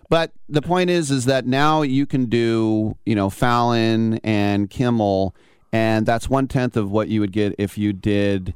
But 0.09 0.33
the 0.49 0.63
point 0.63 0.91
is, 0.91 1.11
is 1.11 1.25
that 1.27 1.47
now 1.47 1.83
you 1.83 2.07
can 2.07 2.27
do, 2.27 2.97
you 3.05 3.15
know, 3.15 3.29
Fallon 3.31 4.19
and 4.25 4.71
Kimmel, 4.71 5.35
and 5.73 6.07
that's 6.07 6.29
one 6.31 6.47
tenth 6.49 6.77
of 6.77 6.91
what 6.91 7.09
you 7.09 7.21
would 7.21 7.33
get 7.33 7.55
if 7.59 7.77
you 7.79 7.93
did 7.93 8.55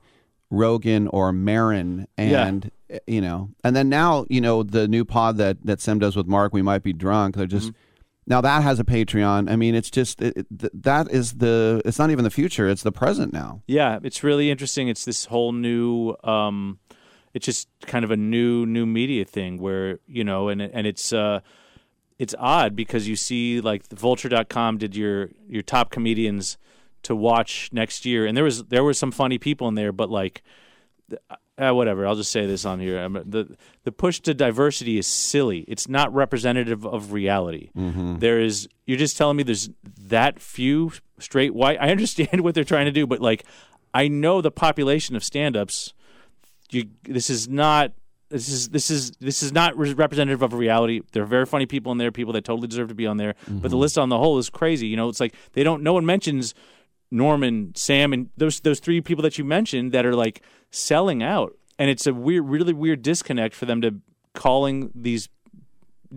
Rogan 0.50 1.08
or 1.08 1.32
Marin, 1.32 2.06
and 2.18 2.70
uh, 2.92 2.98
you 3.06 3.20
know, 3.20 3.50
and 3.64 3.74
then 3.74 3.88
now, 3.88 4.26
you 4.28 4.40
know, 4.40 4.62
the 4.62 4.86
new 4.88 5.04
pod 5.04 5.36
that 5.38 5.58
that 5.64 5.80
Sam 5.80 5.98
does 5.98 6.14
with 6.16 6.26
Mark, 6.26 6.52
we 6.52 6.62
might 6.62 6.82
be 6.82 6.92
drunk. 6.92 7.36
They're 7.36 7.46
just. 7.46 7.72
Now 8.26 8.40
that 8.40 8.62
has 8.62 8.78
a 8.78 8.84
Patreon. 8.84 9.50
I 9.50 9.56
mean, 9.56 9.74
it's 9.74 9.90
just 9.90 10.22
it, 10.22 10.36
it, 10.36 10.82
that 10.82 11.10
is 11.10 11.34
the. 11.34 11.82
It's 11.84 11.98
not 11.98 12.10
even 12.10 12.24
the 12.24 12.30
future; 12.30 12.68
it's 12.68 12.82
the 12.82 12.92
present 12.92 13.32
now. 13.32 13.62
Yeah, 13.66 13.98
it's 14.02 14.22
really 14.22 14.50
interesting. 14.50 14.88
It's 14.88 15.04
this 15.04 15.26
whole 15.26 15.52
new. 15.52 16.14
Um, 16.22 16.78
it's 17.34 17.46
just 17.46 17.68
kind 17.86 18.04
of 18.04 18.10
a 18.10 18.16
new 18.16 18.64
new 18.64 18.86
media 18.86 19.24
thing 19.24 19.58
where 19.58 19.98
you 20.06 20.22
know, 20.22 20.48
and 20.48 20.62
and 20.62 20.86
it's 20.86 21.12
uh, 21.12 21.40
it's 22.18 22.34
odd 22.38 22.76
because 22.76 23.08
you 23.08 23.16
see 23.16 23.60
like 23.60 23.88
Vulture.com 23.88 24.78
did 24.78 24.94
your 24.94 25.30
your 25.48 25.62
top 25.62 25.90
comedians 25.90 26.58
to 27.02 27.16
watch 27.16 27.70
next 27.72 28.06
year, 28.06 28.24
and 28.24 28.36
there 28.36 28.44
was 28.44 28.64
there 28.64 28.84
were 28.84 28.94
some 28.94 29.10
funny 29.10 29.38
people 29.38 29.68
in 29.68 29.74
there, 29.74 29.92
but 29.92 30.10
like. 30.10 30.42
Uh, 31.62 31.72
whatever. 31.74 32.06
I'll 32.06 32.16
just 32.16 32.32
say 32.32 32.46
this 32.46 32.64
on 32.64 32.80
here. 32.80 32.98
I'm, 32.98 33.12
the 33.12 33.56
the 33.84 33.92
push 33.92 34.20
to 34.20 34.34
diversity 34.34 34.98
is 34.98 35.06
silly. 35.06 35.60
It's 35.68 35.88
not 35.88 36.12
representative 36.12 36.84
of 36.86 37.12
reality. 37.12 37.70
Mm-hmm. 37.76 38.18
There 38.18 38.40
is. 38.40 38.68
You're 38.86 38.98
just 38.98 39.16
telling 39.16 39.36
me 39.36 39.42
there's 39.42 39.70
that 40.08 40.40
few 40.40 40.92
straight 41.18 41.54
white. 41.54 41.78
I 41.80 41.90
understand 41.90 42.40
what 42.44 42.54
they're 42.54 42.64
trying 42.64 42.86
to 42.86 42.92
do, 42.92 43.06
but 43.06 43.20
like, 43.20 43.44
I 43.94 44.08
know 44.08 44.40
the 44.40 44.50
population 44.50 45.14
of 45.16 45.22
stand-ups. 45.24 45.94
You. 46.70 46.84
This 47.04 47.30
is 47.30 47.48
not. 47.48 47.92
This 48.30 48.48
is 48.48 48.70
this 48.70 48.90
is 48.90 49.10
this 49.20 49.42
is 49.42 49.52
not 49.52 49.76
representative 49.76 50.40
of 50.40 50.54
reality. 50.54 51.02
There 51.12 51.22
are 51.22 51.26
very 51.26 51.44
funny 51.44 51.66
people 51.66 51.92
in 51.92 51.98
there, 51.98 52.10
people 52.10 52.32
that 52.32 52.44
totally 52.44 52.66
deserve 52.66 52.88
to 52.88 52.94
be 52.94 53.06
on 53.06 53.18
there. 53.18 53.34
But 53.46 53.70
the 53.70 53.76
Mhm. 53.76 53.80
list 53.80 53.98
on 53.98 54.08
the 54.08 54.16
whole 54.18 54.38
is 54.38 54.48
crazy. 54.48 54.86
You 54.86 54.96
know, 54.96 55.10
it's 55.10 55.20
like 55.20 55.34
they 55.52 55.62
don't. 55.62 55.82
No 55.82 55.92
one 55.92 56.06
mentions 56.06 56.54
Normand, 57.10 57.76
Sam, 57.76 58.14
and 58.14 58.30
those 58.38 58.60
those 58.60 58.80
three 58.80 59.02
people 59.02 59.20
that 59.22 59.36
you 59.36 59.44
mentioned 59.44 59.92
that 59.92 60.06
are 60.06 60.14
like 60.16 60.40
selling 60.72 61.22
out, 61.22 61.56
and 61.78 61.88
it's 61.88 62.06
a 62.06 62.12
weird, 62.12 62.48
really 62.48 62.72
weird 62.72 63.02
disconnect 63.02 63.54
for 63.54 63.66
them 63.66 63.80
to 63.82 64.00
calling 64.34 64.90
these 64.94 65.28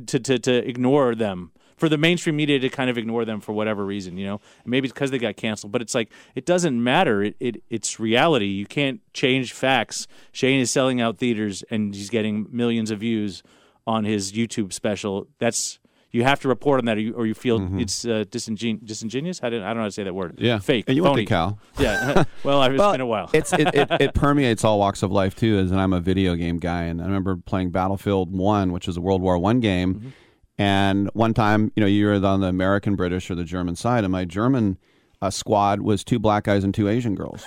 to 0.08 0.20
to 0.20 0.40
to 0.40 0.68
ignore 0.68 1.14
them 1.14 1.52
for 1.78 1.90
the 1.90 1.98
mainstream 1.98 2.38
media 2.38 2.58
to 2.58 2.70
kind 2.70 2.90
of 2.90 2.98
ignore 2.98 3.26
them 3.26 3.42
for 3.42 3.52
whatever 3.54 3.86
reason, 3.86 4.18
you 4.18 4.26
know. 4.26 4.42
Maybe 4.66 4.88
it's 4.88 4.94
because 4.94 5.12
they 5.12 5.20
got 5.20 5.36
canceled, 5.36 5.72
but 5.72 5.82
it's 5.82 5.94
like 5.94 6.10
it 6.34 6.46
doesn't 6.46 6.82
matter. 6.82 7.24
It, 7.24 7.36
it 7.40 7.64
it's 7.70 8.00
reality. 8.00 8.48
You 8.48 8.66
can't 8.66 9.02
change 9.14 9.54
facts. 9.54 10.08
Shane 10.32 10.60
is 10.60 10.72
selling 10.72 11.02
out 11.02 11.18
theaters 11.18 11.64
and 11.70 11.94
he's 11.94 12.10
getting 12.10 12.48
millions 12.50 12.92
of 12.92 13.00
views 13.00 13.44
on 13.86 14.04
his 14.06 14.32
YouTube 14.32 14.74
special. 14.74 15.28
That's 15.40 15.80
you 16.16 16.24
have 16.24 16.40
to 16.40 16.48
report 16.48 16.80
on 16.80 16.86
that, 16.86 16.98
or 16.98 17.02
you, 17.02 17.14
or 17.14 17.26
you 17.26 17.34
feel 17.34 17.60
it's 17.80 18.06
uh, 18.06 18.24
disingen- 18.30 18.86
disingenuous. 18.86 19.42
I, 19.44 19.50
didn't, 19.50 19.66
I 19.66 19.68
don't 19.68 19.78
know 19.78 19.82
how 19.82 19.88
to 19.88 19.92
say 19.92 20.04
that 20.04 20.16
word. 20.16 20.36
Yeah. 20.38 20.60
fake. 20.60 20.86
And 20.88 20.96
you 20.96 21.04
went 21.04 21.14
phony. 21.14 21.26
to 21.26 21.30
Cal. 21.30 21.60
Yeah. 21.80 22.24
well, 22.44 22.64
it's 22.64 22.78
Well, 22.80 22.92
been 22.94 23.02
a 23.02 23.06
while. 23.06 23.30
it's 23.34 23.52
it, 23.52 23.68
it, 23.76 23.88
it 24.00 24.14
permeates 24.24 24.64
all 24.64 24.80
walks 24.80 25.04
of 25.04 25.12
life 25.12 25.36
too. 25.36 25.58
As 25.58 25.72
and 25.72 25.80
I'm 25.80 25.92
a 25.92 26.00
video 26.00 26.36
game 26.36 26.58
guy, 26.58 26.84
and 26.84 27.02
I 27.02 27.06
remember 27.06 27.36
playing 27.36 27.72
Battlefield 27.72 28.32
One, 28.32 28.72
which 28.72 28.88
is 28.88 28.96
a 28.98 29.02
World 29.02 29.22
War 29.22 29.38
One 29.38 29.60
game. 29.60 29.96
Mm-hmm. 29.96 30.10
And 30.58 31.10
one 31.14 31.34
time, 31.34 31.72
you 31.76 31.82
know, 31.82 31.88
you 31.88 32.06
were 32.06 32.14
on 32.26 32.40
the 32.40 32.48
American, 32.48 32.96
British, 32.96 33.30
or 33.30 33.36
the 33.36 33.44
German 33.44 33.76
side, 33.76 34.06
and 34.06 34.12
my 34.12 34.24
German 34.24 34.78
uh, 35.22 35.30
squad 35.30 35.82
was 35.82 36.06
two 36.06 36.18
black 36.18 36.46
guys 36.46 36.64
and 36.64 36.74
two 36.74 36.88
Asian 36.88 37.14
girls. 37.14 37.46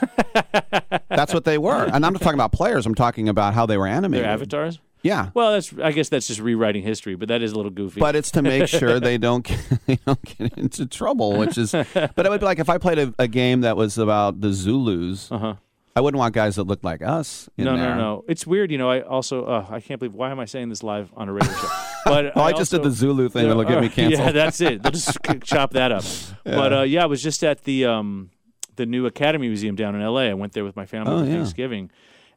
That's 1.09 1.33
what 1.33 1.45
they 1.45 1.57
were. 1.57 1.85
And 1.85 2.05
I'm 2.05 2.13
not 2.13 2.21
talking 2.21 2.35
about 2.35 2.53
players. 2.53 2.85
I'm 2.85 2.95
talking 2.95 3.29
about 3.31 3.55
how 3.55 3.65
they 3.65 3.79
were 3.79 3.87
animated. 3.87 4.25
Their 4.27 4.33
avatars. 4.33 4.79
Yeah. 5.03 5.31
Well, 5.35 5.53
that's. 5.53 5.73
I 5.83 5.93
guess 5.93 6.09
that's 6.09 6.27
just 6.27 6.41
rewriting 6.41 6.83
history, 6.83 7.15
but 7.15 7.29
that 7.29 7.43
is 7.43 7.53
a 7.53 7.57
little 7.57 7.71
goofy. 7.71 8.01
But 8.01 8.17
it's 8.17 8.31
to 8.33 8.43
make 8.43 8.67
sure 8.69 8.99
they 9.01 9.19
don't 9.19 9.45
get, 9.45 9.61
they 9.87 9.97
don't 10.07 10.23
get 10.39 10.57
into 10.59 10.87
trouble, 10.87 11.37
which 11.39 11.57
is. 11.59 11.73
But 11.73 11.95
it 11.95 12.29
would 12.31 12.41
be 12.41 12.47
like 12.47 12.59
if 12.59 12.69
I 12.69 12.79
played 12.79 12.99
a, 12.99 13.15
a 13.19 13.29
game 13.29 13.61
that 13.63 13.77
was 13.77 13.99
about 13.99 14.41
the 14.41 14.53
Zulus. 14.53 15.31
Uh-huh. 15.31 15.55
I 15.97 16.01
wouldn't 16.01 16.19
want 16.21 16.33
guys 16.33 16.55
that 16.57 16.63
looked 16.65 16.85
like 16.85 17.03
us. 17.03 17.49
In 17.57 17.65
no, 17.65 17.77
there. 17.77 17.89
no, 17.91 17.97
no. 17.97 18.25
It's 18.29 18.47
weird, 18.47 18.71
you 18.71 18.79
know. 18.79 18.89
I 18.89 19.01
also, 19.01 19.45
uh, 19.47 19.67
I 19.69 19.81
can't 19.81 19.99
believe 19.99 20.15
why 20.15 20.31
am 20.31 20.39
I 20.39 20.45
saying 20.45 20.69
this 20.69 20.85
live 20.85 21.11
on 21.17 21.29
a 21.29 21.33
radio 21.33 21.53
show? 21.53 21.69
But 22.05 22.37
Oh, 22.37 22.43
I 22.43 22.53
just 22.53 22.71
did 22.71 22.85
the 22.85 22.91
Zulu 22.93 23.29
thing 23.29 23.49
that'll 23.49 23.65
get 23.65 23.81
me 23.83 23.89
canceled. 23.89 24.21
Yeah, 24.27 24.31
that's 24.33 24.61
it. 24.61 24.81
They'll 24.83 24.93
just 24.93 25.19
chop 25.43 25.73
that 25.73 25.91
up. 25.91 26.05
But 26.45 26.73
uh, 26.73 26.83
yeah, 26.83 27.03
I 27.03 27.07
was 27.07 27.21
just 27.21 27.43
at 27.43 27.65
the 27.65 27.85
um, 27.87 28.31
the 28.77 28.87
new 28.87 29.07
Academy 29.07 29.49
Museum 29.49 29.75
down 29.75 29.97
in 29.97 30.01
L.A. 30.01 30.31
I 30.31 30.35
went 30.35 30.53
there 30.53 30.65
with 30.65 30.77
my 30.77 30.87
family 30.87 31.13
Oh, 31.13 31.19
for 31.21 31.27
yeah. 31.27 31.35
Thanksgiving, 31.37 31.91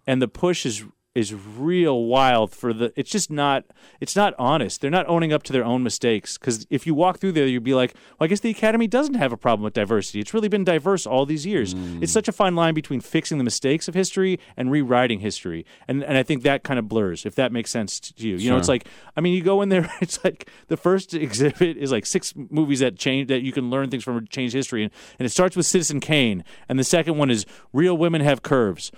and 0.08 0.22
the 0.22 0.28
push 0.28 0.66
is 0.66 0.84
is 1.14 1.34
real 1.34 2.06
wild 2.06 2.54
for 2.54 2.72
the 2.72 2.94
it's 2.96 3.12
just 3.12 3.30
not 3.30 3.66
it's 4.00 4.16
not 4.16 4.34
honest. 4.40 4.80
They're 4.80 4.90
not 4.90 5.08
owning 5.10 5.34
up 5.34 5.44
to 5.44 5.54
their 5.54 5.66
own 5.66 5.84
mistakes 5.84 6.38
because 6.38 6.66
if 6.70 6.88
you 6.88 6.94
walk 6.94 7.20
through 7.20 7.34
there 7.34 7.46
you'd 7.46 7.66
be 7.66 7.74
like 7.74 7.94
well 8.18 8.26
i 8.26 8.28
guess 8.28 8.40
the 8.40 8.50
academy 8.50 8.88
doesn't 8.88 9.16
have 9.16 9.34
a 9.34 9.38
problem 9.38 9.64
with 9.64 9.74
diversity. 9.74 10.22
It's 10.22 10.34
really 10.34 10.48
been 10.48 10.64
diverse 10.64 11.06
all 11.06 11.26
these 11.26 11.46
years. 11.46 11.74
Mm. 11.74 12.02
it's 12.02 12.14
such 12.14 12.30
a 12.30 12.32
fine 12.32 12.56
line 12.56 12.74
between 12.74 13.02
fixing 13.02 13.38
the 13.38 13.44
mistakes 13.44 13.90
of 13.90 13.94
history 13.94 14.40
and 14.56 14.72
rewriting 14.72 15.20
history. 15.20 15.66
And 15.88 16.02
and 16.04 16.18
i 16.18 16.24
think 16.24 16.44
that 16.44 16.64
kind 16.64 16.80
of 16.80 16.88
blurs 16.88 17.26
if 17.26 17.36
that 17.36 17.52
makes 17.52 17.72
sense 17.72 18.00
to 18.00 18.28
you. 18.28 18.38
You 18.38 18.50
know 18.50 18.58
it's 18.58 18.70
like 18.70 18.88
i 19.18 19.22
mean 19.22 19.34
you 19.34 19.44
go 19.44 19.62
in 19.62 19.70
there 19.70 19.92
it's 20.02 20.24
like 20.24 20.50
the 20.70 20.78
first 20.78 21.14
exhibit 21.14 21.76
is 21.76 21.92
like 21.92 22.06
six 22.06 22.34
movies 22.36 22.80
that 22.80 22.98
change 22.98 23.28
that 23.28 23.42
you 23.42 23.52
can 23.52 23.70
learn 23.70 23.90
things 23.90 24.04
from 24.04 24.26
change 24.28 24.54
history. 24.54 24.84
And, 24.84 24.94
and 25.20 25.26
it 25.26 25.30
starts 25.30 25.58
with 25.58 25.66
citizen 25.66 26.00
kane 26.00 26.46
and 26.70 26.80
the 26.80 26.86
second 26.86 27.18
one 27.18 27.30
is 27.30 27.46
real 27.74 27.98
women 27.98 28.22
have 28.22 28.44
curves 28.44 28.94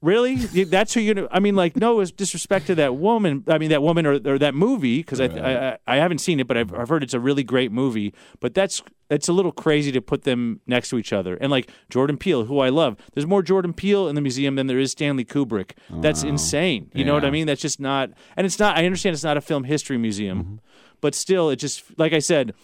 Really? 0.00 0.36
That's 0.36 0.94
who 0.94 1.00
you're. 1.00 1.28
I 1.32 1.40
mean, 1.40 1.56
like, 1.56 1.76
no, 1.76 1.98
it's 1.98 2.12
disrespect 2.12 2.68
to 2.68 2.76
that 2.76 2.94
woman. 2.94 3.42
I 3.48 3.58
mean, 3.58 3.70
that 3.70 3.82
woman 3.82 4.06
or, 4.06 4.12
or 4.24 4.38
that 4.38 4.54
movie 4.54 4.98
because 4.98 5.20
I, 5.20 5.24
I 5.24 5.70
I 5.70 5.78
I 5.88 5.96
haven't 5.96 6.18
seen 6.18 6.38
it, 6.38 6.46
but 6.46 6.56
I've, 6.56 6.72
I've 6.72 6.88
heard 6.88 7.02
it's 7.02 7.14
a 7.14 7.20
really 7.20 7.42
great 7.42 7.72
movie. 7.72 8.14
But 8.38 8.54
that's 8.54 8.80
it's 9.10 9.26
a 9.26 9.32
little 9.32 9.50
crazy 9.50 9.90
to 9.90 10.00
put 10.00 10.22
them 10.22 10.60
next 10.68 10.90
to 10.90 10.98
each 10.98 11.12
other. 11.12 11.36
And 11.40 11.50
like 11.50 11.70
Jordan 11.90 12.16
Peele, 12.16 12.44
who 12.44 12.60
I 12.60 12.68
love, 12.68 12.96
there's 13.14 13.26
more 13.26 13.42
Jordan 13.42 13.72
Peele 13.72 14.06
in 14.06 14.14
the 14.14 14.20
museum 14.20 14.54
than 14.54 14.68
there 14.68 14.78
is 14.78 14.92
Stanley 14.92 15.24
Kubrick. 15.24 15.72
Oh, 15.92 16.00
that's 16.00 16.22
insane. 16.22 16.92
You 16.94 17.04
know 17.04 17.14
what 17.14 17.24
I 17.24 17.30
mean? 17.30 17.48
That's 17.48 17.62
just 17.62 17.80
not. 17.80 18.10
And 18.36 18.46
it's 18.46 18.60
not. 18.60 18.76
I 18.76 18.84
understand 18.84 19.14
it's 19.14 19.24
not 19.24 19.36
a 19.36 19.40
film 19.40 19.64
history 19.64 19.98
museum, 19.98 20.38
mm-hmm. 20.38 20.54
but 21.00 21.16
still, 21.16 21.50
it 21.50 21.56
just 21.56 21.82
like 21.98 22.12
I 22.12 22.20
said, 22.20 22.54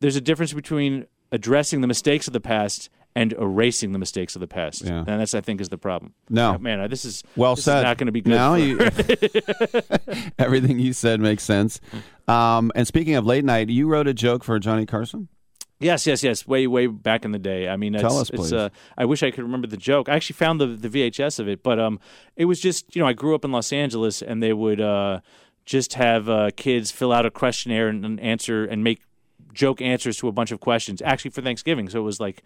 there's 0.00 0.16
a 0.16 0.20
difference 0.20 0.52
between 0.52 1.06
addressing 1.30 1.82
the 1.82 1.86
mistakes 1.86 2.26
of 2.26 2.32
the 2.32 2.40
past 2.40 2.90
and 3.14 3.32
erasing 3.34 3.92
the 3.92 3.98
mistakes 3.98 4.34
of 4.36 4.40
the 4.40 4.46
past. 4.46 4.82
Yeah. 4.84 5.04
And 5.06 5.20
that's 5.20 5.34
I 5.34 5.40
think 5.40 5.60
is 5.60 5.68
the 5.68 5.78
problem. 5.78 6.14
No. 6.30 6.54
Uh, 6.54 6.58
man, 6.58 6.88
this 6.88 7.04
is 7.04 7.22
Well 7.36 7.54
this 7.54 7.64
said. 7.64 7.78
Is 7.78 7.84
not 7.84 7.98
going 7.98 8.06
to 8.06 8.12
be 8.12 8.20
good. 8.20 8.30
Now 8.30 8.54
for- 8.54 8.58
you, 8.58 8.78
everything 10.38 10.78
you 10.78 10.92
said 10.92 11.20
makes 11.20 11.42
sense. 11.42 11.80
Um, 12.28 12.72
and 12.74 12.86
speaking 12.86 13.14
of 13.14 13.26
late 13.26 13.44
night, 13.44 13.68
you 13.68 13.88
wrote 13.88 14.06
a 14.06 14.14
joke 14.14 14.44
for 14.44 14.58
Johnny 14.58 14.86
Carson. 14.86 15.28
Yes, 15.82 16.06
yes, 16.06 16.22
yes. 16.22 16.46
Way, 16.46 16.68
way 16.68 16.86
back 16.86 17.24
in 17.24 17.32
the 17.32 17.40
day. 17.40 17.68
I 17.68 17.76
mean, 17.76 17.96
it's, 17.96 18.02
Tell 18.02 18.18
us, 18.18 18.30
it's, 18.30 18.36
please. 18.36 18.52
Uh, 18.52 18.68
I 18.96 19.04
wish 19.04 19.24
I 19.24 19.32
could 19.32 19.42
remember 19.42 19.66
the 19.66 19.76
joke. 19.76 20.08
I 20.08 20.14
actually 20.14 20.34
found 20.34 20.60
the 20.60 20.66
the 20.66 20.88
VHS 20.88 21.40
of 21.40 21.48
it, 21.48 21.64
but 21.64 21.80
um, 21.80 21.98
it 22.36 22.44
was 22.44 22.60
just 22.60 22.94
you 22.94 23.02
know 23.02 23.08
I 23.08 23.12
grew 23.12 23.34
up 23.34 23.44
in 23.44 23.50
Los 23.50 23.72
Angeles, 23.72 24.22
and 24.22 24.40
they 24.40 24.52
would 24.52 24.80
uh, 24.80 25.20
just 25.64 25.94
have 25.94 26.28
uh, 26.28 26.50
kids 26.56 26.92
fill 26.92 27.12
out 27.12 27.26
a 27.26 27.30
questionnaire 27.32 27.88
and, 27.88 28.04
and 28.04 28.20
answer 28.20 28.64
and 28.64 28.84
make 28.84 29.02
joke 29.52 29.82
answers 29.82 30.16
to 30.18 30.28
a 30.28 30.32
bunch 30.32 30.52
of 30.52 30.60
questions. 30.60 31.02
Actually, 31.02 31.32
for 31.32 31.42
Thanksgiving, 31.42 31.88
so 31.88 31.98
it 31.98 32.04
was 32.04 32.20
like 32.20 32.44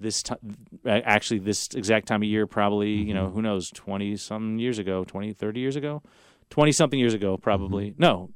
this 0.00 0.22
time, 0.22 0.38
actually 0.86 1.40
this 1.40 1.68
exact 1.74 2.06
time 2.06 2.22
of 2.22 2.28
year, 2.28 2.46
probably 2.46 2.90
you 2.92 3.14
know 3.14 3.30
who 3.30 3.42
knows, 3.42 3.70
twenty 3.70 4.16
some 4.16 4.58
years 4.58 4.78
ago, 4.78 5.04
20, 5.04 5.32
30 5.32 5.60
years 5.60 5.76
ago, 5.76 6.02
twenty 6.50 6.72
something 6.72 6.98
years 6.98 7.14
ago, 7.14 7.36
probably 7.36 7.94
no 7.98 8.30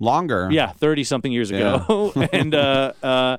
Longer. 0.00 0.48
yeah, 0.50 0.72
thirty 0.72 1.04
something 1.04 1.30
years 1.32 1.50
ago, 1.50 2.12
and 2.32 2.54
uh, 2.54 2.92
uh, 3.02 3.36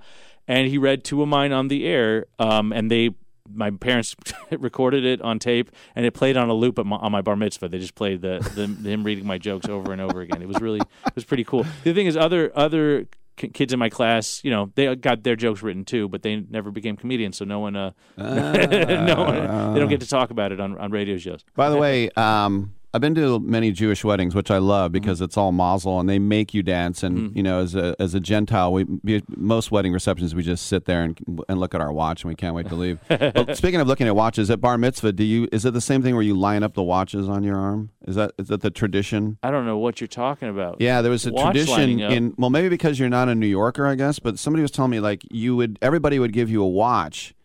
and 0.47 0.67
he 0.67 0.77
read 0.77 1.03
two 1.03 1.21
of 1.21 1.27
mine 1.27 1.51
on 1.51 1.67
the 1.67 1.85
air, 1.85 2.25
um, 2.39 2.71
and 2.71 2.89
they. 2.89 3.11
My 3.47 3.69
parents 3.69 4.15
recorded 4.49 5.05
it 5.05 5.21
on 5.21 5.37
tape, 5.37 5.69
and 5.95 6.03
it 6.03 6.15
played 6.15 6.35
on 6.35 6.49
a 6.49 6.53
loop 6.55 6.79
at 6.79 6.85
my, 6.87 6.95
on 6.95 7.11
my 7.11 7.21
bar 7.21 7.35
mitzvah. 7.35 7.69
They 7.69 7.77
just 7.77 7.93
played 7.93 8.23
the, 8.23 8.39
the 8.55 8.89
him 8.89 9.03
reading 9.03 9.27
my 9.27 9.37
jokes 9.37 9.69
over 9.69 9.91
and 9.93 10.01
over 10.01 10.21
again. 10.21 10.41
It 10.41 10.47
was 10.47 10.59
really 10.59 10.79
it 10.79 11.13
was 11.13 11.25
pretty 11.25 11.43
cool. 11.43 11.63
The 11.83 11.93
thing 11.93 12.07
is, 12.07 12.17
other 12.17 12.51
other 12.55 13.05
k- 13.35 13.49
kids 13.49 13.73
in 13.73 13.79
my 13.79 13.89
class, 13.89 14.41
you 14.43 14.51
know, 14.51 14.71
they 14.75 14.95
got 14.95 15.23
their 15.23 15.35
jokes 15.35 15.61
written 15.61 15.85
too, 15.85 16.07
but 16.09 16.21
they 16.21 16.37
never 16.37 16.71
became 16.71 16.95
comedians, 16.97 17.37
so 17.37 17.45
no 17.45 17.59
one, 17.59 17.75
uh, 17.75 17.91
no 18.17 18.23
one, 18.25 19.73
they 19.73 19.79
don't 19.79 19.89
get 19.89 20.01
to 20.01 20.07
talk 20.07 20.29
about 20.31 20.51
it 20.51 20.59
on 20.59 20.77
on 20.77 20.91
radio 20.91 21.17
shows. 21.17 21.43
By 21.55 21.69
the 21.69 21.77
way, 21.85 22.09
um, 22.11 22.73
I've 22.95 23.01
been 23.01 23.15
to 23.15 23.41
many 23.41 23.73
Jewish 23.73 24.05
weddings, 24.05 24.33
which 24.33 24.49
I 24.49 24.57
love 24.57 24.85
mm-hmm. 24.85 24.93
because 24.93 25.19
it's 25.19 25.35
all 25.35 25.51
mazel 25.51 25.99
and 25.99 26.07
they 26.07 26.17
make 26.17 26.53
you 26.53 26.63
dance. 26.63 27.03
And 27.03 27.17
mm-hmm. 27.17 27.37
you 27.37 27.43
know, 27.43 27.59
as 27.59 27.75
a 27.75 27.93
as 27.99 28.13
a 28.13 28.21
Gentile, 28.21 28.71
we 28.71 28.85
we- 28.85 29.21
most 29.35 29.69
wedding 29.69 29.91
receptions 29.91 30.33
we 30.33 30.43
just 30.43 30.65
sit 30.67 30.85
there 30.85 31.03
and 31.03 31.19
and 31.49 31.59
look 31.59 31.75
at 31.75 31.81
our 31.81 31.91
watch 31.91 32.23
and 32.23 32.29
we 32.29 32.35
can't 32.35 32.55
wait 32.55 32.69
to 32.69 32.75
leave. 32.75 32.99
but 33.09 33.57
speaking 33.57 33.81
of 33.81 33.87
looking 33.87 34.07
at 34.07 34.15
watches, 34.15 34.49
at 34.49 34.61
bar 34.61 34.77
mitzvah, 34.77 35.11
do 35.11 35.25
you 35.25 35.49
is 35.51 35.65
it 35.65 35.73
the 35.73 35.81
same 35.81 36.01
thing 36.01 36.13
where 36.13 36.23
you 36.23 36.35
line 36.35 36.63
up 36.63 36.73
the 36.73 36.83
watches 36.83 37.27
on 37.27 37.43
your 37.43 37.57
arm? 37.57 37.89
Is 38.07 38.15
that 38.15 38.31
is 38.39 38.47
that 38.47 38.61
the 38.61 38.71
tradition? 38.71 39.39
I 39.43 39.51
don't 39.51 39.65
know 39.65 39.77
what 39.77 39.99
you're 39.99 40.07
talking 40.07 40.47
about. 40.47 40.77
Yeah, 40.79 41.01
there 41.01 41.11
was 41.11 41.25
a 41.27 41.33
Watch 41.33 41.53
tradition 41.53 41.99
in 41.99 42.33
well, 42.37 42.49
maybe 42.49 42.69
because 42.69 42.97
you're 42.97 43.09
not 43.09 43.27
a 43.27 43.35
New 43.35 43.45
Yorker, 43.45 43.85
I 43.85 43.95
guess. 43.95 44.19
But 44.19 44.39
somebody 44.39 44.61
was 44.61 44.71
telling 44.71 44.91
me 44.91 45.01
like 45.01 45.23
you 45.29 45.57
would 45.57 45.77
everybody 45.81 46.17
would 46.17 46.31
give 46.31 46.49
you 46.49 46.63
a 46.63 46.67
watch, 46.67 47.35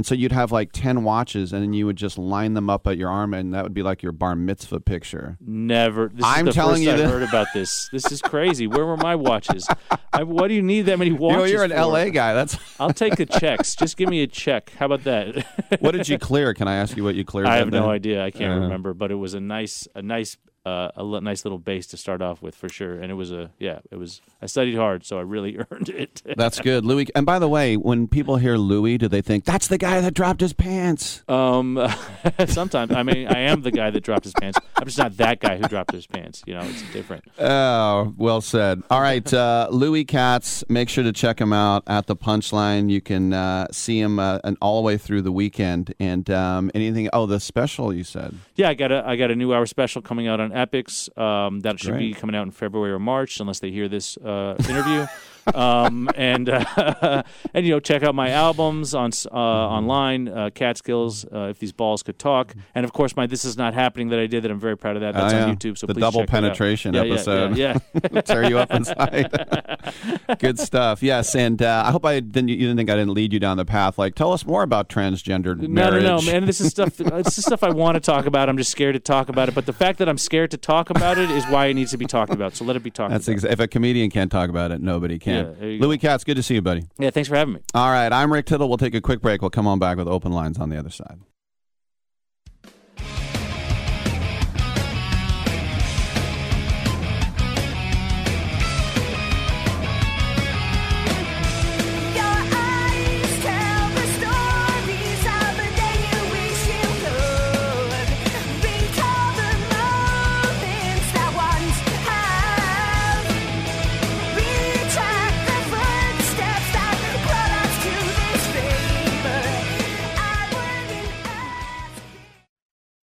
and 0.00 0.06
so 0.06 0.14
you'd 0.14 0.32
have 0.32 0.50
like 0.50 0.70
ten 0.72 1.04
watches, 1.04 1.52
and 1.52 1.62
then 1.62 1.74
you 1.74 1.84
would 1.84 1.96
just 1.96 2.16
line 2.16 2.54
them 2.54 2.70
up 2.70 2.86
at 2.86 2.96
your 2.96 3.10
arm, 3.10 3.34
and 3.34 3.52
that 3.52 3.62
would 3.64 3.74
be 3.74 3.82
like 3.82 4.02
your 4.02 4.12
bar 4.12 4.34
mitzvah 4.34 4.80
picture. 4.80 5.36
Never. 5.46 6.08
This 6.08 6.24
I'm 6.24 6.48
is 6.48 6.54
the 6.54 6.58
telling 6.58 6.76
first 6.84 6.96
you 6.98 7.04
I've 7.04 7.10
heard 7.10 7.22
about 7.22 7.48
this. 7.52 7.86
This 7.92 8.10
is 8.10 8.22
crazy. 8.22 8.66
Where 8.66 8.86
were 8.86 8.96
my 8.96 9.14
watches? 9.14 9.68
I, 10.14 10.22
what 10.22 10.48
do 10.48 10.54
you 10.54 10.62
need 10.62 10.82
that 10.86 10.98
many 10.98 11.10
You 11.12 11.18
know, 11.18 11.26
watches? 11.40 11.52
you're 11.52 11.64
an 11.64 11.70
for? 11.70 11.76
LA 11.84 12.06
guy. 12.08 12.32
That's 12.32 12.56
I'll 12.80 12.94
take 12.94 13.16
the 13.16 13.26
checks. 13.26 13.74
Just 13.74 13.98
give 13.98 14.08
me 14.08 14.22
a 14.22 14.26
check. 14.26 14.72
How 14.78 14.86
about 14.86 15.04
that? 15.04 15.44
what 15.80 15.90
did 15.90 16.08
you 16.08 16.18
clear? 16.18 16.54
Can 16.54 16.66
I 16.66 16.76
ask 16.76 16.96
you 16.96 17.04
what 17.04 17.14
you 17.14 17.24
cleared? 17.26 17.46
I 17.48 17.56
have 17.56 17.70
no 17.70 17.90
idea. 17.90 18.24
I 18.24 18.30
can't 18.30 18.54
Uh, 18.58 18.60
remember, 18.62 18.94
but 18.94 19.10
it 19.10 19.16
was 19.16 19.34
a 19.34 19.40
nice, 19.40 19.86
a 19.94 20.00
nice, 20.00 20.38
uh, 20.66 20.90
a 20.94 21.02
li- 21.02 21.20
nice 21.20 21.44
little 21.44 21.58
base 21.58 21.86
to 21.88 21.96
start 21.96 22.20
off 22.20 22.42
with 22.42 22.54
for 22.54 22.68
sure. 22.68 22.94
And 22.94 23.10
it 23.10 23.14
was 23.14 23.32
a, 23.32 23.50
yeah, 23.58 23.80
it 23.90 23.96
was. 23.96 24.20
I 24.42 24.46
studied 24.46 24.76
hard, 24.76 25.04
so 25.04 25.18
I 25.18 25.22
really 25.22 25.58
earned 25.70 25.88
it. 25.88 26.22
That's 26.36 26.60
good, 26.60 26.84
Louis. 26.84 27.06
And 27.14 27.24
by 27.24 27.38
the 27.38 27.48
way, 27.48 27.76
when 27.76 28.08
people 28.08 28.36
hear 28.36 28.56
Louis, 28.56 28.98
do 28.98 29.08
they 29.08 29.22
think 29.22 29.44
that's 29.44 29.68
the 29.68 29.78
guy 29.78 30.00
that 30.00 30.14
dropped 30.14 30.40
his 30.40 30.52
pants? 30.52 31.22
Um, 31.28 31.78
sometimes 32.46 32.92
I 32.92 33.02
mean 33.02 33.26
I 33.26 33.40
am 33.40 33.62
the 33.62 33.70
guy 33.70 33.90
that 33.90 34.02
dropped 34.02 34.24
his 34.24 34.34
pants. 34.34 34.58
I'm 34.76 34.86
just 34.86 34.98
not 34.98 35.16
that 35.16 35.40
guy 35.40 35.56
who 35.56 35.64
dropped 35.64 35.92
his 35.92 36.06
pants. 36.06 36.42
You 36.46 36.54
know, 36.54 36.62
it's 36.62 36.82
different. 36.92 37.24
Oh, 37.38 38.14
well 38.16 38.40
said. 38.40 38.82
All 38.90 39.00
right, 39.00 39.32
uh, 39.32 39.68
Louis 39.70 40.04
Katz. 40.04 40.64
Make 40.68 40.88
sure 40.88 41.04
to 41.04 41.12
check 41.12 41.40
him 41.40 41.52
out 41.52 41.82
at 41.86 42.06
the 42.06 42.16
Punchline. 42.16 42.90
You 42.90 43.00
can 43.00 43.32
uh, 43.32 43.66
see 43.72 43.98
him 44.00 44.18
uh, 44.18 44.38
and 44.44 44.56
all 44.60 44.80
the 44.80 44.86
way 44.86 44.98
through 44.98 45.22
the 45.22 45.32
weekend. 45.32 45.94
And 45.98 46.28
um, 46.30 46.70
anything? 46.74 47.08
Oh, 47.12 47.26
the 47.26 47.40
special 47.40 47.92
you 47.92 48.04
said. 48.04 48.34
Yeah, 48.56 48.68
I 48.68 48.74
got 48.74 48.92
a 48.92 49.02
I 49.06 49.16
got 49.16 49.30
a 49.30 49.36
new 49.36 49.52
hour 49.52 49.66
special 49.66 50.02
coming 50.02 50.28
out 50.28 50.40
on 50.40 50.49
Epix. 50.52 51.16
Um, 51.18 51.60
that 51.60 51.78
should 51.80 51.98
be 51.98 52.12
coming 52.14 52.36
out 52.36 52.42
in 52.42 52.50
February 52.50 52.92
or 52.92 52.98
March, 52.98 53.40
unless 53.40 53.60
they 53.60 53.70
hear 53.70 53.88
this 53.88 54.16
uh, 54.18 54.56
interview. 54.68 55.06
um, 55.54 56.08
and 56.16 56.48
uh, 56.48 57.22
and 57.54 57.66
you 57.66 57.72
know, 57.72 57.80
check 57.80 58.02
out 58.02 58.14
my 58.14 58.30
albums 58.30 58.94
on 58.94 59.10
uh, 59.30 59.34
online, 59.36 60.28
uh, 60.28 60.50
Catskills, 60.54 61.24
uh, 61.24 61.48
if 61.50 61.58
these 61.58 61.72
balls 61.72 62.02
could 62.02 62.18
talk, 62.18 62.54
and 62.74 62.84
of 62.84 62.92
course 62.92 63.16
my 63.16 63.26
"This 63.26 63.44
Is 63.44 63.56
Not 63.56 63.74
Happening" 63.74 64.08
that 64.08 64.18
I 64.18 64.26
did. 64.26 64.42
That 64.44 64.50
I'm 64.50 64.60
very 64.60 64.76
proud 64.76 64.96
of 64.96 65.02
that. 65.02 65.14
That's 65.14 65.34
Oh, 65.34 65.42
on. 65.48 65.56
YouTube. 65.56 65.78
So 65.78 65.86
the 65.86 65.94
please 65.94 66.00
double 66.00 66.20
check 66.20 66.28
it 66.28 66.34
out. 66.34 66.42
penetration 66.42 66.94
Yeah, 66.94 67.02
yeah, 67.02 67.12
episode. 67.14 67.56
Yeah, 67.56 67.78
yeah. 68.12 68.20
tear 68.22 68.44
you 68.48 68.58
up 68.58 68.70
inside. 68.70 69.30
Good 70.38 70.58
stuff. 70.58 71.02
Yes, 71.02 71.34
and 71.34 71.60
uh, 71.62 71.84
I 71.86 71.90
hope 71.90 72.04
I 72.04 72.20
didn't. 72.20 72.48
You 72.48 72.56
didn't 72.56 72.76
think 72.76 72.90
I 72.90 72.94
didn't 72.96 73.14
lead 73.14 73.32
you 73.32 73.40
down 73.40 73.56
the 73.56 73.64
path. 73.64 73.98
Like, 73.98 74.14
tell 74.14 74.32
us 74.32 74.44
more 74.46 74.62
about 74.62 74.88
transgendered 74.88 75.58
No, 75.60 75.68
marriage. 75.68 76.02
no, 76.02 76.18
no, 76.18 76.22
man. 76.22 76.46
This 76.46 76.60
is 76.60 76.70
stuff. 76.70 76.96
This 76.96 77.38
is 77.38 77.44
stuff 77.44 77.62
I 77.62 77.70
want 77.70 77.94
to 77.96 78.00
talk 78.00 78.26
about. 78.26 78.48
I'm 78.48 78.56
just 78.56 78.70
scared 78.70 78.94
to 78.94 79.00
talk 79.00 79.28
about 79.28 79.48
it. 79.48 79.54
But 79.54 79.66
the 79.66 79.72
fact 79.72 79.98
that 79.98 80.08
I'm 80.08 80.18
scared 80.18 80.50
to 80.52 80.56
talk 80.56 80.90
about 80.90 81.18
it 81.18 81.30
is 81.30 81.44
why 81.46 81.66
it 81.66 81.74
needs 81.74 81.90
to 81.92 81.96
be 81.98 82.06
talked 82.06 82.32
about. 82.32 82.54
So 82.56 82.64
let 82.64 82.76
it 82.76 82.82
be 82.82 82.90
talked 82.90 83.10
That's 83.12 83.28
about. 83.28 83.38
exa- 83.40 83.52
if 83.52 83.60
a 83.60 83.68
comedian 83.68 84.10
can't 84.10 84.30
talk 84.30 84.48
about 84.50 84.70
it, 84.70 84.80
nobody 84.80 85.14
Yeah, 85.14 85.18
can. 85.30 85.78
go. 85.78 85.86
Louis 85.86 85.98
Katz, 85.98 86.24
good 86.24 86.36
to 86.36 86.42
see 86.42 86.54
you, 86.54 86.62
buddy. 86.62 86.84
Yeah, 86.98 87.10
thanks 87.10 87.28
for 87.28 87.36
having 87.36 87.54
me. 87.54 87.60
All 87.74 87.90
right, 87.90 88.12
I'm 88.12 88.32
Rick 88.32 88.46
Tittle. 88.46 88.68
We'll 88.68 88.78
take 88.78 88.94
a 88.94 89.00
quick 89.00 89.20
break. 89.20 89.40
We'll 89.40 89.50
come 89.50 89.66
on 89.66 89.78
back 89.78 89.96
with 89.96 90.08
open 90.08 90.32
lines 90.32 90.58
on 90.58 90.68
the 90.68 90.78
other 90.78 90.90
side. 90.90 91.20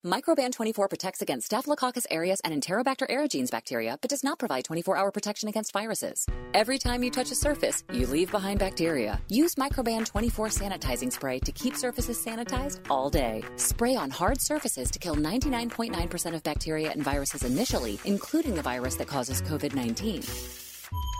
Microban 0.08 0.52
24 0.52 0.88
protects 0.88 1.22
against 1.22 1.46
Staphylococcus 1.46 2.06
aureus 2.10 2.40
and 2.42 2.54
Enterobacter 2.54 3.06
aerogenes 3.10 3.50
bacteria, 3.50 3.98
but 4.00 4.08
does 4.08 4.24
not 4.24 4.38
provide 4.38 4.64
24-hour 4.64 5.10
protection 5.10 5.48
against 5.48 5.72
viruses. 5.72 6.24
Every 6.54 6.78
time 6.78 7.02
you 7.02 7.10
touch 7.10 7.30
a 7.30 7.34
surface, 7.34 7.84
you 7.92 8.06
leave 8.06 8.30
behind 8.30 8.58
bacteria. 8.58 9.20
Use 9.28 9.56
Microban 9.56 10.06
24 10.06 10.48
sanitizing 10.48 11.12
spray 11.12 11.40
to 11.40 11.52
keep 11.52 11.76
surfaces 11.76 12.24
sanitized 12.24 12.80
all 12.88 13.10
day. 13.10 13.42
Spray 13.56 13.96
on 13.96 14.08
hard 14.08 14.40
surfaces 14.40 14.90
to 14.92 14.98
kill 14.98 15.16
99.9% 15.16 16.34
of 16.34 16.42
bacteria 16.42 16.90
and 16.90 17.02
viruses 17.02 17.42
initially, 17.42 17.98
including 18.06 18.54
the 18.54 18.62
virus 18.62 18.96
that 18.96 19.08
causes 19.08 19.42
COVID-19. 19.42 20.67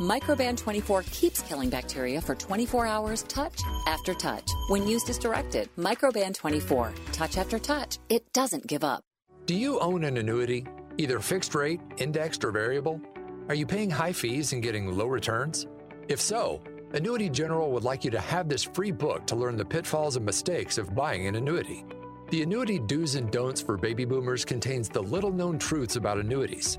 Microban 0.01 0.57
24 0.57 1.03
keeps 1.11 1.43
killing 1.43 1.71
bacteria 1.71 2.21
for 2.21 2.35
24 2.35 2.87
hours, 2.87 3.23
touch 3.25 3.61
after 3.87 4.15
touch. 4.15 4.49
When 4.69 4.87
used 4.87 5.11
as 5.11 5.19
directed, 5.19 5.69
Microban 5.77 6.35
24, 6.35 6.93
touch 7.13 7.37
after 7.37 7.59
touch, 7.59 7.99
it 8.09 8.33
doesn't 8.33 8.67
give 8.67 8.85
up. 8.85 9.03
Do 9.47 9.55
you 9.55 9.81
own 9.81 10.05
an 10.05 10.17
annuity, 10.17 10.67
either 10.99 11.21
fixed 11.21 11.55
rate, 11.55 11.81
indexed, 11.97 12.45
or 12.45 12.51
variable? 12.53 13.01
Are 13.49 13.55
you 13.55 13.67
paying 13.67 13.91
high 13.91 14.13
fees 14.13 14.53
and 14.53 14.63
getting 14.63 14.97
low 14.97 15.07
returns? 15.07 15.67
If 16.09 16.21
so, 16.21 16.63
Annuity 16.93 17.29
General 17.29 17.71
would 17.73 17.85
like 17.85 18.05
you 18.05 18.11
to 18.11 18.21
have 18.21 18.49
this 18.49 18.63
free 18.63 18.93
book 18.93 19.27
to 19.27 19.37
learn 19.37 19.57
the 19.57 19.65
pitfalls 19.65 20.17
and 20.17 20.25
mistakes 20.25 20.79
of 20.79 20.95
buying 20.95 21.27
an 21.27 21.35
annuity. 21.35 21.85
The 22.31 22.43
Annuity 22.43 22.79
Do's 22.79 23.15
and 23.15 23.31
Don'ts 23.31 23.61
for 23.61 23.77
Baby 23.77 24.05
Boomers 24.05 24.45
contains 24.45 24.89
the 24.89 25.03
little 25.03 25.33
known 25.33 25.59
truths 25.59 25.97
about 25.97 26.19
annuities, 26.19 26.79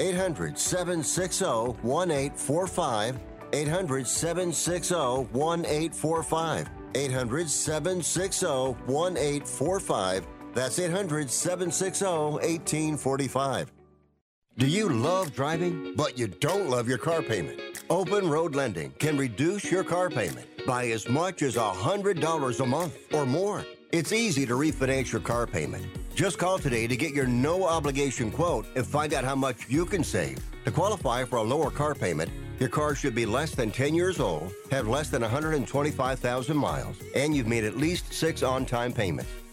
800 0.00 0.58
760 0.58 1.44
1845. 1.82 3.18
800 3.52 4.06
760 4.06 4.94
1845. 4.94 6.70
800 6.94 7.50
760 7.50 8.46
1845. 8.46 10.26
That's 10.54 10.78
800 10.78 11.30
760 11.30 12.04
1845. 12.04 13.72
Do 14.58 14.66
you 14.66 14.88
love 14.88 15.32
driving, 15.32 15.94
but 15.94 16.18
you 16.18 16.26
don't 16.26 16.68
love 16.68 16.88
your 16.88 16.98
car 16.98 17.22
payment? 17.22 17.60
Open 17.90 18.28
Road 18.28 18.56
Lending 18.56 18.90
can 18.98 19.16
reduce 19.16 19.70
your 19.70 19.84
car 19.84 20.10
payment 20.10 20.48
by 20.66 20.88
as 20.88 21.08
much 21.08 21.42
as 21.42 21.54
$100 21.54 22.60
a 22.60 22.66
month 22.66 22.98
or 23.14 23.24
more. 23.24 23.64
It's 23.92 24.12
easy 24.12 24.44
to 24.46 24.54
refinance 24.54 25.12
your 25.12 25.20
car 25.20 25.46
payment. 25.46 25.86
Just 26.18 26.36
call 26.36 26.58
today 26.58 26.88
to 26.88 26.96
get 26.96 27.14
your 27.14 27.28
no 27.28 27.62
obligation 27.62 28.32
quote 28.32 28.66
and 28.74 28.84
find 28.84 29.14
out 29.14 29.22
how 29.22 29.36
much 29.36 29.68
you 29.68 29.86
can 29.86 30.02
save. 30.02 30.36
To 30.64 30.72
qualify 30.72 31.22
for 31.22 31.36
a 31.36 31.42
lower 31.44 31.70
car 31.70 31.94
payment, 31.94 32.28
Your 32.58 32.68
car 32.68 32.96
should 32.96 33.14
be 33.14 33.24
less 33.24 33.54
than 33.54 33.70
10 33.70 33.94
years 33.94 34.18
old, 34.18 34.52
have 34.72 34.88
less 34.88 35.10
than 35.10 35.22
125,000 35.22 36.56
miles, 36.56 36.96
and 37.14 37.34
you've 37.34 37.46
made 37.46 37.62
at 37.62 37.76
least 37.76 38.12
six 38.12 38.42
on 38.42 38.66
time 38.66 38.92
payments. 38.92 39.30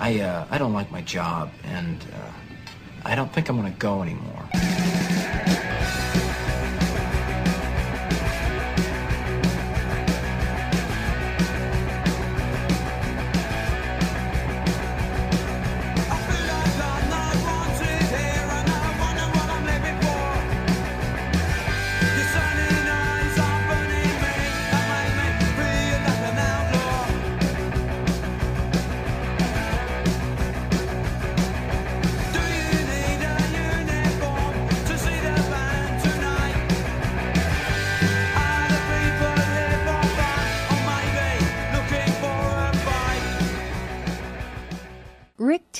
I 0.00 0.20
uh, 0.20 0.46
I 0.50 0.56
don't 0.56 0.72
like 0.72 0.90
my 0.90 1.02
job, 1.02 1.50
and 1.62 2.02
uh, 2.14 2.32
I 3.04 3.14
don't 3.14 3.30
think 3.34 3.50
I'm 3.50 3.56
gonna 3.56 3.70
go 3.72 4.00
anymore. 4.00 4.48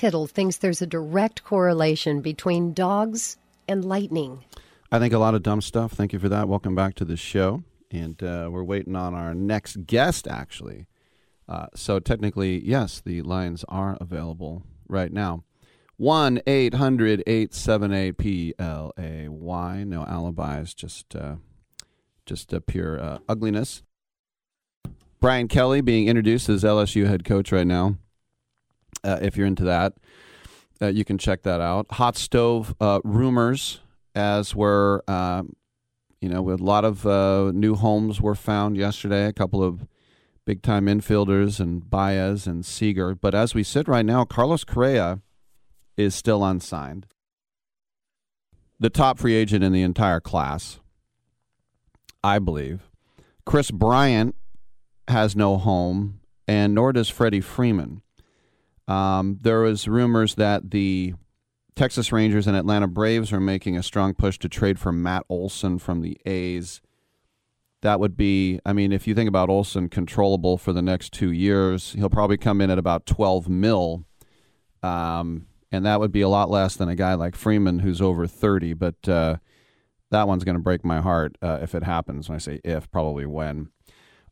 Tittle 0.00 0.26
thinks 0.26 0.56
there's 0.56 0.80
a 0.80 0.86
direct 0.86 1.44
correlation 1.44 2.22
between 2.22 2.72
dogs 2.72 3.36
and 3.68 3.84
lightning. 3.84 4.42
I 4.90 4.98
think 4.98 5.12
a 5.12 5.18
lot 5.18 5.34
of 5.34 5.42
dumb 5.42 5.60
stuff. 5.60 5.92
Thank 5.92 6.14
you 6.14 6.18
for 6.18 6.30
that. 6.30 6.48
Welcome 6.48 6.74
back 6.74 6.94
to 6.94 7.04
the 7.04 7.18
show. 7.18 7.64
And 7.90 8.22
uh, 8.22 8.48
we're 8.50 8.64
waiting 8.64 8.96
on 8.96 9.14
our 9.14 9.34
next 9.34 9.84
guest, 9.86 10.26
actually. 10.26 10.86
Uh, 11.46 11.66
so, 11.74 11.98
technically, 11.98 12.66
yes, 12.66 13.02
the 13.04 13.20
lines 13.20 13.62
are 13.68 13.98
available 14.00 14.62
right 14.88 15.12
now. 15.12 15.44
1 15.98 16.40
800 16.46 17.22
878 17.26 18.16
PLAY. 18.16 19.84
No 19.84 20.06
alibis, 20.06 20.72
just, 20.72 21.14
uh, 21.14 21.34
just 22.24 22.54
uh, 22.54 22.60
pure 22.66 22.98
uh, 22.98 23.18
ugliness. 23.28 23.82
Brian 25.20 25.46
Kelly 25.46 25.82
being 25.82 26.08
introduced 26.08 26.48
as 26.48 26.64
LSU 26.64 27.06
head 27.06 27.22
coach 27.22 27.52
right 27.52 27.66
now. 27.66 27.98
Uh, 29.02 29.18
if 29.20 29.36
you're 29.36 29.46
into 29.46 29.64
that, 29.64 29.94
uh, 30.82 30.86
you 30.86 31.04
can 31.04 31.18
check 31.18 31.42
that 31.42 31.60
out. 31.60 31.86
Hot 31.92 32.16
stove 32.16 32.74
uh, 32.80 33.00
rumors, 33.04 33.80
as 34.14 34.54
were, 34.54 35.04
um, 35.08 35.54
you 36.20 36.28
know, 36.28 36.50
a 36.50 36.56
lot 36.56 36.84
of 36.84 37.06
uh, 37.06 37.50
new 37.52 37.74
homes 37.74 38.20
were 38.20 38.34
found 38.34 38.76
yesterday. 38.76 39.26
A 39.26 39.32
couple 39.32 39.62
of 39.62 39.86
big 40.46 40.62
time 40.62 40.86
infielders 40.86 41.60
and 41.60 41.88
Baez 41.88 42.46
and 42.46 42.64
Seager. 42.64 43.14
But 43.14 43.34
as 43.34 43.54
we 43.54 43.62
sit 43.62 43.88
right 43.88 44.04
now, 44.04 44.24
Carlos 44.24 44.64
Correa 44.64 45.20
is 45.96 46.14
still 46.14 46.44
unsigned. 46.44 47.06
The 48.78 48.90
top 48.90 49.18
free 49.18 49.34
agent 49.34 49.62
in 49.62 49.72
the 49.72 49.82
entire 49.82 50.20
class, 50.20 50.80
I 52.24 52.38
believe. 52.38 52.90
Kris 53.44 53.70
Bryant 53.70 54.34
has 55.08 55.36
no 55.36 55.58
home, 55.58 56.20
and 56.48 56.74
nor 56.74 56.92
does 56.92 57.08
Freddie 57.08 57.42
Freeman. 57.42 58.02
Um, 58.90 59.38
there 59.40 59.60
was 59.60 59.86
rumors 59.86 60.34
that 60.34 60.72
the 60.72 61.14
Texas 61.76 62.10
Rangers 62.10 62.48
and 62.48 62.56
Atlanta 62.56 62.88
Braves 62.88 63.32
are 63.32 63.40
making 63.40 63.76
a 63.76 63.84
strong 63.84 64.14
push 64.14 64.36
to 64.40 64.48
trade 64.48 64.80
for 64.80 64.90
Matt 64.90 65.24
Olson 65.28 65.78
from 65.78 66.00
the 66.00 66.20
A's. 66.26 66.80
That 67.82 68.00
would 68.00 68.16
be, 68.16 68.58
I 68.66 68.72
mean, 68.72 68.90
if 68.90 69.06
you 69.06 69.14
think 69.14 69.28
about 69.28 69.48
Olson 69.48 69.88
controllable 69.88 70.58
for 70.58 70.72
the 70.72 70.82
next 70.82 71.12
two 71.12 71.30
years, 71.30 71.92
he'll 71.92 72.10
probably 72.10 72.36
come 72.36 72.60
in 72.60 72.68
at 72.68 72.78
about 72.78 73.06
12 73.06 73.48
mil. 73.48 74.04
Um, 74.82 75.46
and 75.70 75.86
that 75.86 76.00
would 76.00 76.10
be 76.10 76.20
a 76.20 76.28
lot 76.28 76.50
less 76.50 76.74
than 76.74 76.88
a 76.88 76.96
guy 76.96 77.14
like 77.14 77.36
Freeman 77.36 77.78
who's 77.78 78.02
over 78.02 78.26
30. 78.26 78.74
But 78.74 79.08
uh, 79.08 79.36
that 80.10 80.26
one's 80.26 80.42
going 80.42 80.56
to 80.56 80.62
break 80.62 80.84
my 80.84 81.00
heart 81.00 81.38
uh, 81.40 81.60
if 81.62 81.76
it 81.76 81.84
happens. 81.84 82.28
When 82.28 82.34
I 82.34 82.40
say 82.40 82.60
if, 82.64 82.90
probably 82.90 83.24
when. 83.24 83.70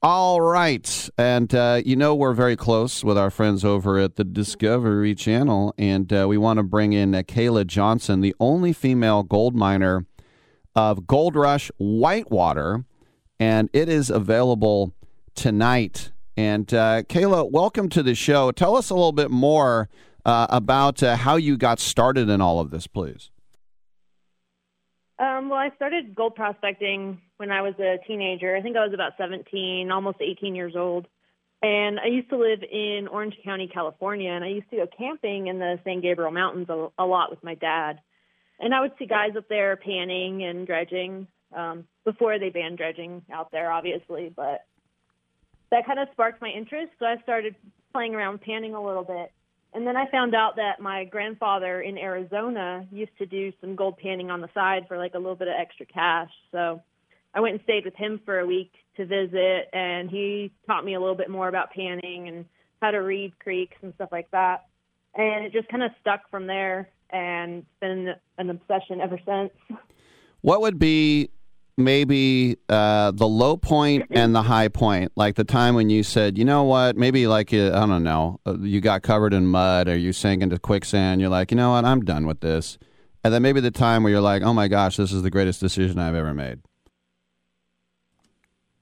All 0.01 0.41
right. 0.41 1.11
And 1.19 1.53
uh, 1.53 1.83
you 1.85 1.97
know, 1.97 2.15
we're 2.15 2.33
very 2.33 2.55
close 2.55 3.03
with 3.03 3.19
our 3.19 3.31
friends 3.31 3.65
over 3.65 3.99
at 3.99 4.15
the 4.15 4.23
Discovery 4.23 5.13
Channel. 5.17 5.75
And 5.77 6.13
uh, 6.13 6.27
we 6.29 6.39
want 6.39 6.59
to 6.59 6.63
bring 6.63 6.93
in 6.93 7.17
uh, 7.17 7.23
Kayla 7.23 7.67
Johnson, 7.67 8.21
the 8.21 8.35
only 8.39 8.73
female 8.73 9.25
gold 9.25 9.57
miner 9.57 10.07
of 10.77 11.09
Gold 11.09 11.35
Rush 11.35 11.73
Whitewater. 11.79 12.85
And 13.41 13.71
it 13.73 13.89
is 13.89 14.09
available 14.09 14.95
tonight. 15.35 16.13
And 16.37 16.73
uh, 16.73 17.03
Kayla, 17.03 17.51
welcome 17.51 17.89
to 17.89 18.03
the 18.05 18.15
show. 18.15 18.53
Tell 18.53 18.77
us 18.77 18.91
a 18.91 18.95
little 18.95 19.11
bit 19.11 19.33
more 19.33 19.89
uh, 20.25 20.47
about 20.49 21.03
uh, 21.03 21.17
how 21.17 21.35
you 21.35 21.57
got 21.57 21.81
started 21.81 22.29
in 22.29 22.41
all 22.41 22.61
of 22.61 22.71
this, 22.71 22.87
please. 22.87 23.31
Um, 25.19 25.49
well, 25.49 25.59
I 25.59 25.71
started 25.75 26.15
gold 26.15 26.37
prospecting 26.37 27.21
when 27.39 27.51
I 27.51 27.63
was 27.63 27.75
a 27.81 27.99
teenager. 28.07 28.55
I 28.55 28.63
think 28.63 28.77
I 28.77 28.85
was 28.85 28.95
about 28.95 29.13
17, 29.19 29.91
almost 29.91 30.19
18 30.21 30.55
years 30.55 30.75
old. 30.77 31.07
And 31.61 31.99
I 31.99 32.07
used 32.07 32.31
to 32.31 32.37
live 32.37 32.61
in 32.63 33.09
Orange 33.11 33.35
County, 33.45 33.69
California, 33.73 34.31
and 34.31 34.45
I 34.45 34.49
used 34.49 34.71
to 34.71 34.77
go 34.77 34.87
camping 34.97 35.49
in 35.49 35.59
the 35.59 35.81
San 35.83 36.01
Gabriel 36.01 36.31
Mountains 36.31 36.69
a, 36.69 36.89
a 36.99 37.05
lot 37.05 37.31
with 37.31 37.43
my 37.43 37.55
dad. 37.55 38.01
And 38.61 38.73
I 38.73 38.81
would 38.81 38.93
see 38.99 39.07
guys 39.07 39.37
up 39.37 39.49
there 39.49 39.77
panning 39.77 40.45
and 40.45 40.67
dredging 40.67 41.27
um, 41.57 41.85
before 42.05 42.39
they 42.39 42.51
banned 42.51 42.79
dredging 42.79 43.23
out 43.33 43.51
there, 43.51 43.73
obviously. 43.73 44.33
But 44.35 44.65
that 45.73 45.85
kind 45.85 45.99
of 45.99 46.09
sparked 46.13 46.41
my 46.41 46.49
interest, 46.49 46.93
so 46.99 47.07
I 47.07 47.17
started 47.23 47.57
playing 47.93 48.15
around 48.15 48.41
panning 48.41 48.75
a 48.75 48.85
little 48.85 49.05
bit. 49.05 49.33
And 49.75 49.87
then 49.87 49.97
I 49.97 50.11
found 50.11 50.35
out 50.35 50.57
that 50.57 50.81
my 50.81 51.05
grandfather 51.05 51.81
in 51.81 51.99
Arizona 51.99 52.87
used 52.91 53.17
to 53.19 53.27
do 53.27 53.53
some 53.61 53.77
gold 53.77 53.99
panning 53.99 54.31
on 54.31 54.41
the 54.41 54.49
side 54.55 54.87
for 54.89 54.97
like 54.97 55.15
a 55.15 55.19
little 55.19 55.37
bit 55.37 55.49
of 55.49 55.55
extra 55.59 55.87
cash. 55.87 56.31
So 56.51 56.83
I 57.35 57.41
went 57.41 57.55
and 57.55 57.63
stayed 57.65 57.85
with 57.85 57.95
him 57.95 58.21
for 58.25 58.39
a 58.39 58.47
week 58.47 58.73
to 58.97 59.05
visit, 59.05 59.69
and 59.73 60.11
he 60.11 60.51
taught 60.67 60.85
me 60.85 60.95
a 60.95 61.01
little 61.01 61.15
bit 61.15 61.31
more 61.31 61.49
about 61.49 61.71
panning 61.71 62.29
and 62.29 62.45
how 62.81 62.91
to 62.91 62.99
read 62.99 63.39
creeks 63.39 63.77
and 63.83 63.93
stuff 63.95 64.09
like 64.11 64.31
that. 64.31 64.67
And 65.15 65.45
it 65.45 65.53
just 65.53 65.69
kind 65.69 65.83
of 65.83 65.91
stuck 66.01 66.29
from 66.31 66.47
there, 66.47 66.89
and 67.11 67.59
it's 67.59 67.81
been 67.81 68.15
an 68.39 68.51
obsession 68.51 69.01
ever 69.01 69.21
since. 69.25 69.53
What 70.41 70.61
would 70.63 70.79
be 70.79 71.31
maybe 71.79 72.57
uh, 72.69 73.13
the 73.13 73.27
low 73.27 73.57
point 73.57 74.07
and 74.11 74.35
the 74.35 74.43
high 74.43 74.69
point, 74.69 75.13
like 75.17 75.37
the 75.37 75.45
time 75.45 75.75
when 75.75 75.89
you 75.89 76.03
said, 76.03 76.37
you 76.37 76.45
know 76.45 76.65
what, 76.65 76.97
maybe 76.97 77.27
like 77.27 77.55
uh, 77.55 77.69
I 77.69 77.87
don't 77.87 78.03
know, 78.03 78.41
uh, 78.47 78.59
you 78.59 78.81
got 78.81 79.03
covered 79.03 79.33
in 79.33 79.47
mud 79.47 79.89
or 79.89 79.97
you 79.97 80.13
sank 80.13 80.43
into 80.43 80.59
quicksand. 80.59 81.21
You're 81.21 81.31
like, 81.31 81.51
you 81.51 81.57
know 81.57 81.71
what, 81.71 81.85
I'm 81.85 82.05
done 82.05 82.27
with 82.27 82.41
this. 82.41 82.79
And 83.25 83.33
then 83.33 83.43
maybe 83.43 83.61
the 83.61 83.71
time 83.71 84.03
where 84.03 84.13
you're 84.13 84.21
like, 84.21 84.43
oh 84.43 84.53
my 84.53 84.69
gosh, 84.69 84.97
this 84.97 85.13
is 85.13 85.23
the 85.23 85.31
greatest 85.31 85.61
decision 85.61 85.99
I've 85.99 86.15
ever 86.15 86.35
made. 86.35 86.61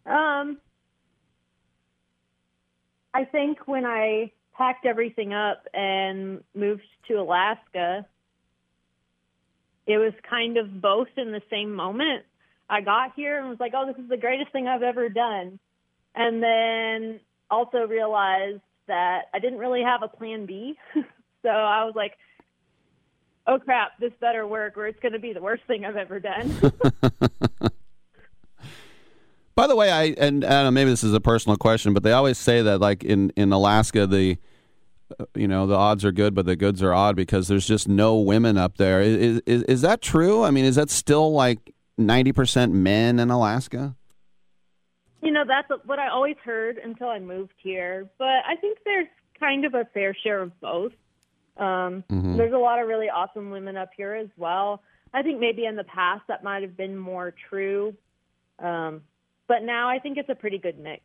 Um, 0.06 0.58
I 3.12 3.24
think 3.24 3.66
when 3.66 3.84
I 3.84 4.32
packed 4.56 4.86
everything 4.86 5.34
up 5.34 5.66
and 5.74 6.42
moved 6.54 6.82
to 7.08 7.14
Alaska, 7.14 8.06
it 9.86 9.98
was 9.98 10.12
kind 10.28 10.56
of 10.56 10.80
both 10.80 11.08
in 11.16 11.32
the 11.32 11.42
same 11.50 11.74
moment. 11.74 12.24
I 12.68 12.80
got 12.80 13.12
here 13.14 13.38
and 13.38 13.48
was 13.48 13.60
like, 13.60 13.72
oh, 13.74 13.86
this 13.86 13.96
is 14.02 14.08
the 14.08 14.16
greatest 14.16 14.52
thing 14.52 14.66
I've 14.66 14.82
ever 14.82 15.08
done. 15.08 15.58
And 16.14 16.42
then 16.42 17.20
also 17.50 17.86
realized 17.86 18.60
that 18.88 19.26
I 19.32 19.38
didn't 19.38 19.58
really 19.58 19.82
have 19.82 20.02
a 20.02 20.08
plan 20.08 20.46
B. 20.46 20.76
so 20.94 21.48
I 21.48 21.84
was 21.84 21.94
like, 21.94 22.12
oh 23.46 23.58
crap, 23.58 23.98
this 24.00 24.12
better 24.20 24.46
work 24.46 24.76
or 24.76 24.86
it's 24.86 25.00
going 25.00 25.12
to 25.12 25.18
be 25.18 25.32
the 25.32 25.40
worst 25.40 25.62
thing 25.66 25.84
I've 25.84 25.96
ever 25.96 26.20
done. 26.20 26.54
By 29.54 29.66
the 29.66 29.76
way, 29.76 29.90
I 29.90 30.14
and 30.18 30.44
I 30.44 30.48
don't 30.48 30.64
know, 30.64 30.70
maybe 30.70 30.90
this 30.90 31.02
is 31.02 31.14
a 31.14 31.20
personal 31.20 31.56
question, 31.56 31.94
but 31.94 32.02
they 32.02 32.12
always 32.12 32.36
say 32.36 32.60
that 32.62 32.78
like 32.80 33.02
in 33.04 33.32
in 33.36 33.52
Alaska 33.52 34.06
the 34.06 34.36
uh, 35.18 35.24
you 35.34 35.48
know 35.48 35.66
the 35.66 35.76
odds 35.76 36.04
are 36.04 36.12
good, 36.12 36.34
but 36.34 36.44
the 36.44 36.56
goods 36.56 36.82
are 36.82 36.92
odd 36.92 37.16
because 37.16 37.48
there's 37.48 37.66
just 37.66 37.88
no 37.88 38.18
women 38.18 38.58
up 38.58 38.76
there. 38.76 39.00
Is 39.00 39.40
is, 39.46 39.62
is 39.62 39.80
that 39.80 40.02
true? 40.02 40.42
I 40.42 40.50
mean, 40.50 40.66
is 40.66 40.74
that 40.74 40.90
still 40.90 41.32
like 41.32 41.72
ninety 41.98 42.32
percent 42.32 42.72
men 42.72 43.18
in 43.18 43.30
Alaska? 43.30 43.94
You 45.22 45.32
know, 45.32 45.44
that's 45.46 45.68
what 45.86 45.98
I 45.98 46.08
always 46.08 46.36
heard 46.44 46.78
until 46.78 47.08
I 47.08 47.18
moved 47.18 47.54
here. 47.62 48.08
But 48.18 48.26
I 48.46 48.56
think 48.60 48.78
there's 48.84 49.08
kind 49.40 49.64
of 49.64 49.74
a 49.74 49.84
fair 49.92 50.14
share 50.14 50.40
of 50.42 50.58
both. 50.60 50.92
Um, 51.56 52.04
Mhm. 52.10 52.36
There's 52.36 52.52
a 52.52 52.58
lot 52.58 52.80
of 52.80 52.86
really 52.86 53.08
awesome 53.08 53.50
women 53.50 53.76
up 53.76 53.90
here 53.96 54.14
as 54.14 54.28
well. 54.36 54.82
I 55.14 55.22
think 55.22 55.40
maybe 55.40 55.64
in 55.64 55.76
the 55.76 55.84
past 55.84 56.22
that 56.28 56.44
might 56.44 56.62
have 56.62 56.76
been 56.76 56.96
more 56.96 57.32
true. 57.48 57.94
Um, 58.58 59.02
but 59.48 59.62
now 59.62 59.88
I 59.88 59.98
think 59.98 60.18
it's 60.18 60.28
a 60.28 60.34
pretty 60.34 60.58
good 60.58 60.78
mix. 60.78 61.02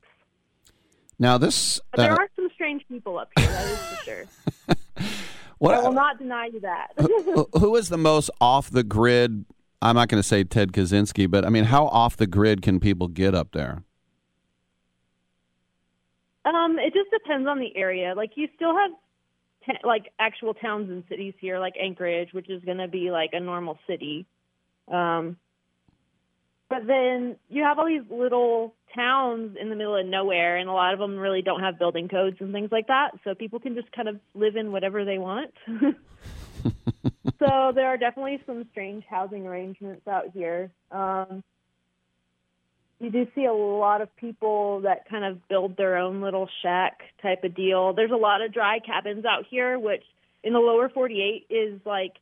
Now 1.18 1.38
this 1.38 1.80
But 1.92 1.98
there 2.02 2.12
uh, 2.12 2.18
are 2.18 2.30
some 2.36 2.50
strange 2.54 2.86
people 2.88 3.18
up 3.18 3.30
here, 3.38 3.48
that 3.48 3.66
is 3.68 3.78
for 3.80 3.96
sure. 4.04 4.26
what 5.60 5.76
I 5.76 5.80
will 5.82 5.94
not 5.94 6.18
deny 6.20 6.48
you 6.48 6.60
that. 6.62 6.88
who- 6.98 7.48
who 7.58 7.76
is 7.76 7.90
the 7.90 7.98
most 7.98 8.30
off 8.42 8.70
the 8.70 8.84
grid? 8.84 9.46
I'm 9.82 9.96
not 9.96 10.10
going 10.10 10.22
to 10.22 10.28
say 10.28 10.44
Ted 10.44 10.74
Kaczynski, 10.74 11.30
but 11.30 11.46
I 11.46 11.50
mean, 11.50 11.66
how 11.66 11.88
off 11.88 12.18
the 12.18 12.28
grid 12.28 12.62
can 12.62 12.80
people 12.80 13.08
get 13.08 13.34
up 13.34 13.52
there? 13.52 13.84
Um, 16.46 16.78
it 16.80 16.94
just 16.94 17.12
depends 17.12 17.48
on 17.48 17.60
the 17.60 17.76
area. 17.76 18.14
Like 18.16 18.32
you 18.36 18.48
still 18.56 18.76
have 18.76 18.92
like 19.84 20.12
actual 20.20 20.54
towns 20.54 20.90
and 20.90 21.04
cities 21.10 21.34
here, 21.40 21.60
like 21.60 21.74
Anchorage, 21.82 22.34
which 22.34 22.50
is 22.50 22.64
going 22.64 22.78
to 22.78 22.88
be 22.88 23.12
like 23.12 23.32
a 23.34 23.40
normal 23.40 23.78
city. 23.88 24.26
Um, 24.92 25.38
but 26.70 26.88
then 26.88 27.36
you 27.50 27.64
have 27.64 27.80
all 27.80 27.86
these 27.86 28.10
little 28.10 28.74
towns 28.96 29.58
in 29.60 29.70
the 29.70 29.76
middle 29.76 29.96
of 29.96 30.06
nowhere, 30.06 30.58
and 30.58 30.70
a 30.70 30.74
lot 30.74 30.94
of 30.94 31.00
them 31.00 31.18
really 31.18 31.42
don't 31.42 31.60
have 31.62 31.78
building 31.78 32.08
codes 32.08 32.38
and 32.40 32.54
things 32.54 32.72
like 32.72 32.88
that. 32.88 33.12
So 33.24 33.36
people 33.36 33.60
can 33.60 33.76
just 33.76 33.92
kind 33.92 34.08
of 34.08 34.20
live 34.34 34.56
in 34.56 34.72
whatever 34.72 35.06
they 35.06 35.18
want. 35.18 35.54
so 37.24 37.72
there 37.74 37.88
are 37.88 37.98
definitely 37.98 38.42
some 38.46 38.66
strange 38.72 39.04
housing 39.10 39.46
arrangements 39.46 40.08
out 40.08 40.32
here. 40.34 40.72
Um, 40.92 41.44
you 43.00 43.10
do 43.10 43.28
see 43.34 43.46
a 43.46 43.54
lot 43.54 44.02
of 44.02 44.16
people 44.16 44.82
that 44.82 45.10
kind 45.10 45.26
of 45.26 45.48
build 45.48 45.76
their 45.76 45.98
own 45.98 46.22
little 46.22 46.48
shack 46.62 47.02
type 47.22 47.44
of 47.44 47.56
deal. 47.56 47.94
There's 47.94 48.12
a 48.12 48.16
lot 48.16 48.42
of 48.42 48.54
dry 48.54 48.80
cabins 48.80 49.26
out 49.26 49.46
here, 49.50 49.80
which 49.80 50.04
in 50.44 50.54
the 50.54 50.60
lower 50.60 50.88
48 50.90 51.48
is 51.50 51.82
like 51.86 52.14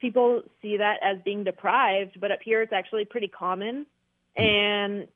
people 0.00 0.42
see 0.60 0.76
that 0.76 0.96
as 1.02 1.18
being 1.24 1.44
deprived, 1.44 2.20
but 2.20 2.30
up 2.30 2.40
here 2.44 2.62
it's 2.62 2.72
actually 2.72 3.04
pretty 3.06 3.28
common. 3.28 3.86
And 4.36 5.08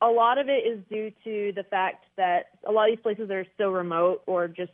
a 0.00 0.06
lot 0.08 0.38
of 0.38 0.48
it 0.48 0.66
is 0.66 0.80
due 0.88 1.12
to 1.24 1.52
the 1.54 1.64
fact 1.64 2.04
that 2.16 2.46
a 2.66 2.72
lot 2.72 2.88
of 2.88 2.96
these 2.96 3.02
places 3.02 3.30
are 3.30 3.46
so 3.58 3.70
remote 3.70 4.22
or 4.26 4.48
just 4.48 4.72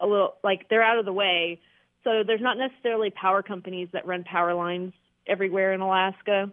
a 0.00 0.06
little 0.06 0.34
like 0.42 0.68
they're 0.68 0.82
out 0.82 0.98
of 0.98 1.04
the 1.04 1.12
way. 1.12 1.60
So 2.04 2.22
there's 2.26 2.40
not 2.40 2.56
necessarily 2.58 3.10
power 3.10 3.42
companies 3.42 3.88
that 3.92 4.06
run 4.06 4.24
power 4.24 4.54
lines 4.54 4.92
everywhere 5.26 5.72
in 5.72 5.80
Alaska. 5.80 6.50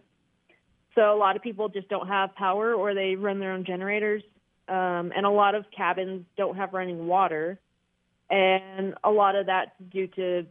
So 0.94 1.14
a 1.14 1.16
lot 1.16 1.36
of 1.36 1.42
people 1.42 1.68
just 1.68 1.88
don't 1.88 2.08
have 2.08 2.34
power 2.34 2.74
or 2.74 2.94
they 2.94 3.16
run 3.16 3.38
their 3.38 3.52
own 3.52 3.64
generators. 3.64 4.22
Um, 4.68 5.12
and 5.14 5.24
a 5.24 5.30
lot 5.30 5.54
of 5.54 5.64
cabins 5.76 6.24
don't 6.36 6.56
have 6.56 6.72
running 6.72 7.06
water. 7.06 7.60
And 8.28 8.94
a 9.04 9.10
lot 9.10 9.36
of 9.36 9.46
that's 9.46 9.70
due 9.92 10.08
to 10.08 10.46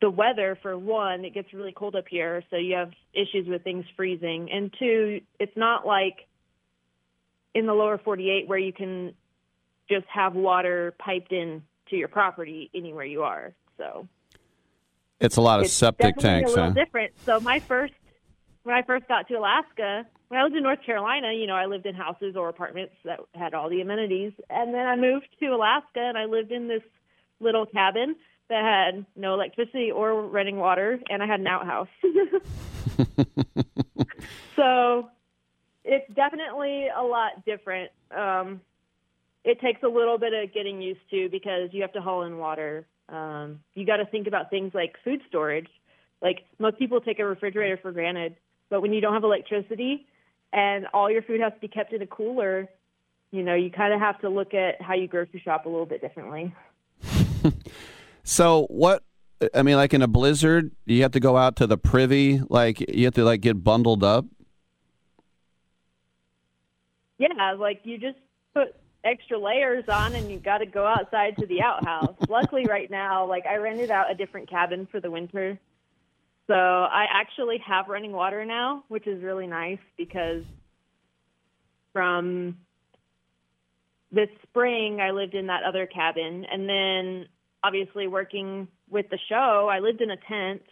the 0.00 0.10
weather, 0.10 0.58
for 0.60 0.78
one, 0.78 1.24
it 1.24 1.34
gets 1.34 1.52
really 1.52 1.72
cold 1.72 1.94
up 1.94 2.06
here. 2.08 2.42
So 2.50 2.56
you 2.56 2.74
have 2.76 2.90
issues 3.12 3.46
with 3.46 3.62
things 3.62 3.84
freezing. 3.96 4.50
And 4.50 4.74
two, 4.78 5.20
it's 5.38 5.56
not 5.56 5.86
like 5.86 6.26
in 7.54 7.66
the 7.66 7.74
lower 7.74 7.98
48 7.98 8.48
where 8.48 8.58
you 8.58 8.72
can 8.72 9.14
just 9.88 10.06
have 10.06 10.34
water 10.34 10.94
piped 10.98 11.32
in 11.32 11.62
to 11.90 11.96
your 11.96 12.08
property 12.08 12.70
anywhere 12.74 13.04
you 13.04 13.22
are. 13.22 13.52
So 13.76 14.08
It's 15.20 15.36
a 15.36 15.40
lot 15.40 15.60
of 15.60 15.66
it's 15.66 15.74
septic 15.74 16.16
tanks. 16.16 16.50
A 16.50 16.54
little 16.54 16.68
huh? 16.68 16.70
different. 16.72 17.12
So 17.24 17.40
my 17.40 17.60
first, 17.60 17.94
when 18.62 18.74
I 18.74 18.82
first 18.82 19.06
got 19.08 19.28
to 19.28 19.34
Alaska, 19.34 20.06
when 20.28 20.40
I 20.40 20.44
lived 20.44 20.56
in 20.56 20.62
North 20.62 20.82
Carolina, 20.84 21.32
you 21.32 21.46
know, 21.46 21.56
I 21.56 21.66
lived 21.66 21.86
in 21.86 21.94
houses 21.94 22.36
or 22.36 22.48
apartments 22.48 22.94
that 23.04 23.20
had 23.34 23.54
all 23.54 23.68
the 23.68 23.80
amenities, 23.80 24.32
and 24.48 24.72
then 24.72 24.86
I 24.86 24.96
moved 24.96 25.28
to 25.40 25.46
Alaska 25.46 26.00
and 26.00 26.16
I 26.16 26.26
lived 26.26 26.52
in 26.52 26.68
this 26.68 26.82
little 27.40 27.66
cabin 27.66 28.16
that 28.48 28.64
had 28.64 29.06
no 29.16 29.34
electricity 29.34 29.90
or 29.90 30.22
running 30.22 30.56
water, 30.56 31.00
and 31.08 31.22
I 31.22 31.26
had 31.26 31.40
an 31.40 31.46
outhouse. 31.46 31.88
so 34.56 35.08
it's 35.84 36.12
definitely 36.14 36.88
a 36.94 37.02
lot 37.02 37.44
different. 37.46 37.90
Um, 38.10 38.60
it 39.44 39.60
takes 39.60 39.82
a 39.82 39.88
little 39.88 40.18
bit 40.18 40.32
of 40.32 40.52
getting 40.52 40.80
used 40.80 41.00
to 41.10 41.28
because 41.30 41.70
you 41.72 41.82
have 41.82 41.92
to 41.94 42.00
haul 42.00 42.22
in 42.22 42.38
water. 42.38 42.86
Um, 43.08 43.60
you 43.74 43.86
got 43.86 43.96
to 43.96 44.06
think 44.06 44.26
about 44.26 44.50
things 44.50 44.72
like 44.74 44.94
food 45.02 45.20
storage. 45.28 45.68
Like 46.22 46.44
most 46.58 46.78
people 46.78 47.00
take 47.00 47.18
a 47.18 47.24
refrigerator 47.24 47.78
for 47.80 47.92
granted, 47.92 48.36
but 48.68 48.82
when 48.82 48.92
you 48.92 49.00
don't 49.00 49.14
have 49.14 49.24
electricity 49.24 50.06
and 50.52 50.86
all 50.92 51.10
your 51.10 51.22
food 51.22 51.40
has 51.40 51.52
to 51.54 51.60
be 51.60 51.68
kept 51.68 51.92
in 51.92 52.02
a 52.02 52.06
cooler, 52.06 52.68
you 53.30 53.42
know, 53.42 53.54
you 53.54 53.70
kind 53.70 53.94
of 53.94 54.00
have 54.00 54.20
to 54.20 54.28
look 54.28 54.54
at 54.54 54.82
how 54.82 54.94
you 54.94 55.08
grocery 55.08 55.40
shop 55.44 55.66
a 55.66 55.68
little 55.68 55.86
bit 55.86 56.00
differently. 56.00 56.54
So 58.30 58.66
what? 58.70 59.02
I 59.54 59.62
mean, 59.62 59.74
like 59.74 59.92
in 59.92 60.02
a 60.02 60.06
blizzard, 60.06 60.70
you 60.84 61.02
have 61.02 61.10
to 61.12 61.20
go 61.20 61.36
out 61.36 61.56
to 61.56 61.66
the 61.66 61.78
privy. 61.78 62.40
Like 62.48 62.78
you 62.80 63.06
have 63.06 63.14
to 63.14 63.24
like 63.24 63.40
get 63.40 63.64
bundled 63.64 64.04
up. 64.04 64.26
Yeah, 67.18 67.54
like 67.58 67.80
you 67.84 67.98
just 67.98 68.18
put 68.54 68.76
extra 69.04 69.38
layers 69.38 69.84
on 69.88 70.14
and 70.14 70.30
you 70.30 70.38
got 70.38 70.58
to 70.58 70.66
go 70.66 70.86
outside 70.86 71.36
to 71.38 71.46
the 71.46 71.62
outhouse. 71.62 72.14
Luckily, 72.28 72.66
right 72.66 72.90
now, 72.90 73.26
like 73.26 73.46
I 73.46 73.56
rented 73.56 73.90
out 73.90 74.10
a 74.10 74.14
different 74.14 74.48
cabin 74.48 74.86
for 74.90 75.00
the 75.00 75.10
winter. 75.10 75.58
So 76.46 76.54
I 76.54 77.06
actually 77.10 77.58
have 77.58 77.88
running 77.88 78.12
water 78.12 78.44
now, 78.44 78.84
which 78.88 79.06
is 79.06 79.22
really 79.22 79.46
nice 79.46 79.78
because 79.96 80.42
from 81.92 82.56
this 84.12 84.28
spring 84.42 85.00
I 85.00 85.12
lived 85.12 85.34
in 85.34 85.46
that 85.46 85.62
other 85.62 85.86
cabin 85.86 86.44
and 86.50 86.68
then 86.68 87.26
obviously 87.62 88.08
working 88.08 88.66
with 88.88 89.08
the 89.10 89.18
show, 89.28 89.68
I 89.70 89.78
lived 89.78 90.00
in 90.00 90.10
a 90.10 90.16
tent 90.16 90.62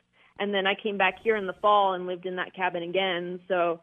and 0.40 0.52
then 0.52 0.66
I 0.66 0.74
came 0.74 0.98
back 0.98 1.16
here 1.22 1.36
in 1.36 1.46
the 1.46 1.54
fall 1.54 1.94
and 1.94 2.06
lived 2.06 2.26
in 2.26 2.36
that 2.36 2.54
cabin 2.54 2.82
again. 2.82 3.40
So 3.48 3.80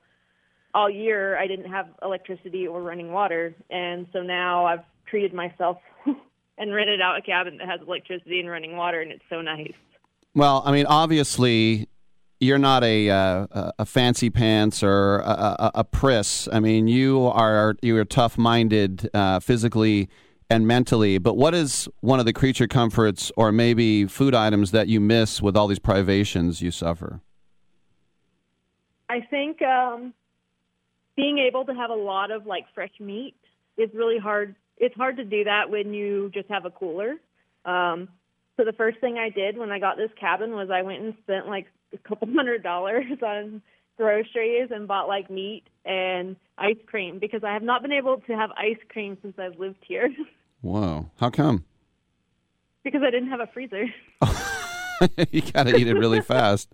all 0.75 0.89
year 0.89 1.37
I 1.39 1.47
didn't 1.47 1.71
have 1.71 1.87
electricity 2.03 2.67
or 2.67 2.83
running 2.83 3.11
water, 3.11 3.55
and 3.71 4.05
so 4.13 4.21
now 4.21 4.65
I've 4.65 4.83
treated 5.09 5.33
myself 5.33 5.77
and 6.57 6.73
rented 6.73 7.01
out 7.01 7.17
a 7.17 7.21
cabin 7.21 7.57
that 7.57 7.67
has 7.67 7.79
electricity 7.81 8.39
and 8.39 8.49
running 8.49 8.75
water, 8.75 9.01
and 9.01 9.11
it's 9.11 9.23
so 9.29 9.41
nice. 9.41 9.73
Well, 10.35 10.61
I 10.65 10.73
mean, 10.73 10.85
obviously, 10.85 11.87
you're 12.41 12.59
not 12.59 12.83
a 12.83 13.09
uh, 13.09 13.47
a- 13.79 13.85
fancy 13.85 14.29
pants 14.29 14.83
or 14.83 15.19
a, 15.19 15.55
a, 15.59 15.71
a 15.75 15.83
priss. 15.85 16.49
I 16.51 16.59
mean, 16.59 16.89
you 16.89 17.25
are 17.27 17.75
you 17.81 17.97
are 17.97 18.05
tough 18.05 18.37
minded 18.37 19.09
uh, 19.13 19.39
physically 19.39 20.09
and 20.49 20.67
mentally. 20.67 21.17
But 21.17 21.37
what 21.37 21.55
is 21.55 21.87
one 22.01 22.19
of 22.19 22.25
the 22.25 22.33
creature 22.33 22.67
comforts 22.67 23.31
or 23.37 23.51
maybe 23.51 24.05
food 24.05 24.35
items 24.35 24.71
that 24.71 24.87
you 24.87 24.99
miss 24.99 25.41
with 25.41 25.55
all 25.55 25.67
these 25.67 25.79
privations 25.79 26.61
you 26.61 26.69
suffer? 26.69 27.21
I 29.09 29.21
think 29.21 29.61
um, 29.61 30.13
being 31.15 31.37
able 31.39 31.65
to 31.65 31.73
have 31.73 31.89
a 31.89 31.95
lot 31.95 32.31
of 32.31 32.45
like 32.45 32.65
fresh 32.73 32.91
meat 32.99 33.35
is 33.77 33.89
really 33.93 34.17
hard. 34.17 34.55
It's 34.77 34.95
hard 34.95 35.17
to 35.17 35.23
do 35.23 35.43
that 35.45 35.69
when 35.69 35.93
you 35.93 36.29
just 36.33 36.49
have 36.49 36.65
a 36.65 36.71
cooler. 36.71 37.15
Um, 37.65 38.09
so 38.57 38.63
the 38.65 38.73
first 38.73 38.99
thing 38.99 39.17
I 39.17 39.29
did 39.29 39.57
when 39.57 39.71
I 39.71 39.79
got 39.79 39.97
this 39.97 40.11
cabin 40.19 40.51
was 40.51 40.69
I 40.69 40.81
went 40.81 41.01
and 41.01 41.13
spent 41.23 41.47
like 41.47 41.67
a 41.93 41.97
couple 41.97 42.27
hundred 42.35 42.63
dollars 42.63 43.05
on 43.21 43.61
groceries 43.97 44.69
and 44.71 44.87
bought 44.87 45.07
like 45.07 45.29
meat 45.29 45.63
and 45.85 46.35
ice 46.57 46.77
cream 46.85 47.19
because 47.19 47.43
I 47.43 47.53
have 47.53 47.63
not 47.63 47.81
been 47.81 47.93
able 47.93 48.17
to 48.17 48.33
have 48.35 48.51
ice 48.57 48.79
cream 48.89 49.17
since 49.21 49.37
I've 49.39 49.57
lived 49.57 49.83
here 49.87 50.09
Wow. 50.61 51.11
how 51.19 51.29
come? 51.29 51.63
because 52.83 53.01
I 53.03 53.09
didn't 53.09 53.29
have 53.29 53.39
a 53.39 53.47
freezer. 53.47 53.85
you 55.31 55.41
got 55.51 55.63
to 55.63 55.75
eat 55.75 55.87
it 55.87 55.95
really 55.95 56.21
fast. 56.21 56.71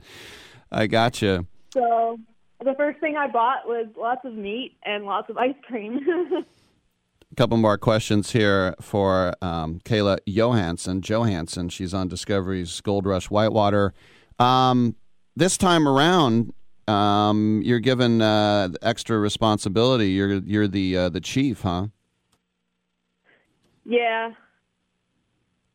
I 0.70 0.88
gotcha. 0.88 1.46
So 1.74 2.20
the 2.64 2.74
first 2.76 3.00
thing 3.00 3.18
I 3.18 3.28
bought 3.28 3.68
was 3.68 3.88
lots 3.98 4.22
of 4.24 4.34
meat 4.34 4.78
and 4.84 5.06
lots 5.06 5.30
of 5.30 5.38
ice 5.38 5.56
cream. 5.64 6.00
A 7.32 7.36
couple 7.36 7.58
more 7.58 7.78
questions 7.78 8.32
here 8.32 8.76
for 8.80 9.34
um, 9.42 9.80
Kayla 9.84 10.20
Johansson. 10.26 11.02
Johansson, 11.02 11.70
she's 11.70 11.94
on 11.94 12.08
Discovery's 12.08 12.80
Gold 12.82 13.06
Rush 13.06 13.30
Whitewater. 13.30 13.94
Um, 14.40 14.96
this 15.36 15.58
time 15.58 15.88
around, 15.88 16.54
um, 16.88 17.62
you're 17.64 17.80
given 17.80 18.22
uh, 18.22 18.70
extra 18.82 19.18
responsibility. 19.18 20.12
You're 20.12 20.36
you're 20.40 20.68
the 20.68 20.98
uh, 20.98 21.10
the 21.10 21.22
chief, 21.22 21.62
huh? 21.62 21.88
Yeah. 23.86 24.34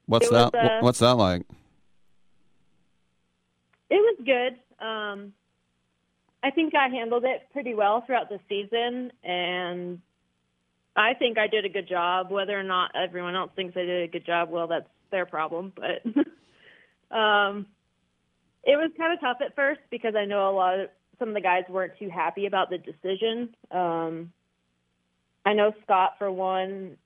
What's 0.07 0.31
was, 0.31 0.51
that? 0.53 0.55
uh, 0.55 0.81
What's 0.81 1.01
that 1.01 1.15
like? 1.15 1.43
It 3.91 3.97
was 3.97 4.17
good. 4.25 4.85
Um, 4.85 5.33
I 6.43 6.51
think 6.51 6.75
I 6.75 6.89
handled 6.89 7.25
it 7.25 7.43
pretty 7.53 7.75
well 7.75 8.03
throughout 8.07 8.29
the 8.29 8.39
season, 8.49 9.11
and 9.25 10.01
I 10.95 11.15
think 11.15 11.39
I 11.39 11.47
did 11.47 11.65
a 11.65 11.69
good 11.69 11.89
job. 11.89 12.31
Whether 12.31 12.59
or 12.59 12.63
not 12.63 12.93
everyone 12.95 13.35
else 13.35 13.51
thinks 13.57 13.77
I 13.77 13.81
did 13.81 14.09
a 14.09 14.13
good 14.13 14.25
job, 14.25 14.51
well, 14.51 14.67
that's 14.67 14.89
their 15.11 15.27
problem. 15.27 15.73
But 15.75 16.05
um, 17.17 17.67
it 18.65 18.77
was 18.77 18.91
kind 18.97 19.13
of 19.13 19.21
tough 19.21 19.39
at 19.45 19.55
first 19.55 19.81
because 19.91 20.15
I 20.15 20.25
know 20.25 20.51
a 20.51 20.53
lot 20.53 20.79
of 20.79 20.89
some 21.19 21.29
of 21.29 21.35
the 21.35 21.41
guys 21.41 21.65
weren't 21.69 21.99
too 21.99 22.11
happy 22.11 22.47
about 22.47 22.71
the 22.71 22.79
decision. 22.79 23.55
Um, 23.71 24.33
I 25.45 25.55
know 25.55 25.73
Scott, 25.85 26.15
for 26.19 26.31
one, 26.31 26.97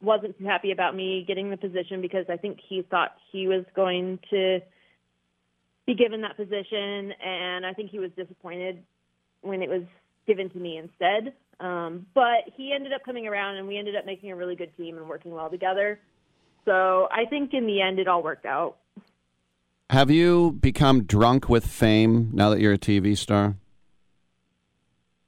wasn't 0.00 0.38
too 0.38 0.44
happy 0.44 0.70
about 0.70 0.94
me 0.94 1.24
getting 1.26 1.50
the 1.50 1.56
position 1.56 2.00
because 2.00 2.26
I 2.28 2.36
think 2.36 2.58
he 2.66 2.82
thought 2.82 3.16
he 3.32 3.48
was 3.48 3.64
going 3.74 4.18
to 4.30 4.60
be 5.86 5.94
given 5.94 6.20
that 6.22 6.36
position, 6.36 7.12
and 7.24 7.66
I 7.66 7.72
think 7.72 7.90
he 7.90 7.98
was 7.98 8.10
disappointed 8.16 8.82
when 9.42 9.62
it 9.62 9.68
was 9.68 9.82
given 10.26 10.50
to 10.50 10.58
me 10.58 10.78
instead. 10.78 11.32
Um, 11.58 12.06
but 12.14 12.44
he 12.56 12.72
ended 12.72 12.92
up 12.92 13.04
coming 13.04 13.26
around, 13.26 13.56
and 13.56 13.66
we 13.66 13.76
ended 13.76 13.96
up 13.96 14.06
making 14.06 14.30
a 14.30 14.36
really 14.36 14.56
good 14.56 14.74
team 14.76 14.96
and 14.96 15.08
working 15.08 15.32
well 15.32 15.50
together. 15.50 16.00
So 16.64 17.08
I 17.10 17.24
think 17.24 17.52
in 17.52 17.66
the 17.66 17.80
end, 17.80 17.98
it 17.98 18.08
all 18.08 18.22
worked 18.22 18.46
out. 18.46 18.76
Have 19.90 20.10
you 20.10 20.52
become 20.52 21.02
drunk 21.04 21.48
with 21.48 21.66
fame 21.66 22.30
now 22.32 22.50
that 22.50 22.60
you're 22.60 22.74
a 22.74 22.78
TV 22.78 23.16
star? 23.16 23.56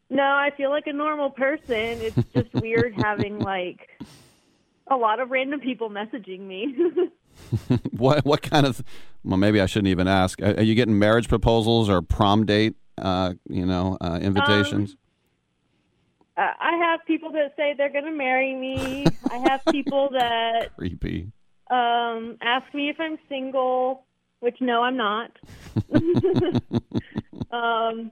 No, 0.09 0.23
I 0.23 0.51
feel 0.57 0.71
like 0.71 0.87
a 0.87 0.93
normal 0.93 1.31
person. 1.31 1.75
It's 1.75 2.17
just 2.35 2.53
weird 2.55 2.95
having 3.03 3.39
like 3.39 3.89
a 4.87 4.95
lot 4.95 5.21
of 5.21 5.31
random 5.31 5.59
people 5.59 5.91
messaging 5.91 6.41
me. 6.41 6.77
what 7.91 8.25
what 8.25 8.43
kind 8.43 8.67
of? 8.67 8.83
Well, 9.25 9.37
maybe 9.37 9.61
I 9.61 9.67
shouldn't 9.67 9.89
even 9.89 10.09
ask. 10.09 10.41
Are, 10.43 10.57
are 10.57 10.63
you 10.63 10.75
getting 10.75 10.99
marriage 10.99 11.29
proposals 11.29 11.89
or 11.89 12.03
prom 12.03 12.47
date? 12.47 12.75
Uh, 12.99 13.35
you 13.49 13.67
know, 13.67 13.97
uh, 14.01 14.19
invitations. 14.21 14.97
Uh, 16.37 16.49
I 16.59 16.77
have 16.77 17.01
people 17.07 17.31
that 17.33 17.55
say 17.57 17.75
they're 17.77 17.93
going 17.93 18.05
to 18.05 18.11
marry 18.11 18.55
me. 18.55 19.05
I 19.31 19.37
have 19.49 19.63
people 19.71 20.09
that 20.13 20.75
Creepy. 20.77 21.31
um, 21.71 22.39
ask 22.41 22.73
me 22.75 22.89
if 22.89 22.97
I'm 22.99 23.19
single, 23.29 24.05
which 24.41 24.57
no, 24.61 24.83
I'm 24.83 24.97
not. 24.97 25.31
um, 27.51 28.11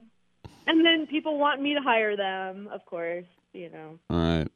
and 0.67 0.85
then 0.85 1.07
people 1.09 1.37
want 1.39 1.61
me 1.61 1.73
to 1.73 1.81
hire 1.81 2.15
them, 2.15 2.69
of 2.71 2.85
course, 2.85 3.25
you 3.53 3.69
know. 3.69 3.99
All 4.09 4.17
right. 4.17 4.47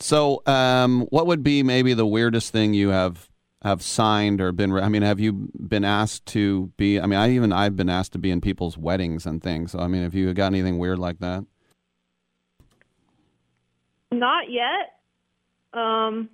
So, 0.00 0.42
um, 0.46 1.02
what 1.10 1.26
would 1.26 1.42
be 1.42 1.64
maybe 1.64 1.92
the 1.92 2.06
weirdest 2.06 2.52
thing 2.52 2.72
you 2.72 2.90
have 2.90 3.27
have 3.62 3.82
signed 3.82 4.40
or 4.40 4.52
been? 4.52 4.72
I 4.72 4.88
mean, 4.88 5.02
have 5.02 5.20
you 5.20 5.50
been 5.58 5.84
asked 5.84 6.26
to 6.26 6.72
be? 6.76 7.00
I 7.00 7.06
mean, 7.06 7.18
I 7.18 7.30
even 7.30 7.52
I've 7.52 7.76
been 7.76 7.88
asked 7.88 8.12
to 8.12 8.18
be 8.18 8.30
in 8.30 8.40
people's 8.40 8.78
weddings 8.78 9.26
and 9.26 9.42
things. 9.42 9.72
So, 9.72 9.80
I 9.80 9.88
mean, 9.88 10.02
have 10.02 10.14
you 10.14 10.32
got 10.32 10.46
anything 10.46 10.78
weird 10.78 10.98
like 10.98 11.18
that? 11.20 11.44
Not 14.12 14.50
yet. 14.50 15.00
Um, 15.72 16.30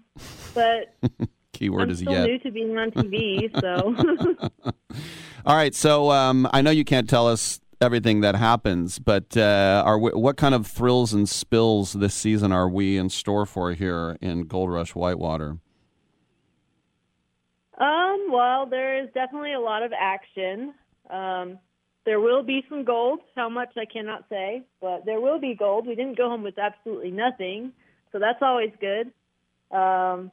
but 0.55 0.94
Keyword 1.52 1.84
I'm 1.84 1.90
is 1.90 1.98
still 1.98 2.12
yet. 2.12 2.24
new 2.24 2.38
to 2.40 2.51
being 2.51 2.76
on 2.78 2.90
TV, 2.90 3.51
so 3.60 4.40
All 5.46 5.56
right. 5.56 5.74
So, 5.74 6.10
um, 6.10 6.48
I 6.52 6.62
know 6.62 6.70
you 6.70 6.84
can't 6.84 7.09
tell 7.09 7.26
us 7.26 7.60
everything 7.80 8.20
that 8.20 8.34
happens, 8.34 8.98
but 8.98 9.36
uh, 9.36 9.82
are 9.84 9.98
we, 9.98 10.10
what 10.10 10.36
kind 10.36 10.55
of 10.55 10.66
thrills 10.66 11.12
and 11.12 11.28
spills 11.28 11.94
this 11.94 12.14
season 12.14 12.52
are 12.52 12.68
we 12.68 12.96
in 12.96 13.10
store 13.10 13.44
for 13.44 13.72
here 13.72 14.16
in 14.20 14.42
Gold 14.42 14.70
Rush 14.70 14.94
Whitewater? 14.94 15.59
Um, 17.78 18.28
well, 18.30 18.66
there 18.66 19.02
is 19.02 19.09
definitely 19.14 19.52
a 19.52 19.60
lot 19.60 19.82
of 19.82 19.92
action. 19.98 20.74
Um, 21.10 21.59
there 22.05 22.20
will 22.20 22.42
be 22.42 22.64
some 22.68 22.84
gold. 22.84 23.20
How 23.34 23.48
much 23.48 23.70
I 23.76 23.84
cannot 23.84 24.26
say, 24.28 24.62
but 24.80 25.05
there 25.05 25.20
will 25.20 25.40
be 25.40 25.55
gold. 25.55 25.86
We 25.86 25.94
didn't 25.94 26.16
go 26.16 26.28
home 26.28 26.42
with 26.42 26.59
absolutely 26.59 27.10
nothing, 27.10 27.72
so 28.12 28.18
that's 28.18 28.42
always 28.42 28.70
good. 28.80 29.10
Um, 29.76 30.30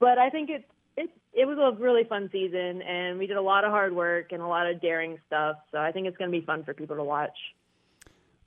but 0.00 0.18
I 0.18 0.30
think 0.30 0.50
it's 0.50 0.64
it 0.96 1.10
it 1.32 1.46
was 1.46 1.58
a 1.58 1.80
really 1.80 2.04
fun 2.04 2.28
season, 2.30 2.82
and 2.82 3.18
we 3.18 3.26
did 3.26 3.36
a 3.36 3.42
lot 3.42 3.64
of 3.64 3.70
hard 3.70 3.94
work 3.94 4.32
and 4.32 4.42
a 4.42 4.46
lot 4.46 4.68
of 4.68 4.80
daring 4.80 5.18
stuff. 5.26 5.56
So 5.70 5.78
I 5.78 5.92
think 5.92 6.08
it's 6.08 6.16
going 6.16 6.30
to 6.30 6.38
be 6.38 6.44
fun 6.44 6.64
for 6.64 6.74
people 6.74 6.96
to 6.96 7.04
watch. 7.04 7.36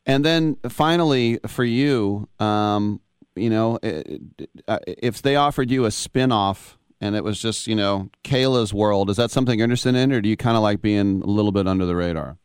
And 0.05 0.23
then 0.23 0.57
finally, 0.69 1.39
for 1.47 1.63
you, 1.63 2.27
um, 2.39 3.01
you 3.35 3.49
know, 3.49 3.79
if 3.81 5.21
they 5.23 5.35
offered 5.35 5.71
you 5.71 5.85
a 5.85 5.91
spin 5.91 6.31
off 6.31 6.77
and 7.05 7.15
it 7.15 7.23
was 7.23 7.39
just, 7.39 7.67
you 7.67 7.75
know, 7.75 8.09
Kayla's 8.23 8.73
world, 8.73 9.09
is 9.09 9.17
that 9.17 9.31
something 9.31 9.57
you're 9.57 9.63
interested 9.65 9.95
in, 9.95 10.11
or 10.11 10.19
do 10.19 10.27
you 10.27 10.35
kind 10.35 10.57
of 10.57 10.63
like 10.63 10.81
being 10.81 11.21
a 11.21 11.27
little 11.27 11.51
bit 11.51 11.67
under 11.67 11.85
the 11.85 11.95
radar? 11.95 12.37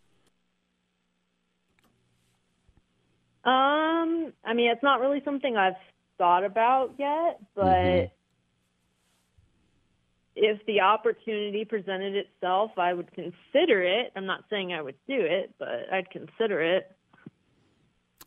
Um, 3.45 4.33
I 4.45 4.53
mean, 4.55 4.71
it's 4.71 4.83
not 4.83 5.01
really 5.01 5.23
something 5.25 5.57
I've 5.57 5.75
thought 6.19 6.45
about 6.45 6.95
yet, 6.99 7.41
but 7.55 8.13
if 10.37 10.65
the 10.67 10.81
opportunity 10.81 11.65
presented 11.65 12.15
itself, 12.15 12.73
I 12.77 12.93
would 12.93 13.11
consider 13.13 13.83
it. 13.83 14.13
I'm 14.15 14.27
not 14.27 14.45
saying 14.51 14.73
I 14.73 14.83
would 14.83 14.97
do 15.09 15.19
it, 15.19 15.55
but 15.59 15.93
I'd 15.93 16.11
consider 16.11 16.63
it. 16.63 16.95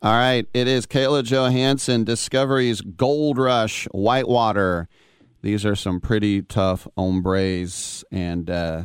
All 0.02 0.12
right, 0.12 0.46
it 0.52 0.68
is 0.68 0.86
Kayla 0.86 1.24
Johansson, 1.24 2.04
Discovery's 2.04 2.80
Gold 2.80 3.38
Rush 3.38 3.86
Whitewater. 3.92 4.88
These 5.44 5.66
are 5.66 5.76
some 5.76 6.00
pretty 6.00 6.40
tough 6.40 6.88
hombres, 6.96 8.02
and 8.10 8.48
uh, 8.48 8.84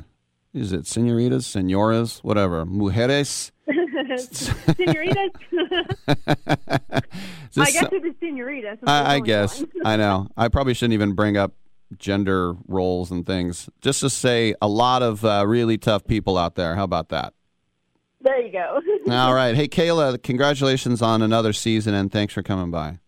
is 0.53 0.73
it 0.73 0.85
senoritas, 0.85 1.47
senoras, 1.47 2.19
whatever, 2.21 2.65
mujeres? 2.65 3.51
senoritas. 4.17 5.31
I 6.27 7.71
guess 7.71 7.79
so- 7.79 7.95
it 7.95 8.05
is 8.05 8.13
senoritas. 8.19 8.77
I, 8.85 9.15
I 9.15 9.19
guess. 9.21 9.63
I 9.85 9.95
know. 9.95 10.27
I 10.37 10.49
probably 10.49 10.73
shouldn't 10.73 10.95
even 10.95 11.13
bring 11.13 11.37
up 11.37 11.53
gender 11.97 12.55
roles 12.67 13.09
and 13.09 13.25
things. 13.25 13.69
Just 13.79 14.01
to 14.01 14.09
say, 14.09 14.53
a 14.61 14.67
lot 14.67 15.01
of 15.01 15.23
uh, 15.23 15.45
really 15.47 15.77
tough 15.77 16.05
people 16.07 16.37
out 16.37 16.55
there. 16.55 16.75
How 16.75 16.83
about 16.83 17.07
that? 17.07 17.33
there 18.19 18.41
you 18.41 18.51
go. 18.51 18.81
All 19.09 19.33
right. 19.33 19.55
Hey, 19.55 19.69
Kayla, 19.69 20.21
congratulations 20.21 21.01
on 21.01 21.21
another 21.21 21.53
season, 21.53 21.93
and 21.93 22.11
thanks 22.11 22.33
for 22.33 22.43
coming 22.43 22.69
by. 22.69 22.99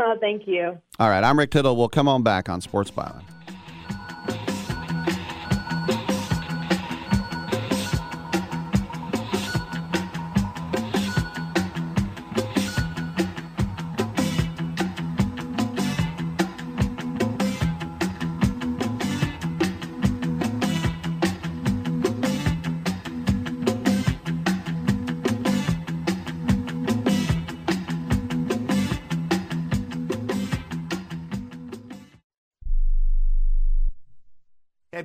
Oh, 0.00 0.16
thank 0.20 0.46
you. 0.46 0.78
All 0.98 1.08
right. 1.08 1.24
I'm 1.24 1.38
Rick 1.38 1.50
Tittle. 1.50 1.76
We'll 1.76 1.88
come 1.88 2.08
on 2.08 2.22
back 2.22 2.48
on 2.48 2.60
Sports 2.60 2.90
Byline. 2.90 3.24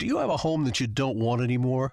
Do 0.00 0.06
you 0.06 0.16
have 0.16 0.30
a 0.30 0.38
home 0.38 0.64
that 0.64 0.80
you 0.80 0.86
don't 0.86 1.18
want 1.18 1.42
anymore? 1.42 1.92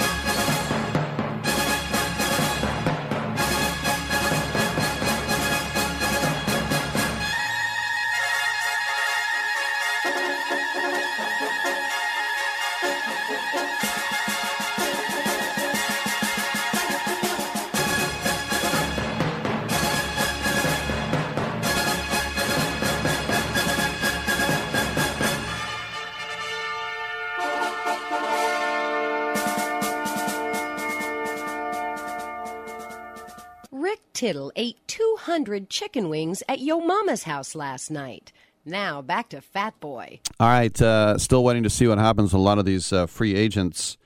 Tittle 34.21 34.51
ate 34.55 34.77
200 34.85 35.67
chicken 35.67 36.07
wings 36.07 36.43
at 36.47 36.59
Yo 36.59 36.79
Mama's 36.79 37.23
house 37.23 37.55
last 37.55 37.89
night. 37.89 38.31
Now 38.63 39.01
back 39.01 39.29
to 39.29 39.41
Fat 39.41 39.79
Boy. 39.79 40.19
All 40.39 40.47
right, 40.47 40.79
uh, 40.79 41.17
still 41.17 41.43
waiting 41.43 41.63
to 41.63 41.71
see 41.71 41.87
what 41.87 41.97
happens 41.97 42.31
with 42.31 42.39
a 42.39 42.43
lot 42.43 42.59
of 42.59 42.65
these 42.65 42.93
uh, 42.93 43.07
free 43.07 43.33
agents. 43.33 43.97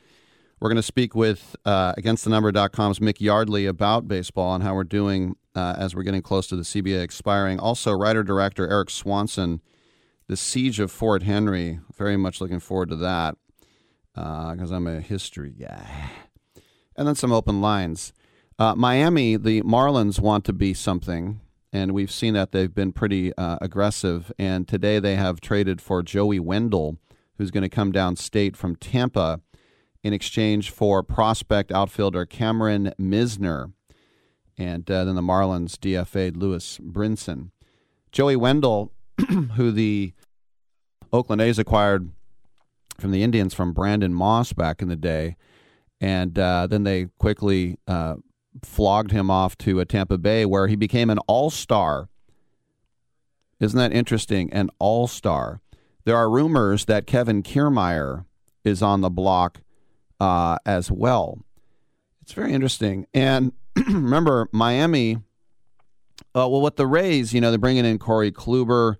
We're 0.61 0.69
going 0.69 0.77
to 0.77 0.83
speak 0.83 1.15
with 1.15 1.57
uh, 1.65 1.95
AgainstTheNumber.com's 1.95 2.99
Mick 2.99 3.19
Yardley 3.19 3.65
about 3.65 4.07
baseball 4.07 4.55
and 4.55 4.63
how 4.63 4.73
we're 4.73 4.85
doing 4.85 5.35
uh, 5.53 5.75
as 5.77 5.93
we're 5.93 6.03
getting 6.03 6.21
close 6.21 6.47
to 6.47 6.55
the 6.55 6.63
CBA 6.63 7.03
expiring. 7.03 7.59
Also, 7.59 7.91
writer-director 7.91 8.69
Eric 8.69 8.91
Swanson, 8.91 9.59
The 10.27 10.37
Siege 10.37 10.79
of 10.79 10.93
Fort 10.93 11.23
Henry. 11.23 11.81
Very 11.93 12.15
much 12.15 12.39
looking 12.39 12.61
forward 12.61 12.87
to 12.87 12.95
that 12.95 13.35
because 14.13 14.71
I'm 14.71 14.87
a 14.87 15.01
history 15.01 15.51
guy. 15.51 16.11
And 16.95 17.05
then 17.05 17.15
some 17.15 17.33
open 17.33 17.59
lines. 17.59 18.13
Uh, 18.57 18.73
Miami, 18.73 19.35
the 19.35 19.61
Marlins 19.63 20.19
want 20.19 20.45
to 20.45 20.53
be 20.53 20.73
something, 20.73 21.41
and 21.73 21.91
we've 21.91 22.11
seen 22.11 22.33
that 22.35 22.53
they've 22.53 22.73
been 22.73 22.93
pretty 22.93 23.35
uh, 23.35 23.57
aggressive. 23.61 24.31
And 24.39 24.65
today 24.65 24.99
they 24.99 25.17
have 25.17 25.41
traded 25.41 25.81
for 25.81 26.01
Joey 26.01 26.39
Wendle, 26.39 26.97
who's 27.37 27.51
going 27.51 27.63
to 27.63 27.69
come 27.69 27.91
down 27.91 28.15
state 28.15 28.55
from 28.55 28.77
Tampa 28.77 29.41
in 30.03 30.13
exchange 30.13 30.69
for 30.69 31.03
prospect 31.03 31.69
outfielder 31.69 32.25
Cameron 32.25 32.93
Misner. 32.97 33.73
And 34.57 34.89
uh, 34.89 35.03
then 35.03 35.15
the 35.15 35.21
Marlins 35.21 35.75
DFA'd 35.75 36.37
Lewis 36.37 36.79
Brinson. 36.81 37.51
Joey 38.13 38.37
Wendle, 38.37 38.93
who 39.55 39.71
the 39.71 40.13
Oakland 41.11 41.41
A's 41.41 41.59
acquired 41.59 42.09
from 42.97 43.11
the 43.11 43.21
Indians 43.21 43.53
from 43.53 43.73
Brandon 43.73 44.13
Moss 44.13 44.53
back 44.53 44.81
in 44.81 44.87
the 44.87 44.95
day. 44.95 45.35
And 45.99 46.39
uh, 46.39 46.67
then 46.67 46.83
they 46.83 47.07
quickly 47.19 47.77
uh, 47.85 48.15
flogged 48.63 49.11
him 49.11 49.29
off 49.29 49.57
to 49.59 49.79
a 49.79 49.85
Tampa 49.85 50.17
Bay 50.17 50.45
where 50.45 50.67
he 50.67 50.75
became 50.75 51.09
an 51.09 51.19
all 51.27 51.49
star. 51.49 52.09
Isn't 53.59 53.77
that 53.77 53.93
interesting? 53.93 54.51
An 54.51 54.69
all 54.79 55.07
star. 55.07 55.61
There 56.03 56.15
are 56.15 56.29
rumors 56.29 56.85
that 56.85 57.07
Kevin 57.07 57.41
Kiermaier 57.41 58.25
is 58.63 58.81
on 58.81 59.01
the 59.01 59.09
block 59.09 59.61
uh, 60.19 60.57
as 60.65 60.91
well. 60.91 61.39
It's 62.21 62.33
very 62.33 62.53
interesting. 62.53 63.07
And 63.13 63.53
remember, 63.75 64.49
Miami, 64.51 65.15
uh, 66.35 66.47
well, 66.47 66.61
with 66.61 66.75
the 66.75 66.87
Rays, 66.87 67.33
you 67.33 67.41
know, 67.41 67.49
they're 67.49 67.57
bringing 67.57 67.85
in 67.85 67.99
Corey 67.99 68.31
Kluber, 68.31 68.97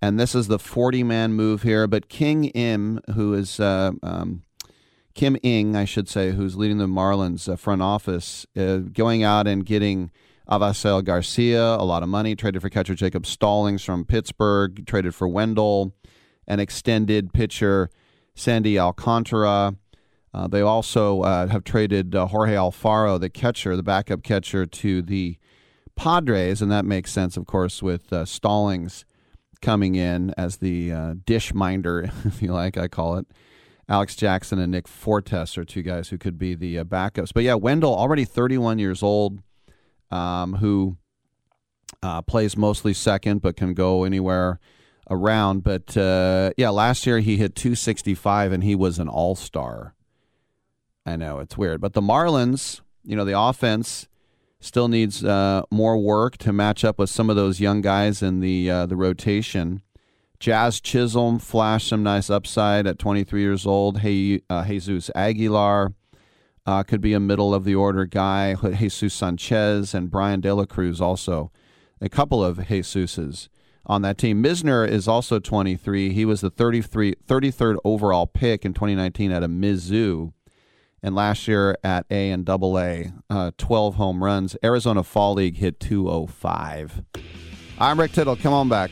and 0.00 0.20
this 0.20 0.34
is 0.34 0.46
the 0.48 0.58
40 0.58 1.02
man 1.02 1.32
move 1.32 1.62
here. 1.62 1.86
But 1.86 2.08
King 2.08 2.46
Im, 2.46 3.00
who 3.14 3.34
is. 3.34 3.60
Uh, 3.60 3.92
um, 4.02 4.42
Kim 5.16 5.38
Ng, 5.42 5.74
I 5.74 5.86
should 5.86 6.10
say, 6.10 6.32
who's 6.32 6.56
leading 6.56 6.76
the 6.76 6.86
Marlins 6.86 7.50
uh, 7.50 7.56
front 7.56 7.80
office, 7.80 8.46
uh, 8.54 8.76
going 8.76 9.22
out 9.22 9.46
and 9.46 9.64
getting 9.64 10.10
Avisail 10.46 11.02
Garcia 11.02 11.62
a 11.76 11.86
lot 11.86 12.02
of 12.02 12.10
money, 12.10 12.36
traded 12.36 12.60
for 12.60 12.68
catcher 12.68 12.94
Jacob 12.94 13.24
Stallings 13.24 13.82
from 13.82 14.04
Pittsburgh, 14.04 14.86
traded 14.86 15.14
for 15.14 15.26
Wendle, 15.26 15.94
an 16.46 16.60
extended 16.60 17.32
pitcher 17.32 17.88
Sandy 18.34 18.78
Alcantara. 18.78 19.76
Uh, 20.34 20.48
they 20.48 20.60
also 20.60 21.22
uh, 21.22 21.46
have 21.46 21.64
traded 21.64 22.14
uh, 22.14 22.26
Jorge 22.26 22.52
Alfaro, 22.52 23.18
the 23.18 23.30
catcher, 23.30 23.74
the 23.74 23.82
backup 23.82 24.22
catcher, 24.22 24.66
to 24.66 25.00
the 25.00 25.38
Padres, 25.96 26.60
and 26.60 26.70
that 26.70 26.84
makes 26.84 27.10
sense, 27.10 27.38
of 27.38 27.46
course, 27.46 27.82
with 27.82 28.12
uh, 28.12 28.26
Stallings 28.26 29.06
coming 29.62 29.94
in 29.94 30.34
as 30.36 30.58
the 30.58 31.16
dish 31.24 31.54
minder, 31.54 32.10
if 32.26 32.42
you 32.42 32.52
like, 32.52 32.76
I 32.76 32.86
call 32.86 33.16
it. 33.16 33.26
Alex 33.88 34.16
Jackson 34.16 34.58
and 34.58 34.72
Nick 34.72 34.88
Fortes 34.88 35.56
are 35.56 35.64
two 35.64 35.82
guys 35.82 36.08
who 36.08 36.18
could 36.18 36.38
be 36.38 36.54
the 36.54 36.80
uh, 36.80 36.84
backups. 36.84 37.32
But 37.32 37.44
yeah, 37.44 37.54
Wendle, 37.54 37.94
already 37.94 38.24
31 38.24 38.78
years 38.78 39.02
old, 39.02 39.42
um, 40.10 40.54
who 40.54 40.96
uh, 42.02 42.22
plays 42.22 42.56
mostly 42.56 42.92
second 42.92 43.42
but 43.42 43.56
can 43.56 43.74
go 43.74 44.04
anywhere 44.04 44.58
around. 45.08 45.62
But 45.62 45.96
uh, 45.96 46.50
yeah, 46.56 46.70
last 46.70 47.06
year 47.06 47.20
he 47.20 47.36
hit 47.36 47.54
265 47.54 48.52
and 48.52 48.64
he 48.64 48.74
was 48.74 48.98
an 48.98 49.08
all 49.08 49.36
star. 49.36 49.94
I 51.04 51.14
know 51.16 51.38
it's 51.38 51.56
weird. 51.56 51.80
But 51.80 51.92
the 51.92 52.02
Marlins, 52.02 52.80
you 53.04 53.14
know, 53.14 53.24
the 53.24 53.38
offense 53.38 54.08
still 54.58 54.88
needs 54.88 55.24
uh, 55.24 55.62
more 55.70 55.96
work 55.96 56.36
to 56.38 56.52
match 56.52 56.84
up 56.84 56.98
with 56.98 57.10
some 57.10 57.30
of 57.30 57.36
those 57.36 57.60
young 57.60 57.80
guys 57.80 58.22
in 58.22 58.40
the 58.40 58.68
uh, 58.68 58.86
the 58.86 58.96
rotation. 58.96 59.82
Jazz 60.38 60.80
Chisholm 60.80 61.38
flashed 61.38 61.88
some 61.88 62.02
nice 62.02 62.30
upside 62.30 62.86
at 62.86 62.98
23 62.98 63.40
years 63.40 63.66
old. 63.66 64.00
Hey, 64.00 64.40
uh, 64.50 64.64
Jesus 64.64 65.10
Aguilar 65.14 65.92
uh, 66.66 66.82
could 66.82 67.00
be 67.00 67.12
a 67.12 67.20
middle 67.20 67.54
of 67.54 67.64
the 67.64 67.74
order 67.74 68.04
guy. 68.04 68.54
Jesus 68.54 69.14
Sanchez 69.14 69.94
and 69.94 70.10
Bryan 70.10 70.40
De 70.40 70.52
La 70.54 70.66
Cruz 70.66 71.00
also 71.00 71.50
a 72.00 72.08
couple 72.08 72.44
of 72.44 72.58
Jesuses 72.58 73.48
on 73.86 74.02
that 74.02 74.18
team. 74.18 74.42
Misner 74.42 74.86
is 74.86 75.08
also 75.08 75.38
23. 75.38 76.12
He 76.12 76.24
was 76.24 76.40
the 76.40 76.50
33, 76.50 77.14
33rd 77.26 77.76
overall 77.84 78.26
pick 78.26 78.64
in 78.64 78.74
2019 78.74 79.30
at 79.30 79.42
a 79.42 79.48
Mizzou. 79.48 80.32
And 81.02 81.14
last 81.14 81.46
year 81.46 81.76
at 81.84 82.04
A 82.10 82.30
and 82.30 82.44
Double 82.44 82.78
A, 82.78 83.12
uh, 83.30 83.52
12 83.58 83.94
home 83.94 84.24
runs. 84.24 84.56
Arizona 84.64 85.04
Fall 85.04 85.34
League 85.34 85.56
hit 85.56 85.78
205. 85.78 87.02
I'm 87.78 88.00
Rick 88.00 88.12
Tittle. 88.12 88.36
Come 88.36 88.52
on 88.52 88.68
back. 88.68 88.90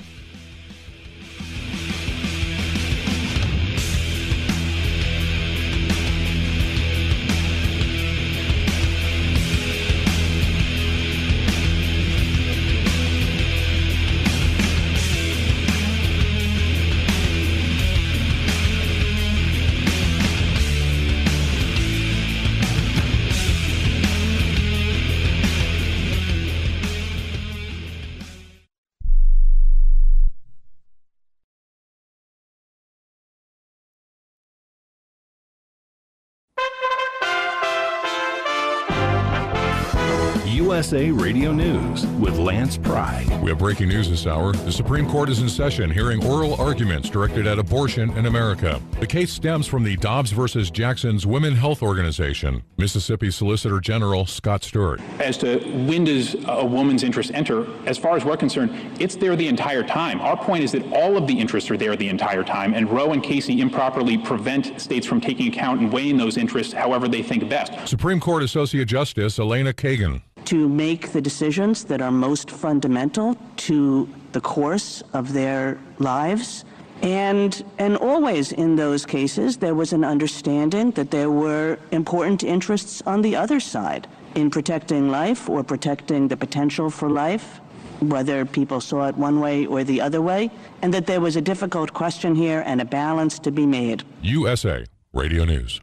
USA 40.74 41.12
Radio 41.12 41.52
News 41.52 42.04
with 42.18 42.36
Lance 42.36 42.76
Pry. 42.76 43.24
We 43.40 43.50
have 43.50 43.60
breaking 43.60 43.90
news 43.90 44.10
this 44.10 44.26
hour. 44.26 44.50
The 44.50 44.72
Supreme 44.72 45.08
Court 45.08 45.28
is 45.28 45.40
in 45.40 45.48
session 45.48 45.88
hearing 45.88 46.26
oral 46.26 46.60
arguments 46.60 47.08
directed 47.08 47.46
at 47.46 47.60
abortion 47.60 48.10
in 48.18 48.26
America. 48.26 48.82
The 48.98 49.06
case 49.06 49.32
stems 49.32 49.68
from 49.68 49.84
the 49.84 49.96
Dobbs 49.98 50.32
versus 50.32 50.72
Jackson's 50.72 51.28
Women 51.28 51.54
Health 51.54 51.80
Organization. 51.80 52.64
Mississippi 52.76 53.30
Solicitor 53.30 53.78
General 53.78 54.26
Scott 54.26 54.64
Stewart. 54.64 55.00
As 55.20 55.38
to 55.38 55.60
when 55.86 56.02
does 56.02 56.34
a 56.48 56.66
woman's 56.66 57.04
interest 57.04 57.30
enter, 57.32 57.68
as 57.86 57.96
far 57.96 58.16
as 58.16 58.24
we're 58.24 58.36
concerned, 58.36 58.72
it's 59.00 59.14
there 59.14 59.36
the 59.36 59.46
entire 59.46 59.84
time. 59.84 60.20
Our 60.20 60.36
point 60.36 60.64
is 60.64 60.72
that 60.72 60.84
all 60.92 61.16
of 61.16 61.28
the 61.28 61.38
interests 61.38 61.70
are 61.70 61.76
there 61.76 61.94
the 61.94 62.08
entire 62.08 62.42
time, 62.42 62.74
and 62.74 62.90
Roe 62.90 63.12
and 63.12 63.22
Casey 63.22 63.60
improperly 63.60 64.18
prevent 64.18 64.80
states 64.80 65.06
from 65.06 65.20
taking 65.20 65.46
account 65.46 65.82
and 65.82 65.92
weighing 65.92 66.16
those 66.16 66.36
interests 66.36 66.72
however 66.72 67.06
they 67.06 67.22
think 67.22 67.48
best. 67.48 67.86
Supreme 67.86 68.18
Court 68.18 68.42
Associate 68.42 68.88
Justice 68.88 69.38
Elena 69.38 69.72
Kagan 69.72 70.20
to 70.46 70.68
make 70.68 71.12
the 71.12 71.20
decisions 71.20 71.84
that 71.84 72.00
are 72.00 72.10
most 72.10 72.50
fundamental 72.50 73.36
to 73.56 74.08
the 74.32 74.40
course 74.40 75.02
of 75.12 75.32
their 75.32 75.78
lives. 75.98 76.64
And, 77.02 77.64
and 77.78 77.96
always 77.96 78.52
in 78.52 78.76
those 78.76 79.04
cases, 79.04 79.56
there 79.58 79.74
was 79.74 79.92
an 79.92 80.04
understanding 80.04 80.92
that 80.92 81.10
there 81.10 81.30
were 81.30 81.78
important 81.90 82.42
interests 82.42 83.02
on 83.06 83.22
the 83.22 83.36
other 83.36 83.60
side 83.60 84.06
in 84.34 84.50
protecting 84.50 85.10
life 85.10 85.48
or 85.48 85.62
protecting 85.62 86.28
the 86.28 86.36
potential 86.36 86.90
for 86.90 87.10
life, 87.10 87.60
whether 88.00 88.44
people 88.44 88.80
saw 88.80 89.08
it 89.08 89.16
one 89.16 89.40
way 89.40 89.66
or 89.66 89.84
the 89.84 90.00
other 90.00 90.20
way, 90.20 90.50
and 90.82 90.92
that 90.92 91.06
there 91.06 91.20
was 91.20 91.36
a 91.36 91.40
difficult 91.40 91.92
question 91.92 92.34
here 92.34 92.62
and 92.66 92.80
a 92.80 92.84
balance 92.84 93.38
to 93.38 93.50
be 93.50 93.66
made. 93.66 94.02
USA 94.22 94.84
Radio 95.12 95.44
News. 95.44 95.80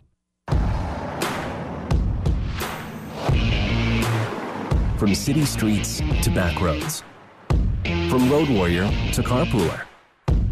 From 5.02 5.16
city 5.16 5.46
streets 5.46 6.00
to 6.22 6.30
back 6.30 6.62
roads. 6.62 7.04
From 8.08 8.30
road 8.30 8.48
warrior 8.50 8.84
to 9.14 9.24
carpooler. 9.24 9.82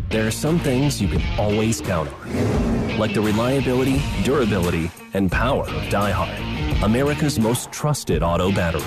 There 0.09 0.25
are 0.25 0.31
some 0.31 0.57
things 0.57 0.99
you 0.99 1.07
can 1.07 1.21
always 1.39 1.81
count 1.81 2.11
on. 2.11 2.97
Like 2.97 3.13
the 3.13 3.21
reliability, 3.21 4.01
durability, 4.23 4.89
and 5.13 5.31
power 5.31 5.65
of 5.65 5.83
DieHard. 5.93 6.81
America's 6.81 7.39
most 7.39 7.71
trusted 7.71 8.23
auto 8.23 8.51
battery. 8.51 8.81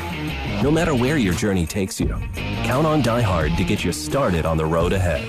No 0.64 0.70
matter 0.72 0.96
where 0.96 1.16
your 1.16 1.34
journey 1.34 1.64
takes 1.64 2.00
you, 2.00 2.08
count 2.64 2.84
on 2.84 3.00
DieHard 3.00 3.56
to 3.56 3.62
get 3.62 3.84
you 3.84 3.92
started 3.92 4.44
on 4.44 4.56
the 4.56 4.66
road 4.66 4.92
ahead. 4.92 5.22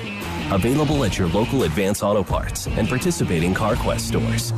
Available 0.51 1.03
at 1.03 1.15
your 1.15 1.27
local 1.27 1.61
Advance 1.61 2.01
Auto 2.01 2.23
Parts 2.23 2.65
and 2.65 2.89
participating 2.89 3.53
CarQuest 3.53 3.99
stores. 3.99 4.51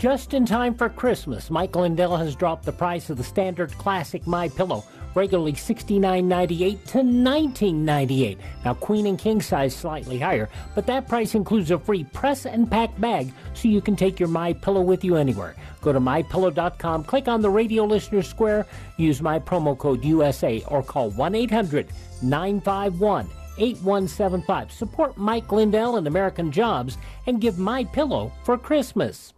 Just 0.00 0.32
in 0.32 0.46
time 0.46 0.74
for 0.76 0.88
Christmas, 0.88 1.50
Mike 1.50 1.76
Lindell 1.76 2.16
has 2.16 2.34
dropped 2.34 2.64
the 2.64 2.72
price 2.72 3.10
of 3.10 3.18
the 3.18 3.22
standard 3.22 3.70
classic 3.72 4.26
My 4.26 4.48
Pillow, 4.48 4.82
regularly 5.14 5.52
$69.98 5.52 6.84
to 6.86 6.98
$19.98. 7.00 8.38
Now, 8.64 8.72
queen 8.72 9.04
and 9.04 9.18
king 9.18 9.42
size 9.42 9.76
slightly 9.76 10.18
higher, 10.18 10.48
but 10.74 10.86
that 10.86 11.06
price 11.06 11.34
includes 11.34 11.70
a 11.70 11.78
free 11.78 12.04
press 12.04 12.46
and 12.46 12.70
pack 12.70 12.98
bag 12.98 13.30
so 13.52 13.68
you 13.68 13.82
can 13.82 13.94
take 13.94 14.18
your 14.18 14.30
My 14.30 14.54
Pillow 14.54 14.80
with 14.80 15.04
you 15.04 15.16
anywhere. 15.16 15.54
Go 15.82 15.92
to 15.92 16.00
mypillow.com, 16.00 17.04
click 17.04 17.28
on 17.28 17.42
the 17.42 17.50
radio 17.50 17.84
listener 17.84 18.22
square, 18.22 18.66
use 18.96 19.20
my 19.20 19.38
promo 19.38 19.76
code 19.76 20.02
USA, 20.02 20.64
or 20.68 20.82
call 20.82 21.10
1 21.10 21.34
800 21.34 21.88
951 22.22 23.28
8175. 23.58 24.72
Support 24.72 25.18
Mike 25.18 25.52
Lindell 25.52 25.96
and 25.96 26.06
American 26.06 26.50
Jobs 26.50 26.96
and 27.26 27.38
give 27.38 27.58
My 27.58 27.84
Pillow 27.84 28.32
for 28.44 28.56
Christmas. 28.56 29.34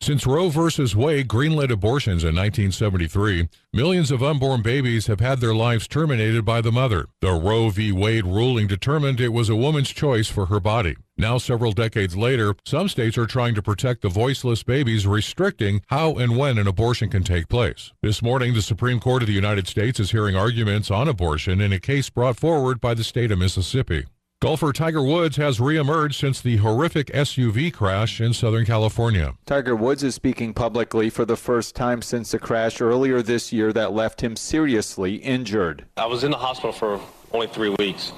Since 0.00 0.26
Roe 0.26 0.50
v. 0.50 0.94
Wade 0.94 1.28
greenlit 1.28 1.70
abortions 1.70 2.24
in 2.24 2.36
1973, 2.36 3.48
millions 3.72 4.10
of 4.10 4.22
unborn 4.22 4.60
babies 4.60 5.06
have 5.06 5.20
had 5.20 5.40
their 5.40 5.54
lives 5.54 5.88
terminated 5.88 6.44
by 6.44 6.60
the 6.60 6.70
mother. 6.70 7.06
The 7.22 7.32
Roe 7.32 7.70
v. 7.70 7.90
Wade 7.90 8.26
ruling 8.26 8.66
determined 8.66 9.18
it 9.18 9.32
was 9.32 9.48
a 9.48 9.56
woman's 9.56 9.88
choice 9.88 10.28
for 10.28 10.46
her 10.46 10.60
body. 10.60 10.96
Now, 11.16 11.38
several 11.38 11.72
decades 11.72 12.16
later, 12.18 12.54
some 12.66 12.88
states 12.90 13.16
are 13.16 13.26
trying 13.26 13.54
to 13.54 13.62
protect 13.62 14.02
the 14.02 14.10
voiceless 14.10 14.62
babies, 14.62 15.06
restricting 15.06 15.80
how 15.86 16.16
and 16.16 16.36
when 16.36 16.58
an 16.58 16.66
abortion 16.66 17.08
can 17.08 17.22
take 17.22 17.48
place. 17.48 17.92
This 18.02 18.20
morning, 18.20 18.52
the 18.52 18.62
Supreme 18.62 19.00
Court 19.00 19.22
of 19.22 19.28
the 19.28 19.32
United 19.32 19.68
States 19.68 19.98
is 19.98 20.10
hearing 20.10 20.36
arguments 20.36 20.90
on 20.90 21.08
abortion 21.08 21.62
in 21.62 21.72
a 21.72 21.80
case 21.80 22.10
brought 22.10 22.36
forward 22.36 22.78
by 22.78 22.92
the 22.92 23.04
state 23.04 23.30
of 23.30 23.38
Mississippi. 23.38 24.04
Golfer 24.44 24.74
Tiger 24.74 25.02
Woods 25.02 25.38
has 25.38 25.58
reemerged 25.58 26.16
since 26.16 26.42
the 26.42 26.58
horrific 26.58 27.06
SUV 27.12 27.72
crash 27.72 28.20
in 28.20 28.34
Southern 28.34 28.66
California. 28.66 29.32
Tiger 29.46 29.74
Woods 29.74 30.02
is 30.02 30.14
speaking 30.14 30.52
publicly 30.52 31.08
for 31.08 31.24
the 31.24 31.34
first 31.34 31.74
time 31.74 32.02
since 32.02 32.32
the 32.32 32.38
crash 32.38 32.82
earlier 32.82 33.22
this 33.22 33.54
year 33.54 33.72
that 33.72 33.94
left 33.94 34.22
him 34.22 34.36
seriously 34.36 35.14
injured. 35.14 35.86
I 35.96 36.04
was 36.04 36.24
in 36.24 36.30
the 36.30 36.36
hospital 36.36 36.72
for 36.72 37.00
only 37.32 37.46
three 37.46 37.74
weeks. 37.78 38.12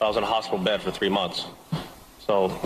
I 0.00 0.06
was 0.06 0.16
in 0.16 0.22
a 0.22 0.26
hospital 0.26 0.60
bed 0.60 0.82
for 0.82 0.92
three 0.92 1.08
months. 1.08 1.46
So 2.24 2.56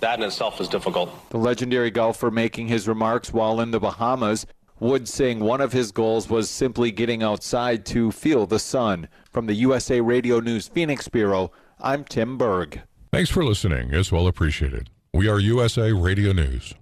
that 0.00 0.18
in 0.18 0.24
itself 0.24 0.62
is 0.62 0.68
difficult. 0.68 1.10
The 1.28 1.36
legendary 1.36 1.90
golfer 1.90 2.30
making 2.30 2.68
his 2.68 2.88
remarks 2.88 3.34
while 3.34 3.60
in 3.60 3.70
the 3.70 3.80
Bahamas. 3.80 4.46
Woods 4.78 5.12
saying 5.12 5.40
one 5.40 5.60
of 5.60 5.74
his 5.74 5.92
goals 5.92 6.30
was 6.30 6.48
simply 6.48 6.90
getting 6.90 7.22
outside 7.22 7.84
to 7.84 8.10
feel 8.10 8.46
the 8.46 8.58
sun. 8.58 9.08
From 9.30 9.44
the 9.44 9.52
USA 9.56 10.00
Radio 10.00 10.40
News 10.40 10.68
Phoenix 10.68 11.06
Bureau, 11.06 11.52
I'm 11.82 12.04
Tim 12.04 12.36
Berg. 12.36 12.82
Thanks 13.12 13.30
for 13.30 13.42
listening. 13.42 13.92
It's 13.92 14.12
well 14.12 14.26
appreciated. 14.26 14.90
We 15.14 15.28
are 15.28 15.38
USA 15.38 15.92
Radio 15.92 16.32
News. 16.32 16.74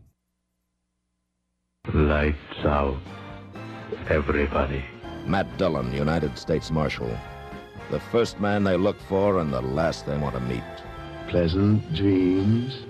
Lights 1.94 2.36
out. 2.64 2.98
Everybody. 4.08 4.84
Matt 5.24 5.56
Dillon, 5.56 5.92
United 5.92 6.36
States 6.36 6.70
Marshal. 6.70 7.16
The 7.90 8.00
first 8.00 8.40
man 8.40 8.64
they 8.64 8.76
look 8.76 9.00
for 9.08 9.38
and 9.38 9.52
the 9.52 9.62
last 9.62 10.04
they 10.04 10.18
want 10.18 10.34
to 10.34 10.40
meet. 10.40 10.62
Pleasant 11.28 11.94
dreams. 11.94 12.84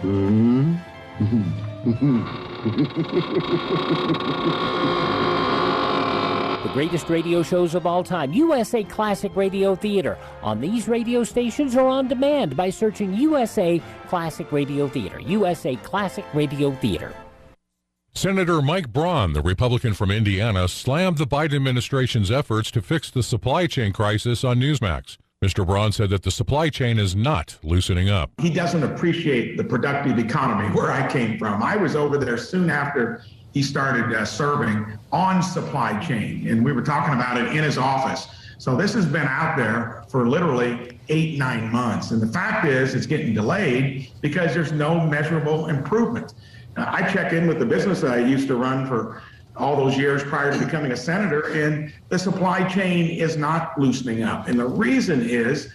Hmm? 0.00 0.74
the 6.64 6.70
greatest 6.70 7.10
radio 7.10 7.42
shows 7.42 7.74
of 7.74 7.86
all 7.86 8.02
time, 8.02 8.32
USA 8.32 8.82
Classic 8.82 9.36
Radio 9.36 9.76
Theater, 9.76 10.16
on 10.42 10.62
these 10.62 10.88
radio 10.88 11.22
stations 11.22 11.76
or 11.76 11.86
on 11.86 12.08
demand 12.08 12.56
by 12.56 12.70
searching 12.70 13.12
USA 13.14 13.80
Classic 14.08 14.50
Radio 14.50 14.88
Theater. 14.88 15.20
USA 15.20 15.76
Classic 15.76 16.24
Radio 16.32 16.72
Theater. 16.72 17.14
Senator 18.14 18.62
Mike 18.62 18.92
Braun, 18.92 19.34
the 19.34 19.42
Republican 19.42 19.92
from 19.92 20.10
Indiana, 20.10 20.66
slammed 20.66 21.18
the 21.18 21.26
Biden 21.26 21.56
administration's 21.56 22.30
efforts 22.30 22.70
to 22.70 22.80
fix 22.80 23.10
the 23.10 23.22
supply 23.22 23.66
chain 23.66 23.92
crisis 23.92 24.42
on 24.42 24.58
Newsmax. 24.58 25.18
Mr. 25.44 25.66
Braun 25.66 25.92
said 25.92 26.08
that 26.08 26.22
the 26.22 26.30
supply 26.30 26.70
chain 26.70 26.98
is 26.98 27.14
not 27.14 27.58
loosening 27.62 28.08
up. 28.08 28.30
He 28.40 28.48
doesn't 28.48 28.82
appreciate 28.82 29.58
the 29.58 29.64
productive 29.64 30.18
economy 30.18 30.74
where 30.74 30.90
I 30.90 31.06
came 31.12 31.38
from. 31.38 31.62
I 31.62 31.76
was 31.76 31.94
over 31.94 32.16
there 32.16 32.38
soon 32.38 32.70
after 32.70 33.22
he 33.54 33.62
started 33.62 34.12
uh, 34.12 34.24
serving 34.24 34.84
on 35.12 35.42
supply 35.42 35.98
chain, 36.00 36.46
and 36.48 36.64
we 36.64 36.72
were 36.72 36.82
talking 36.82 37.14
about 37.14 37.40
it 37.40 37.56
in 37.56 37.62
his 37.62 37.78
office. 37.78 38.26
So 38.58 38.76
this 38.76 38.92
has 38.94 39.06
been 39.06 39.26
out 39.28 39.56
there 39.56 40.04
for 40.08 40.28
literally 40.28 40.98
eight, 41.08 41.38
nine 41.38 41.70
months. 41.70 42.10
And 42.10 42.20
the 42.20 42.26
fact 42.26 42.66
is, 42.66 42.94
it's 42.94 43.06
getting 43.06 43.32
delayed 43.32 44.10
because 44.20 44.54
there's 44.54 44.72
no 44.72 45.06
measurable 45.06 45.68
improvement. 45.68 46.34
I 46.76 47.08
check 47.12 47.32
in 47.32 47.46
with 47.46 47.60
the 47.60 47.66
business 47.66 48.00
that 48.00 48.10
I 48.10 48.18
used 48.18 48.48
to 48.48 48.56
run 48.56 48.88
for 48.88 49.22
all 49.56 49.76
those 49.76 49.96
years 49.96 50.24
prior 50.24 50.52
to 50.52 50.58
becoming 50.58 50.90
a 50.90 50.96
senator, 50.96 51.52
and 51.52 51.92
the 52.08 52.18
supply 52.18 52.68
chain 52.68 53.08
is 53.10 53.36
not 53.36 53.78
loosening 53.78 54.24
up. 54.24 54.48
And 54.48 54.58
the 54.58 54.66
reason 54.66 55.22
is 55.22 55.70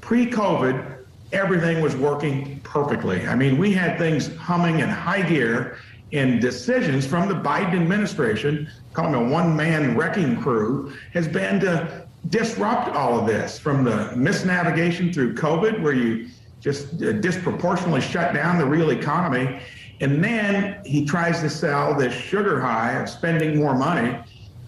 pre 0.00 0.26
COVID, 0.26 0.98
everything 1.32 1.80
was 1.80 1.96
working 1.96 2.60
perfectly. 2.60 3.26
I 3.26 3.34
mean, 3.34 3.58
we 3.58 3.72
had 3.72 3.98
things 3.98 4.34
humming 4.36 4.78
in 4.78 4.88
high 4.88 5.22
gear, 5.22 5.78
and 6.12 6.40
decisions 6.40 7.06
from 7.06 7.28
the 7.28 7.34
Biden 7.34 7.80
administration, 7.80 8.70
calling 8.92 9.14
a 9.14 9.32
one 9.32 9.56
man 9.56 9.96
wrecking 9.96 10.40
crew, 10.40 10.92
has 11.12 11.26
been 11.26 11.60
to 11.60 12.06
disrupt 12.28 12.94
all 12.94 13.18
of 13.18 13.26
this 13.26 13.58
from 13.58 13.84
the 13.84 14.12
misnavigation 14.14 15.12
through 15.12 15.34
COVID, 15.34 15.82
where 15.82 15.92
you 15.92 16.28
just 16.60 17.02
uh, 17.02 17.12
disproportionately 17.12 18.00
shut 18.00 18.34
down 18.34 18.58
the 18.58 18.66
real 18.66 18.90
economy 18.90 19.60
and 20.00 20.22
then 20.22 20.78
he 20.84 21.04
tries 21.04 21.40
to 21.40 21.48
sell 21.48 21.94
this 21.94 22.12
sugar 22.12 22.60
high 22.60 22.92
of 22.92 23.08
spending 23.08 23.56
more 23.56 23.74
money. 23.74 24.18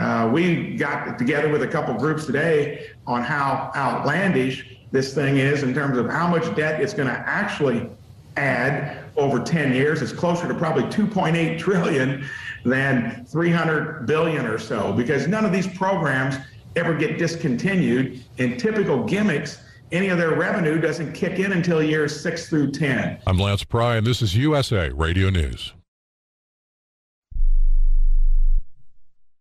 Uh, 0.01 0.31
we 0.33 0.77
got 0.77 1.19
together 1.19 1.49
with 1.51 1.63
a 1.63 1.67
couple 1.67 1.93
groups 1.95 2.25
today 2.25 2.87
on 3.07 3.23
how 3.23 3.71
outlandish 3.75 4.79
this 4.91 5.15
thing 5.15 5.37
is 5.37 5.63
in 5.63 5.75
terms 5.75 5.99
of 5.99 6.09
how 6.09 6.27
much 6.27 6.55
debt 6.57 6.81
it's 6.81 6.95
going 6.95 7.09
to 7.09 7.15
actually 7.27 7.91
add 8.39 9.05
over 9.17 9.41
10 9.41 9.75
years. 9.75 10.01
It's 10.01 10.13
closer 10.13 10.47
to 10.49 10.55
probably 10.55 10.85
2.8 10.85 11.59
trillion 11.59 12.25
than 12.65 13.25
300 13.27 14.07
billion 14.07 14.47
or 14.47 14.59
so 14.59 14.93
because 14.93 15.27
none 15.27 15.45
of 15.45 15.53
these 15.53 15.67
programs 15.67 16.37
ever 16.77 16.95
get 16.95 17.19
discontinued. 17.19 18.23
And 18.39 18.59
typical 18.59 19.05
gimmicks 19.05 19.61
any 19.91 20.09
of 20.09 20.19
their 20.19 20.35
revenue 20.35 20.81
doesn't 20.81 21.13
kick 21.13 21.39
in 21.39 21.53
until 21.53 21.83
years 21.83 22.19
six 22.21 22.49
through 22.49 22.73
10. 22.73 23.21
I'm 23.27 23.39
Lance 23.39 23.65
Pry, 23.65 23.97
and 23.97 24.07
this 24.07 24.21
is 24.21 24.37
USA 24.37 24.91
Radio 24.91 25.31
News. 25.31 25.73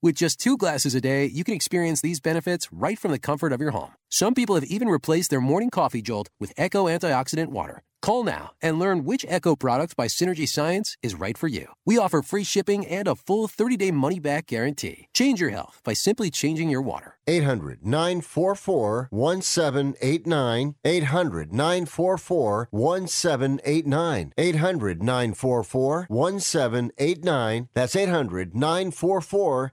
With 0.00 0.14
just 0.14 0.38
two 0.38 0.56
glasses 0.56 0.94
a 0.94 1.00
day, 1.00 1.26
you 1.26 1.42
can 1.42 1.54
experience 1.54 2.00
these 2.00 2.20
benefits 2.20 2.72
right 2.72 2.96
from 2.96 3.10
the 3.10 3.18
comfort 3.18 3.52
of 3.52 3.60
your 3.60 3.72
home. 3.72 3.94
Some 4.08 4.32
people 4.32 4.54
have 4.54 4.62
even 4.64 4.88
replaced 4.88 5.30
their 5.30 5.40
morning 5.40 5.70
coffee 5.70 6.02
jolt 6.02 6.28
with 6.38 6.52
Echo 6.56 6.86
Antioxidant 6.86 7.48
Water. 7.48 7.82
Call 8.00 8.22
now 8.22 8.52
and 8.62 8.78
learn 8.78 9.04
which 9.04 9.26
Echo 9.28 9.56
product 9.56 9.96
by 9.96 10.06
Synergy 10.06 10.48
Science 10.48 10.96
is 11.02 11.16
right 11.16 11.36
for 11.36 11.48
you. 11.48 11.66
We 11.84 11.98
offer 11.98 12.22
free 12.22 12.44
shipping 12.44 12.86
and 12.86 13.08
a 13.08 13.16
full 13.16 13.48
30 13.48 13.76
day 13.76 13.90
money 13.90 14.20
back 14.20 14.46
guarantee. 14.46 15.08
Change 15.14 15.40
your 15.40 15.50
health 15.50 15.80
by 15.84 15.94
simply 15.94 16.30
changing 16.30 16.70
your 16.70 16.80
water. 16.80 17.14
800 17.26 17.84
944 17.84 19.08
1789. 19.10 20.74
800 20.84 21.52
944 21.52 22.68
1789. 22.70 24.32
800 24.38 25.02
944 25.02 26.06
1789. 26.08 27.68
That's 27.74 27.96
800 27.96 28.54
944 28.54 29.72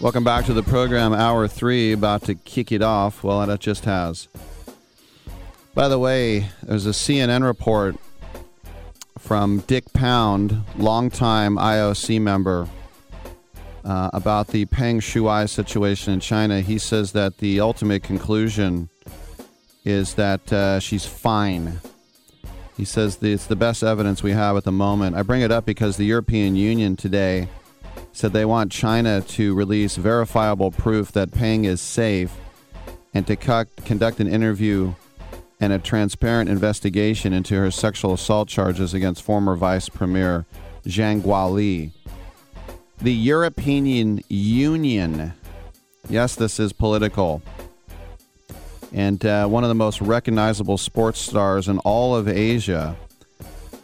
Welcome 0.00 0.22
back 0.22 0.44
to 0.44 0.52
the 0.52 0.62
program, 0.62 1.12
hour 1.12 1.48
three, 1.48 1.90
about 1.90 2.22
to 2.26 2.36
kick 2.36 2.70
it 2.70 2.82
off. 2.82 3.24
Well, 3.24 3.42
it 3.50 3.58
just 3.58 3.84
has. 3.84 4.28
By 5.74 5.88
the 5.88 5.98
way, 5.98 6.50
there's 6.62 6.86
a 6.86 6.90
CNN 6.90 7.42
report 7.42 7.96
from 9.18 9.58
Dick 9.66 9.92
Pound, 9.92 10.62
longtime 10.76 11.56
IOC 11.56 12.20
member, 12.20 12.68
uh, 13.84 14.10
about 14.12 14.46
the 14.48 14.66
Peng 14.66 15.00
Shuai 15.00 15.48
situation 15.48 16.12
in 16.12 16.20
China. 16.20 16.60
He 16.60 16.78
says 16.78 17.10
that 17.12 17.38
the 17.38 17.58
ultimate 17.58 18.04
conclusion 18.04 18.90
is 19.84 20.14
that 20.14 20.52
uh, 20.52 20.78
she's 20.78 21.06
fine. 21.06 21.80
He 22.76 22.84
says 22.84 23.18
it's 23.20 23.46
the 23.46 23.56
best 23.56 23.82
evidence 23.82 24.22
we 24.22 24.30
have 24.30 24.56
at 24.56 24.62
the 24.62 24.70
moment. 24.70 25.16
I 25.16 25.22
bring 25.22 25.42
it 25.42 25.50
up 25.50 25.66
because 25.66 25.96
the 25.96 26.06
European 26.06 26.54
Union 26.54 26.94
today 26.94 27.48
said 28.18 28.32
they 28.32 28.44
want 28.44 28.72
China 28.72 29.20
to 29.20 29.54
release 29.54 29.94
verifiable 29.94 30.72
proof 30.72 31.12
that 31.12 31.30
Peng 31.30 31.64
is 31.64 31.80
safe 31.80 32.34
and 33.14 33.24
to 33.28 33.36
conduct 33.36 34.18
an 34.18 34.26
interview 34.26 34.92
and 35.60 35.72
a 35.72 35.78
transparent 35.78 36.50
investigation 36.50 37.32
into 37.32 37.54
her 37.54 37.70
sexual 37.70 38.14
assault 38.14 38.48
charges 38.48 38.92
against 38.92 39.22
former 39.22 39.54
Vice 39.54 39.88
Premier 39.88 40.46
Zhang 40.84 41.22
Gaoli. 41.22 41.92
The 43.00 43.14
European 43.14 44.20
Union, 44.28 45.32
yes, 46.08 46.34
this 46.34 46.58
is 46.58 46.72
political, 46.72 47.40
and 48.92 49.24
uh, 49.24 49.46
one 49.46 49.62
of 49.62 49.68
the 49.68 49.76
most 49.76 50.00
recognizable 50.00 50.76
sports 50.76 51.20
stars 51.20 51.68
in 51.68 51.78
all 51.78 52.16
of 52.16 52.26
Asia. 52.26 52.96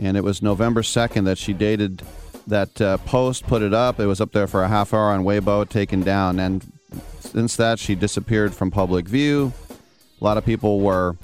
And 0.01 0.17
it 0.17 0.25
was 0.25 0.43
November 0.43 0.83
2nd 0.83 1.25
that 1.27 1.39
she 1.39 1.53
dated 1.53 2.03
that 2.47 2.81
uh, 2.81 2.99
post, 2.99 3.47
put 3.47 3.63
it 3.63 3.75
up. 3.75 4.01
It 4.01 4.07
was 4.07 4.21
up 4.21 4.33
there 4.33 4.47
for 4.47 4.63
a 4.63 4.69
half 4.69 4.93
hour 4.93 5.11
on 5.11 5.25
Weibo, 5.25 5.69
taken 5.69 6.03
down. 6.03 6.39
And 6.39 6.65
since 7.21 7.57
that, 7.57 7.79
she 7.79 7.95
disappeared 7.95 8.55
from 8.55 8.71
public 8.71 9.07
view. 9.07 9.53
A 10.21 10.25
lot 10.25 10.37
of 10.37 10.45
people 10.45 10.81
were 10.81 11.17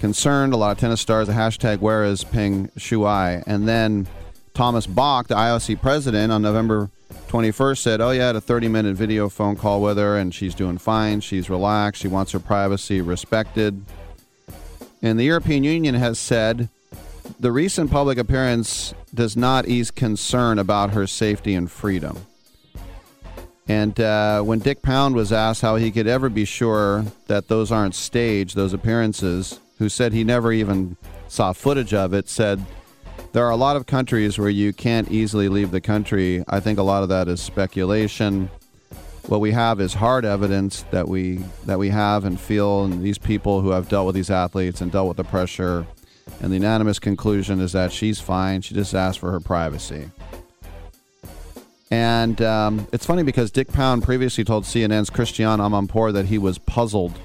concerned. 0.00 0.52
A 0.52 0.56
lot 0.56 0.72
of 0.72 0.78
tennis 0.78 1.00
stars. 1.00 1.26
The 1.26 1.34
hashtag 1.34 1.80
where 1.80 2.04
is 2.04 2.24
Peng 2.24 2.68
Shuai? 2.78 3.42
And 3.46 3.66
then 3.66 4.06
Thomas 4.54 4.86
Bach, 4.86 5.28
the 5.28 5.34
IOC 5.34 5.80
president, 5.80 6.32
on 6.32 6.42
November 6.42 6.90
21st 7.28 7.78
said, 7.78 8.00
Oh, 8.00 8.10
yeah, 8.10 8.24
I 8.24 8.26
had 8.28 8.36
a 8.36 8.40
30 8.40 8.68
minute 8.68 8.96
video 8.96 9.28
phone 9.28 9.56
call 9.56 9.82
with 9.82 9.98
her 9.98 10.16
and 10.16 10.34
she's 10.34 10.54
doing 10.54 10.78
fine. 10.78 11.20
She's 11.20 11.50
relaxed. 11.50 12.02
She 12.02 12.08
wants 12.08 12.32
her 12.32 12.40
privacy 12.40 13.00
respected. 13.00 13.84
And 15.02 15.18
the 15.18 15.24
European 15.24 15.64
Union 15.64 15.94
has 15.94 16.18
said 16.18 16.68
the 17.38 17.52
recent 17.52 17.90
public 17.90 18.18
appearance 18.18 18.94
does 19.14 19.36
not 19.36 19.66
ease 19.66 19.90
concern 19.90 20.58
about 20.58 20.90
her 20.90 21.06
safety 21.06 21.54
and 21.54 21.70
freedom. 21.70 22.24
And 23.68 23.98
uh, 23.98 24.42
when 24.42 24.60
Dick 24.60 24.82
Pound 24.82 25.14
was 25.16 25.32
asked 25.32 25.60
how 25.60 25.76
he 25.76 25.90
could 25.90 26.06
ever 26.06 26.28
be 26.28 26.44
sure 26.44 27.04
that 27.26 27.48
those 27.48 27.72
aren't 27.72 27.94
staged, 27.94 28.54
those 28.54 28.72
appearances, 28.72 29.58
who 29.78 29.88
said 29.88 30.12
he 30.12 30.24
never 30.24 30.52
even 30.52 30.96
saw 31.28 31.52
footage 31.52 31.92
of 31.92 32.14
it, 32.14 32.28
said 32.28 32.64
there 33.32 33.44
are 33.44 33.50
a 33.50 33.56
lot 33.56 33.76
of 33.76 33.86
countries 33.86 34.38
where 34.38 34.48
you 34.48 34.72
can't 34.72 35.10
easily 35.10 35.48
leave 35.48 35.70
the 35.70 35.80
country. 35.80 36.44
I 36.48 36.60
think 36.60 36.78
a 36.78 36.82
lot 36.82 37.02
of 37.02 37.08
that 37.08 37.28
is 37.28 37.40
speculation. 37.40 38.50
What 39.26 39.40
we 39.40 39.50
have 39.50 39.80
is 39.80 39.94
hard 39.94 40.24
evidence 40.24 40.82
that 40.92 41.08
we 41.08 41.38
that 41.64 41.80
we 41.80 41.88
have 41.88 42.24
and 42.24 42.38
feel, 42.38 42.84
and 42.84 43.02
these 43.02 43.18
people 43.18 43.60
who 43.60 43.70
have 43.70 43.88
dealt 43.88 44.06
with 44.06 44.14
these 44.14 44.30
athletes 44.30 44.80
and 44.80 44.92
dealt 44.92 45.08
with 45.08 45.16
the 45.16 45.24
pressure. 45.24 45.86
And 46.40 46.52
the 46.52 46.56
unanimous 46.56 46.98
conclusion 46.98 47.60
is 47.60 47.72
that 47.72 47.92
she's 47.92 48.20
fine. 48.20 48.60
She 48.60 48.74
just 48.74 48.94
asked 48.94 49.18
for 49.18 49.32
her 49.32 49.40
privacy. 49.40 50.10
And 51.90 52.42
um, 52.42 52.88
it's 52.92 53.06
funny 53.06 53.22
because 53.22 53.50
Dick 53.50 53.68
Pound 53.68 54.02
previously 54.02 54.44
told 54.44 54.64
CNN's 54.64 55.08
Christiane 55.08 55.60
Amanpour 55.60 56.12
that 56.12 56.26
he 56.26 56.38
was 56.38 56.58
puzzled. 56.58 57.18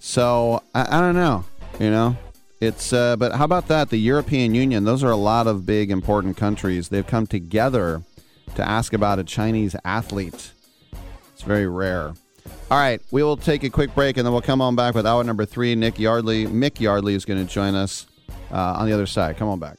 So 0.00 0.62
I, 0.74 0.98
I 0.98 1.00
don't 1.00 1.14
know, 1.14 1.44
you 1.78 1.90
know. 1.90 2.16
It's 2.60 2.92
uh, 2.92 3.16
but 3.16 3.32
how 3.32 3.44
about 3.44 3.68
that? 3.68 3.90
The 3.90 3.98
European 3.98 4.54
Union; 4.54 4.84
those 4.84 5.04
are 5.04 5.10
a 5.10 5.16
lot 5.16 5.46
of 5.46 5.66
big, 5.66 5.90
important 5.90 6.36
countries. 6.36 6.88
They've 6.88 7.06
come 7.06 7.26
together 7.26 8.02
to 8.54 8.66
ask 8.66 8.92
about 8.92 9.18
a 9.18 9.24
Chinese 9.24 9.76
athlete. 9.84 10.52
It's 11.34 11.42
very 11.42 11.66
rare. 11.66 12.14
All 12.70 12.78
right, 12.78 13.00
we 13.10 13.22
will 13.22 13.36
take 13.36 13.62
a 13.64 13.70
quick 13.70 13.94
break 13.94 14.16
and 14.16 14.26
then 14.26 14.32
we'll 14.32 14.42
come 14.42 14.60
on 14.60 14.74
back 14.74 14.94
with 14.94 15.06
hour 15.06 15.22
number 15.22 15.44
three. 15.44 15.74
Nick 15.74 15.98
Yardley, 15.98 16.46
Mick 16.46 16.80
Yardley 16.80 17.14
is 17.14 17.24
going 17.24 17.44
to 17.44 17.52
join 17.52 17.74
us 17.74 18.06
uh, 18.50 18.56
on 18.56 18.86
the 18.86 18.92
other 18.92 19.06
side. 19.06 19.36
Come 19.36 19.48
on 19.48 19.58
back. 19.58 19.78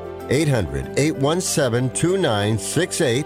800 0.31 0.97
817 0.97 1.93
2968. 1.93 3.25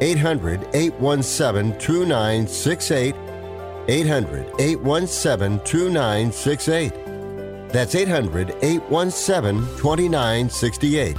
800 0.00 0.68
817 0.74 1.78
2968. 1.78 3.14
800 3.88 4.60
817 4.60 5.60
2968. 5.64 6.92
That's 7.70 7.94
800 7.94 8.50
817 8.62 9.60
2968. 9.78 11.16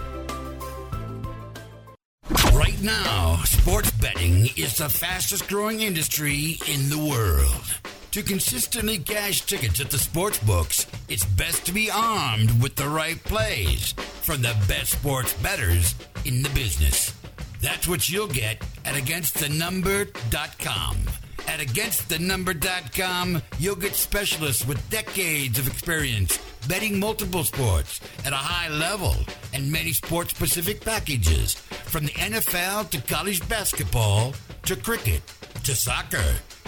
Right 2.53 2.81
now, 2.81 3.41
sports 3.45 3.91
betting 3.91 4.47
is 4.56 4.77
the 4.77 4.89
fastest 4.89 5.47
growing 5.47 5.81
industry 5.81 6.57
in 6.68 6.89
the 6.89 6.97
world. 6.97 7.94
To 8.15 8.23
consistently 8.23 8.97
cash 8.97 9.41
tickets 9.41 9.81
at 9.81 9.91
the 9.91 9.97
sports 9.97 10.39
books, 10.39 10.87
it's 11.09 11.25
best 11.25 11.65
to 11.65 11.73
be 11.73 11.91
armed 11.91 12.63
with 12.63 12.77
the 12.77 12.87
right 12.87 13.21
plays 13.25 13.91
from 14.21 14.41
the 14.41 14.55
best 14.69 14.93
sports 14.93 15.33
bettors 15.43 15.93
in 16.23 16.41
the 16.41 16.47
business. 16.51 17.13
That's 17.61 17.89
what 17.89 18.07
you'll 18.07 18.27
get 18.27 18.63
at 18.85 18.95
againstthenumber.com. 18.95 20.97
At 21.45 21.59
againstthenumber.com, 21.59 23.41
you'll 23.59 23.75
get 23.75 23.95
specialists 23.95 24.65
with 24.65 24.89
decades 24.89 25.59
of 25.59 25.67
experience 25.67 26.39
betting 26.69 26.97
multiple 26.97 27.43
sports 27.43 27.99
at 28.23 28.31
a 28.31 28.37
high 28.37 28.69
level 28.69 29.13
and 29.53 29.69
many 29.69 29.91
sports 29.91 30.33
specific 30.33 30.79
packages 30.79 31.55
from 31.55 32.05
the 32.05 32.13
NFL 32.13 32.89
to 32.91 33.01
college 33.13 33.45
basketball 33.49 34.33
to 34.63 34.77
cricket 34.77 35.21
to 35.65 35.75
soccer 35.75 36.23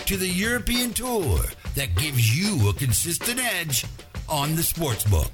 to 0.06 0.18
the 0.18 0.28
European 0.28 0.92
tour 0.92 1.40
that 1.76 1.96
gives 1.96 2.36
you 2.36 2.68
a 2.68 2.74
consistent 2.74 3.40
edge 3.40 3.86
on 4.28 4.56
the 4.56 4.64
sports 4.64 5.04
book. 5.04 5.30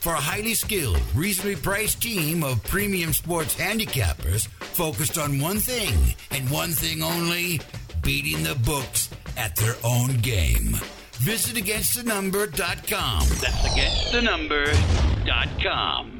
For 0.00 0.12
a 0.12 0.20
highly 0.20 0.52
skilled, 0.52 1.00
reasonably 1.14 1.56
priced 1.56 2.02
team 2.02 2.44
of 2.44 2.62
premium 2.64 3.14
sports 3.14 3.56
handicappers 3.56 4.48
focused 4.48 5.16
on 5.16 5.40
one 5.40 5.60
thing 5.60 6.14
and 6.30 6.50
one 6.50 6.72
thing 6.72 7.02
only 7.02 7.62
beating 8.02 8.42
the 8.42 8.56
books 8.66 9.08
at 9.38 9.56
their 9.56 9.76
own 9.82 10.18
game. 10.18 10.76
Visit 11.12 11.56
againstthenumber.com. 11.56 13.20
That's 13.40 13.66
againstthenumber.com. 13.66 16.19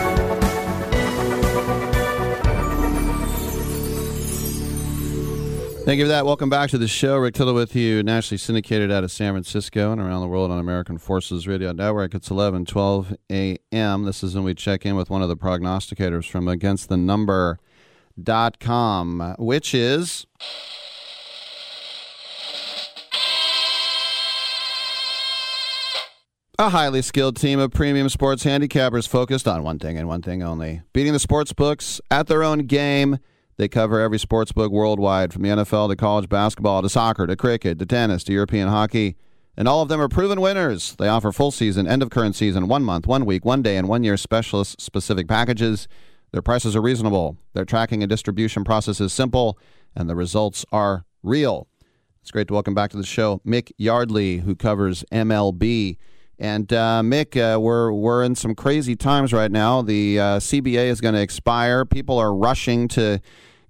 Thank 5.83 5.97
you 5.97 6.05
for 6.05 6.09
that. 6.09 6.27
Welcome 6.27 6.51
back 6.51 6.69
to 6.69 6.77
the 6.77 6.87
show. 6.87 7.17
Rick 7.17 7.33
Tittle 7.33 7.55
with 7.55 7.75
you, 7.75 8.03
nationally 8.03 8.37
syndicated 8.37 8.91
out 8.91 9.03
of 9.03 9.11
San 9.11 9.33
Francisco 9.33 9.91
and 9.91 9.99
around 9.99 10.21
the 10.21 10.27
world 10.27 10.51
on 10.51 10.59
American 10.59 10.99
Forces 10.99 11.47
Radio 11.47 11.71
Network. 11.71 12.13
It's 12.13 12.29
11, 12.29 12.65
12 12.65 13.15
a.m. 13.31 14.03
This 14.03 14.23
is 14.23 14.35
when 14.35 14.43
we 14.43 14.53
check 14.53 14.85
in 14.85 14.95
with 14.95 15.09
one 15.09 15.23
of 15.23 15.27
the 15.27 15.35
prognosticators 15.35 16.29
from 16.29 16.45
againstthenumber.com, 16.45 19.35
which 19.39 19.73
is... 19.73 20.27
A 26.59 26.69
highly 26.69 27.01
skilled 27.01 27.37
team 27.37 27.59
of 27.59 27.71
premium 27.71 28.07
sports 28.07 28.43
handicappers 28.43 29.07
focused 29.07 29.47
on 29.47 29.63
one 29.63 29.79
thing 29.79 29.97
and 29.97 30.07
one 30.07 30.21
thing 30.21 30.43
only 30.43 30.83
beating 30.93 31.13
the 31.13 31.19
sports 31.19 31.53
books 31.53 31.99
at 32.11 32.27
their 32.27 32.43
own 32.43 32.67
game. 32.67 33.17
They 33.61 33.67
cover 33.67 33.99
every 33.99 34.17
sports 34.17 34.51
book 34.51 34.71
worldwide, 34.71 35.31
from 35.31 35.43
the 35.43 35.49
NFL 35.49 35.89
to 35.89 35.95
college 35.95 36.27
basketball 36.27 36.81
to 36.81 36.89
soccer 36.89 37.27
to 37.27 37.35
cricket 37.35 37.77
to 37.77 37.85
tennis 37.85 38.23
to 38.23 38.33
European 38.33 38.69
hockey. 38.69 39.17
And 39.55 39.67
all 39.67 39.83
of 39.83 39.87
them 39.87 40.01
are 40.01 40.07
proven 40.07 40.41
winners. 40.41 40.95
They 40.95 41.07
offer 41.07 41.31
full 41.31 41.51
season, 41.51 41.85
end 41.85 42.01
of 42.01 42.09
current 42.09 42.35
season, 42.35 42.67
one 42.67 42.83
month, 42.83 43.05
one 43.05 43.23
week, 43.23 43.45
one 43.45 43.61
day, 43.61 43.77
and 43.77 43.87
one 43.87 44.03
year 44.03 44.17
specialist 44.17 44.81
specific 44.81 45.27
packages. 45.27 45.87
Their 46.31 46.41
prices 46.41 46.75
are 46.75 46.81
reasonable. 46.81 47.37
Their 47.53 47.63
tracking 47.63 48.01
and 48.01 48.09
distribution 48.09 48.63
process 48.63 48.99
is 48.99 49.13
simple, 49.13 49.59
and 49.95 50.09
the 50.09 50.15
results 50.15 50.65
are 50.71 51.05
real. 51.21 51.67
It's 52.23 52.31
great 52.31 52.47
to 52.47 52.55
welcome 52.55 52.73
back 52.73 52.89
to 52.89 52.97
the 52.97 53.05
show 53.05 53.41
Mick 53.45 53.71
Yardley, 53.77 54.37
who 54.39 54.55
covers 54.55 55.05
MLB. 55.11 55.97
And 56.39 56.73
uh, 56.73 57.03
Mick, 57.03 57.37
uh, 57.37 57.59
we're 57.59 57.91
we're 57.91 58.23
in 58.23 58.33
some 58.33 58.55
crazy 58.55 58.95
times 58.95 59.31
right 59.31 59.51
now. 59.51 59.83
The 59.83 60.19
uh, 60.19 60.23
CBA 60.39 60.87
is 60.87 60.99
going 60.99 61.13
to 61.13 61.21
expire. 61.21 61.85
People 61.85 62.17
are 62.17 62.33
rushing 62.33 62.87
to 62.87 63.21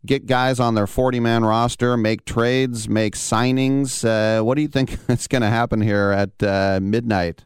get 0.06 0.26
guys 0.26 0.60
on 0.60 0.76
their 0.76 0.88
40 0.88 1.19
man 1.19 1.44
roster, 1.44 1.98
make 1.98 2.26
trades, 2.26 2.90
make 2.90 3.15
signings. 3.15 4.06
Uh, 4.06 4.44
what 4.44 4.56
do 4.56 4.61
you 4.61 4.68
think 4.68 4.98
is 5.10 5.28
going 5.28 5.41
to 5.41 5.49
happen 5.49 5.82
here 5.82 6.11
at 6.11 6.44
uh, 6.44 6.80
midnight? 6.82 7.45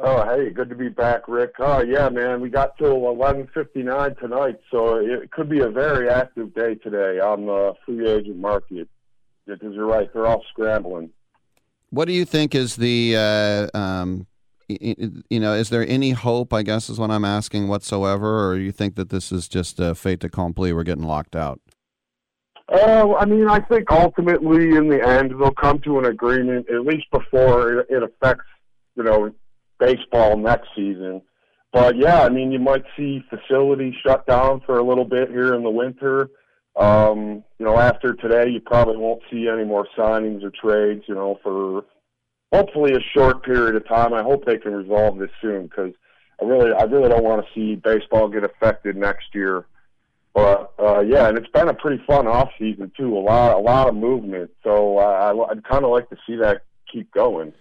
Oh, 0.00 0.24
hey, 0.24 0.50
good 0.50 0.68
to 0.68 0.76
be 0.76 0.88
back, 0.88 1.26
Rick. 1.26 1.54
Oh, 1.58 1.82
yeah, 1.82 2.08
man, 2.08 2.40
we 2.40 2.50
got 2.50 2.78
till 2.78 3.00
11:59 3.00 4.18
tonight, 4.20 4.60
so 4.70 4.96
it 4.96 5.30
could 5.32 5.48
be 5.48 5.60
a 5.60 5.68
very 5.68 6.08
active 6.08 6.54
day 6.54 6.76
today 6.76 7.18
on 7.18 7.46
the 7.46 7.74
free 7.84 8.08
agent 8.08 8.36
market. 8.36 8.88
Because 9.46 9.74
you're 9.74 9.86
right, 9.86 10.12
they're 10.12 10.26
all 10.26 10.44
scrambling. 10.50 11.10
What 11.90 12.04
do 12.04 12.12
you 12.12 12.26
think 12.26 12.54
is 12.54 12.76
the, 12.76 13.16
uh, 13.16 13.76
um, 13.76 14.26
you 14.68 15.40
know, 15.40 15.54
is 15.54 15.70
there 15.70 15.86
any 15.86 16.10
hope? 16.10 16.52
I 16.52 16.62
guess 16.62 16.90
is 16.90 16.98
what 16.98 17.10
I'm 17.10 17.24
asking 17.24 17.68
whatsoever, 17.68 18.48
or 18.48 18.56
you 18.56 18.72
think 18.72 18.96
that 18.96 19.08
this 19.08 19.32
is 19.32 19.48
just 19.48 19.80
a 19.80 19.94
fait 19.94 20.22
accompli? 20.22 20.72
We're 20.72 20.82
getting 20.82 21.04
locked 21.04 21.34
out. 21.34 21.60
Uh, 22.70 23.14
I 23.14 23.24
mean, 23.24 23.48
I 23.48 23.60
think 23.60 23.90
ultimately, 23.90 24.76
in 24.76 24.88
the 24.88 25.02
end, 25.02 25.30
they'll 25.30 25.52
come 25.52 25.78
to 25.80 25.98
an 25.98 26.04
agreement, 26.04 26.68
at 26.68 26.82
least 26.82 27.06
before 27.10 27.80
it, 27.80 27.86
it 27.88 28.02
affects, 28.02 28.44
you 28.94 29.04
know, 29.04 29.32
baseball 29.80 30.36
next 30.36 30.68
season. 30.76 31.22
But 31.72 31.96
yeah, 31.96 32.22
I 32.22 32.28
mean, 32.28 32.52
you 32.52 32.58
might 32.58 32.84
see 32.96 33.24
facilities 33.30 33.94
shut 34.06 34.26
down 34.26 34.60
for 34.66 34.78
a 34.78 34.82
little 34.82 35.04
bit 35.04 35.30
here 35.30 35.54
in 35.54 35.62
the 35.62 35.70
winter. 35.70 36.30
Um, 36.76 37.42
you 37.58 37.64
know, 37.64 37.78
after 37.78 38.14
today, 38.14 38.50
you 38.50 38.60
probably 38.60 38.96
won't 38.98 39.22
see 39.30 39.48
any 39.48 39.64
more 39.64 39.86
signings 39.96 40.42
or 40.44 40.50
trades. 40.50 41.04
You 41.08 41.14
know, 41.14 41.38
for 41.42 41.84
hopefully 42.52 42.94
a 42.94 43.00
short 43.16 43.44
period 43.44 43.76
of 43.76 43.86
time. 43.86 44.12
I 44.14 44.22
hope 44.22 44.44
they 44.44 44.58
can 44.58 44.72
resolve 44.72 45.18
this 45.18 45.30
soon 45.40 45.64
because 45.64 45.92
I 46.40 46.44
really, 46.44 46.72
I 46.72 46.84
really 46.84 47.08
don't 47.08 47.24
want 47.24 47.44
to 47.44 47.52
see 47.54 47.76
baseball 47.76 48.28
get 48.28 48.44
affected 48.44 48.96
next 48.96 49.34
year. 49.34 49.66
But 50.34 50.72
uh, 50.78 51.00
yeah, 51.00 51.28
and 51.28 51.36
it's 51.36 51.48
been 51.48 51.68
a 51.68 51.74
pretty 51.74 52.02
fun 52.06 52.26
off 52.26 52.50
season 52.58 52.92
too. 52.96 53.16
A 53.16 53.18
lot, 53.18 53.56
a 53.56 53.60
lot 53.60 53.88
of 53.88 53.94
movement. 53.94 54.50
So 54.62 54.98
uh, 54.98 55.02
I, 55.02 55.50
I'd 55.50 55.64
kind 55.64 55.84
of 55.84 55.90
like 55.90 56.08
to 56.10 56.16
see 56.26 56.36
that 56.36 56.62
keep 56.92 57.10
going. 57.12 57.52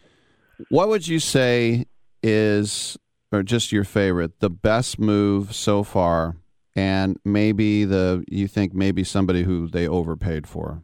What 0.69 0.89
would 0.89 1.07
you 1.07 1.19
say 1.19 1.85
is, 2.21 2.97
or 3.31 3.43
just 3.43 3.71
your 3.71 3.83
favorite, 3.83 4.39
the 4.39 4.49
best 4.49 4.99
move 4.99 5.55
so 5.55 5.83
far, 5.83 6.37
and 6.75 7.17
maybe 7.25 7.85
the 7.85 8.23
you 8.29 8.47
think 8.47 8.73
maybe 8.73 9.03
somebody 9.03 9.43
who 9.43 9.67
they 9.67 9.87
overpaid 9.87 10.47
for? 10.47 10.83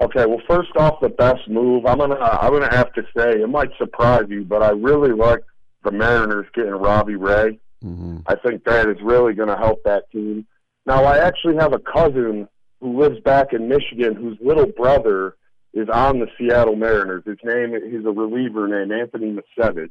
Okay, 0.00 0.26
well, 0.26 0.40
first 0.48 0.70
off, 0.76 1.00
the 1.00 1.08
best 1.08 1.48
move 1.48 1.84
I'm 1.86 1.98
gonna 1.98 2.14
I'm 2.14 2.52
gonna 2.52 2.74
have 2.74 2.92
to 2.92 3.02
say 3.16 3.40
it 3.40 3.48
might 3.48 3.70
surprise 3.78 4.26
you, 4.28 4.44
but 4.44 4.62
I 4.62 4.70
really 4.70 5.12
like 5.12 5.40
the 5.84 5.90
Mariners 5.90 6.46
getting 6.54 6.72
Robbie 6.72 7.16
Ray. 7.16 7.58
Mm-hmm. 7.84 8.18
I 8.26 8.34
think 8.36 8.64
that 8.64 8.88
is 8.88 8.96
really 9.02 9.34
going 9.34 9.48
to 9.48 9.56
help 9.56 9.82
that 9.84 10.10
team. 10.10 10.46
Now, 10.86 11.04
I 11.04 11.18
actually 11.18 11.56
have 11.56 11.72
a 11.72 11.78
cousin 11.78 12.48
who 12.80 13.00
lives 13.00 13.20
back 13.20 13.52
in 13.52 13.68
Michigan 13.68 14.14
whose 14.14 14.38
little 14.40 14.66
brother 14.66 15.36
is 15.74 15.88
on 15.88 16.18
the 16.18 16.26
Seattle 16.38 16.76
Mariners. 16.76 17.24
His 17.26 17.38
name 17.44 17.74
he's 17.90 18.04
a 18.04 18.10
reliever 18.10 18.66
named 18.66 18.92
Anthony 18.92 19.36
Misiewicz. 19.36 19.90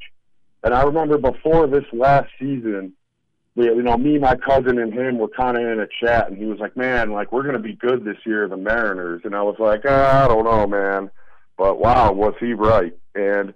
And 0.63 0.73
I 0.73 0.83
remember 0.83 1.17
before 1.17 1.67
this 1.67 1.85
last 1.93 2.29
season, 2.39 2.93
we, 3.57 3.65
you 3.65 3.81
know, 3.81 3.97
me, 3.97 4.19
my 4.19 4.35
cousin, 4.35 4.77
and 4.77 4.93
him 4.93 5.17
were 5.17 5.27
kind 5.27 5.57
of 5.57 5.63
in 5.63 5.79
a 5.79 5.87
chat, 5.87 6.29
and 6.29 6.37
he 6.37 6.45
was 6.45 6.59
like, 6.59 6.77
"Man, 6.77 7.11
like 7.11 7.31
we're 7.31 7.41
to 7.51 7.59
be 7.59 7.73
good 7.73 8.05
this 8.05 8.17
year, 8.23 8.47
the 8.47 8.55
Mariners." 8.55 9.21
And 9.25 9.35
I 9.35 9.41
was 9.41 9.55
like, 9.57 9.81
ah, 9.85 10.23
"I 10.23 10.27
don't 10.27 10.45
know, 10.45 10.67
man," 10.67 11.09
but 11.57 11.79
wow, 11.79 12.11
was 12.11 12.35
he 12.39 12.53
right? 12.53 12.95
And 13.15 13.55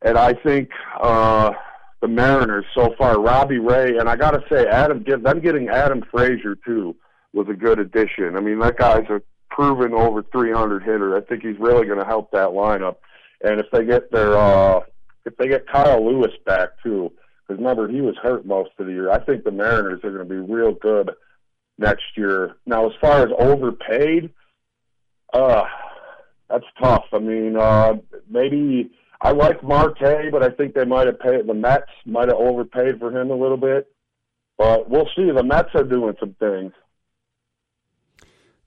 and 0.00 0.16
I 0.16 0.32
think 0.32 0.70
uh, 0.98 1.52
the 2.00 2.08
Mariners 2.08 2.64
so 2.74 2.94
far, 2.96 3.20
Robbie 3.20 3.58
Ray, 3.58 3.98
and 3.98 4.08
I 4.08 4.16
got 4.16 4.30
to 4.30 4.42
say, 4.50 4.66
Adam, 4.66 5.04
them 5.04 5.40
getting 5.40 5.68
Adam 5.68 6.02
Frazier 6.10 6.56
too 6.64 6.96
was 7.34 7.46
a 7.50 7.54
good 7.54 7.78
addition. 7.78 8.36
I 8.36 8.40
mean, 8.40 8.60
that 8.60 8.78
guy's 8.78 9.08
a 9.10 9.20
proven 9.50 9.92
over 9.92 10.22
300 10.22 10.82
hitter. 10.82 11.16
I 11.16 11.20
think 11.20 11.42
he's 11.42 11.58
really 11.58 11.86
going 11.86 11.98
to 11.98 12.06
help 12.06 12.30
that 12.30 12.48
lineup. 12.48 12.96
And 13.42 13.60
if 13.60 13.66
they 13.72 13.84
get 13.84 14.10
their 14.10 14.36
uh, 14.38 14.80
if 15.26 15.36
they 15.36 15.48
get 15.48 15.68
Kyle 15.68 16.02
Lewis 16.02 16.32
back 16.46 16.70
too, 16.82 17.12
because 17.46 17.58
remember 17.58 17.88
he 17.88 18.00
was 18.00 18.16
hurt 18.22 18.46
most 18.46 18.70
of 18.78 18.86
the 18.86 18.92
year. 18.92 19.10
I 19.10 19.18
think 19.20 19.44
the 19.44 19.50
Mariners 19.50 20.00
are 20.04 20.10
going 20.10 20.28
to 20.28 20.34
be 20.34 20.52
real 20.52 20.72
good 20.72 21.10
next 21.78 22.04
year. 22.16 22.56
Now, 22.66 22.86
as 22.86 22.92
far 23.00 23.26
as 23.26 23.32
overpaid, 23.38 24.30
uh, 25.32 25.64
that's 26.48 26.64
tough. 26.80 27.04
I 27.12 27.18
mean, 27.18 27.56
uh, 27.56 27.94
maybe 28.28 28.90
I 29.20 29.32
like 29.32 29.62
Marte, 29.62 30.30
but 30.30 30.42
I 30.42 30.50
think 30.50 30.74
they 30.74 30.84
might 30.84 31.06
have 31.06 31.18
paid 31.20 31.46
the 31.46 31.54
Mets 31.54 31.90
might 32.06 32.28
have 32.28 32.38
overpaid 32.38 32.98
for 32.98 33.10
him 33.10 33.30
a 33.30 33.36
little 33.36 33.56
bit. 33.56 33.88
But 34.56 34.88
we'll 34.88 35.08
see. 35.16 35.30
The 35.30 35.42
Mets 35.42 35.70
are 35.74 35.82
doing 35.82 36.14
some 36.20 36.34
things. 36.38 36.72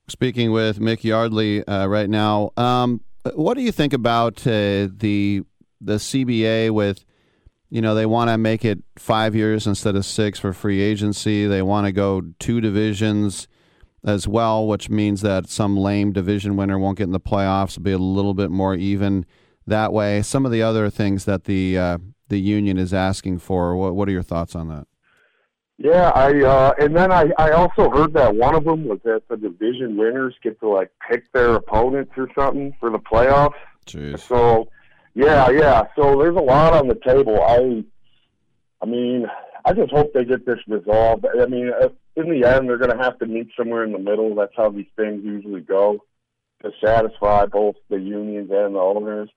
Speaking 0.10 0.52
with 0.52 0.80
Mick 0.80 1.04
Yardley 1.04 1.66
uh, 1.68 1.88
right 1.88 2.10
now, 2.10 2.52
um, 2.58 3.02
what 3.36 3.56
do 3.56 3.62
you 3.62 3.72
think 3.72 3.94
about 3.94 4.46
uh, 4.48 4.88
the 4.92 5.44
the 5.82 5.96
CBA 5.96 6.72
with, 6.72 7.06
you 7.70 7.82
know, 7.82 7.96
they 7.96 8.06
want 8.06 8.30
to 8.30 8.38
make 8.38 8.64
it 8.64 8.80
five 8.98 9.36
years 9.36 9.68
instead 9.68 9.96
of 9.96 10.06
six 10.06 10.40
for 10.40 10.54
free 10.54 10.82
agency. 10.82 11.46
They 11.46 11.62
want 11.62 11.86
to 11.86 11.92
go 11.92 12.22
two 12.40 12.62
divisions 12.62 13.48
as 14.06 14.28
well, 14.28 14.66
which 14.68 14.90
means 14.90 15.22
that 15.22 15.50
some 15.50 15.76
lame 15.76 16.14
division 16.14 16.56
winner 16.56 16.80
won't 16.80 16.98
get 16.98 17.06
in 17.06 17.12
the 17.12 17.20
playoffs. 17.20 17.72
It'll 17.72 17.84
be 17.84 17.92
a 17.92 17.98
little 17.98 18.34
bit 18.34 18.52
more 18.52 18.74
even 18.76 19.26
that 19.66 19.92
way. 19.92 20.22
Some 20.22 20.46
of 20.46 20.52
the 20.52 20.62
other 20.62 20.90
things 20.90 21.26
that 21.26 21.44
the 21.44 21.78
uh, 21.78 21.98
the 22.30 22.40
union 22.40 22.78
is 22.78 22.94
asking 22.94 23.40
for. 23.40 23.76
What, 23.76 23.96
what 23.96 24.08
are 24.08 24.12
your 24.12 24.24
thoughts 24.24 24.56
on 24.56 24.70
that? 24.70 24.88
Yeah, 25.78 26.10
I 26.16 26.42
uh, 26.44 26.74
and 26.80 26.96
then 26.96 27.12
I 27.12 27.32
I 27.38 27.52
also 27.52 27.90
heard 27.90 28.14
that 28.14 28.34
one 28.36 28.56
of 28.56 28.64
them 28.64 28.86
was 28.86 29.00
that 29.04 29.28
the 29.30 29.38
division 29.38 29.96
winners 29.98 30.36
get 30.42 30.60
to 30.62 30.70
like 30.70 30.92
pick 31.08 31.32
their 31.34 31.54
opponents 31.56 32.14
or 32.18 32.30
something 32.34 32.74
for 32.80 32.90
the 32.90 32.98
playoffs. 32.98 33.54
Jeez. 33.86 34.20
So, 34.20 34.70
yeah, 35.18 35.50
yeah. 35.50 35.84
So 35.96 36.16
there's 36.22 36.38
a 36.38 36.42
lot 36.42 36.74
on 36.74 36.88
the 36.88 36.96
table. 36.96 37.42
I, 37.42 37.84
I 38.82 38.86
mean, 38.86 39.26
I 39.66 39.74
just 39.74 39.92
hope 39.92 40.14
they 40.14 40.24
get 40.24 40.46
this 40.46 40.60
resolved. 40.68 41.26
I 41.26 41.48
mean, 41.48 41.72
uh, 41.74 41.90
in 42.16 42.30
the 42.30 42.48
end, 42.48 42.70
they're 42.70 42.78
going 42.78 42.96
to 42.96 43.04
have 43.04 43.18
to 43.20 43.26
meet 43.26 43.50
somewhere 43.58 43.84
in 43.84 43.94
the 43.94 44.00
middle. 44.00 44.36
That's 44.36 44.54
how 44.56 44.70
these 44.70 44.86
things 44.96 45.26
usually 45.26 45.62
go 45.62 46.04
to 46.62 46.72
satisfy 46.84 47.48
both 47.48 47.76
the 47.90 48.00
unions 48.00 48.52
and 48.52 48.76
the 48.76 48.80
owners. 48.80 49.30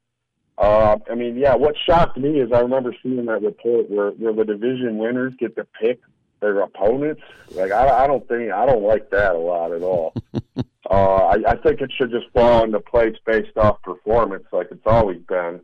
Uh, 0.59 0.98
I 1.11 1.15
mean, 1.15 1.39
yeah. 1.39 1.55
What 1.55 1.77
shocked 1.86 2.19
me 2.19 2.40
is 2.40 2.52
I 2.52 2.61
remember 2.61 2.94
seeing 3.02 3.24
that 3.27 3.43
report 3.43 3.90
where, 3.90 4.11
where 4.11 4.35
the 4.35 4.44
division 4.44 4.98
winners 4.98 5.32
get 5.39 5.57
to 5.57 5.66
pick 5.81 6.01
their 6.40 6.61
opponents. 6.61 7.23
Like 7.52 7.73
I, 7.73 8.05
I 8.05 8.07
don't 8.07 8.27
think 8.28 8.52
I 8.52 8.66
don't 8.66 8.82
like 8.82 9.09
that 9.11 9.35
a 9.35 9.39
lot 9.39 9.73
at 9.73 9.82
all. 9.82 10.12
uh, 10.90 10.94
I, 11.27 11.36
I 11.47 11.57
think 11.57 11.81
it 11.81 11.90
should 11.97 12.11
just 12.11 12.27
fall 12.35 12.65
into 12.65 12.81
place 12.81 13.16
based 13.24 13.57
off 13.57 13.81
performance, 13.82 14.44
like 14.52 14.69
it's 14.70 14.86
always 14.86 15.20
been. 15.28 15.61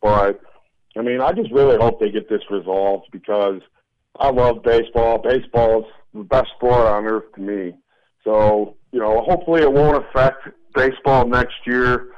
But 0.00 0.40
I 0.96 1.02
mean, 1.02 1.20
I 1.20 1.32
just 1.32 1.52
really 1.52 1.76
hope 1.76 2.00
they 2.00 2.10
get 2.10 2.28
this 2.28 2.42
resolved 2.50 3.08
because 3.12 3.60
I 4.18 4.30
love 4.30 4.62
baseball. 4.62 5.18
Baseball 5.18 5.80
is 5.80 5.86
the 6.14 6.24
best 6.24 6.48
sport 6.56 6.86
on 6.86 7.06
earth 7.06 7.32
to 7.34 7.40
me. 7.40 7.74
So 8.24 8.76
you 8.92 9.00
know, 9.00 9.22
hopefully 9.26 9.62
it 9.62 9.72
won't 9.72 10.04
affect 10.04 10.48
baseball 10.74 11.26
next 11.26 11.56
year. 11.66 12.08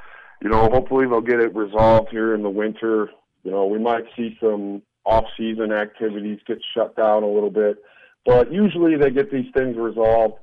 You 0.43 0.49
know, 0.49 0.69
hopefully 0.71 1.07
they'll 1.07 1.21
get 1.21 1.41
it 1.41 1.55
resolved 1.55 2.09
here 2.11 2.35
in 2.35 2.43
the 2.43 2.51
winter. 2.51 3.11
You 3.43 3.51
know, 3.51 3.67
we 3.67 3.79
might 3.79 4.05
see 4.17 4.37
some 4.41 4.83
off-season 5.05 5.73
activities 5.73 6.39
get 6.47 6.59
shut 6.75 6.97
down 6.97 7.23
a 7.23 7.29
little 7.29 7.51
bit. 7.51 7.79
But 8.25 8.53
usually 8.53 8.97
they 8.97 9.11
get 9.11 9.31
these 9.33 9.51
things 9.55 9.77
resolved, 9.77 10.35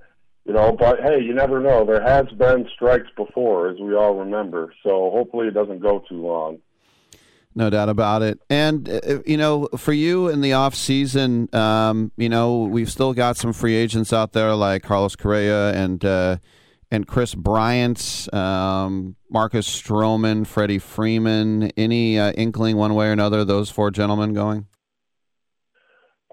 you 0.46 0.54
know. 0.54 0.76
But 0.78 1.00
hey, 1.02 1.22
you 1.22 1.34
never 1.34 1.60
know. 1.60 1.86
There 1.86 2.02
has 2.02 2.26
been 2.38 2.68
strikes 2.74 3.10
before, 3.16 3.70
as 3.70 3.80
we 3.80 3.96
all 3.96 4.16
remember. 4.16 4.74
So 4.84 5.12
hopefully 5.12 5.48
it 5.48 5.54
doesn't 5.54 5.82
go 5.82 6.04
too 6.10 6.26
long. 6.26 6.58
No 7.58 7.72
doubt 7.72 7.90
about 7.90 8.22
it. 8.22 8.40
And 8.52 8.88
uh, 8.88 9.24
you 9.26 9.36
know, 9.36 9.68
for 9.78 9.92
you 9.92 10.28
in 10.28 10.42
the 10.42 10.54
off 10.54 10.76
season, 10.76 11.50
um, 11.56 12.12
you 12.16 12.30
know, 12.30 12.60
we've 12.66 12.90
still 12.90 13.16
got 13.16 13.36
some 13.36 13.52
free 13.52 13.74
agents 13.74 14.14
out 14.14 14.34
there 14.34 14.54
like 14.54 14.84
Carlos 14.84 15.16
Correa 15.16 15.74
and 15.74 16.06
uh, 16.06 16.38
and 16.92 17.08
Kris 17.08 17.34
Bryant, 17.34 18.32
um, 18.32 19.16
Marcus 19.32 19.68
Stroman, 19.68 20.46
Freddie 20.46 20.78
Freeman. 20.78 21.72
Any 21.76 22.20
uh, 22.20 22.32
inkling 22.34 22.78
one 22.78 22.94
way 22.94 23.08
or 23.08 23.12
another 23.12 23.44
those 23.44 23.72
four 23.72 23.90
gentlemen 23.90 24.36
going? 24.36 24.68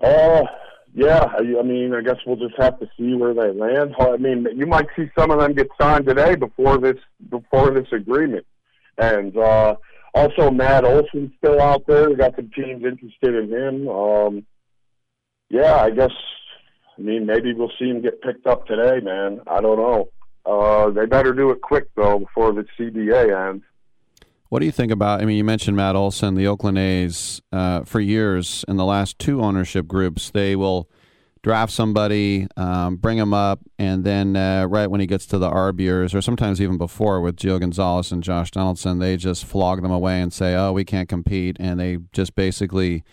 Uh, 0.02 0.42
yeah. 0.92 1.24
I, 1.24 1.58
I 1.58 1.62
mean, 1.62 1.94
I 1.94 2.02
guess 2.02 2.18
we'll 2.26 2.36
just 2.36 2.60
have 2.60 2.78
to 2.80 2.90
see 2.98 3.14
where 3.14 3.32
they 3.32 3.50
land. 3.50 3.94
I 3.98 4.18
mean, 4.18 4.46
you 4.54 4.66
might 4.66 4.88
see 4.94 5.10
some 5.18 5.30
of 5.30 5.40
them 5.40 5.54
get 5.54 5.68
signed 5.80 6.04
today 6.04 6.34
before 6.34 6.76
this 6.76 6.98
before 7.30 7.70
this 7.70 7.88
agreement, 7.92 8.44
and 8.98 9.34
uh, 9.38 9.76
also 10.14 10.50
Matt 10.50 10.84
Olson's 10.84 11.32
still 11.38 11.60
out 11.60 11.86
there. 11.86 12.08
We 12.08 12.16
got 12.16 12.36
some 12.36 12.50
teams 12.54 12.84
interested 12.84 13.34
in 13.34 13.52
him. 13.52 13.88
Um, 13.88 14.46
yeah, 15.50 15.76
I 15.76 15.90
guess. 15.90 16.12
I 16.96 17.00
mean, 17.02 17.26
maybe 17.26 17.52
we'll 17.52 17.72
see 17.78 17.88
him 17.88 18.02
get 18.02 18.22
picked 18.22 18.46
up 18.46 18.66
today, 18.66 19.00
man. 19.04 19.40
I 19.48 19.60
don't 19.60 19.78
know. 19.78 20.08
Uh, 20.46 20.90
they 20.90 21.06
better 21.06 21.32
do 21.32 21.50
it 21.50 21.60
quick 21.60 21.88
though 21.96 22.20
before 22.20 22.52
the 22.52 22.64
CBA 22.78 23.50
ends. 23.50 23.64
What 24.48 24.60
do 24.60 24.66
you 24.66 24.72
think 24.72 24.92
about? 24.92 25.20
I 25.20 25.24
mean, 25.24 25.36
you 25.36 25.42
mentioned 25.42 25.76
Matt 25.76 25.96
Olson, 25.96 26.34
the 26.34 26.46
Oakland 26.46 26.78
A's. 26.78 27.42
Uh, 27.50 27.82
for 27.82 27.98
years, 27.98 28.64
in 28.68 28.76
the 28.76 28.84
last 28.84 29.18
two 29.18 29.40
ownership 29.40 29.88
groups, 29.88 30.30
they 30.30 30.54
will 30.54 30.88
draft 31.44 31.70
somebody, 31.70 32.48
um, 32.56 32.96
bring 32.96 33.18
him 33.18 33.34
up, 33.34 33.60
and 33.78 34.02
then 34.02 34.34
uh, 34.34 34.64
right 34.66 34.86
when 34.88 34.98
he 35.00 35.06
gets 35.06 35.26
to 35.26 35.36
the 35.38 35.48
arb 35.50 35.78
years, 35.78 36.14
or 36.14 36.22
sometimes 36.22 36.58
even 36.58 36.78
before, 36.78 37.20
with 37.20 37.36
Gio 37.36 37.60
Gonzalez 37.60 38.10
and 38.10 38.22
Josh 38.22 38.50
Donaldson, 38.50 38.98
they 38.98 39.18
just 39.18 39.44
flog 39.44 39.82
them 39.82 39.92
away 39.92 40.22
and 40.22 40.32
say, 40.32 40.54
"Oh, 40.54 40.72
we 40.72 40.84
can't 40.86 41.06
compete," 41.08 41.58
and 41.60 41.78
they 41.78 41.98
just 42.12 42.34
basically 42.34 43.04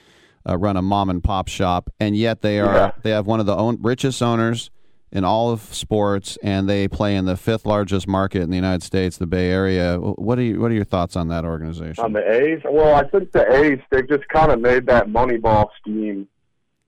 uh, 0.47 0.57
run 0.57 0.77
a 0.77 0.81
mom 0.81 1.09
and 1.09 1.21
pop 1.21 1.49
shop. 1.49 1.89
And 1.99 2.15
yet 2.15 2.41
they 2.41 2.61
are 2.61 2.73
Yeah. 2.73 2.91
they 3.03 3.11
have 3.11 3.27
one 3.27 3.41
of 3.41 3.45
the 3.45 3.55
own, 3.55 3.77
richest 3.81 4.23
owners 4.23 4.71
in 5.11 5.25
all 5.25 5.51
of 5.51 5.59
sports, 5.61 6.37
and 6.41 6.69
they 6.69 6.87
play 6.87 7.17
in 7.17 7.25
the 7.25 7.35
fifth 7.35 7.65
largest 7.65 8.07
market 8.07 8.41
in 8.43 8.49
the 8.49 8.55
United 8.55 8.81
States, 8.81 9.17
the 9.17 9.27
Bay 9.27 9.51
Area. 9.51 9.97
What 9.99 10.39
are 10.39 10.41
you, 10.41 10.61
what 10.61 10.71
are 10.71 10.73
your 10.73 10.85
thoughts 10.85 11.17
on 11.17 11.27
that 11.27 11.43
organization? 11.43 12.01
On 12.01 12.13
the 12.13 12.23
A's, 12.31 12.61
well, 12.63 12.95
I 12.95 13.03
think 13.09 13.33
the 13.33 13.45
A's 13.53 13.79
they've 13.91 14.07
just 14.07 14.25
kind 14.29 14.53
of 14.53 14.61
made 14.61 14.85
that 14.87 15.07
Moneyball 15.07 15.65
scheme 15.81 16.29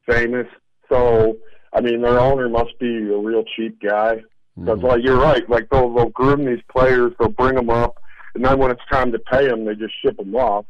famous. 0.08 0.48
So, 0.94 1.38
I 1.74 1.82
mean, 1.82 2.02
their 2.02 2.20
owner 2.20 2.48
must 2.50 2.78
be 2.80 3.10
a 3.10 3.18
real 3.18 3.44
cheap 3.56 3.82
guy. 3.82 4.22
Because, 4.56 4.84
like, 4.84 5.04
you're 5.04 5.20
right. 5.20 5.50
Like, 5.50 5.68
they'll, 5.72 5.92
they'll 5.92 6.10
groom 6.10 6.46
these 6.46 6.62
players, 6.72 7.12
they'll 7.20 7.30
bring 7.30 7.56
them 7.56 7.72
up, 7.72 7.98
and 8.36 8.46
then 8.46 8.60
when 8.60 8.70
it's 8.70 8.82
time 8.92 9.12
to 9.12 9.20
pay 9.20 9.48
them, 9.48 9.66
they 9.66 9.74
just 9.74 9.94
ship 10.04 10.18
them 10.18 10.36
off. 10.36 10.66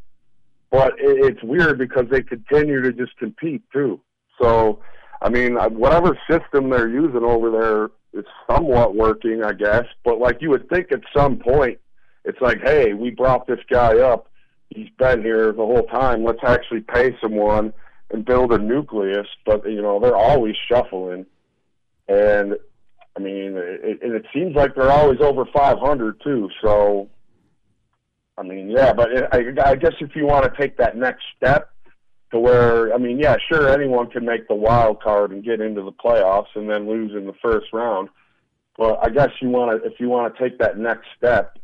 But 0.71 0.93
it, 0.97 1.25
it's 1.25 1.43
weird 1.43 1.77
because 1.77 2.05
they 2.09 2.21
continue 2.21 2.81
to 2.81 2.93
just 2.93 3.17
compete 3.17 3.61
too. 3.73 3.99
So, 4.41 4.79
I 5.21 5.29
mean, 5.29 5.57
uh, 5.57 5.67
whatever 5.69 6.17
system 6.29 6.69
they're 6.69 6.89
using 6.89 7.23
over 7.23 7.51
there 7.51 8.19
is 8.19 8.25
somewhat 8.49 8.95
working, 8.95 9.43
I 9.43 9.51
guess. 9.51 9.85
But 10.05 10.19
like 10.19 10.41
you 10.41 10.49
would 10.49 10.69
think, 10.69 10.91
at 10.93 11.01
some 11.15 11.37
point, 11.37 11.77
it's 12.23 12.39
like, 12.41 12.61
hey, 12.63 12.93
we 12.93 13.11
brought 13.11 13.47
this 13.47 13.59
guy 13.69 13.99
up. 13.99 14.29
He's 14.69 14.89
been 14.97 15.21
here 15.21 15.51
the 15.51 15.65
whole 15.65 15.83
time. 15.83 16.23
Let's 16.23 16.43
actually 16.43 16.81
pay 16.81 17.15
someone 17.21 17.73
and 18.13 18.23
build 18.23 18.53
a 18.53 18.57
nucleus. 18.57 19.27
But 19.45 19.65
you 19.69 19.81
know, 19.81 19.99
they're 19.99 20.15
always 20.15 20.55
shuffling, 20.69 21.25
and 22.07 22.55
I 23.15 23.19
mean, 23.19 23.55
it, 23.57 24.01
and 24.01 24.13
it 24.13 24.25
seems 24.33 24.55
like 24.55 24.75
they're 24.75 24.91
always 24.91 25.19
over 25.21 25.45
500 25.45 26.21
too. 26.23 26.49
So, 26.61 27.09
I 28.37 28.43
mean, 28.43 28.69
yeah. 28.69 28.93
But 28.93 29.11
it, 29.11 29.27
I, 29.31 29.71
I 29.71 29.75
guess 29.75 29.93
if 29.99 30.15
you 30.15 30.25
want 30.25 30.45
to 30.45 30.61
take 30.61 30.77
that 30.77 30.97
next 30.97 31.23
step 31.37 31.69
to 32.31 32.39
where, 32.39 32.93
I 32.93 32.97
mean, 32.97 33.19
yeah, 33.19 33.35
sure, 33.51 33.69
anyone 33.69 34.09
can 34.09 34.25
make 34.25 34.47
the 34.47 34.55
wild 34.55 35.01
card 35.01 35.31
and 35.31 35.43
get 35.43 35.61
into 35.61 35.83
the 35.83 35.91
playoffs 35.91 36.55
and 36.55 36.69
then 36.69 36.87
lose 36.87 37.11
in 37.11 37.27
the 37.27 37.35
first 37.41 37.67
round. 37.71 38.09
But 38.77 38.97
I 39.03 39.09
guess 39.09 39.29
you 39.39 39.49
want 39.49 39.83
to, 39.83 39.87
if 39.87 39.99
you 39.99 40.09
want 40.09 40.35
to 40.35 40.41
take 40.41 40.57
that 40.57 40.79
next 40.79 41.05
step 41.15 41.59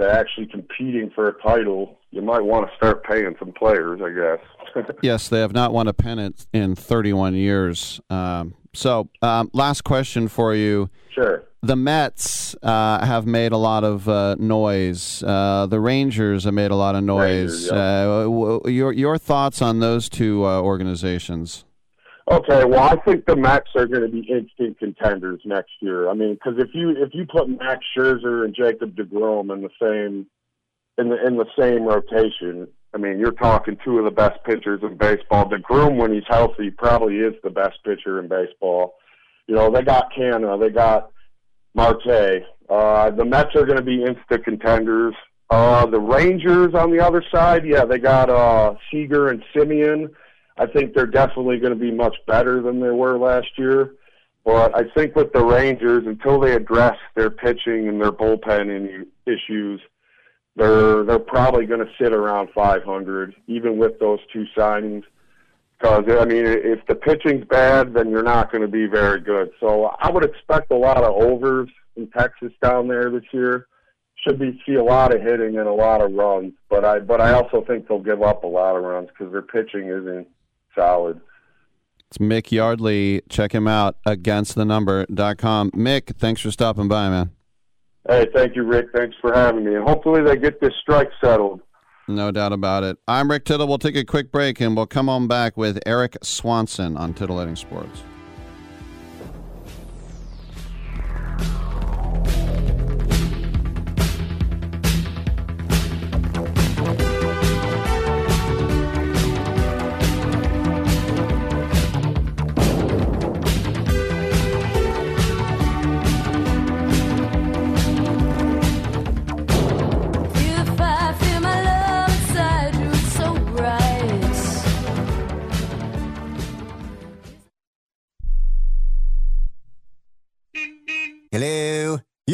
to 0.00 0.10
actually 0.10 0.46
competing 0.46 1.10
for 1.14 1.28
a 1.28 1.42
title, 1.42 1.98
you 2.12 2.22
might 2.22 2.42
want 2.42 2.70
to 2.70 2.76
start 2.76 3.02
paying 3.04 3.34
some 3.38 3.52
players, 3.52 4.00
I 4.02 4.10
guess. 4.10 4.46
Yes, 5.02 5.28
they 5.28 5.40
have 5.40 5.52
not 5.52 5.74
won 5.74 5.86
a 5.86 5.92
pennant 5.92 6.46
in 6.54 6.74
31 6.74 7.34
years. 7.34 8.00
Um, 8.08 8.54
so, 8.72 9.10
um, 9.20 9.50
last 9.52 9.84
question 9.84 10.28
for 10.28 10.54
you. 10.54 10.88
Sure. 11.14 11.44
The 11.60 11.76
Mets 11.76 12.56
uh, 12.62 13.04
have 13.04 13.26
made 13.26 13.52
a 13.52 13.58
lot 13.58 13.84
of 13.84 14.08
uh, 14.08 14.36
noise. 14.38 15.22
Uh, 15.22 15.66
the 15.68 15.78
Rangers 15.78 16.44
have 16.44 16.54
made 16.54 16.70
a 16.70 16.76
lot 16.76 16.94
of 16.94 17.04
noise. 17.04 17.50
Rangers, 17.50 17.66
yeah. 17.66 17.78
uh, 17.78 18.22
w- 18.22 18.58
w- 18.60 18.74
your 18.74 18.92
your 18.92 19.18
thoughts 19.18 19.60
on 19.60 19.80
those 19.80 20.08
two 20.08 20.46
uh, 20.46 20.62
organizations? 20.62 21.66
Okay, 22.30 22.64
well, 22.64 22.82
I 22.82 22.96
think 22.96 23.26
the 23.26 23.36
Mets 23.36 23.68
are 23.76 23.86
going 23.86 24.02
to 24.02 24.08
be 24.08 24.20
instant 24.20 24.78
contenders 24.78 25.42
next 25.44 25.72
year. 25.80 26.08
I 26.08 26.14
mean, 26.14 26.32
because 26.34 26.54
if 26.56 26.70
you 26.72 26.90
if 26.90 27.10
you 27.12 27.26
put 27.26 27.46
Max 27.48 27.84
Scherzer 27.94 28.44
and 28.44 28.54
Jacob 28.54 28.96
Degrom 28.96 29.52
in 29.52 29.60
the 29.60 29.70
same 29.78 30.26
in 31.02 31.10
the 31.10 31.26
in 31.26 31.36
the 31.36 31.46
same 31.58 31.82
rotation, 31.82 32.68
I 32.94 32.98
mean, 32.98 33.18
you're 33.18 33.32
talking 33.32 33.76
two 33.84 33.98
of 33.98 34.04
the 34.04 34.10
best 34.10 34.42
pitchers 34.44 34.80
in 34.82 34.96
baseball. 34.96 35.50
Degrom, 35.50 35.96
when 35.96 36.12
he's 36.12 36.22
healthy, 36.28 36.70
probably 36.70 37.16
is 37.16 37.34
the 37.42 37.50
best 37.50 37.78
pitcher 37.84 38.20
in 38.20 38.28
baseball. 38.28 38.94
You 39.46 39.56
know, 39.56 39.70
they 39.70 39.82
got 39.82 40.12
Canha, 40.16 40.58
they 40.60 40.70
got 40.70 41.10
Marte. 41.74 42.44
Uh, 42.70 43.10
the 43.10 43.24
Mets 43.24 43.54
are 43.56 43.66
going 43.66 43.78
to 43.78 43.82
be 43.82 44.04
instant 44.04 44.44
contenders. 44.44 45.14
Uh, 45.50 45.84
the 45.86 46.00
Rangers 46.00 46.74
on 46.74 46.90
the 46.90 47.04
other 47.04 47.22
side, 47.30 47.66
yeah, 47.66 47.84
they 47.84 47.98
got 47.98 48.30
uh, 48.30 48.74
Seager 48.90 49.28
and 49.28 49.42
Semien. 49.54 50.08
I 50.56 50.66
think 50.66 50.94
they're 50.94 51.06
definitely 51.06 51.58
going 51.58 51.72
to 51.72 51.78
be 51.78 51.90
much 51.90 52.16
better 52.26 52.62
than 52.62 52.80
they 52.80 52.90
were 52.90 53.18
last 53.18 53.48
year. 53.58 53.94
But 54.44 54.76
I 54.76 54.82
think 54.94 55.14
with 55.14 55.32
the 55.32 55.44
Rangers, 55.44 56.04
until 56.06 56.40
they 56.40 56.52
address 56.52 56.96
their 57.14 57.30
pitching 57.30 57.88
and 57.88 58.00
their 58.00 58.12
bullpen 58.12 59.06
issues, 59.26 59.80
they're 60.56 61.04
they're 61.04 61.18
probably 61.18 61.66
going 61.66 61.80
to 61.80 61.90
sit 62.00 62.12
around 62.12 62.50
500, 62.54 63.34
even 63.46 63.78
with 63.78 63.98
those 63.98 64.20
two 64.32 64.44
signings. 64.56 65.04
Because 65.78 66.04
I 66.08 66.24
mean, 66.24 66.46
if 66.46 66.86
the 66.86 66.94
pitching's 66.94 67.44
bad, 67.46 67.94
then 67.94 68.10
you're 68.10 68.22
not 68.22 68.52
going 68.52 68.62
to 68.62 68.68
be 68.68 68.86
very 68.86 69.20
good. 69.20 69.50
So 69.58 69.86
I 69.98 70.10
would 70.10 70.24
expect 70.24 70.70
a 70.70 70.76
lot 70.76 71.02
of 71.02 71.14
overs 71.22 71.68
in 71.96 72.08
Texas 72.10 72.52
down 72.62 72.88
there 72.88 73.10
this 73.10 73.24
year. 73.32 73.66
Should 74.26 74.38
be 74.38 74.62
see 74.64 74.74
a 74.74 74.84
lot 74.84 75.12
of 75.12 75.20
hitting 75.20 75.58
and 75.58 75.66
a 75.66 75.72
lot 75.72 76.00
of 76.00 76.12
runs, 76.12 76.52
but 76.70 76.84
I 76.84 77.00
but 77.00 77.20
I 77.20 77.32
also 77.32 77.64
think 77.66 77.88
they'll 77.88 77.98
give 77.98 78.22
up 78.22 78.44
a 78.44 78.46
lot 78.46 78.76
of 78.76 78.84
runs 78.84 79.08
because 79.08 79.32
their 79.32 79.42
pitching 79.42 79.88
isn't 79.88 80.28
solid. 80.76 81.20
It's 82.08 82.18
Mick 82.18 82.52
Yardley. 82.52 83.22
Check 83.28 83.52
him 83.52 83.66
out 83.66 83.96
againstthenumber.com. 84.06 85.70
Mick, 85.72 86.16
thanks 86.18 86.40
for 86.40 86.52
stopping 86.52 86.86
by, 86.86 87.08
man. 87.08 87.30
Hey, 88.08 88.26
thank 88.34 88.56
you, 88.56 88.64
Rick. 88.64 88.86
Thanks 88.94 89.16
for 89.20 89.32
having 89.32 89.64
me, 89.64 89.74
and 89.74 89.86
hopefully 89.86 90.22
they 90.22 90.36
get 90.36 90.60
this 90.60 90.72
strike 90.80 91.10
settled. 91.22 91.60
No 92.08 92.32
doubt 92.32 92.52
about 92.52 92.82
it. 92.82 92.98
I'm 93.06 93.30
Rick 93.30 93.44
Tittle. 93.44 93.68
We'll 93.68 93.78
take 93.78 93.96
a 93.96 94.04
quick 94.04 94.32
break 94.32 94.60
and 94.60 94.76
we'll 94.76 94.86
come 94.86 95.08
on 95.08 95.28
back 95.28 95.56
with 95.56 95.78
Eric 95.86 96.16
Swanson 96.22 96.96
on 96.96 97.14
Titillating 97.14 97.54
Sports. 97.54 98.02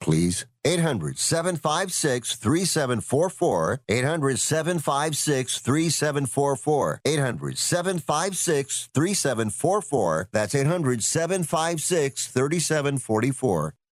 please. 0.00 0.46
800 0.64 1.18
756 1.18 2.36
3744. 2.36 3.80
800 3.88 4.38
756 4.38 5.58
3744. 5.58 7.00
800 7.04 7.58
756 7.58 8.88
3744. 8.92 10.28
That's 10.32 10.54
800 10.54 11.02
756 11.02 12.26
3744. 12.28 13.74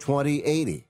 2080. 0.00 0.89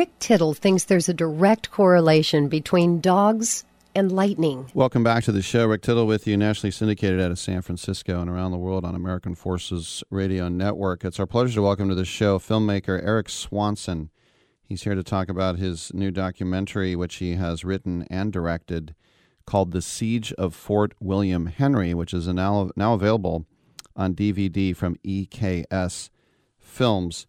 Rick 0.00 0.18
Tittle 0.18 0.54
thinks 0.54 0.84
there's 0.84 1.10
a 1.10 1.12
direct 1.12 1.70
correlation 1.70 2.48
between 2.48 3.02
dogs 3.02 3.66
and 3.94 4.10
lightning. 4.10 4.70
Welcome 4.72 5.04
back 5.04 5.24
to 5.24 5.32
the 5.32 5.42
show. 5.42 5.66
Rick 5.66 5.82
Tittle 5.82 6.06
with 6.06 6.26
you, 6.26 6.38
nationally 6.38 6.70
syndicated 6.70 7.20
out 7.20 7.30
of 7.30 7.38
San 7.38 7.60
Francisco 7.60 8.18
and 8.18 8.30
around 8.30 8.52
the 8.52 8.56
world 8.56 8.86
on 8.86 8.94
American 8.94 9.34
Forces 9.34 10.02
Radio 10.08 10.48
Network. 10.48 11.04
It's 11.04 11.20
our 11.20 11.26
pleasure 11.26 11.56
to 11.56 11.60
welcome 11.60 11.90
to 11.90 11.94
the 11.94 12.06
show 12.06 12.38
filmmaker 12.38 12.98
Eric 13.04 13.28
Swanson. 13.28 14.08
He's 14.64 14.84
here 14.84 14.94
to 14.94 15.02
talk 15.02 15.28
about 15.28 15.58
his 15.58 15.92
new 15.92 16.10
documentary, 16.10 16.96
which 16.96 17.16
he 17.16 17.34
has 17.34 17.62
written 17.62 18.06
and 18.08 18.32
directed, 18.32 18.94
called 19.44 19.72
The 19.72 19.82
Siege 19.82 20.32
of 20.38 20.54
Fort 20.54 20.94
William 20.98 21.44
Henry, 21.44 21.92
which 21.92 22.14
is 22.14 22.26
now, 22.26 22.70
now 22.74 22.94
available 22.94 23.44
on 23.94 24.14
DVD 24.14 24.74
from 24.74 24.96
EKS 25.04 26.08
Films. 26.58 27.26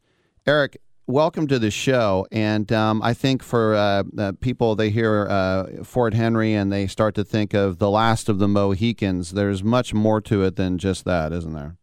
Eric, 0.48 0.78
welcome 1.12 1.46
to 1.48 1.60
the 1.60 1.70
show. 1.70 2.26
And 2.32 2.72
um, 2.72 3.02
I 3.04 3.14
think 3.14 3.44
for 3.44 3.76
uh, 3.76 4.04
uh, 4.18 4.32
people, 4.40 4.76
they 4.76 4.90
hear 4.90 5.28
uh, 5.30 5.84
Fort 5.84 6.14
Henry 6.14 6.54
and 6.54 6.72
they 6.72 6.88
start 6.88 7.16
to 7.16 7.24
think 7.24 7.54
of 7.54 7.78
the 7.78 7.90
last 7.90 8.30
of 8.30 8.40
the 8.40 8.48
Mohicans. 8.48 9.32
There's 9.32 9.64
much 9.64 9.94
more 9.94 10.22
to 10.22 10.44
it 10.44 10.56
than 10.56 10.78
just 10.78 11.06
that, 11.06 11.34
isn't 11.34 11.54
there? 11.54 11.76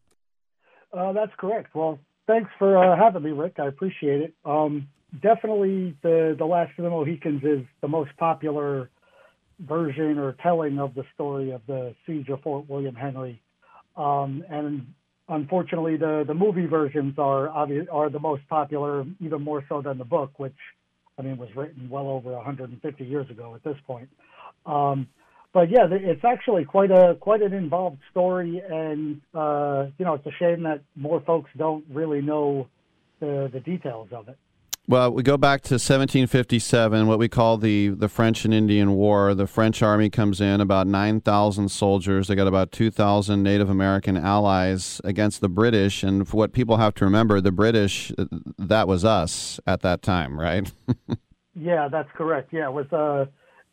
Uh, 0.93 1.13
that's 1.13 1.33
correct. 1.37 1.75
Well, 1.75 1.99
thanks 2.27 2.51
for 2.59 2.79
uh, 2.79 2.97
having 2.97 3.23
me, 3.23 3.31
Rick. 3.31 3.57
I 3.59 3.67
appreciate 3.67 4.23
it. 4.23 4.35
Um, 4.45 4.89
definitely, 5.23 5.97
the 6.03 6.35
the 6.39 6.47
last 6.47 6.73
of 6.79 6.85
the 6.85 6.91
Mohicans 6.91 7.45
is 7.45 7.67
the 7.83 7.89
most 7.89 8.17
popular 8.17 8.89
version 9.61 10.19
or 10.19 10.33
telling 10.43 10.79
of 10.79 10.95
the 10.95 11.05
story 11.15 11.51
of 11.51 11.61
the 11.67 11.95
siege 12.07 12.29
of 12.31 12.41
Fort 12.41 12.69
William 12.69 12.95
Henry. 12.95 13.43
Um, 13.97 14.45
and 14.49 14.95
unfortunately, 15.29 15.97
the 15.97 16.25
the 16.27 16.35
movie 16.35 16.67
versions 16.67 17.15
are 17.19 17.49
obvious, 17.49 17.87
are 17.91 18.11
the 18.11 18.21
most 18.21 18.43
popular, 18.49 19.05
even 19.21 19.43
more 19.43 19.65
so 19.69 19.83
than 19.83 19.99
the 19.99 20.05
book, 20.05 20.39
which 20.39 20.57
I 21.19 21.23
mean 21.23 21.37
was 21.37 21.49
written 21.57 21.89
well 21.89 22.09
over 22.09 22.33
150 22.33 23.05
years 23.05 23.29
ago 23.31 23.55
at 23.55 23.63
this 23.65 23.77
point. 23.87 24.09
Um, 24.67 25.09
but 25.53 25.71
yeah, 25.71 25.87
it's 25.91 26.25
actually 26.25 26.65
quite 26.65 26.91
a 26.91 27.17
quite 27.21 27.43
an 27.43 27.53
involved 27.53 27.99
story, 28.11 28.63
and 28.69 29.21
uh, 29.35 29.87
you 29.99 30.05
know 30.05 30.15
it's 30.15 30.27
a 30.27 30.37
shame 30.39 30.63
that 30.65 30.83
more 30.95 31.21
folks 31.23 31.51
don't 31.57 31.85
really 31.93 32.21
know 32.21 32.69
the 33.21 33.51
the 33.53 33.61
details 33.61 34.09
of 34.13 34.29
it. 34.29 34.37
Well, 34.91 35.13
we 35.13 35.23
go 35.23 35.37
back 35.37 35.61
to 35.65 35.75
1757, 35.75 37.07
what 37.07 37.19
we 37.19 37.29
call 37.29 37.59
the, 37.59 37.89
the 37.89 38.09
French 38.09 38.47
and 38.47 38.55
Indian 38.55 38.95
War. 38.95 39.35
The 39.35 39.47
French 39.47 39.83
army 39.83 40.09
comes 40.09 40.41
in, 40.41 40.63
about 40.63 40.87
9,000 40.87 41.69
soldiers. 41.69 42.29
They 42.29 42.35
got 42.35 42.47
about 42.47 42.73
2,000 42.73 43.43
Native 43.43 43.69
American 43.69 44.17
allies 44.17 44.99
against 45.05 45.43
the 45.43 45.49
British. 45.51 46.03
And 46.03 46.27
what 46.31 46.55
people 46.55 46.79
have 46.79 46.95
to 46.95 47.05
remember, 47.05 47.39
the 47.43 47.53
British, 47.53 48.13
that 48.57 48.89
was 48.89 49.05
us 49.05 49.61
at 49.67 49.83
that 49.83 50.01
time, 50.01 50.41
right? 50.41 50.73
yeah, 51.55 51.89
that's 51.89 52.09
correct. 52.15 52.55
Yeah, 52.55 52.69
it 52.69 52.73
was 52.73 52.91
uh, 52.91 53.27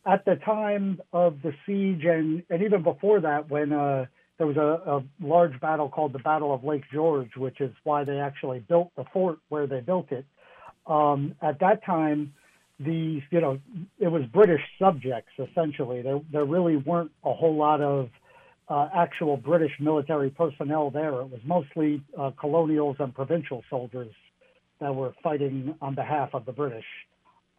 at 0.04 0.26
the 0.26 0.36
time 0.36 1.00
of 1.14 1.40
the 1.40 1.54
siege, 1.64 2.04
and, 2.04 2.42
and 2.50 2.62
even 2.62 2.82
before 2.82 3.20
that, 3.20 3.48
when 3.48 3.72
uh, 3.72 4.04
there 4.36 4.46
was 4.46 4.58
a, 4.58 4.82
a 4.90 5.02
large 5.26 5.58
battle 5.60 5.88
called 5.88 6.12
the 6.12 6.18
Battle 6.18 6.52
of 6.52 6.62
Lake 6.62 6.84
George, 6.92 7.36
which 7.38 7.62
is 7.62 7.72
why 7.84 8.04
they 8.04 8.18
actually 8.18 8.58
built 8.58 8.90
the 8.96 9.04
fort 9.14 9.38
where 9.48 9.66
they 9.66 9.80
built 9.80 10.12
it 10.12 10.26
um, 10.86 11.34
at 11.42 11.60
that 11.60 11.84
time, 11.84 12.32
the 12.78 13.22
you 13.30 13.40
know 13.40 13.58
it 13.98 14.08
was 14.08 14.22
British 14.32 14.60
subjects 14.78 15.32
essentially. 15.38 16.02
There 16.02 16.20
there 16.30 16.44
really 16.44 16.76
weren't 16.76 17.10
a 17.24 17.32
whole 17.32 17.56
lot 17.56 17.80
of 17.80 18.10
uh, 18.68 18.88
actual 18.94 19.36
British 19.36 19.72
military 19.80 20.30
personnel 20.30 20.90
there. 20.90 21.20
It 21.20 21.30
was 21.30 21.40
mostly 21.44 22.02
uh, 22.18 22.32
colonials 22.38 22.96
and 22.98 23.14
provincial 23.14 23.62
soldiers 23.70 24.12
that 24.80 24.94
were 24.94 25.14
fighting 25.22 25.74
on 25.80 25.94
behalf 25.94 26.30
of 26.34 26.44
the 26.44 26.52
British. 26.52 26.84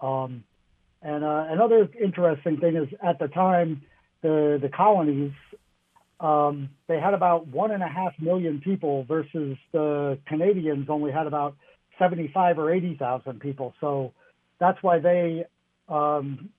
Um, 0.02 0.44
and 1.02 1.24
uh, 1.24 1.46
another 1.50 1.90
interesting 2.02 2.58
thing 2.58 2.76
is 2.76 2.88
at 3.04 3.18
the 3.20 3.28
time, 3.28 3.82
the 4.22 4.60
the 4.62 4.70
colonies 4.70 5.34
um, 6.20 6.70
they 6.88 7.00
had 7.00 7.14
about 7.14 7.48
one 7.48 7.72
and 7.72 7.84
a 7.84 7.88
half 7.88 8.14
million 8.20 8.60
people 8.60 9.04
versus 9.04 9.58
the 9.72 10.18
Canadians 10.26 10.90
only 10.90 11.12
had 11.12 11.28
about 11.28 11.56
75 12.00 12.60
or 12.60 12.72
80,000 12.72 13.40
people. 13.40 13.74
So 13.80 14.14
that's 14.60 14.82
why 14.82 15.00
they 15.00 15.46
um, 15.90 16.50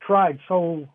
tried 0.00 0.38
so 0.48 0.88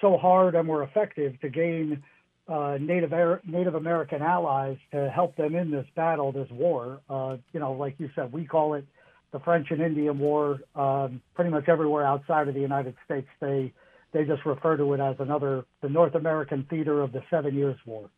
so 0.00 0.16
hard 0.16 0.54
and 0.54 0.66
were 0.66 0.82
effective 0.82 1.38
to 1.40 1.48
gain 1.50 2.02
uh, 2.48 2.78
Native 2.80 3.12
Native 3.44 3.74
American 3.74 4.22
allies 4.22 4.78
to 4.92 5.10
help 5.10 5.36
them 5.36 5.54
in 5.54 5.70
this 5.70 5.86
battle, 5.94 6.32
this 6.32 6.48
war. 6.50 7.00
Uh, 7.08 7.36
you 7.52 7.60
know, 7.60 7.72
like 7.72 7.94
you 7.98 8.10
said, 8.14 8.32
we 8.32 8.44
call 8.44 8.74
it 8.74 8.84
the 9.32 9.38
French 9.40 9.70
and 9.70 9.80
Indian 9.80 10.18
War. 10.18 10.58
Um, 10.74 11.22
pretty 11.34 11.50
much 11.50 11.68
everywhere 11.68 12.04
outside 12.04 12.48
of 12.48 12.54
the 12.54 12.60
United 12.60 12.94
States, 13.04 13.28
they 13.40 13.72
they 14.12 14.24
just 14.24 14.44
refer 14.44 14.76
to 14.76 14.92
it 14.94 15.00
as 15.00 15.16
another 15.20 15.64
the 15.80 15.88
North 15.88 16.14
American 16.14 16.66
theater 16.68 17.00
of 17.02 17.12
the 17.12 17.22
Seven 17.30 17.54
Years' 17.54 17.78
War. 17.86 18.10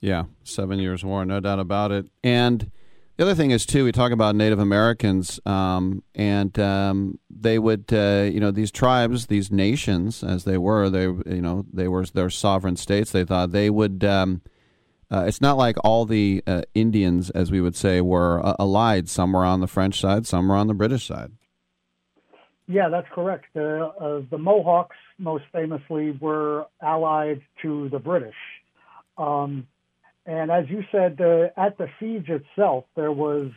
Yeah, 0.00 0.24
Seven 0.42 0.78
Years' 0.78 1.04
War, 1.04 1.24
no 1.24 1.40
doubt 1.40 1.60
about 1.60 1.92
it. 1.92 2.06
And 2.24 2.70
the 3.16 3.24
other 3.24 3.34
thing 3.34 3.50
is 3.50 3.64
too, 3.64 3.84
we 3.84 3.92
talk 3.92 4.12
about 4.12 4.36
Native 4.36 4.58
Americans, 4.58 5.40
um, 5.46 6.02
and 6.14 6.58
um, 6.58 7.18
they 7.30 7.58
would, 7.58 7.86
uh, 7.92 8.28
you 8.30 8.40
know, 8.40 8.50
these 8.50 8.70
tribes, 8.70 9.26
these 9.26 9.50
nations, 9.50 10.22
as 10.22 10.44
they 10.44 10.58
were, 10.58 10.90
they, 10.90 11.04
you 11.04 11.40
know, 11.40 11.64
they 11.72 11.88
were 11.88 12.04
their 12.04 12.28
sovereign 12.28 12.76
states. 12.76 13.12
They 13.12 13.24
thought 13.24 13.52
they 13.52 13.70
would. 13.70 14.04
Um, 14.04 14.42
uh, 15.10 15.24
it's 15.26 15.40
not 15.40 15.56
like 15.56 15.76
all 15.82 16.04
the 16.04 16.42
uh, 16.46 16.62
Indians, 16.74 17.30
as 17.30 17.50
we 17.50 17.60
would 17.60 17.76
say, 17.76 18.00
were 18.00 18.44
uh, 18.44 18.56
allied. 18.58 19.08
Some 19.08 19.32
were 19.32 19.44
on 19.44 19.60
the 19.60 19.68
French 19.68 20.00
side, 20.00 20.26
some 20.26 20.48
were 20.48 20.56
on 20.56 20.66
the 20.66 20.74
British 20.74 21.06
side. 21.06 21.32
Yeah, 22.68 22.88
that's 22.88 23.06
correct. 23.12 23.46
The 23.54 23.86
uh, 23.86 24.22
the 24.28 24.38
Mohawks, 24.38 24.96
most 25.18 25.44
famously, 25.52 26.10
were 26.20 26.66
allied 26.82 27.40
to 27.62 27.88
the 27.88 28.00
British. 28.00 28.34
Um, 29.16 29.68
and 30.26 30.50
as 30.50 30.64
you 30.68 30.82
said, 30.90 31.20
uh, 31.20 31.48
at 31.56 31.78
the 31.78 31.88
siege 32.00 32.28
itself, 32.28 32.84
there 32.96 33.12
was 33.12 33.50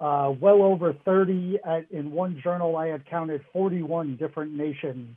uh, 0.00 0.32
well 0.38 0.62
over 0.62 0.92
30. 1.04 1.60
At, 1.64 1.90
in 1.90 2.10
one 2.10 2.40
journal, 2.42 2.76
I 2.76 2.88
had 2.88 3.06
counted 3.06 3.42
41 3.52 4.16
different 4.16 4.52
nations 4.52 5.16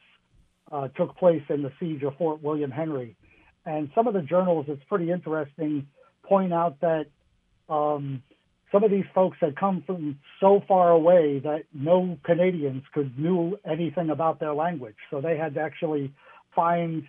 uh, 0.71 0.87
took 0.89 1.15
place 1.17 1.43
in 1.49 1.61
the 1.63 1.71
siege 1.79 2.03
of 2.03 2.15
Fort 2.17 2.41
William 2.41 2.71
Henry. 2.71 3.15
And 3.65 3.89
some 3.95 4.07
of 4.07 4.13
the 4.13 4.21
journals, 4.21 4.65
it's 4.67 4.83
pretty 4.87 5.11
interesting, 5.11 5.87
point 6.23 6.53
out 6.53 6.79
that 6.81 7.05
um, 7.69 8.21
some 8.71 8.83
of 8.83 8.91
these 8.91 9.05
folks 9.13 9.37
had 9.41 9.55
come 9.55 9.83
from 9.85 10.19
so 10.39 10.61
far 10.67 10.91
away 10.91 11.39
that 11.39 11.63
no 11.73 12.17
Canadians 12.23 12.83
could 12.93 13.17
knew 13.17 13.57
anything 13.65 14.09
about 14.09 14.39
their 14.39 14.53
language. 14.53 14.95
So 15.09 15.21
they 15.21 15.37
had 15.37 15.55
to 15.55 15.61
actually 15.61 16.13
find 16.55 17.07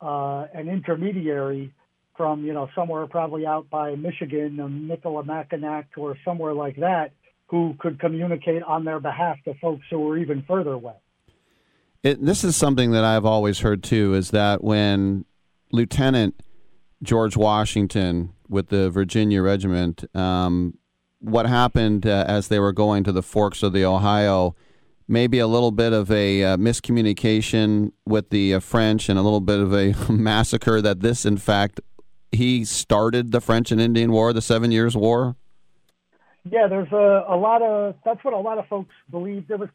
uh, 0.00 0.46
an 0.54 0.68
intermediary 0.68 1.72
from 2.16 2.44
you 2.44 2.52
know 2.52 2.68
somewhere 2.74 3.06
probably 3.06 3.46
out 3.46 3.68
by 3.70 3.94
Michigan, 3.94 4.56
Michilimackinac, 4.90 5.86
or 5.96 6.16
somewhere 6.24 6.54
like 6.54 6.76
that, 6.76 7.12
who 7.46 7.74
could 7.78 8.00
communicate 8.00 8.62
on 8.62 8.84
their 8.84 9.00
behalf 9.00 9.36
to 9.44 9.54
folks 9.54 9.84
who 9.90 10.00
were 10.00 10.18
even 10.18 10.44
further 10.46 10.72
away. 10.72 10.94
It, 12.02 12.24
this 12.24 12.44
is 12.44 12.56
something 12.56 12.92
that 12.92 13.04
I've 13.04 13.24
always 13.24 13.60
heard 13.60 13.82
too: 13.82 14.14
is 14.14 14.30
that 14.30 14.62
when 14.62 15.24
Lieutenant 15.72 16.40
George 17.02 17.36
Washington 17.36 18.32
with 18.48 18.68
the 18.68 18.90
Virginia 18.90 19.42
Regiment, 19.42 20.04
um, 20.16 20.78
what 21.20 21.46
happened 21.46 22.06
uh, 22.06 22.24
as 22.28 22.48
they 22.48 22.58
were 22.58 22.72
going 22.72 23.04
to 23.04 23.12
the 23.12 23.22
forks 23.22 23.62
of 23.62 23.72
the 23.72 23.84
Ohio 23.84 24.54
maybe 25.08 25.38
a 25.38 25.46
little 25.46 25.70
bit 25.70 25.92
of 25.92 26.10
a 26.10 26.42
uh, 26.42 26.56
miscommunication 26.56 27.92
with 28.04 28.30
the 28.30 28.54
uh, 28.54 28.60
French 28.60 29.08
and 29.08 29.18
a 29.18 29.22
little 29.22 29.40
bit 29.40 29.60
of 29.60 29.72
a 29.72 29.94
massacre 30.12 30.80
that 30.82 31.00
this, 31.00 31.24
in 31.24 31.36
fact, 31.36 31.80
he 32.36 32.64
started 32.64 33.32
the 33.32 33.40
French 33.40 33.72
and 33.72 33.80
Indian 33.80 34.12
War, 34.12 34.32
the 34.32 34.42
Seven 34.42 34.70
Years' 34.70 34.96
War? 34.96 35.36
Yeah, 36.50 36.68
there's 36.68 36.92
a, 36.92 37.24
a 37.28 37.36
lot 37.36 37.62
of 37.62 37.96
that's 38.04 38.22
what 38.24 38.34
a 38.34 38.38
lot 38.38 38.58
of 38.58 38.66
folks 38.68 38.94
believe. 39.10 39.48
There 39.48 39.56
was 39.56 39.68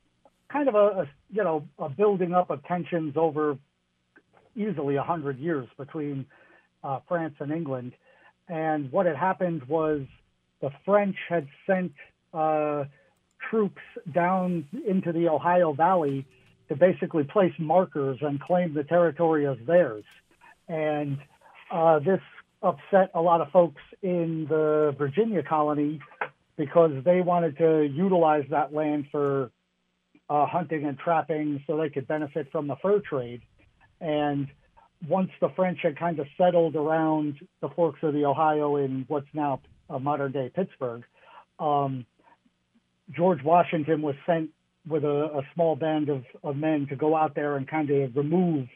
kind 0.50 0.70
of 0.70 0.76
a, 0.76 1.02
a 1.02 1.10
you 1.30 1.44
know 1.44 1.68
a 1.78 1.90
building 1.90 2.34
up 2.34 2.50
of 2.50 2.64
tensions 2.64 3.16
over 3.18 3.58
easily 4.56 4.96
a 4.96 5.04
hundred 5.04 5.38
years 5.40 5.68
between 5.78 6.26
uh, 6.84 7.00
France 7.08 7.36
and 7.40 7.52
England, 7.52 7.92
and 8.48 8.92
what 8.92 9.06
had 9.06 9.18
happened 9.18 9.64
was 9.68 10.02
the 10.62 10.70
French 10.86 11.18
had 11.28 11.48
sent 11.68 11.92
uh, 12.34 12.86
troops 13.50 13.82
down 14.14 14.66
into 14.88 15.12
the 15.12 15.28
Ohio 15.28 15.74
Valley 15.74 16.26
to 16.70 16.76
basically 16.76 17.24
place 17.24 17.54
markers 17.60 18.20
and 18.22 18.40
claim 18.40 18.74
the 18.74 18.86
territory 18.86 19.46
as 19.46 19.58
theirs, 19.68 20.06
and 20.70 21.18
uh, 21.70 22.00
this 22.00 22.22
upset 22.62 23.12
a 23.14 23.22
lot 23.22 23.42
of 23.42 23.50
folks 23.52 23.82
in 24.02 24.46
the 24.50 24.96
Virginia 24.98 25.44
colony 25.44 26.00
because 26.58 26.92
they 27.04 27.22
wanted 27.22 27.58
to 27.58 27.84
utilize 27.84 28.46
that 28.50 28.74
land 28.74 29.06
for 29.12 29.52
uh, 30.30 30.46
hunting 30.46 30.86
and 30.86 30.98
trapping 30.98 31.64
so 31.66 31.78
they 31.78 31.90
could 31.90 32.08
benefit 32.08 32.52
from 32.52 32.68
the 32.68 32.76
fur 32.82 33.00
trade. 33.00 33.42
And 34.00 34.48
once 35.08 35.30
the 35.42 35.50
French 35.56 35.80
had 35.82 35.98
kind 35.98 36.20
of 36.20 36.28
settled 36.38 36.76
around 36.76 37.36
the 37.62 37.70
forks 37.70 38.00
of 38.04 38.14
the 38.14 38.26
Ohio 38.26 38.78
in 38.78 39.06
what's 39.08 39.28
now 39.34 39.62
modern 40.00 40.32
day 40.32 40.52
Pittsburgh, 40.54 41.04
um, 41.60 42.06
George 43.16 43.44
Washington 43.44 44.02
was 44.02 44.16
sent 44.26 44.52
with 44.88 45.04
a, 45.04 45.26
a 45.38 45.42
small 45.54 45.76
band 45.76 46.10
of, 46.10 46.24
of, 46.44 46.56
men 46.56 46.88
to 46.88 46.96
go 46.96 47.16
out 47.16 47.36
there 47.36 47.58
and 47.58 47.68
kind 47.68 47.90
of 47.90 48.16
remove 48.16 48.68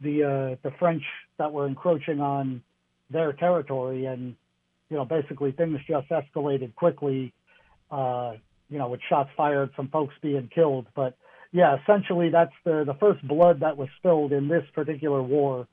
the 0.00 0.24
uh, 0.24 0.56
the 0.68 0.74
French 0.78 1.02
that 1.38 1.52
were 1.52 1.66
encroaching 1.66 2.20
on 2.20 2.62
their 3.10 3.32
territory, 3.32 4.06
and 4.06 4.36
you 4.90 4.96
know, 4.96 5.04
basically 5.04 5.52
things 5.52 5.78
just 5.86 6.08
escalated 6.08 6.74
quickly. 6.74 7.32
Uh, 7.90 8.34
you 8.68 8.78
know, 8.78 8.88
with 8.88 9.00
shots 9.08 9.30
fired, 9.36 9.70
some 9.76 9.88
folks 9.88 10.14
being 10.22 10.50
killed. 10.52 10.86
But 10.94 11.16
yeah, 11.52 11.76
essentially 11.82 12.30
that's 12.30 12.52
the 12.64 12.84
the 12.84 12.94
first 12.94 13.26
blood 13.26 13.60
that 13.60 13.76
was 13.76 13.88
spilled 13.98 14.32
in 14.32 14.48
this 14.48 14.64
particular 14.74 15.22
war 15.22 15.66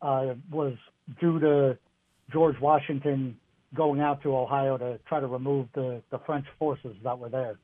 uh, 0.00 0.34
was 0.50 0.74
due 1.20 1.38
to 1.40 1.78
George 2.32 2.58
Washington 2.60 3.36
going 3.74 4.00
out 4.00 4.22
to 4.22 4.36
Ohio 4.36 4.76
to 4.76 4.98
try 5.08 5.20
to 5.20 5.26
remove 5.26 5.68
the 5.74 6.02
the 6.10 6.18
French 6.20 6.46
forces 6.58 6.96
that 7.04 7.18
were 7.18 7.28
there. 7.28 7.58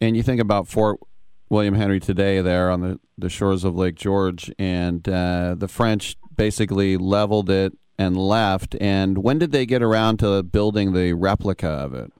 And 0.00 0.16
you 0.16 0.22
think 0.22 0.40
about 0.40 0.68
Fort 0.68 1.00
William 1.48 1.74
Henry 1.74 2.00
today 2.00 2.40
there 2.40 2.70
on 2.70 2.80
the, 2.80 3.00
the 3.18 3.28
shores 3.28 3.62
of 3.62 3.76
Lake 3.76 3.94
George, 3.94 4.50
and 4.58 5.06
uh, 5.08 5.54
the 5.56 5.68
French 5.68 6.16
basically 6.34 6.96
leveled 6.96 7.50
it 7.50 7.76
and 7.98 8.16
left. 8.16 8.74
And 8.80 9.18
when 9.18 9.38
did 9.38 9.52
they 9.52 9.66
get 9.66 9.82
around 9.82 10.18
to 10.18 10.42
building 10.42 10.92
the 10.92 11.12
replica 11.12 11.68
of 11.68 11.94
it? 11.94 12.12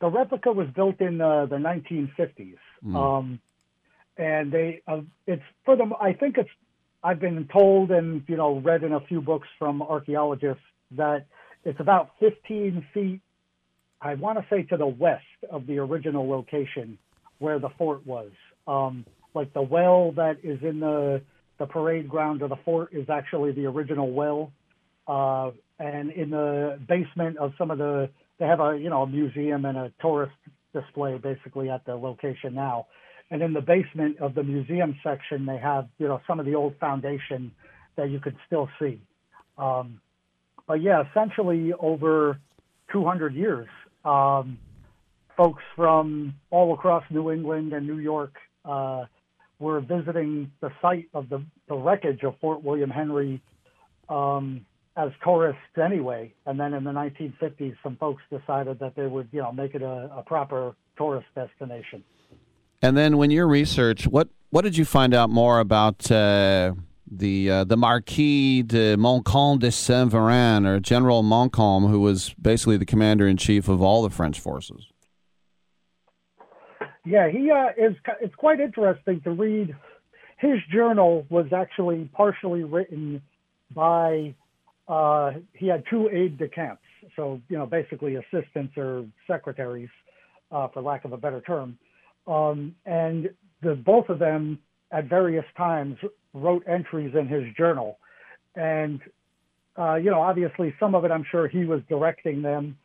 The 0.00 0.08
replica 0.08 0.52
was 0.52 0.68
built 0.74 1.00
in 1.00 1.20
uh, 1.20 1.46
the 1.46 1.56
1950s, 1.56 2.58
mm. 2.84 2.94
um, 2.94 3.40
and 4.18 4.52
they 4.52 4.82
uh, 4.86 5.00
it's 5.26 5.42
for 5.64 5.76
them. 5.76 5.94
I 5.98 6.12
think 6.12 6.36
it's 6.36 6.50
I've 7.02 7.20
been 7.20 7.48
told 7.50 7.90
and 7.90 8.22
you 8.26 8.36
know 8.36 8.58
read 8.58 8.82
in 8.82 8.92
a 8.92 9.00
few 9.00 9.22
books 9.22 9.48
from 9.58 9.80
archaeologists 9.80 10.62
that 10.92 11.26
it's 11.64 11.80
about 11.80 12.10
15 12.20 12.86
feet. 12.92 13.20
I 14.00 14.14
want 14.14 14.38
to 14.38 14.44
say 14.50 14.64
to 14.64 14.76
the 14.76 14.86
west 14.86 15.24
of 15.50 15.66
the 15.66 15.78
original 15.78 16.28
location 16.28 16.98
where 17.38 17.58
the 17.58 17.70
fort 17.78 18.06
was. 18.06 18.30
Um, 18.66 19.06
like 19.34 19.52
the 19.52 19.62
well 19.62 20.12
that 20.12 20.38
is 20.42 20.62
in 20.62 20.80
the 20.80 21.22
the 21.58 21.66
parade 21.66 22.08
ground 22.08 22.42
of 22.42 22.50
the 22.50 22.56
fort 22.64 22.90
is 22.92 23.08
actually 23.08 23.52
the 23.52 23.66
original 23.66 24.10
well. 24.12 24.52
Uh, 25.06 25.50
and 25.78 26.10
in 26.12 26.30
the 26.30 26.78
basement 26.88 27.36
of 27.38 27.52
some 27.58 27.70
of 27.70 27.78
the, 27.78 28.08
they 28.38 28.46
have 28.46 28.60
a, 28.60 28.78
you 28.78 28.90
know, 28.90 29.02
a 29.02 29.06
museum 29.06 29.64
and 29.64 29.76
a 29.76 29.92
tourist 30.00 30.34
display 30.72 31.18
basically 31.18 31.70
at 31.70 31.84
the 31.84 31.94
location 31.94 32.54
now. 32.54 32.86
And 33.30 33.42
in 33.42 33.52
the 33.52 33.60
basement 33.60 34.18
of 34.18 34.34
the 34.34 34.42
museum 34.42 34.96
section, 35.02 35.46
they 35.46 35.58
have, 35.58 35.88
you 35.98 36.08
know, 36.08 36.20
some 36.26 36.40
of 36.40 36.46
the 36.46 36.54
old 36.54 36.74
foundation 36.78 37.52
that 37.96 38.10
you 38.10 38.20
could 38.20 38.36
still 38.46 38.68
see. 38.78 39.00
Um, 39.56 40.00
but 40.66 40.82
yeah, 40.82 41.04
essentially 41.10 41.72
over 41.78 42.38
200 42.92 43.34
years, 43.34 43.68
um, 44.04 44.58
folks 45.36 45.62
from 45.74 46.34
all 46.50 46.74
across 46.74 47.04
New 47.10 47.30
England 47.30 47.72
and 47.72 47.86
New 47.86 47.98
York 47.98 48.34
uh, 48.64 49.04
were 49.58 49.80
visiting 49.80 50.50
the 50.60 50.70
site 50.82 51.08
of 51.14 51.28
the, 51.28 51.44
the 51.68 51.74
wreckage 51.74 52.22
of 52.22 52.34
Fort 52.40 52.62
William 52.62 52.90
Henry 52.90 53.40
um, 54.08 54.66
as 54.96 55.10
tourists 55.22 55.60
anyway. 55.82 56.32
And 56.46 56.58
then 56.58 56.74
in 56.74 56.84
the 56.84 56.90
1950s, 56.90 57.76
some 57.82 57.96
folks 57.96 58.22
decided 58.30 58.78
that 58.80 58.94
they 58.96 59.06
would, 59.06 59.28
you 59.32 59.40
know, 59.40 59.52
make 59.52 59.74
it 59.74 59.82
a, 59.82 60.10
a 60.16 60.22
proper 60.26 60.74
tourist 60.96 61.26
destination. 61.34 62.04
And 62.82 62.96
then, 62.96 63.16
when 63.16 63.30
your 63.30 63.48
research, 63.48 64.06
what 64.06 64.28
what 64.50 64.62
did 64.62 64.76
you 64.76 64.84
find 64.84 65.14
out 65.14 65.30
more 65.30 65.58
about 65.58 66.10
uh, 66.10 66.74
the 67.10 67.50
uh, 67.50 67.64
the 67.64 67.78
Marquis 67.78 68.62
de 68.62 68.96
Montcalm 68.96 69.58
de 69.58 69.72
Saint-Véran, 69.72 70.66
or 70.66 70.80
General 70.80 71.22
Montcalm, 71.22 71.86
who 71.86 72.00
was 72.00 72.34
basically 72.34 72.76
the 72.76 72.84
commander 72.84 73.26
in 73.26 73.38
chief 73.38 73.68
of 73.68 73.80
all 73.80 74.02
the 74.02 74.10
French 74.10 74.38
forces? 74.38 74.92
Yeah, 77.04 77.28
he 77.28 77.50
uh, 77.50 77.68
is. 77.76 77.94
It's 78.20 78.34
quite 78.34 78.60
interesting 78.60 79.20
to 79.22 79.30
read. 79.30 79.76
His 80.38 80.58
journal 80.72 81.26
was 81.28 81.46
actually 81.54 82.10
partially 82.12 82.64
written 82.64 83.22
by. 83.74 84.34
Uh, 84.88 85.32
he 85.54 85.66
had 85.66 85.84
two 85.88 86.08
aides 86.10 86.38
de 86.38 86.48
camp, 86.48 86.78
so 87.16 87.40
you 87.48 87.58
know, 87.58 87.66
basically 87.66 88.16
assistants 88.16 88.74
or 88.76 89.06
secretaries 89.26 89.88
uh, 90.50 90.68
for 90.68 90.82
lack 90.82 91.04
of 91.04 91.12
a 91.12 91.16
better 91.16 91.40
term. 91.42 91.78
Um, 92.26 92.74
and 92.86 93.28
the 93.62 93.74
both 93.74 94.08
of 94.08 94.18
them 94.18 94.58
at 94.90 95.04
various 95.04 95.44
times 95.56 95.96
wrote 96.32 96.64
entries 96.66 97.14
in 97.18 97.28
his 97.28 97.44
journal, 97.56 97.98
and 98.56 99.00
uh, 99.78 99.96
you 99.96 100.10
know, 100.10 100.22
obviously 100.22 100.74
some 100.80 100.94
of 100.94 101.04
it 101.04 101.10
I'm 101.10 101.24
sure 101.30 101.48
he 101.48 101.64
was 101.64 101.80
directing 101.88 102.40
them, 102.40 102.78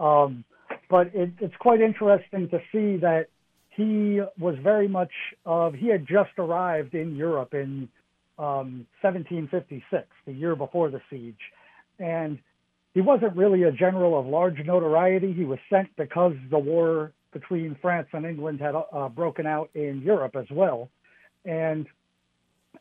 um, 0.00 0.44
but 0.88 1.08
it, 1.14 1.30
it's 1.40 1.56
quite 1.58 1.80
interesting 1.82 2.48
to 2.50 2.58
see 2.72 2.96
that 2.98 3.26
he 3.76 4.20
was 4.38 4.56
very 4.62 4.88
much 4.88 5.12
of 5.44 5.74
he 5.74 5.88
had 5.88 6.06
just 6.06 6.30
arrived 6.38 6.94
in 6.94 7.14
Europe 7.14 7.52
in 7.52 7.88
um, 8.38 8.86
1756, 9.02 10.06
the 10.26 10.32
year 10.32 10.56
before 10.56 10.90
the 10.90 11.00
siege, 11.10 11.38
and 11.98 12.38
he 12.94 13.02
wasn't 13.02 13.36
really 13.36 13.64
a 13.64 13.72
general 13.72 14.18
of 14.18 14.26
large 14.26 14.58
notoriety. 14.64 15.32
He 15.32 15.44
was 15.44 15.58
sent 15.68 15.94
because 15.96 16.32
the 16.50 16.58
war 16.58 17.12
between 17.32 17.76
France 17.82 18.08
and 18.12 18.24
England 18.24 18.60
had 18.60 18.74
uh, 18.74 19.08
broken 19.10 19.46
out 19.46 19.68
in 19.74 20.00
Europe 20.02 20.36
as 20.36 20.46
well, 20.50 20.88
and 21.44 21.86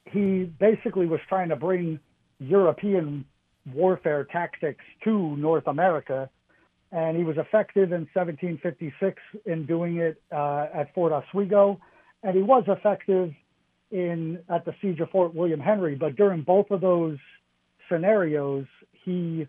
he 0.06 0.44
basically 0.60 1.08
was 1.08 1.20
trying 1.28 1.50
to 1.50 1.56
bring 1.58 2.00
European 2.40 3.26
warfare 3.74 4.24
tactics 4.26 4.84
to 5.04 5.36
North 5.36 5.68
America 5.68 6.30
and 6.96 7.18
he 7.18 7.26
was 7.26 7.36
effective 7.38 7.92
in 7.92 8.08
1756 8.14 9.22
in 9.46 9.66
doing 9.66 9.98
it 9.98 10.22
uh, 10.32 10.68
at 10.74 10.94
Fort 10.96 11.12
Oswego, 11.12 11.78
and 12.24 12.38
he 12.38 12.42
was 12.42 12.64
effective 12.68 13.34
in 13.92 14.40
at 14.50 14.64
the 14.64 14.74
siege 14.82 15.02
of 15.02 15.10
Fort 15.10 15.36
William 15.36 15.60
Henry. 15.60 15.96
But 15.96 16.16
during 16.16 16.42
both 16.42 16.72
of 16.72 16.80
those 16.80 17.18
scenarios, 17.92 18.66
he, 19.04 19.46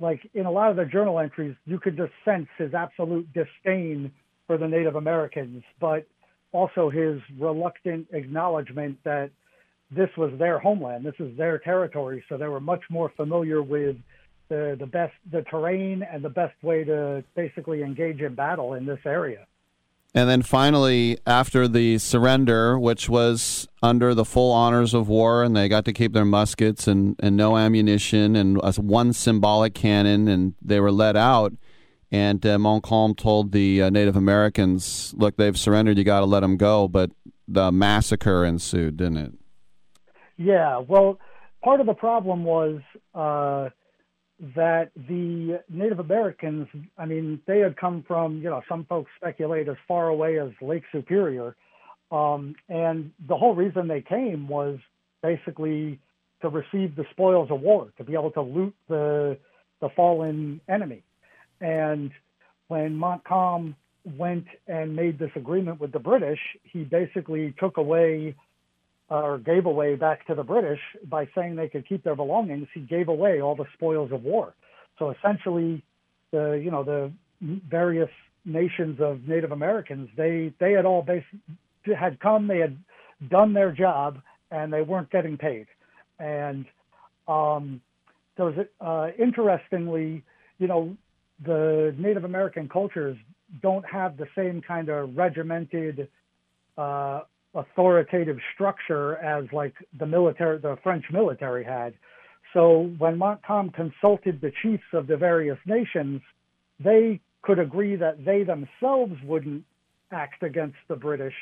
like 0.00 0.28
in 0.34 0.46
a 0.46 0.50
lot 0.50 0.70
of 0.70 0.76
the 0.76 0.84
journal 0.84 1.20
entries, 1.20 1.54
you 1.64 1.78
could 1.78 1.96
just 1.96 2.12
sense 2.24 2.48
his 2.58 2.74
absolute 2.74 3.28
disdain 3.32 4.10
for 4.48 4.58
the 4.58 4.66
Native 4.66 4.96
Americans, 4.96 5.62
but 5.80 6.08
also 6.50 6.90
his 6.90 7.20
reluctant 7.38 8.08
acknowledgement 8.12 8.98
that 9.04 9.30
this 9.92 10.10
was 10.16 10.32
their 10.40 10.58
homeland, 10.58 11.06
this 11.06 11.14
is 11.20 11.36
their 11.36 11.60
territory, 11.60 12.24
so 12.28 12.36
they 12.36 12.48
were 12.48 12.60
much 12.60 12.82
more 12.90 13.12
familiar 13.16 13.62
with 13.62 13.94
the 14.52 14.76
the 14.78 14.86
best 14.86 15.14
the 15.30 15.42
terrain 15.42 16.02
and 16.02 16.22
the 16.22 16.28
best 16.28 16.54
way 16.62 16.84
to 16.84 17.24
basically 17.34 17.82
engage 17.82 18.20
in 18.20 18.34
battle 18.34 18.74
in 18.74 18.84
this 18.84 19.00
area. 19.06 19.46
And 20.14 20.28
then 20.28 20.42
finally, 20.42 21.18
after 21.26 21.66
the 21.66 21.96
surrender, 21.96 22.78
which 22.78 23.08
was 23.08 23.66
under 23.82 24.14
the 24.14 24.26
full 24.26 24.52
honors 24.52 24.92
of 24.92 25.08
war, 25.08 25.42
and 25.42 25.56
they 25.56 25.70
got 25.70 25.86
to 25.86 25.92
keep 25.94 26.12
their 26.12 26.26
muskets 26.26 26.86
and, 26.86 27.16
and 27.18 27.34
no 27.34 27.56
ammunition 27.56 28.36
and 28.36 28.60
one 28.76 29.14
symbolic 29.14 29.72
cannon, 29.72 30.28
and 30.28 30.54
they 30.60 30.80
were 30.80 30.92
let 30.92 31.16
out. 31.16 31.54
And 32.10 32.44
uh, 32.44 32.58
Montcalm 32.58 33.14
told 33.14 33.52
the 33.52 33.84
uh, 33.84 33.88
Native 33.88 34.16
Americans, 34.16 35.14
"Look, 35.16 35.38
they've 35.38 35.58
surrendered. 35.58 35.96
You 35.96 36.04
got 36.04 36.20
to 36.20 36.26
let 36.26 36.40
them 36.40 36.58
go." 36.58 36.88
But 36.88 37.10
the 37.48 37.72
massacre 37.72 38.44
ensued, 38.44 38.98
didn't 38.98 39.16
it? 39.16 39.32
Yeah. 40.36 40.82
Well, 40.86 41.18
part 41.64 41.80
of 41.80 41.86
the 41.86 41.94
problem 41.94 42.44
was 42.44 42.82
uh, 43.14 43.70
that 44.56 44.90
the 44.96 45.60
Native 45.68 46.00
Americans, 46.00 46.66
I 46.98 47.06
mean, 47.06 47.40
they 47.46 47.60
had 47.60 47.76
come 47.76 48.04
from, 48.06 48.38
you 48.38 48.50
know, 48.50 48.60
some 48.68 48.84
folks 48.86 49.10
speculate 49.16 49.68
as 49.68 49.76
far 49.86 50.08
away 50.08 50.40
as 50.40 50.50
Lake 50.60 50.82
Superior. 50.90 51.54
Um, 52.10 52.56
and 52.68 53.12
the 53.28 53.36
whole 53.36 53.54
reason 53.54 53.86
they 53.86 54.02
came 54.02 54.48
was 54.48 54.80
basically 55.22 56.00
to 56.42 56.48
receive 56.48 56.96
the 56.96 57.04
spoils 57.12 57.50
of 57.52 57.60
war, 57.60 57.92
to 57.98 58.04
be 58.04 58.14
able 58.14 58.32
to 58.32 58.42
loot 58.42 58.74
the, 58.88 59.38
the 59.80 59.88
fallen 59.94 60.60
enemy. 60.68 61.04
And 61.60 62.10
when 62.66 62.96
Montcalm 62.96 63.76
went 64.18 64.46
and 64.66 64.96
made 64.96 65.20
this 65.20 65.30
agreement 65.36 65.80
with 65.80 65.92
the 65.92 66.00
British, 66.00 66.40
he 66.64 66.82
basically 66.82 67.54
took 67.60 67.76
away 67.76 68.34
or 69.12 69.38
gave 69.38 69.66
away 69.66 69.94
back 69.94 70.26
to 70.26 70.34
the 70.34 70.42
British 70.42 70.80
by 71.04 71.28
saying 71.34 71.54
they 71.54 71.68
could 71.68 71.86
keep 71.86 72.02
their 72.02 72.16
belongings. 72.16 72.66
He 72.72 72.80
gave 72.80 73.08
away 73.08 73.42
all 73.42 73.54
the 73.54 73.66
spoils 73.74 74.10
of 74.10 74.22
war. 74.22 74.54
So 74.98 75.10
essentially, 75.10 75.82
the 76.30 76.52
you 76.52 76.70
know 76.70 76.82
the 76.82 77.12
various 77.68 78.10
nations 78.44 79.00
of 79.00 79.28
Native 79.28 79.52
Americans 79.52 80.08
they 80.16 80.52
they 80.58 80.72
had 80.72 80.86
all 80.86 81.02
bas- 81.02 81.22
had 81.98 82.18
come, 82.20 82.46
they 82.46 82.58
had 82.58 82.76
done 83.28 83.52
their 83.52 83.70
job, 83.70 84.18
and 84.50 84.72
they 84.72 84.82
weren't 84.82 85.10
getting 85.10 85.36
paid. 85.36 85.66
And 86.18 86.64
um, 87.28 87.80
was 88.38 88.54
uh, 88.80 89.08
interestingly, 89.18 90.24
you 90.58 90.66
know, 90.66 90.96
the 91.44 91.94
Native 91.98 92.24
American 92.24 92.68
cultures 92.68 93.16
don't 93.60 93.84
have 93.84 94.16
the 94.16 94.26
same 94.34 94.62
kind 94.62 94.88
of 94.88 95.16
regimented 95.16 96.08
uh, 96.78 97.20
authoritative 97.54 98.38
structure 98.54 99.16
as 99.16 99.44
like 99.52 99.74
the 99.98 100.06
military, 100.06 100.58
the 100.58 100.76
French 100.82 101.04
military 101.12 101.64
had. 101.64 101.94
So 102.52 102.92
when 102.98 103.18
Montcalm 103.18 103.70
consulted 103.70 104.40
the 104.40 104.52
chiefs 104.62 104.84
of 104.92 105.06
the 105.06 105.16
various 105.16 105.58
nations, 105.66 106.20
they 106.80 107.20
could 107.42 107.58
agree 107.58 107.96
that 107.96 108.24
they 108.24 108.44
themselves 108.44 109.14
wouldn't 109.24 109.64
act 110.10 110.42
against 110.42 110.76
the 110.88 110.96
British, 110.96 111.34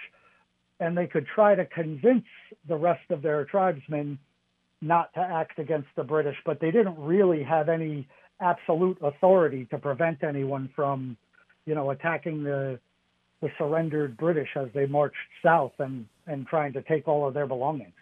and 0.79 0.97
they 0.97 1.07
could 1.07 1.27
try 1.35 1.55
to 1.55 1.67
convince 1.67 2.25
the 2.69 2.77
rest 2.77 3.11
of 3.11 3.23
their 3.23 3.45
tribesmen 3.45 4.19
not 4.81 5.13
to 5.15 5.21
act 5.21 5.59
against 5.59 5.89
the 5.97 6.05
British, 6.05 6.37
but 6.47 6.61
they 6.61 6.71
didn't 6.71 6.99
really 6.99 7.43
have 7.43 7.69
any 7.69 8.09
absolute 8.41 8.97
authority 9.03 9.67
to 9.67 9.79
prevent 9.79 10.25
anyone 10.25 10.71
from, 10.75 11.17
you 11.67 11.75
know, 11.75 11.91
attacking 11.91 12.43
the 12.43 12.79
the 13.41 13.51
surrendered 13.59 14.17
British 14.17 14.51
as 14.57 14.69
they 14.75 14.87
marched 14.87 15.17
south 15.43 15.73
and, 15.79 16.07
and 16.27 16.47
trying 16.47 16.73
to 16.75 16.83
take 16.83 17.09
all 17.09 17.27
of 17.27 17.35
their 17.35 17.47
belongings. 17.47 17.93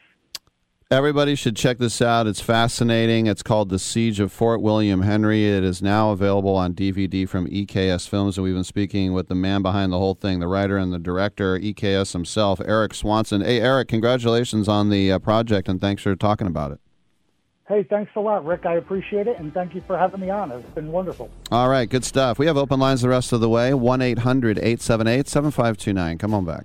Everybody 0.90 1.34
should 1.34 1.54
check 1.54 1.76
this 1.76 2.00
out. 2.00 2.26
It's 2.26 2.40
fascinating. 2.40 3.26
It's 3.26 3.42
called 3.42 3.68
The 3.68 3.78
Siege 3.78 4.20
of 4.20 4.32
Fort 4.32 4.62
William 4.62 5.02
Henry. 5.02 5.46
It 5.46 5.62
is 5.62 5.82
now 5.82 6.12
available 6.12 6.56
on 6.56 6.72
DVD 6.72 7.28
from 7.28 7.46
EKS 7.46 8.08
Films, 8.08 8.38
and 8.38 8.44
we've 8.44 8.54
been 8.54 8.64
speaking 8.64 9.12
with 9.12 9.28
the 9.28 9.34
man 9.34 9.60
behind 9.60 9.92
the 9.92 9.98
whole 9.98 10.14
thing, 10.14 10.40
the 10.40 10.48
writer 10.48 10.78
and 10.78 10.90
the 10.90 10.98
director, 10.98 11.58
EKS 11.58 12.14
himself, 12.14 12.58
Eric 12.64 12.94
Swanson. 12.94 13.42
Hey, 13.42 13.60
Eric, 13.60 13.88
congratulations 13.88 14.66
on 14.66 14.88
the 14.88 15.12
uh, 15.12 15.18
project, 15.18 15.68
and 15.68 15.78
thanks 15.78 16.02
for 16.02 16.16
talking 16.16 16.46
about 16.46 16.72
it. 16.72 16.80
Hey, 17.68 17.82
thanks 17.82 18.10
a 18.16 18.20
lot, 18.20 18.46
Rick. 18.46 18.64
I 18.64 18.76
appreciate 18.76 19.26
it, 19.26 19.38
and 19.38 19.52
thank 19.52 19.74
you 19.74 19.82
for 19.86 19.98
having 19.98 20.20
me 20.20 20.30
on. 20.30 20.50
It's 20.50 20.66
been 20.70 20.90
wonderful. 20.90 21.30
All 21.52 21.68
right, 21.68 21.88
good 21.88 22.02
stuff. 22.02 22.38
We 22.38 22.46
have 22.46 22.56
open 22.56 22.80
lines 22.80 23.02
the 23.02 23.10
rest 23.10 23.30
of 23.32 23.40
the 23.40 23.48
way 23.48 23.74
1 23.74 24.00
800 24.00 24.58
878 24.58 25.28
7529. 25.28 26.16
Come 26.16 26.32
on 26.32 26.46
back. 26.46 26.64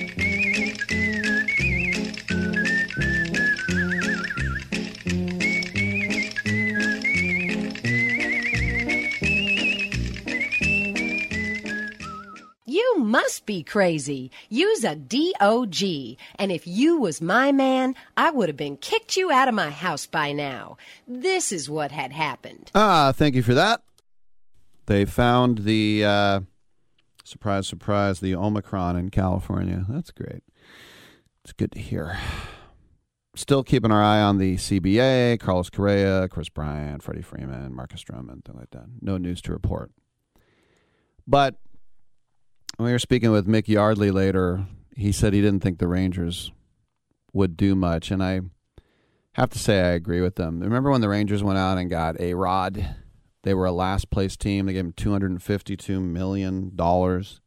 You 12.81 12.97
must 12.97 13.45
be 13.45 13.61
crazy. 13.61 14.31
Use 14.49 14.83
a 14.83 14.95
DOG. 14.95 15.83
And 16.35 16.51
if 16.51 16.65
you 16.65 16.97
was 16.97 17.21
my 17.21 17.51
man, 17.51 17.93
I 18.17 18.31
would 18.31 18.49
have 18.49 18.57
been 18.57 18.75
kicked 18.75 19.15
you 19.15 19.31
out 19.31 19.47
of 19.47 19.53
my 19.53 19.69
house 19.69 20.07
by 20.07 20.31
now. 20.31 20.77
This 21.07 21.51
is 21.51 21.69
what 21.69 21.91
had 21.91 22.11
happened. 22.11 22.71
Ah, 22.73 23.11
thank 23.15 23.35
you 23.35 23.43
for 23.43 23.53
that. 23.53 23.83
They 24.87 25.05
found 25.05 25.59
the 25.59 26.03
uh, 26.03 26.39
surprise, 27.23 27.67
surprise, 27.67 28.19
the 28.19 28.33
Omicron 28.33 28.95
in 28.95 29.11
California. 29.11 29.85
That's 29.87 30.09
great. 30.09 30.41
It's 31.43 31.53
good 31.53 31.73
to 31.73 31.79
hear. 31.79 32.17
Still 33.35 33.63
keeping 33.63 33.91
our 33.91 34.01
eye 34.01 34.21
on 34.21 34.39
the 34.39 34.55
CBA, 34.55 35.39
Carlos 35.39 35.69
Correa, 35.69 36.27
Kris 36.29 36.49
Bryant, 36.49 37.03
Freddie 37.03 37.21
Freeman, 37.21 37.75
Marcus 37.75 38.03
Stroman, 38.03 38.43
things 38.43 38.57
like 38.57 38.71
that. 38.71 38.87
No 39.01 39.19
news 39.19 39.39
to 39.43 39.51
report. 39.51 39.91
But 41.27 41.57
when 42.77 42.87
we 42.87 42.91
were 42.91 42.99
speaking 42.99 43.31
with 43.31 43.47
Mick 43.47 43.67
Yardley 43.67 44.11
later, 44.11 44.65
he 44.95 45.11
said 45.11 45.33
he 45.33 45.41
didn't 45.41 45.61
think 45.61 45.79
the 45.79 45.87
Rangers 45.87 46.51
would 47.33 47.55
do 47.55 47.75
much, 47.75 48.11
and 48.11 48.23
I 48.23 48.41
have 49.33 49.49
to 49.51 49.59
say 49.59 49.79
I 49.79 49.91
agree 49.91 50.21
with 50.21 50.35
them. 50.35 50.59
Remember 50.59 50.91
when 50.91 51.01
the 51.01 51.09
Rangers 51.09 51.43
went 51.43 51.57
out 51.57 51.77
and 51.77 51.89
got 51.89 52.19
a 52.19 52.33
Rod? 52.33 52.95
They 53.43 53.53
were 53.53 53.65
a 53.65 53.71
last 53.71 54.11
place 54.11 54.35
team. 54.37 54.65
They 54.65 54.73
gave 54.73 54.85
him 54.85 54.93
two 54.93 55.11
hundred 55.11 55.31
and 55.31 55.41
fifty-two 55.41 55.99
million 55.99 56.75
dollars. 56.75 57.41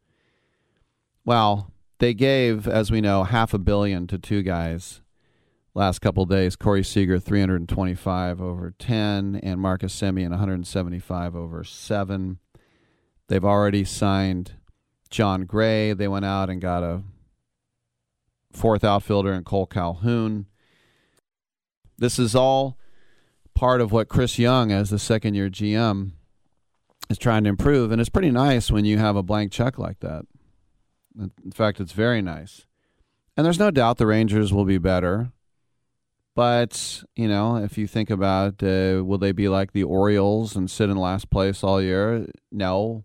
Well, 1.24 1.72
they 1.98 2.14
gave, 2.14 2.66
as 2.66 2.90
we 2.90 3.00
know, 3.00 3.24
half 3.24 3.54
a 3.54 3.58
billion 3.58 4.06
to 4.08 4.18
two 4.18 4.42
guys 4.42 5.00
last 5.74 6.00
couple 6.00 6.24
days. 6.24 6.56
Corey 6.56 6.82
Seager 6.82 7.18
three 7.18 7.40
hundred 7.40 7.60
and 7.60 7.68
twenty-five 7.68 8.40
over 8.40 8.72
ten, 8.78 9.38
and 9.42 9.60
Marcus 9.60 10.02
and 10.02 10.66
seventy-five 10.66 11.36
over 11.36 11.62
seven. 11.62 12.38
They've 13.28 13.44
already 13.44 13.84
signed 13.84 14.54
Jon 15.14 15.44
Gray. 15.44 15.92
They 15.92 16.08
went 16.08 16.24
out 16.24 16.50
and 16.50 16.60
got 16.60 16.82
a 16.82 17.02
fourth 18.52 18.82
outfielder 18.82 19.32
in 19.32 19.44
Cole 19.44 19.66
Calhoun. 19.66 20.46
This 21.96 22.18
is 22.18 22.34
all 22.34 22.76
part 23.54 23.80
of 23.80 23.92
what 23.92 24.08
Chris 24.08 24.38
Young, 24.38 24.72
as 24.72 24.90
the 24.90 24.98
second 24.98 25.34
year 25.34 25.48
GM, 25.48 26.12
is 27.08 27.16
trying 27.16 27.44
to 27.44 27.50
improve. 27.50 27.92
And 27.92 28.00
it's 28.00 28.10
pretty 28.10 28.32
nice 28.32 28.72
when 28.72 28.84
you 28.84 28.98
have 28.98 29.14
a 29.14 29.22
blank 29.22 29.52
check 29.52 29.78
like 29.78 30.00
that. 30.00 30.26
In 31.16 31.52
fact, 31.52 31.78
it's 31.78 31.92
very 31.92 32.20
nice. 32.20 32.66
And 33.36 33.46
there's 33.46 33.58
no 33.58 33.70
doubt 33.70 33.98
the 33.98 34.06
Rangers 34.06 34.52
will 34.52 34.64
be 34.64 34.78
better. 34.78 35.30
But, 36.34 37.04
you 37.14 37.28
know, 37.28 37.56
if 37.56 37.78
you 37.78 37.86
think 37.86 38.10
about 38.10 38.60
uh, 38.64 39.02
will 39.04 39.18
they 39.18 39.30
be 39.30 39.48
like 39.48 39.72
the 39.72 39.84
Orioles 39.84 40.56
and 40.56 40.68
sit 40.68 40.90
in 40.90 40.96
last 40.96 41.30
place 41.30 41.62
all 41.62 41.80
year? 41.80 42.26
No. 42.50 43.04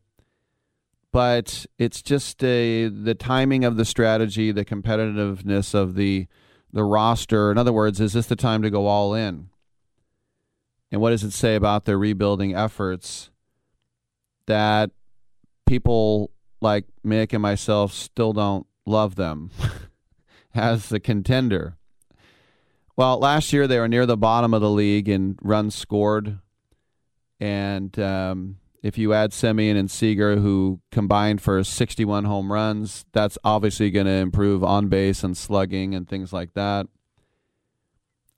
But 1.12 1.66
it's 1.78 2.02
just 2.02 2.44
uh, 2.44 2.48
the 2.48 3.16
timing 3.18 3.66
of 3.66 3.78
the 3.78 3.86
strategy, 3.86 4.52
the 4.52 4.66
competitiveness 4.66 5.74
of 5.74 5.96
the 5.96 6.28
the 6.72 6.84
roster. 6.84 7.52
In 7.52 7.58
other 7.58 7.74
words, 7.74 8.00
is 8.00 8.14
this 8.14 8.28
the 8.28 8.36
time 8.36 8.62
to 8.62 8.70
go 8.70 8.86
all 8.86 9.16
in? 9.16 9.50
And 10.92 11.02
what 11.02 11.12
does 11.12 11.24
it 11.24 11.32
say 11.32 11.56
about 11.56 11.86
their 11.86 11.98
rebuilding 11.98 12.56
efforts 12.56 13.30
that 14.48 14.92
people 15.66 16.32
like 16.62 16.86
Mick 17.06 17.34
and 17.34 17.42
myself 17.42 17.94
still 17.94 18.34
don't 18.34 18.66
love 18.86 19.16
them 19.16 19.52
as 20.54 20.90
the 20.90 21.00
contender? 21.00 21.78
Well, 22.96 23.18
last 23.20 23.54
year 23.54 23.68
they 23.68 23.80
were 23.80 23.88
near 23.88 24.06
the 24.06 24.18
bottom 24.18 24.54
of 24.54 24.62
the 24.62 24.70
league 24.70 25.08
in 25.08 25.38
runs 25.42 25.76
scored. 25.76 26.40
And 27.40 27.98
um, 27.98 28.58
if 28.82 28.98
you 28.98 29.14
add 29.14 29.32
Semien 29.32 29.78
and 29.78 29.92
Seager, 29.92 30.38
who 30.38 30.80
combined 30.92 31.42
for 31.42 31.64
61 31.64 32.26
home 32.26 32.52
runs, 32.52 33.06
that's 33.12 33.38
obviously 33.44 33.92
going 33.92 34.06
to 34.06 34.12
improve 34.12 34.64
on 34.64 34.88
base 34.88 35.24
and 35.24 35.36
slugging 35.36 35.94
and 35.94 36.08
things 36.08 36.32
like 36.32 36.54
that. 36.54 36.88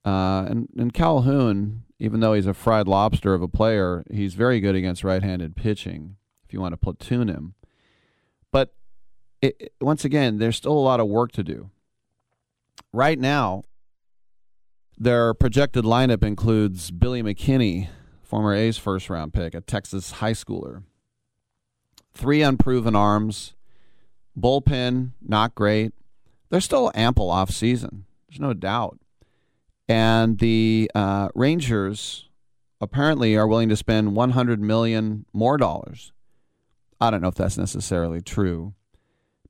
Uh, 0.04 0.46
and, 0.50 0.68
and 0.78 0.94
Calhoun, 0.94 1.84
even 2.00 2.20
though 2.22 2.34
he's 2.34 2.48
a 2.48 2.54
fried 2.56 2.88
lobster 2.88 3.34
of 3.36 3.42
a 3.44 3.48
player, 3.48 4.04
he's 4.12 4.34
very 4.34 4.60
good 4.60 4.76
against 4.76 5.04
right 5.04 5.22
handed 5.22 5.56
pitching 5.56 6.16
if 6.46 6.54
you 6.54 6.60
want 6.60 6.74
to 6.74 6.78
platoon 6.78 7.28
him. 7.28 7.54
But 8.52 8.74
it, 9.42 9.56
it- 9.60 9.74
once 9.80 10.04
again, 10.04 10.40
there's 10.40 10.56
still 10.58 10.74
a 10.74 10.80
lot 10.80 11.00
of 11.00 11.08
work 11.08 11.32
to 11.34 11.44
do. 11.44 11.70
Right 12.92 13.20
now, 13.20 13.64
their 14.98 15.34
projected 15.34 15.84
lineup 15.86 16.24
includes 16.24 16.90
Billy 16.92 17.22
McKinney, 17.24 17.90
former 18.32 18.54
A's 18.54 18.78
first 18.78 19.10
round 19.10 19.34
pick, 19.34 19.54
a 19.54 19.60
Texas 19.60 20.12
high 20.12 20.32
schooler. 20.32 20.84
Three 22.14 22.42
unproven 22.42 22.96
arms 22.96 23.56
bullpen 24.40 25.12
not 25.22 25.54
great. 25.54 25.92
There's 26.50 26.64
still 26.64 26.94
ample 26.96 27.30
off 27.30 27.52
season. 27.52 28.06
There's 28.30 28.40
no 28.40 28.54
doubt. 28.54 29.00
And 29.90 30.40
the 30.40 30.90
uh, 30.96 31.28
Rangers 31.36 32.30
apparently 32.80 33.36
are 33.36 33.48
willing 33.48 33.68
to 33.68 33.76
spend 33.76 34.16
100 34.16 34.62
million 34.62 35.26
more 35.34 35.58
dollars. 35.58 36.14
I 37.02 37.12
don't 37.12 37.22
know 37.22 37.28
if 37.28 37.36
that's 37.36 37.58
necessarily 37.58 38.22
true, 38.22 38.74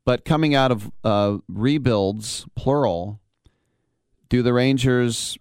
but 0.05 0.25
coming 0.25 0.55
out 0.55 0.71
of 0.71 0.91
uh, 1.03 1.37
rebuilds, 1.47 2.47
plural, 2.55 3.19
do 4.27 4.41
the 4.41 4.53
Rangers 4.53 5.37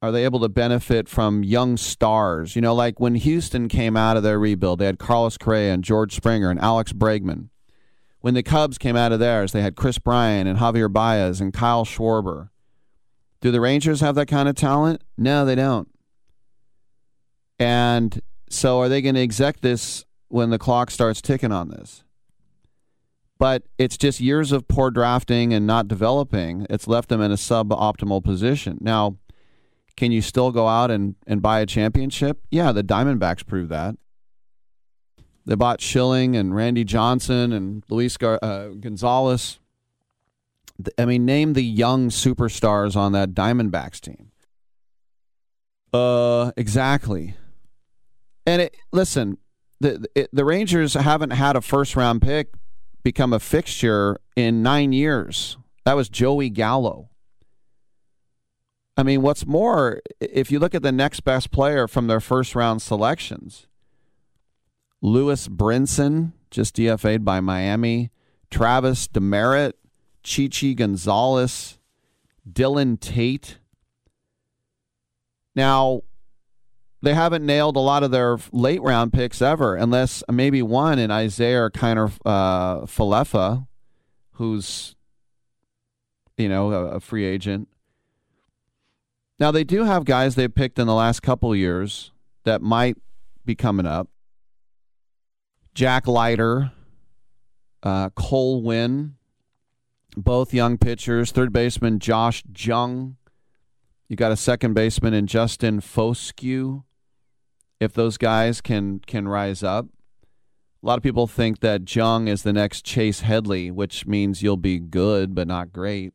are 0.00 0.12
they 0.12 0.24
able 0.24 0.40
to 0.40 0.48
benefit 0.48 1.08
from 1.08 1.42
young 1.42 1.76
stars? 1.76 2.54
You 2.54 2.62
know, 2.62 2.74
like 2.74 3.00
when 3.00 3.16
Houston 3.16 3.68
came 3.68 3.96
out 3.96 4.16
of 4.16 4.22
their 4.22 4.38
rebuild, 4.38 4.78
they 4.78 4.86
had 4.86 4.98
Carlos 4.98 5.36
Correa 5.36 5.72
and 5.72 5.82
George 5.82 6.14
Springer 6.14 6.50
and 6.50 6.60
Alex 6.60 6.92
Bregman. 6.92 7.48
When 8.20 8.34
the 8.34 8.42
Cubs 8.42 8.78
came 8.78 8.96
out 8.96 9.12
of 9.12 9.18
theirs, 9.18 9.52
they 9.52 9.62
had 9.62 9.76
Kris 9.76 9.98
Bryant 9.98 10.48
and 10.48 10.58
Javier 10.58 10.92
Baez 10.92 11.40
and 11.40 11.52
Kyle 11.52 11.84
Schwarber. 11.84 12.50
Do 13.40 13.50
the 13.50 13.60
Rangers 13.60 14.00
have 14.00 14.16
that 14.16 14.26
kind 14.26 14.48
of 14.48 14.56
talent? 14.56 15.02
No, 15.16 15.44
they 15.44 15.54
don't. 15.54 15.88
And 17.58 18.20
so 18.48 18.80
are 18.80 18.88
they 18.88 19.02
going 19.02 19.14
to 19.14 19.20
exec 19.20 19.60
this 19.60 20.04
when 20.28 20.50
the 20.50 20.58
clock 20.58 20.90
starts 20.90 21.20
ticking 21.20 21.52
on 21.52 21.68
this? 21.68 22.04
But 23.38 23.64
it's 23.78 23.96
just 23.96 24.20
years 24.20 24.50
of 24.50 24.66
poor 24.66 24.90
drafting 24.90 25.52
and 25.52 25.64
not 25.64 25.86
developing. 25.86 26.66
It's 26.68 26.88
left 26.88 27.08
them 27.08 27.20
in 27.20 27.30
a 27.30 27.36
suboptimal 27.36 28.24
position. 28.24 28.78
Now, 28.80 29.16
can 29.98 30.12
you 30.12 30.22
still 30.22 30.52
go 30.52 30.68
out 30.68 30.92
and, 30.92 31.16
and 31.26 31.42
buy 31.42 31.58
a 31.58 31.66
championship? 31.66 32.40
Yeah, 32.52 32.70
the 32.70 32.84
Diamondbacks 32.84 33.44
proved 33.44 33.68
that. 33.70 33.96
They 35.44 35.56
bought 35.56 35.80
Schilling 35.80 36.36
and 36.36 36.54
Randy 36.54 36.84
Johnson 36.84 37.52
and 37.52 37.82
Luis 37.90 38.16
Gar- 38.16 38.38
uh, 38.40 38.68
Gonzalez. 38.68 39.58
I 40.96 41.04
mean, 41.04 41.24
name 41.24 41.54
the 41.54 41.64
young 41.64 42.10
superstars 42.10 42.94
on 42.94 43.10
that 43.12 43.34
Diamondbacks 43.34 44.00
team. 44.00 44.30
Uh, 45.92 46.52
exactly. 46.56 47.34
And 48.46 48.62
it, 48.62 48.76
listen, 48.92 49.38
the 49.80 50.06
it, 50.14 50.28
the 50.32 50.44
Rangers 50.44 50.94
haven't 50.94 51.30
had 51.30 51.56
a 51.56 51.60
first 51.60 51.96
round 51.96 52.22
pick 52.22 52.52
become 53.02 53.32
a 53.32 53.40
fixture 53.40 54.20
in 54.36 54.62
nine 54.62 54.92
years. 54.92 55.56
That 55.84 55.94
was 55.94 56.08
Joey 56.08 56.50
Gallo. 56.50 57.07
I 58.98 59.04
mean, 59.04 59.22
what's 59.22 59.46
more, 59.46 60.02
if 60.18 60.50
you 60.50 60.58
look 60.58 60.74
at 60.74 60.82
the 60.82 60.90
next 60.90 61.20
best 61.20 61.52
player 61.52 61.86
from 61.86 62.08
their 62.08 62.18
first 62.18 62.56
round 62.56 62.82
selections, 62.82 63.68
Lewis 65.00 65.46
Brinson, 65.46 66.32
just 66.50 66.74
DFA'd 66.74 67.24
by 67.24 67.38
Miami, 67.38 68.10
Travis 68.50 69.06
Demeritte, 69.06 69.74
Chichi 70.24 70.74
Gonzalez, 70.74 71.78
Dylan 72.50 72.98
Tate. 72.98 73.58
Now, 75.54 76.02
they 77.00 77.14
haven't 77.14 77.46
nailed 77.46 77.76
a 77.76 77.80
lot 77.80 78.02
of 78.02 78.10
their 78.10 78.38
late 78.50 78.82
round 78.82 79.12
picks 79.12 79.40
ever, 79.40 79.76
unless 79.76 80.24
maybe 80.28 80.60
one 80.60 80.98
in 80.98 81.12
Isiah 81.12 81.70
Kiner 81.70 82.12
uh, 82.26 82.80
Falefa, 82.80 83.68
who's, 84.32 84.96
you 86.36 86.48
know, 86.48 86.72
a, 86.72 86.84
a 86.96 87.00
free 87.00 87.24
agent. 87.24 87.68
Now 89.38 89.52
they 89.52 89.64
do 89.64 89.84
have 89.84 90.04
guys 90.04 90.34
they've 90.34 90.52
picked 90.52 90.78
in 90.78 90.86
the 90.86 90.94
last 90.94 91.20
couple 91.20 91.54
years 91.54 92.10
that 92.44 92.60
might 92.60 92.96
be 93.44 93.54
coming 93.54 93.86
up. 93.86 94.08
Jack 95.74 96.08
Leiter, 96.08 96.72
uh, 97.84 98.10
Cole 98.10 98.62
Winn, 98.62 99.14
both 100.16 100.52
young 100.52 100.76
pitchers. 100.76 101.30
Third 101.30 101.52
baseman 101.52 102.00
Josh 102.00 102.42
Jung. 102.56 103.16
You 104.08 104.16
got 104.16 104.32
a 104.32 104.36
second 104.36 104.74
baseman 104.74 105.14
in 105.14 105.28
Justin 105.28 105.80
Foscue. 105.80 106.82
If 107.78 107.92
those 107.92 108.18
guys 108.18 108.60
can 108.60 108.98
can 109.06 109.28
rise 109.28 109.62
up, 109.62 109.86
a 110.82 110.86
lot 110.86 110.96
of 110.96 111.04
people 111.04 111.28
think 111.28 111.60
that 111.60 111.94
Jung 111.94 112.26
is 112.26 112.42
the 112.42 112.52
next 112.52 112.84
Chase 112.84 113.20
Headley, 113.20 113.70
which 113.70 114.04
means 114.04 114.42
you'll 114.42 114.56
be 114.56 114.80
good 114.80 115.32
but 115.32 115.46
not 115.46 115.72
great 115.72 116.12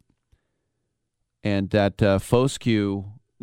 and 1.44 1.70
that 1.72 2.02
uh, 2.02 2.20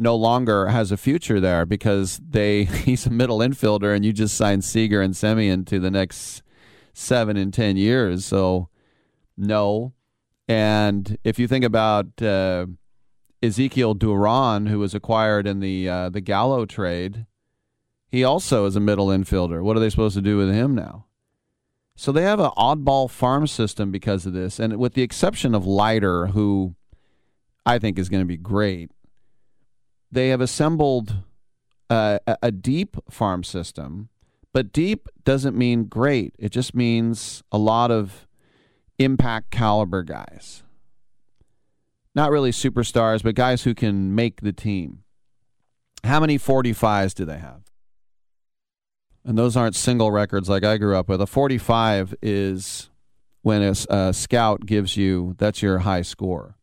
no 0.01 0.17
longer 0.17 0.69
has 0.69 0.91
a 0.91 0.97
future 0.97 1.41
there 1.41 1.67
because 1.67 2.21
they 2.27 2.65
he's 2.87 3.07
a 3.07 3.11
middle 3.11 3.39
infielder 3.39 3.95
and 3.95 4.05
you 4.05 4.13
just 4.13 4.37
signed 4.37 4.65
Seager 4.65 5.03
and 5.03 5.15
Semien 5.15 5.67
to 5.67 5.79
the 5.79 5.91
next 5.91 6.43
seven 6.95 7.37
and 7.37 7.53
ten 7.53 7.77
years. 7.77 8.25
So 8.25 8.69
no. 9.37 9.93
And 10.49 11.17
if 11.23 11.39
you 11.39 11.47
think 11.47 11.65
about 11.65 12.21
uh, 12.21 12.67
Ezekiel 13.43 13.95
Duran, 13.95 14.67
who 14.67 14.79
was 14.79 14.95
acquired 14.95 15.47
in 15.47 15.61
the 15.61 15.89
uh, 15.89 16.09
the 16.09 16.21
Gallo 16.21 16.65
trade, 16.65 17.27
he 18.09 18.25
also 18.25 18.65
is 18.65 18.75
a 18.75 18.81
middle 18.81 19.09
infielder. 19.09 19.63
What 19.63 19.77
are 19.77 19.81
they 19.81 19.91
supposed 19.91 20.17
to 20.17 20.23
do 20.23 20.37
with 20.39 20.53
him 20.53 20.75
now? 20.75 21.07
So 21.95 22.11
they 22.11 22.23
have 22.23 22.41
an 22.41 22.51
oddball 22.57 23.11
farm 23.11 23.47
system 23.47 23.91
because 23.91 24.25
of 24.25 24.33
this, 24.33 24.59
and 24.59 24.79
with 24.79 24.95
the 24.95 25.03
exception 25.03 25.55
of 25.55 25.67
Leiter, 25.67 26.29
who 26.29 26.75
I 27.67 27.79
think 27.79 27.99
is 27.99 28.09
going 28.09 28.23
to 28.23 28.27
be 28.27 28.39
great. 28.39 28.91
They 30.13 30.29
have 30.29 30.41
assembled 30.41 31.15
a 31.89 32.53
deep 32.53 32.97
farm 33.11 33.43
system, 33.45 34.09
but 34.53 34.73
deep 34.73 35.09
doesn't 35.25 35.57
mean 35.57 35.85
great. 35.85 36.35
It 36.39 36.51
just 36.51 36.75
means 36.75 37.43
a 37.51 37.59
lot 37.59 37.91
of 37.91 38.27
impact 38.99 39.51
caliber 39.51 40.03
guys. 40.03 40.63
Not 42.15 42.31
really 42.31 42.51
superstars, 42.51 43.23
but 43.23 43.35
guys 43.35 43.63
who 43.63 43.75
can 43.75 44.15
make 44.15 44.41
the 44.41 44.53
team. 44.53 45.05
How 46.05 46.21
many 46.21 46.39
45s 46.39 47.15
do 47.15 47.25
they 47.25 47.39
have? 47.39 47.63
And 49.25 49.37
those 49.37 49.57
aren't 49.57 49.77
single 49.77 50.11
records 50.11 50.49
like 50.49 50.65
I 50.65 50.77
grew 50.77 50.97
up 50.97 51.09
with. 51.09 51.21
A 51.21 51.27
45 51.27 52.15
is 52.23 52.91
when 53.43 53.63
a, 53.63 53.75
a 53.95 54.13
scout 54.13 54.67
gives 54.67 54.97
you, 54.97 55.35
that's 55.39 55.63
your 55.63 55.81
high 55.81 56.03
score. 56.03 56.57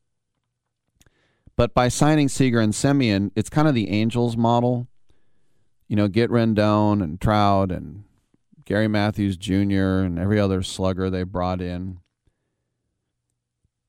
But 1.57 1.73
by 1.73 1.87
signing 1.89 2.29
Seager 2.29 2.59
and 2.59 2.71
Semien, 2.71 3.31
it's 3.35 3.49
kind 3.49 3.67
of 3.67 3.73
the 3.73 3.89
Angels 3.89 4.37
model. 4.37 4.87
You 5.87 5.95
know, 5.95 6.07
get 6.07 6.29
Rendon 6.29 7.03
and 7.03 7.19
Trout 7.19 7.71
and 7.71 8.03
Gary 8.63 8.87
Matthews 8.87 9.37
Jr. 9.37 10.03
and 10.03 10.19
every 10.19 10.39
other 10.39 10.61
slugger 10.61 11.09
they 11.09 11.23
brought 11.23 11.59
in. 11.59 11.99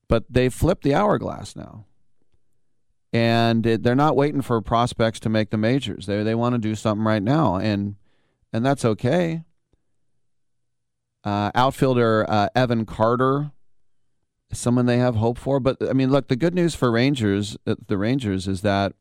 But 0.09 0.25
they 0.31 0.49
flipped 0.49 0.83
the 0.83 0.95
hourglass 0.95 1.55
now. 1.55 1.85
And 3.13 3.67
it, 3.67 3.83
they're 3.83 3.95
not 3.95 4.17
waiting 4.17 4.41
for 4.41 4.61
prospects 4.63 5.21
to 5.21 5.29
make 5.29 5.51
the 5.51 5.59
majors. 5.59 6.07
They 6.07 6.23
they 6.23 6.35
want 6.35 6.55
to 6.55 6.59
do 6.59 6.75
something 6.75 7.05
right 7.05 7.23
now, 7.23 7.57
and 7.57 7.97
and 8.53 8.65
that's 8.65 8.85
okay. 8.85 9.45
Uh, 11.25 11.51
outfielder 11.55 12.27
uh, 12.29 12.49
Evan 12.55 12.85
Carter 12.85 13.51
someone 14.52 14.86
they 14.86 14.99
have 14.99 15.17
hope 15.17 15.39
for. 15.39 15.60
But 15.60 15.77
I 15.89 15.93
mean, 15.93 16.10
look, 16.10 16.28
the 16.28 16.36
good 16.36 16.55
news 16.55 16.75
for 16.75 16.91
Rangers, 16.91 17.57
uh, 17.67 17.77
the 17.86 17.99
Rangers, 17.99 18.49
is 18.49 18.62
that 18.62 18.94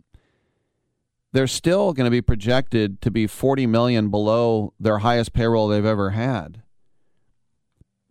they're 1.34 1.48
still 1.48 1.94
going 1.94 2.06
to 2.06 2.12
be 2.12 2.22
projected 2.22 3.02
to 3.02 3.12
be 3.12 3.28
40 3.28 3.68
million 3.68 4.10
below 4.10 4.74
their 4.80 5.00
highest 5.00 5.34
payroll 5.34 5.68
they've 5.68 5.86
ever 5.86 6.12
had. 6.12 6.64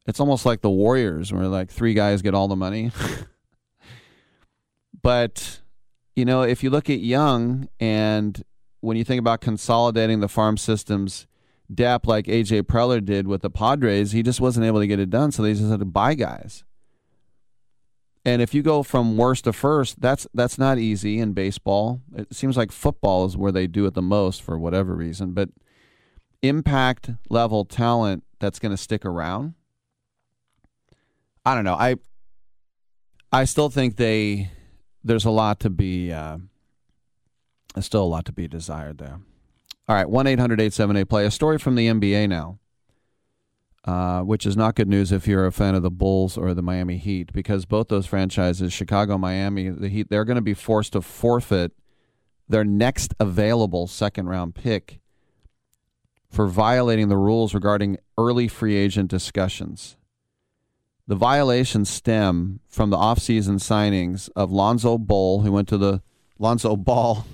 It's 0.06 0.20
almost 0.20 0.46
like 0.46 0.60
the 0.60 0.70
Warriors, 0.70 1.32
where 1.32 1.48
like 1.48 1.70
three 1.70 1.94
guys 1.94 2.22
get 2.22 2.34
all 2.34 2.48
the 2.48 2.56
money. 2.56 2.92
but 5.02 5.60
you 6.14 6.24
know, 6.24 6.42
if 6.42 6.62
you 6.62 6.70
look 6.70 6.88
at 6.88 7.00
Young 7.00 7.68
and 7.80 8.42
when 8.80 8.96
you 8.96 9.04
think 9.04 9.18
about 9.18 9.40
consolidating 9.40 10.20
the 10.20 10.28
farm 10.28 10.56
systems 10.56 11.26
depth 11.72 12.06
like 12.06 12.26
AJ 12.26 12.62
Preller 12.62 13.04
did 13.04 13.26
with 13.26 13.42
the 13.42 13.50
Padres, 13.50 14.12
he 14.12 14.22
just 14.22 14.40
wasn't 14.40 14.64
able 14.64 14.80
to 14.80 14.86
get 14.86 15.00
it 15.00 15.10
done, 15.10 15.32
so 15.32 15.42
they 15.42 15.52
just 15.52 15.68
had 15.68 15.80
to 15.80 15.84
buy 15.84 16.14
guys. 16.14 16.64
And 18.26 18.42
if 18.42 18.52
you 18.52 18.62
go 18.62 18.82
from 18.82 19.16
worst 19.16 19.44
to 19.44 19.52
first, 19.52 20.00
that's 20.00 20.26
that's 20.34 20.58
not 20.58 20.78
easy 20.78 21.20
in 21.20 21.32
baseball. 21.32 22.00
It 22.16 22.34
seems 22.34 22.56
like 22.56 22.72
football 22.72 23.24
is 23.24 23.36
where 23.36 23.52
they 23.52 23.68
do 23.68 23.86
it 23.86 23.94
the 23.94 24.02
most 24.02 24.42
for 24.42 24.58
whatever 24.58 24.96
reason. 24.96 25.32
But 25.32 25.50
impact 26.42 27.10
level 27.30 27.64
talent 27.64 28.24
that's 28.40 28.58
going 28.58 28.72
to 28.72 28.76
stick 28.76 29.04
around. 29.04 29.54
I 31.44 31.54
don't 31.54 31.62
know. 31.62 31.76
I 31.76 31.94
I 33.30 33.44
still 33.44 33.70
think 33.70 33.94
they 33.94 34.50
there's 35.04 35.24
a 35.24 35.30
lot 35.30 35.60
to 35.60 35.70
be 35.70 36.10
uh, 36.10 36.38
there's 37.76 37.86
still 37.86 38.02
a 38.02 38.10
lot 38.10 38.24
to 38.24 38.32
be 38.32 38.48
desired 38.48 38.98
there. 38.98 39.20
All 39.88 39.94
right, 39.94 40.10
one 40.10 40.26
878 40.26 41.04
play. 41.04 41.26
A 41.26 41.30
story 41.30 41.58
from 41.58 41.76
the 41.76 41.86
NBA 41.86 42.28
now. 42.28 42.58
Uh, 43.86 44.20
which 44.22 44.44
is 44.44 44.56
not 44.56 44.74
good 44.74 44.88
news 44.88 45.12
if 45.12 45.28
you're 45.28 45.46
a 45.46 45.52
fan 45.52 45.76
of 45.76 45.82
the 45.84 45.90
Bulls 45.92 46.36
or 46.36 46.52
the 46.54 46.62
Miami 46.62 46.96
Heat, 46.96 47.32
because 47.32 47.66
both 47.66 47.86
those 47.86 48.04
franchises, 48.04 48.72
Chicago, 48.72 49.16
Miami, 49.16 49.68
the 49.68 49.88
Heat, 49.88 50.08
they're 50.10 50.24
going 50.24 50.34
to 50.34 50.42
be 50.42 50.54
forced 50.54 50.94
to 50.94 51.00
forfeit 51.00 51.70
their 52.48 52.64
next 52.64 53.14
available 53.20 53.86
second 53.86 54.28
round 54.28 54.56
pick 54.56 54.98
for 56.28 56.48
violating 56.48 57.08
the 57.08 57.16
rules 57.16 57.54
regarding 57.54 57.98
early 58.18 58.48
free 58.48 58.74
agent 58.74 59.08
discussions. 59.08 59.96
The 61.06 61.14
violations 61.14 61.88
stem 61.88 62.58
from 62.68 62.90
the 62.90 62.96
offseason 62.96 63.60
signings 63.60 64.28
of 64.34 64.50
Lonzo 64.50 64.98
Ball, 64.98 65.42
who 65.42 65.52
went 65.52 65.68
to 65.68 65.78
the 65.78 66.02
Lonzo 66.40 66.74
Ball, 66.74 67.24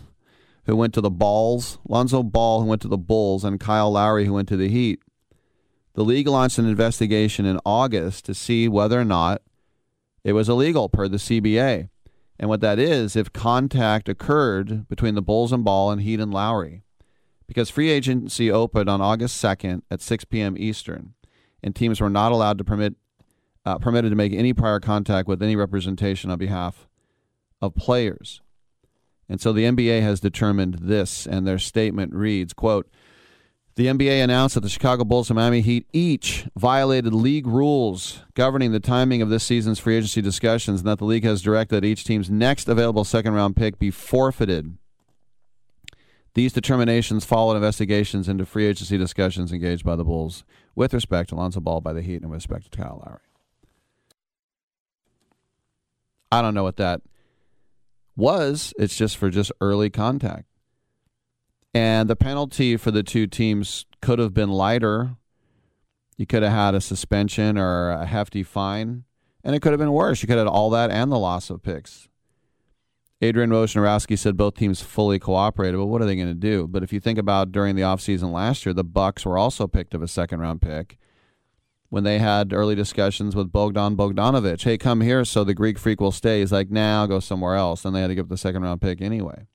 who 0.64 0.76
went 0.76 0.92
to 0.94 1.00
the 1.00 1.10
Balls, 1.10 1.78
Lonzo 1.88 2.22
Ball, 2.22 2.60
who 2.60 2.66
went 2.66 2.82
to 2.82 2.88
the 2.88 2.98
Bulls, 2.98 3.42
and 3.42 3.58
Kyle 3.58 3.90
Lowry, 3.90 4.26
who 4.26 4.34
went 4.34 4.48
to 4.48 4.58
the 4.58 4.68
Heat. 4.68 5.00
The 5.94 6.04
league 6.04 6.28
launched 6.28 6.58
an 6.58 6.66
investigation 6.66 7.44
in 7.44 7.60
August 7.66 8.24
to 8.26 8.34
see 8.34 8.68
whether 8.68 9.00
or 9.00 9.04
not 9.04 9.42
it 10.24 10.32
was 10.32 10.48
illegal 10.48 10.88
per 10.88 11.08
the 11.08 11.18
CBA. 11.18 11.88
And 12.38 12.48
what 12.48 12.60
that 12.60 12.78
is, 12.78 13.14
if 13.14 13.32
contact 13.32 14.08
occurred 14.08 14.88
between 14.88 15.14
the 15.14 15.22
Bulls 15.22 15.52
and 15.52 15.64
Ball 15.64 15.90
and 15.90 16.02
Heat 16.02 16.18
and 16.18 16.32
Lowry. 16.32 16.82
Because 17.46 17.70
free 17.70 17.90
agency 17.90 18.50
opened 18.50 18.88
on 18.88 19.00
August 19.00 19.42
2nd 19.42 19.82
at 19.90 20.00
6 20.00 20.24
p.m. 20.24 20.56
Eastern, 20.58 21.14
and 21.62 21.76
teams 21.76 22.00
were 22.00 22.10
not 22.10 22.32
allowed 22.32 22.58
to 22.58 22.64
permit 22.64 22.94
uh, 23.64 23.78
permitted 23.78 24.10
to 24.10 24.16
make 24.16 24.32
any 24.32 24.52
prior 24.52 24.80
contact 24.80 25.28
with 25.28 25.40
any 25.40 25.54
representation 25.54 26.30
on 26.30 26.38
behalf 26.38 26.88
of 27.60 27.76
players. 27.76 28.40
And 29.28 29.40
so 29.40 29.52
the 29.52 29.64
NBA 29.64 30.02
has 30.02 30.18
determined 30.18 30.78
this, 30.80 31.26
and 31.26 31.46
their 31.46 31.58
statement 31.58 32.12
reads, 32.12 32.52
quote, 32.52 32.90
the 33.74 33.86
NBA 33.86 34.22
announced 34.22 34.54
that 34.54 34.60
the 34.60 34.68
Chicago 34.68 35.04
Bulls 35.04 35.30
and 35.30 35.36
Miami 35.36 35.62
Heat 35.62 35.86
each 35.92 36.46
violated 36.56 37.14
league 37.14 37.46
rules 37.46 38.20
governing 38.34 38.72
the 38.72 38.80
timing 38.80 39.22
of 39.22 39.30
this 39.30 39.44
season's 39.44 39.78
free 39.78 39.96
agency 39.96 40.20
discussions, 40.20 40.80
and 40.80 40.88
that 40.88 40.98
the 40.98 41.06
league 41.06 41.24
has 41.24 41.40
directed 41.40 41.76
that 41.76 41.84
each 41.84 42.04
team's 42.04 42.30
next 42.30 42.68
available 42.68 43.04
second 43.04 43.32
round 43.34 43.56
pick 43.56 43.78
be 43.78 43.90
forfeited. 43.90 44.76
These 46.34 46.52
determinations 46.52 47.24
followed 47.24 47.56
investigations 47.56 48.28
into 48.28 48.46
free 48.46 48.66
agency 48.66 48.98
discussions 48.98 49.52
engaged 49.52 49.84
by 49.84 49.96
the 49.96 50.04
Bulls 50.04 50.44
with 50.74 50.94
respect 50.94 51.30
to 51.30 51.34
Lonzo 51.34 51.60
Ball 51.60 51.80
by 51.80 51.92
the 51.92 52.02
Heat 52.02 52.22
and 52.22 52.30
with 52.30 52.38
respect 52.38 52.70
to 52.70 52.76
Kyle 52.76 53.02
Lowry. 53.04 53.20
I 56.30 56.40
don't 56.40 56.54
know 56.54 56.62
what 56.62 56.76
that 56.76 57.02
was. 58.16 58.72
It's 58.78 58.96
just 58.96 59.18
for 59.18 59.28
just 59.28 59.52
early 59.60 59.90
contact. 59.90 60.46
And 61.74 62.08
the 62.08 62.16
penalty 62.16 62.76
for 62.76 62.90
the 62.90 63.02
two 63.02 63.26
teams 63.26 63.86
could 64.00 64.18
have 64.18 64.34
been 64.34 64.50
lighter. 64.50 65.16
You 66.18 66.26
could 66.26 66.42
have 66.42 66.52
had 66.52 66.74
a 66.74 66.80
suspension 66.80 67.56
or 67.56 67.90
a 67.90 68.06
hefty 68.06 68.42
fine, 68.42 69.04
and 69.42 69.54
it 69.54 69.62
could 69.62 69.72
have 69.72 69.80
been 69.80 69.92
worse. 69.92 70.22
You 70.22 70.26
could 70.26 70.36
have 70.36 70.46
had 70.46 70.52
all 70.52 70.70
that 70.70 70.90
and 70.90 71.10
the 71.10 71.18
loss 71.18 71.48
of 71.48 71.62
picks. 71.62 72.08
Adrian 73.22 73.50
Wojnarowski 73.50 74.18
said 74.18 74.36
both 74.36 74.56
teams 74.56 74.82
fully 74.82 75.18
cooperated, 75.18 75.78
but 75.78 75.86
what 75.86 76.02
are 76.02 76.04
they 76.04 76.16
going 76.16 76.26
to 76.26 76.34
do? 76.34 76.66
But 76.66 76.82
if 76.82 76.92
you 76.92 76.98
think 76.98 77.18
about 77.18 77.52
during 77.52 77.76
the 77.76 77.82
offseason 77.82 78.32
last 78.32 78.66
year, 78.66 78.72
the 78.72 78.82
Bucks 78.82 79.24
were 79.24 79.38
also 79.38 79.68
picked 79.68 79.94
of 79.94 80.02
a 80.02 80.08
second 80.08 80.40
round 80.40 80.60
pick 80.60 80.98
when 81.88 82.02
they 82.04 82.18
had 82.18 82.52
early 82.52 82.74
discussions 82.74 83.36
with 83.36 83.52
Bogdan 83.52 83.96
Bogdanovic. 83.96 84.62
Hey, 84.62 84.76
come 84.76 85.02
here 85.02 85.24
so 85.24 85.44
the 85.44 85.54
Greek 85.54 85.78
freak 85.78 86.00
will 86.00 86.10
stay. 86.10 86.40
He's 86.40 86.50
like, 86.50 86.70
nah, 86.70 87.02
I'll 87.02 87.06
go 87.06 87.20
somewhere 87.20 87.54
else. 87.54 87.84
And 87.84 87.94
they 87.94 88.00
had 88.00 88.08
to 88.08 88.14
give 88.16 88.24
up 88.24 88.28
the 88.28 88.36
second 88.36 88.62
round 88.62 88.80
pick 88.80 89.00
anyway. 89.00 89.46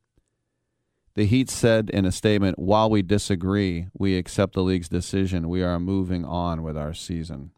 The 1.18 1.26
Heat 1.26 1.50
said 1.50 1.90
in 1.90 2.06
a 2.06 2.12
statement, 2.12 2.60
while 2.60 2.92
we 2.92 3.02
disagree, 3.02 3.88
we 3.98 4.20
accept 4.20 4.54
the 4.54 4.62
league's 4.62 4.88
decision. 4.88 5.50
We 5.50 5.64
are 5.64 5.80
moving 5.80 6.24
on 6.24 6.62
with 6.62 6.78
our 6.78 6.94
season. 6.94 7.50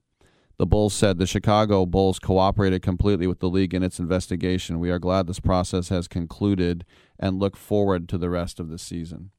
The 0.56 0.66
Bulls 0.66 0.94
said 0.94 1.18
the 1.18 1.28
Chicago 1.28 1.86
Bulls 1.86 2.20
cooperated 2.20 2.82
completely 2.82 3.28
with 3.28 3.40
the 3.40 3.50
league 3.50 3.74
in 3.74 3.84
its 3.84 4.00
investigation. 4.00 4.80
We 4.80 4.92
are 4.92 4.98
glad 4.98 5.28
this 5.28 5.42
process 5.42 5.90
has 5.90 6.08
concluded 6.08 6.86
and 7.20 7.38
look 7.38 7.58
forward 7.58 8.08
to 8.08 8.18
the 8.18 8.30
rest 8.30 8.62
of 8.62 8.70
the 8.70 8.78
season. 8.78 9.32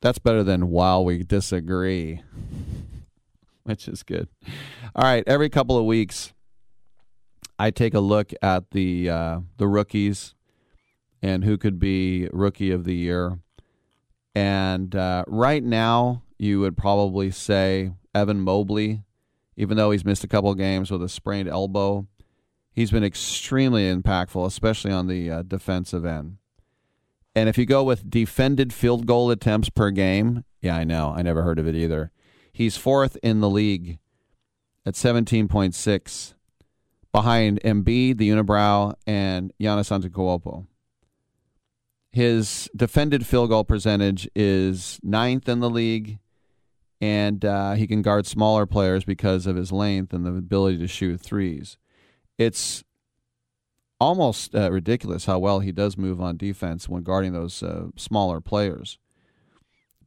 That's 0.00 0.20
better 0.20 0.44
than 0.44 0.70
while 0.70 1.04
we 1.04 1.24
disagree, 1.24 2.22
which 3.64 3.88
is 3.88 4.04
good. 4.04 4.28
All 4.94 5.02
right, 5.02 5.24
every 5.26 5.48
couple 5.48 5.76
of 5.76 5.86
weeks, 5.86 6.32
I 7.58 7.72
take 7.72 7.94
a 7.94 8.00
look 8.00 8.32
at 8.40 8.70
the 8.70 9.10
uh, 9.10 9.40
the 9.56 9.66
rookies 9.66 10.36
and 11.22 11.44
who 11.44 11.56
could 11.56 11.78
be 11.78 12.28
rookie 12.32 12.72
of 12.72 12.84
the 12.84 12.94
year. 12.94 13.38
And 14.34 14.94
uh, 14.94 15.24
right 15.28 15.62
now, 15.62 16.22
you 16.38 16.60
would 16.60 16.76
probably 16.76 17.30
say 17.30 17.92
Evan 18.14 18.40
Mobley, 18.40 19.02
even 19.56 19.76
though 19.76 19.90
he's 19.90 20.04
missed 20.04 20.24
a 20.24 20.28
couple 20.28 20.52
games 20.54 20.90
with 20.90 21.02
a 21.02 21.08
sprained 21.08 21.48
elbow. 21.48 22.06
He's 22.72 22.90
been 22.90 23.04
extremely 23.04 23.84
impactful, 23.84 24.46
especially 24.46 24.92
on 24.92 25.06
the 25.06 25.30
uh, 25.30 25.42
defensive 25.42 26.04
end. 26.04 26.38
And 27.34 27.48
if 27.48 27.56
you 27.56 27.66
go 27.66 27.84
with 27.84 28.10
defended 28.10 28.72
field 28.72 29.06
goal 29.06 29.30
attempts 29.30 29.70
per 29.70 29.90
game, 29.90 30.44
yeah, 30.60 30.76
I 30.76 30.84
know. 30.84 31.12
I 31.14 31.22
never 31.22 31.42
heard 31.42 31.58
of 31.58 31.66
it 31.66 31.76
either. 31.76 32.10
He's 32.52 32.76
fourth 32.76 33.16
in 33.22 33.40
the 33.40 33.48
league 33.48 33.98
at 34.84 34.94
17.6, 34.94 36.34
behind 37.12 37.60
Embiid, 37.62 38.18
the 38.18 38.28
Unibrow, 38.28 38.94
and 39.06 39.52
Giannis 39.60 39.90
Antetokounmpo. 39.90 40.66
His 42.12 42.68
defended 42.76 43.26
field 43.26 43.48
goal 43.48 43.64
percentage 43.64 44.28
is 44.34 45.00
ninth 45.02 45.48
in 45.48 45.60
the 45.60 45.70
league, 45.70 46.18
and 47.00 47.42
uh, 47.44 47.72
he 47.72 47.86
can 47.86 48.02
guard 48.02 48.26
smaller 48.26 48.66
players 48.66 49.04
because 49.04 49.46
of 49.46 49.56
his 49.56 49.72
length 49.72 50.12
and 50.12 50.26
the 50.26 50.30
ability 50.30 50.78
to 50.78 50.86
shoot 50.86 51.20
threes. 51.20 51.78
It's 52.36 52.84
almost 53.98 54.54
uh, 54.54 54.70
ridiculous 54.70 55.24
how 55.24 55.38
well 55.38 55.60
he 55.60 55.72
does 55.72 55.96
move 55.96 56.20
on 56.20 56.36
defense 56.36 56.88
when 56.88 57.02
guarding 57.02 57.32
those 57.32 57.62
uh, 57.62 57.86
smaller 57.96 58.40
players. 58.40 58.98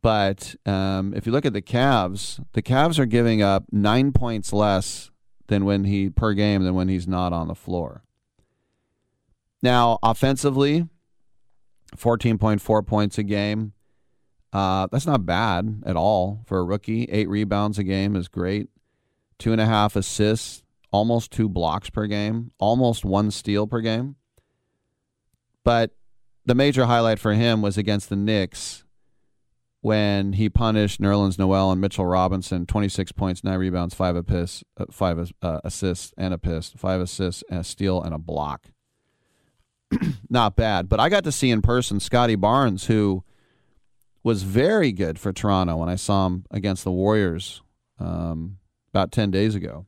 But 0.02 0.56
um, 0.68 1.14
if 1.16 1.26
you 1.26 1.32
look 1.32 1.46
at 1.46 1.54
the 1.54 1.62
Cavs, 1.62 2.44
the 2.54 2.62
Cavs 2.62 3.00
are 3.00 3.08
giving 3.08 3.42
up 3.42 3.64
nine 3.72 4.12
points 4.12 4.54
less 4.54 5.10
than 5.48 5.66
when 5.66 5.86
he 5.86 6.12
per 6.12 6.34
game 6.34 6.64
than 6.64 6.76
when 6.76 6.88
he's 6.88 7.08
not 7.08 7.34
on 7.34 7.48
the 7.48 7.56
floor. 7.56 8.04
Now, 9.64 9.98
offensively, 10.04 10.88
14.4 11.96 12.86
points 12.86 13.18
a 13.18 13.24
game. 13.24 13.74
Uh, 14.54 14.88
that's 14.92 15.06
not 15.06 15.26
bad 15.26 15.84
at 15.86 15.96
all 15.96 16.42
for 16.46 16.60
a 16.60 16.64
rookie. 16.64 17.04
Eight 17.06 17.30
rebounds 17.30 17.78
a 17.78 17.84
game 17.84 18.16
is 18.16 18.28
great. 18.28 18.70
Two 19.38 19.52
and 19.52 19.60
a 19.60 19.66
half 19.66 19.96
assists, 19.96 20.64
almost 20.92 21.32
two 21.32 21.50
blocks 21.50 21.90
per 21.90 22.08
game, 22.08 22.52
almost 22.58 23.04
one 23.04 23.32
steal 23.32 23.68
per 23.68 23.82
game. 23.82 24.16
But 25.66 25.92
the 26.46 26.56
major 26.56 26.86
highlight 26.86 27.20
for 27.20 27.34
him 27.34 27.62
was 27.62 27.78
against 27.78 28.10
the 28.10 28.16
Knicks 28.16 28.86
when 29.82 30.34
he 30.34 30.50
punished 30.50 31.00
Nerlens 31.02 31.38
Noel 31.38 31.72
and 31.72 31.82
Mitchell 31.82 32.06
Robinson, 32.06 32.66
26 32.66 33.12
points, 33.12 33.44
nine 33.44 33.60
rebounds, 33.60 33.94
five 33.94 34.16
assists, 34.16 34.64
uh, 34.78 34.86
five 34.90 35.32
uh, 35.42 35.60
assists 35.64 36.14
and 36.18 36.34
a 36.34 36.38
piss, 36.38 36.70
five 36.78 37.02
assists, 37.02 37.44
and 37.50 37.60
a 37.60 37.64
steal 37.64 38.02
and 38.02 38.14
a 38.14 38.18
block. 38.18 38.70
not 40.30 40.56
bad. 40.56 40.90
But 40.90 41.00
I 41.00 41.10
got 41.10 41.24
to 41.26 41.32
see 41.32 41.52
in 41.52 41.62
person 41.62 42.00
Scottie 42.00 42.36
Barnes, 42.36 42.86
who 42.86 43.24
was 44.24 44.44
very 44.44 44.92
good 44.92 45.20
for 45.20 45.32
Toronto 45.32 45.78
when 45.78 45.90
I 45.90 45.96
saw 45.96 46.26
him 46.26 46.46
against 46.50 46.84
the 46.84 46.92
Warriors 46.92 47.62
um, 48.00 48.58
about 48.92 49.12
10 49.12 49.32
days 49.32 49.56
ago. 49.56 49.86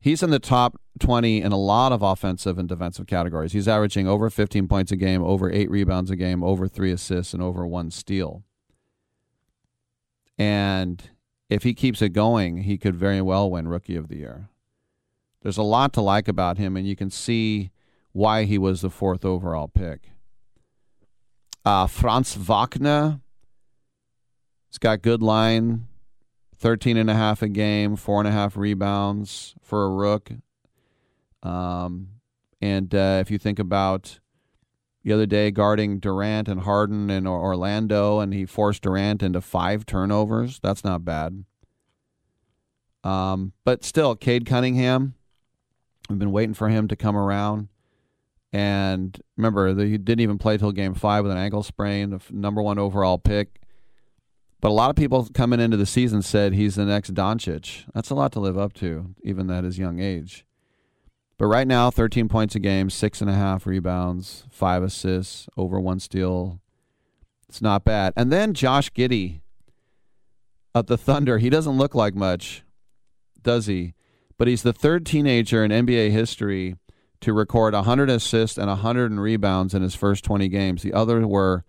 He's 0.00 0.22
in 0.22 0.30
the 0.30 0.38
top 0.38 0.80
20 1.00 1.42
in 1.42 1.52
a 1.52 1.58
lot 1.58 1.92
of 1.92 2.00
offensive 2.00 2.58
and 2.58 2.68
defensive 2.68 3.06
categories. 3.06 3.52
He's 3.52 3.68
averaging 3.68 4.06
over 4.06 4.30
15 4.30 4.68
points 4.68 4.92
a 4.92 4.96
game, 4.96 5.22
over 5.22 5.50
eight 5.50 5.70
rebounds 5.70 6.10
a 6.10 6.16
game, 6.16 6.42
over 6.42 6.68
three 6.68 6.92
assists, 6.92 7.34
and 7.34 7.42
over 7.42 7.66
one 7.66 7.90
steal. 7.90 8.44
And 10.38 11.10
if 11.48 11.62
he 11.62 11.74
keeps 11.74 12.02
it 12.02 12.10
going, 12.10 12.58
he 12.58 12.78
could 12.78 12.94
very 12.94 13.20
well 13.20 13.50
win 13.50 13.68
Rookie 13.68 13.96
of 13.96 14.08
the 14.08 14.16
Year. 14.16 14.48
There's 15.42 15.58
a 15.58 15.62
lot 15.62 15.92
to 15.94 16.00
like 16.00 16.28
about 16.28 16.58
him, 16.58 16.76
and 16.76 16.86
you 16.86 16.96
can 16.96 17.10
see 17.10 17.70
why 18.16 18.44
he 18.44 18.56
was 18.56 18.80
the 18.80 18.88
fourth 18.88 19.26
overall 19.26 19.68
pick. 19.68 20.08
Uh, 21.66 21.86
Franz 21.86 22.34
Wagner, 22.34 23.20
he's 24.70 24.78
got 24.78 25.02
good 25.02 25.22
line, 25.22 25.86
13 26.56 26.96
and 26.96 27.10
a 27.10 27.14
half 27.14 27.42
a 27.42 27.48
game, 27.48 27.94
four 27.94 28.18
and 28.18 28.26
a 28.26 28.32
half 28.32 28.56
rebounds 28.56 29.54
for 29.60 29.84
a 29.84 29.90
rook. 29.90 30.30
Um, 31.42 32.08
and 32.62 32.94
uh, 32.94 33.18
if 33.20 33.30
you 33.30 33.36
think 33.36 33.58
about 33.58 34.18
the 35.04 35.12
other 35.12 35.26
day 35.26 35.50
guarding 35.50 35.98
Durant 35.98 36.48
and 36.48 36.62
Harden 36.62 37.10
in 37.10 37.26
Orlando, 37.26 38.20
and 38.20 38.32
he 38.32 38.46
forced 38.46 38.80
Durant 38.80 39.22
into 39.22 39.42
five 39.42 39.84
turnovers, 39.84 40.58
that's 40.60 40.82
not 40.82 41.04
bad. 41.04 41.44
Um, 43.04 43.52
but 43.66 43.84
still, 43.84 44.16
Cade 44.16 44.46
Cunningham, 44.46 45.16
we've 46.08 46.18
been 46.18 46.32
waiting 46.32 46.54
for 46.54 46.70
him 46.70 46.88
to 46.88 46.96
come 46.96 47.14
around. 47.14 47.68
And 48.56 49.20
remember, 49.36 49.68
he 49.84 49.98
didn't 49.98 50.20
even 50.20 50.38
play 50.38 50.56
till 50.56 50.72
game 50.72 50.94
five 50.94 51.24
with 51.24 51.32
an 51.32 51.36
ankle 51.36 51.62
sprain, 51.62 52.08
the 52.08 52.20
number 52.30 52.62
one 52.62 52.78
overall 52.78 53.18
pick. 53.18 53.60
But 54.62 54.70
a 54.70 54.72
lot 54.72 54.88
of 54.88 54.96
people 54.96 55.28
coming 55.34 55.60
into 55.60 55.76
the 55.76 55.84
season 55.84 56.22
said 56.22 56.54
he's 56.54 56.76
the 56.76 56.86
next 56.86 57.12
Doncic. 57.12 57.84
That's 57.94 58.08
a 58.08 58.14
lot 58.14 58.32
to 58.32 58.40
live 58.40 58.56
up 58.56 58.72
to, 58.74 59.14
even 59.22 59.50
at 59.50 59.64
his 59.64 59.78
young 59.78 60.00
age. 60.00 60.46
But 61.36 61.48
right 61.48 61.66
now, 61.66 61.90
13 61.90 62.28
points 62.28 62.54
a 62.54 62.58
game, 62.58 62.88
six 62.88 63.20
and 63.20 63.28
a 63.28 63.34
half 63.34 63.66
rebounds, 63.66 64.44
five 64.50 64.82
assists, 64.82 65.48
over 65.58 65.78
one 65.78 66.00
steal. 66.00 66.58
It's 67.50 67.60
not 67.60 67.84
bad. 67.84 68.14
And 68.16 68.32
then 68.32 68.54
Josh 68.54 68.90
Giddey 68.90 69.42
of 70.74 70.86
the 70.86 70.96
Thunder. 70.96 71.36
He 71.36 71.50
doesn't 71.50 71.76
look 71.76 71.94
like 71.94 72.14
much, 72.14 72.64
does 73.42 73.66
he? 73.66 73.92
but 74.38 74.48
he's 74.48 74.62
the 74.62 74.72
third 74.72 75.06
teenager 75.06 75.64
in 75.64 75.70
NBA 75.70 76.10
history 76.10 76.76
to 77.20 77.32
record 77.32 77.74
100 77.74 78.10
assists 78.10 78.58
and 78.58 78.68
100 78.68 79.12
rebounds 79.12 79.74
in 79.74 79.82
his 79.82 79.94
first 79.94 80.24
20 80.24 80.48
games. 80.48 80.82
The 80.82 80.92
other 80.92 81.26
were 81.26 81.64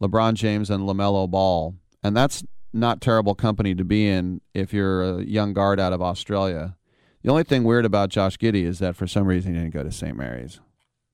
LeBron 0.00 0.34
James 0.34 0.70
and 0.70 0.84
LaMelo 0.84 1.30
Ball. 1.30 1.74
And 2.02 2.16
that's 2.16 2.42
not 2.72 3.00
terrible 3.00 3.34
company 3.34 3.74
to 3.74 3.84
be 3.84 4.08
in 4.08 4.40
if 4.54 4.72
you're 4.72 5.02
a 5.02 5.22
young 5.22 5.52
guard 5.52 5.80
out 5.80 5.92
of 5.92 6.00
Australia. 6.00 6.76
The 7.22 7.30
only 7.30 7.42
thing 7.42 7.64
weird 7.64 7.84
about 7.84 8.08
Josh 8.08 8.38
Giddey 8.38 8.64
is 8.64 8.78
that 8.78 8.96
for 8.96 9.06
some 9.06 9.26
reason 9.26 9.54
he 9.54 9.60
didn't 9.60 9.74
go 9.74 9.82
to 9.82 9.92
St. 9.92 10.16
Mary's, 10.16 10.60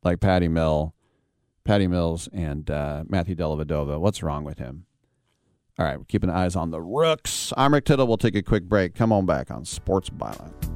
like 0.05 0.21
Patty 0.21 0.47
Mill, 0.47 0.95
Patty 1.65 1.89
Mills, 1.89 2.29
and 2.33 2.71
uh, 2.71 3.03
Matthew 3.09 3.35
Dellavedova. 3.35 3.99
What's 3.99 4.23
wrong 4.23 4.45
with 4.45 4.59
him? 4.59 4.87
All 5.79 5.85
right, 5.85 5.99
we're 5.99 6.05
keeping 6.05 6.31
eyes 6.31 6.57
on 6.57 6.71
the 6.71 6.81
rooks. 6.81 7.53
I'm 7.57 7.75
Rick 7.75 7.87
Tittle. 7.87 8.07
We'll 8.07 8.17
take 8.17 8.37
a 8.37 8.43
quick 8.43 8.65
break. 8.65 8.95
Come 8.95 9.13
on 9.13 9.27
back 9.27 9.51
on 9.51 9.65
Sports 9.65 10.09
Byline. 10.09 10.76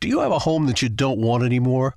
Do 0.00 0.08
you 0.08 0.20
have 0.20 0.32
a 0.32 0.38
home 0.38 0.66
that 0.66 0.80
you 0.82 0.88
don't 0.88 1.18
want 1.18 1.42
anymore? 1.44 1.96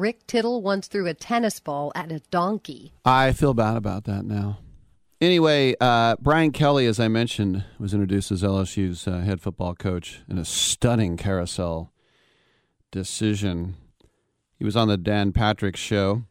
Rick 0.00 0.26
Tittle 0.26 0.62
once 0.62 0.88
threw 0.88 1.06
a 1.06 1.14
tennis 1.14 1.60
ball 1.60 1.92
at 1.94 2.10
a 2.10 2.20
donkey. 2.30 2.92
I 3.04 3.32
feel 3.32 3.52
bad 3.54 3.76
about 3.76 4.04
that 4.04 4.24
now. 4.24 4.58
Anyway, 5.20 5.74
uh, 5.78 6.16
Brian 6.18 6.50
Kelly, 6.50 6.86
as 6.86 6.98
I 6.98 7.08
mentioned, 7.08 7.64
was 7.78 7.92
introduced 7.92 8.32
as 8.32 8.42
LSU's 8.42 9.06
uh, 9.06 9.18
head 9.20 9.42
football 9.42 9.74
coach 9.74 10.22
in 10.28 10.38
a 10.38 10.44
stunning 10.46 11.18
carousel 11.18 11.92
decision. 12.90 13.76
He 14.58 14.64
was 14.64 14.76
on 14.76 14.88
the 14.88 14.96
Dan 14.96 15.32
Patrick 15.32 15.76
show, 15.76 16.22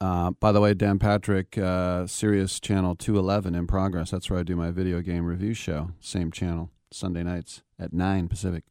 Uh, 0.00 0.30
by 0.32 0.52
the 0.52 0.60
way, 0.60 0.74
Dan 0.74 0.98
Patrick, 0.98 1.56
uh, 1.58 2.06
Sirius 2.06 2.60
Channel 2.60 2.94
211 2.94 3.54
in 3.54 3.66
progress. 3.66 4.10
That's 4.10 4.28
where 4.30 4.38
I 4.38 4.42
do 4.42 4.54
my 4.54 4.70
video 4.70 5.00
game 5.00 5.24
review 5.24 5.54
show. 5.54 5.90
Same 6.00 6.30
channel, 6.30 6.70
Sunday 6.92 7.22
nights 7.22 7.62
at 7.78 7.92
9 7.92 8.28
Pacific. 8.28 8.64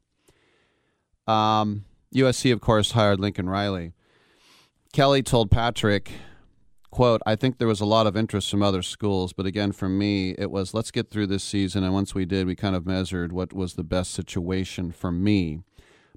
Um, 1.28 1.86
USC, 2.14 2.54
of 2.54 2.62
course, 2.62 2.92
hired 2.92 3.20
Lincoln 3.20 3.50
Riley. 3.50 3.94
Kelly 4.94 5.24
told 5.24 5.50
Patrick, 5.50 6.12
quote, 6.92 7.22
I 7.26 7.36
think 7.36 7.58
there 7.58 7.68
was 7.68 7.82
a 7.82 7.86
lot 7.86 8.06
of 8.06 8.16
interest 8.16 8.52
from 8.52 8.62
other 8.62 8.84
schools, 8.84 9.34
but 9.34 9.48
again, 9.48 9.72
for 9.72 9.90
me, 9.90 10.36
it 10.38 10.52
was 10.52 10.76
let's 10.76 10.92
get 10.92 11.10
through 11.10 11.28
this 11.28 11.44
season. 11.44 11.84
And 11.84 11.94
once 11.94 12.14
we 12.14 12.26
did, 12.26 12.46
we 12.46 12.56
kind 12.56 12.76
of 12.76 12.86
measured 12.86 13.32
what 13.32 13.54
was 13.54 13.74
the 13.74 13.84
best 13.84 14.12
situation 14.12 14.92
for 14.92 15.12
me. 15.12 15.62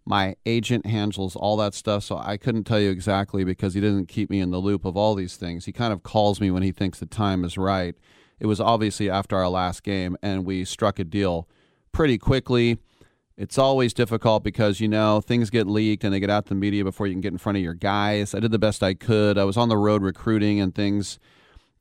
My 0.04 0.36
agent 0.44 0.86
handles 0.86 1.34
all 1.34 1.56
that 1.56 1.74
stuff, 1.74 2.04
so 2.04 2.18
I 2.18 2.36
couldn't 2.36 2.64
tell 2.64 2.78
you 2.78 2.90
exactly 2.90 3.42
because 3.42 3.74
he 3.74 3.80
doesn't 3.80 4.06
keep 4.06 4.28
me 4.28 4.40
in 4.40 4.50
the 4.50 4.58
loop 4.58 4.84
of 4.84 4.96
all 4.96 5.14
these 5.14 5.36
things. 5.36 5.64
He 5.64 5.72
kind 5.72 5.92
of 5.92 6.02
calls 6.02 6.40
me 6.40 6.50
when 6.50 6.62
he 6.62 6.70
thinks 6.70 7.00
the 7.00 7.06
time 7.06 7.44
is 7.44 7.56
right. 7.56 7.96
It 8.38 8.46
was 8.46 8.60
obviously 8.60 9.08
after 9.08 9.36
our 9.36 9.48
last 9.48 9.82
game, 9.82 10.16
and 10.22 10.44
we 10.44 10.64
struck 10.64 10.98
a 10.98 11.04
deal 11.04 11.48
pretty 11.90 12.18
quickly. 12.18 12.78
It's 13.36 13.58
always 13.58 13.92
difficult 13.92 14.42
because, 14.42 14.80
you 14.80 14.88
know, 14.88 15.20
things 15.20 15.50
get 15.50 15.66
leaked 15.66 16.04
and 16.04 16.14
they 16.14 16.20
get 16.20 16.30
out 16.30 16.46
to 16.46 16.48
the 16.50 16.54
media 16.54 16.84
before 16.84 17.06
you 17.06 17.12
can 17.12 17.20
get 17.20 17.32
in 17.32 17.38
front 17.38 17.58
of 17.58 17.62
your 17.62 17.74
guys. 17.74 18.34
I 18.34 18.40
did 18.40 18.50
the 18.50 18.58
best 18.58 18.82
I 18.82 18.94
could. 18.94 19.36
I 19.36 19.44
was 19.44 19.58
on 19.58 19.68
the 19.68 19.76
road 19.76 20.02
recruiting 20.02 20.58
and 20.58 20.74
things 20.74 21.18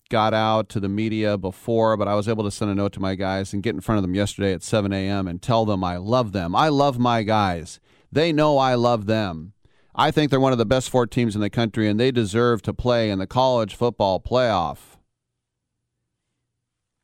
got 0.10 0.34
out 0.34 0.68
to 0.70 0.82
the 0.82 0.90
media 0.90 1.38
before, 1.38 1.96
but 1.96 2.10
I 2.10 2.16
was 2.16 2.28
able 2.28 2.44
to 2.44 2.52
send 2.52 2.72
a 2.72 2.76
note 2.76 2.92
to 2.94 3.00
my 3.00 3.16
guys 3.16 3.54
and 3.54 3.64
get 3.64 3.74
in 3.74 3.80
front 3.80 3.98
of 3.98 4.02
them 4.04 4.14
yesterday 4.14 4.54
at 4.54 4.64
7 4.64 4.92
a.m. 4.92 5.28
and 5.28 5.42
tell 5.42 5.66
them 5.66 5.82
I 5.82 5.96
love 5.96 6.34
them. 6.34 6.56
I 6.56 6.68
love 6.68 7.00
my 7.00 7.24
guys. 7.24 7.80
They 8.12 8.34
know 8.34 8.58
I 8.58 8.76
love 8.76 9.06
them. 9.06 9.54
I 9.96 10.12
think 10.12 10.30
they're 10.30 10.42
one 10.42 10.52
of 10.52 10.58
the 10.58 10.66
best 10.66 10.90
four 10.90 11.08
teams 11.08 11.36
in 11.36 11.42
the 11.42 11.50
country 11.50 11.88
and 11.88 11.98
they 11.98 12.12
deserve 12.12 12.62
to 12.64 12.74
play 12.74 13.10
in 13.10 13.20
the 13.20 13.28
college 13.28 13.76
football 13.76 14.20
playoff. 14.20 14.98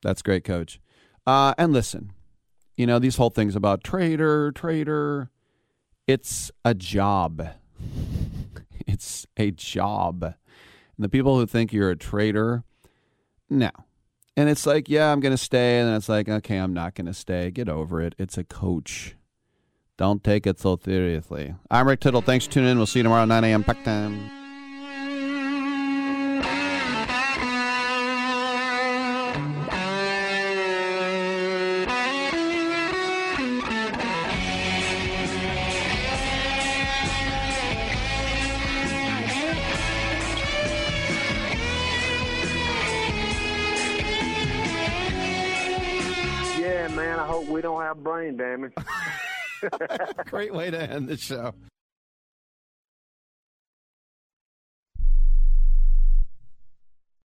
That's 0.03 0.21
great, 0.21 0.43
coach. 0.43 0.81
Uh, 1.25 1.53
and 1.57 1.71
listen, 1.71 2.11
you 2.81 2.87
know, 2.87 2.97
these 2.97 3.17
whole 3.17 3.29
things 3.29 3.55
about 3.55 3.83
trader, 3.83 4.51
trader, 4.51 5.29
it's 6.07 6.49
a 6.65 6.73
job. 6.73 7.47
it's 8.87 9.27
a 9.37 9.51
job. 9.51 10.23
And 10.23 10.33
the 10.97 11.07
people 11.07 11.37
who 11.37 11.45
think 11.45 11.71
you're 11.71 11.91
a 11.91 11.95
traitor, 11.95 12.63
no. 13.51 13.69
And 14.35 14.49
it's 14.49 14.65
like, 14.65 14.89
yeah, 14.89 15.11
I'm 15.11 15.19
going 15.19 15.33
to 15.33 15.37
stay. 15.37 15.77
And 15.77 15.89
then 15.89 15.95
it's 15.95 16.09
like, 16.09 16.27
okay, 16.27 16.57
I'm 16.57 16.73
not 16.73 16.95
going 16.95 17.05
to 17.05 17.13
stay. 17.13 17.51
Get 17.51 17.69
over 17.69 18.01
it. 18.01 18.15
It's 18.17 18.39
a 18.39 18.43
coach. 18.43 19.15
Don't 19.95 20.23
take 20.23 20.47
it 20.47 20.59
so 20.59 20.79
seriously. 20.83 21.53
I'm 21.69 21.87
Rick 21.87 21.99
Tittle. 21.99 22.23
Thanks 22.23 22.47
for 22.47 22.53
tuning 22.53 22.71
in. 22.71 22.77
We'll 22.77 22.87
see 22.87 22.99
you 22.99 23.03
tomorrow 23.03 23.25
9 23.25 23.43
a.m. 23.43 23.63
Pack 23.63 23.83
time. 23.83 24.40
Have 47.91 48.03
brain 48.03 48.37
damage. 48.37 48.73
Great 50.25 50.53
way 50.53 50.71
to 50.71 50.81
end 50.81 51.07
the 51.07 51.17
show. 51.17 51.53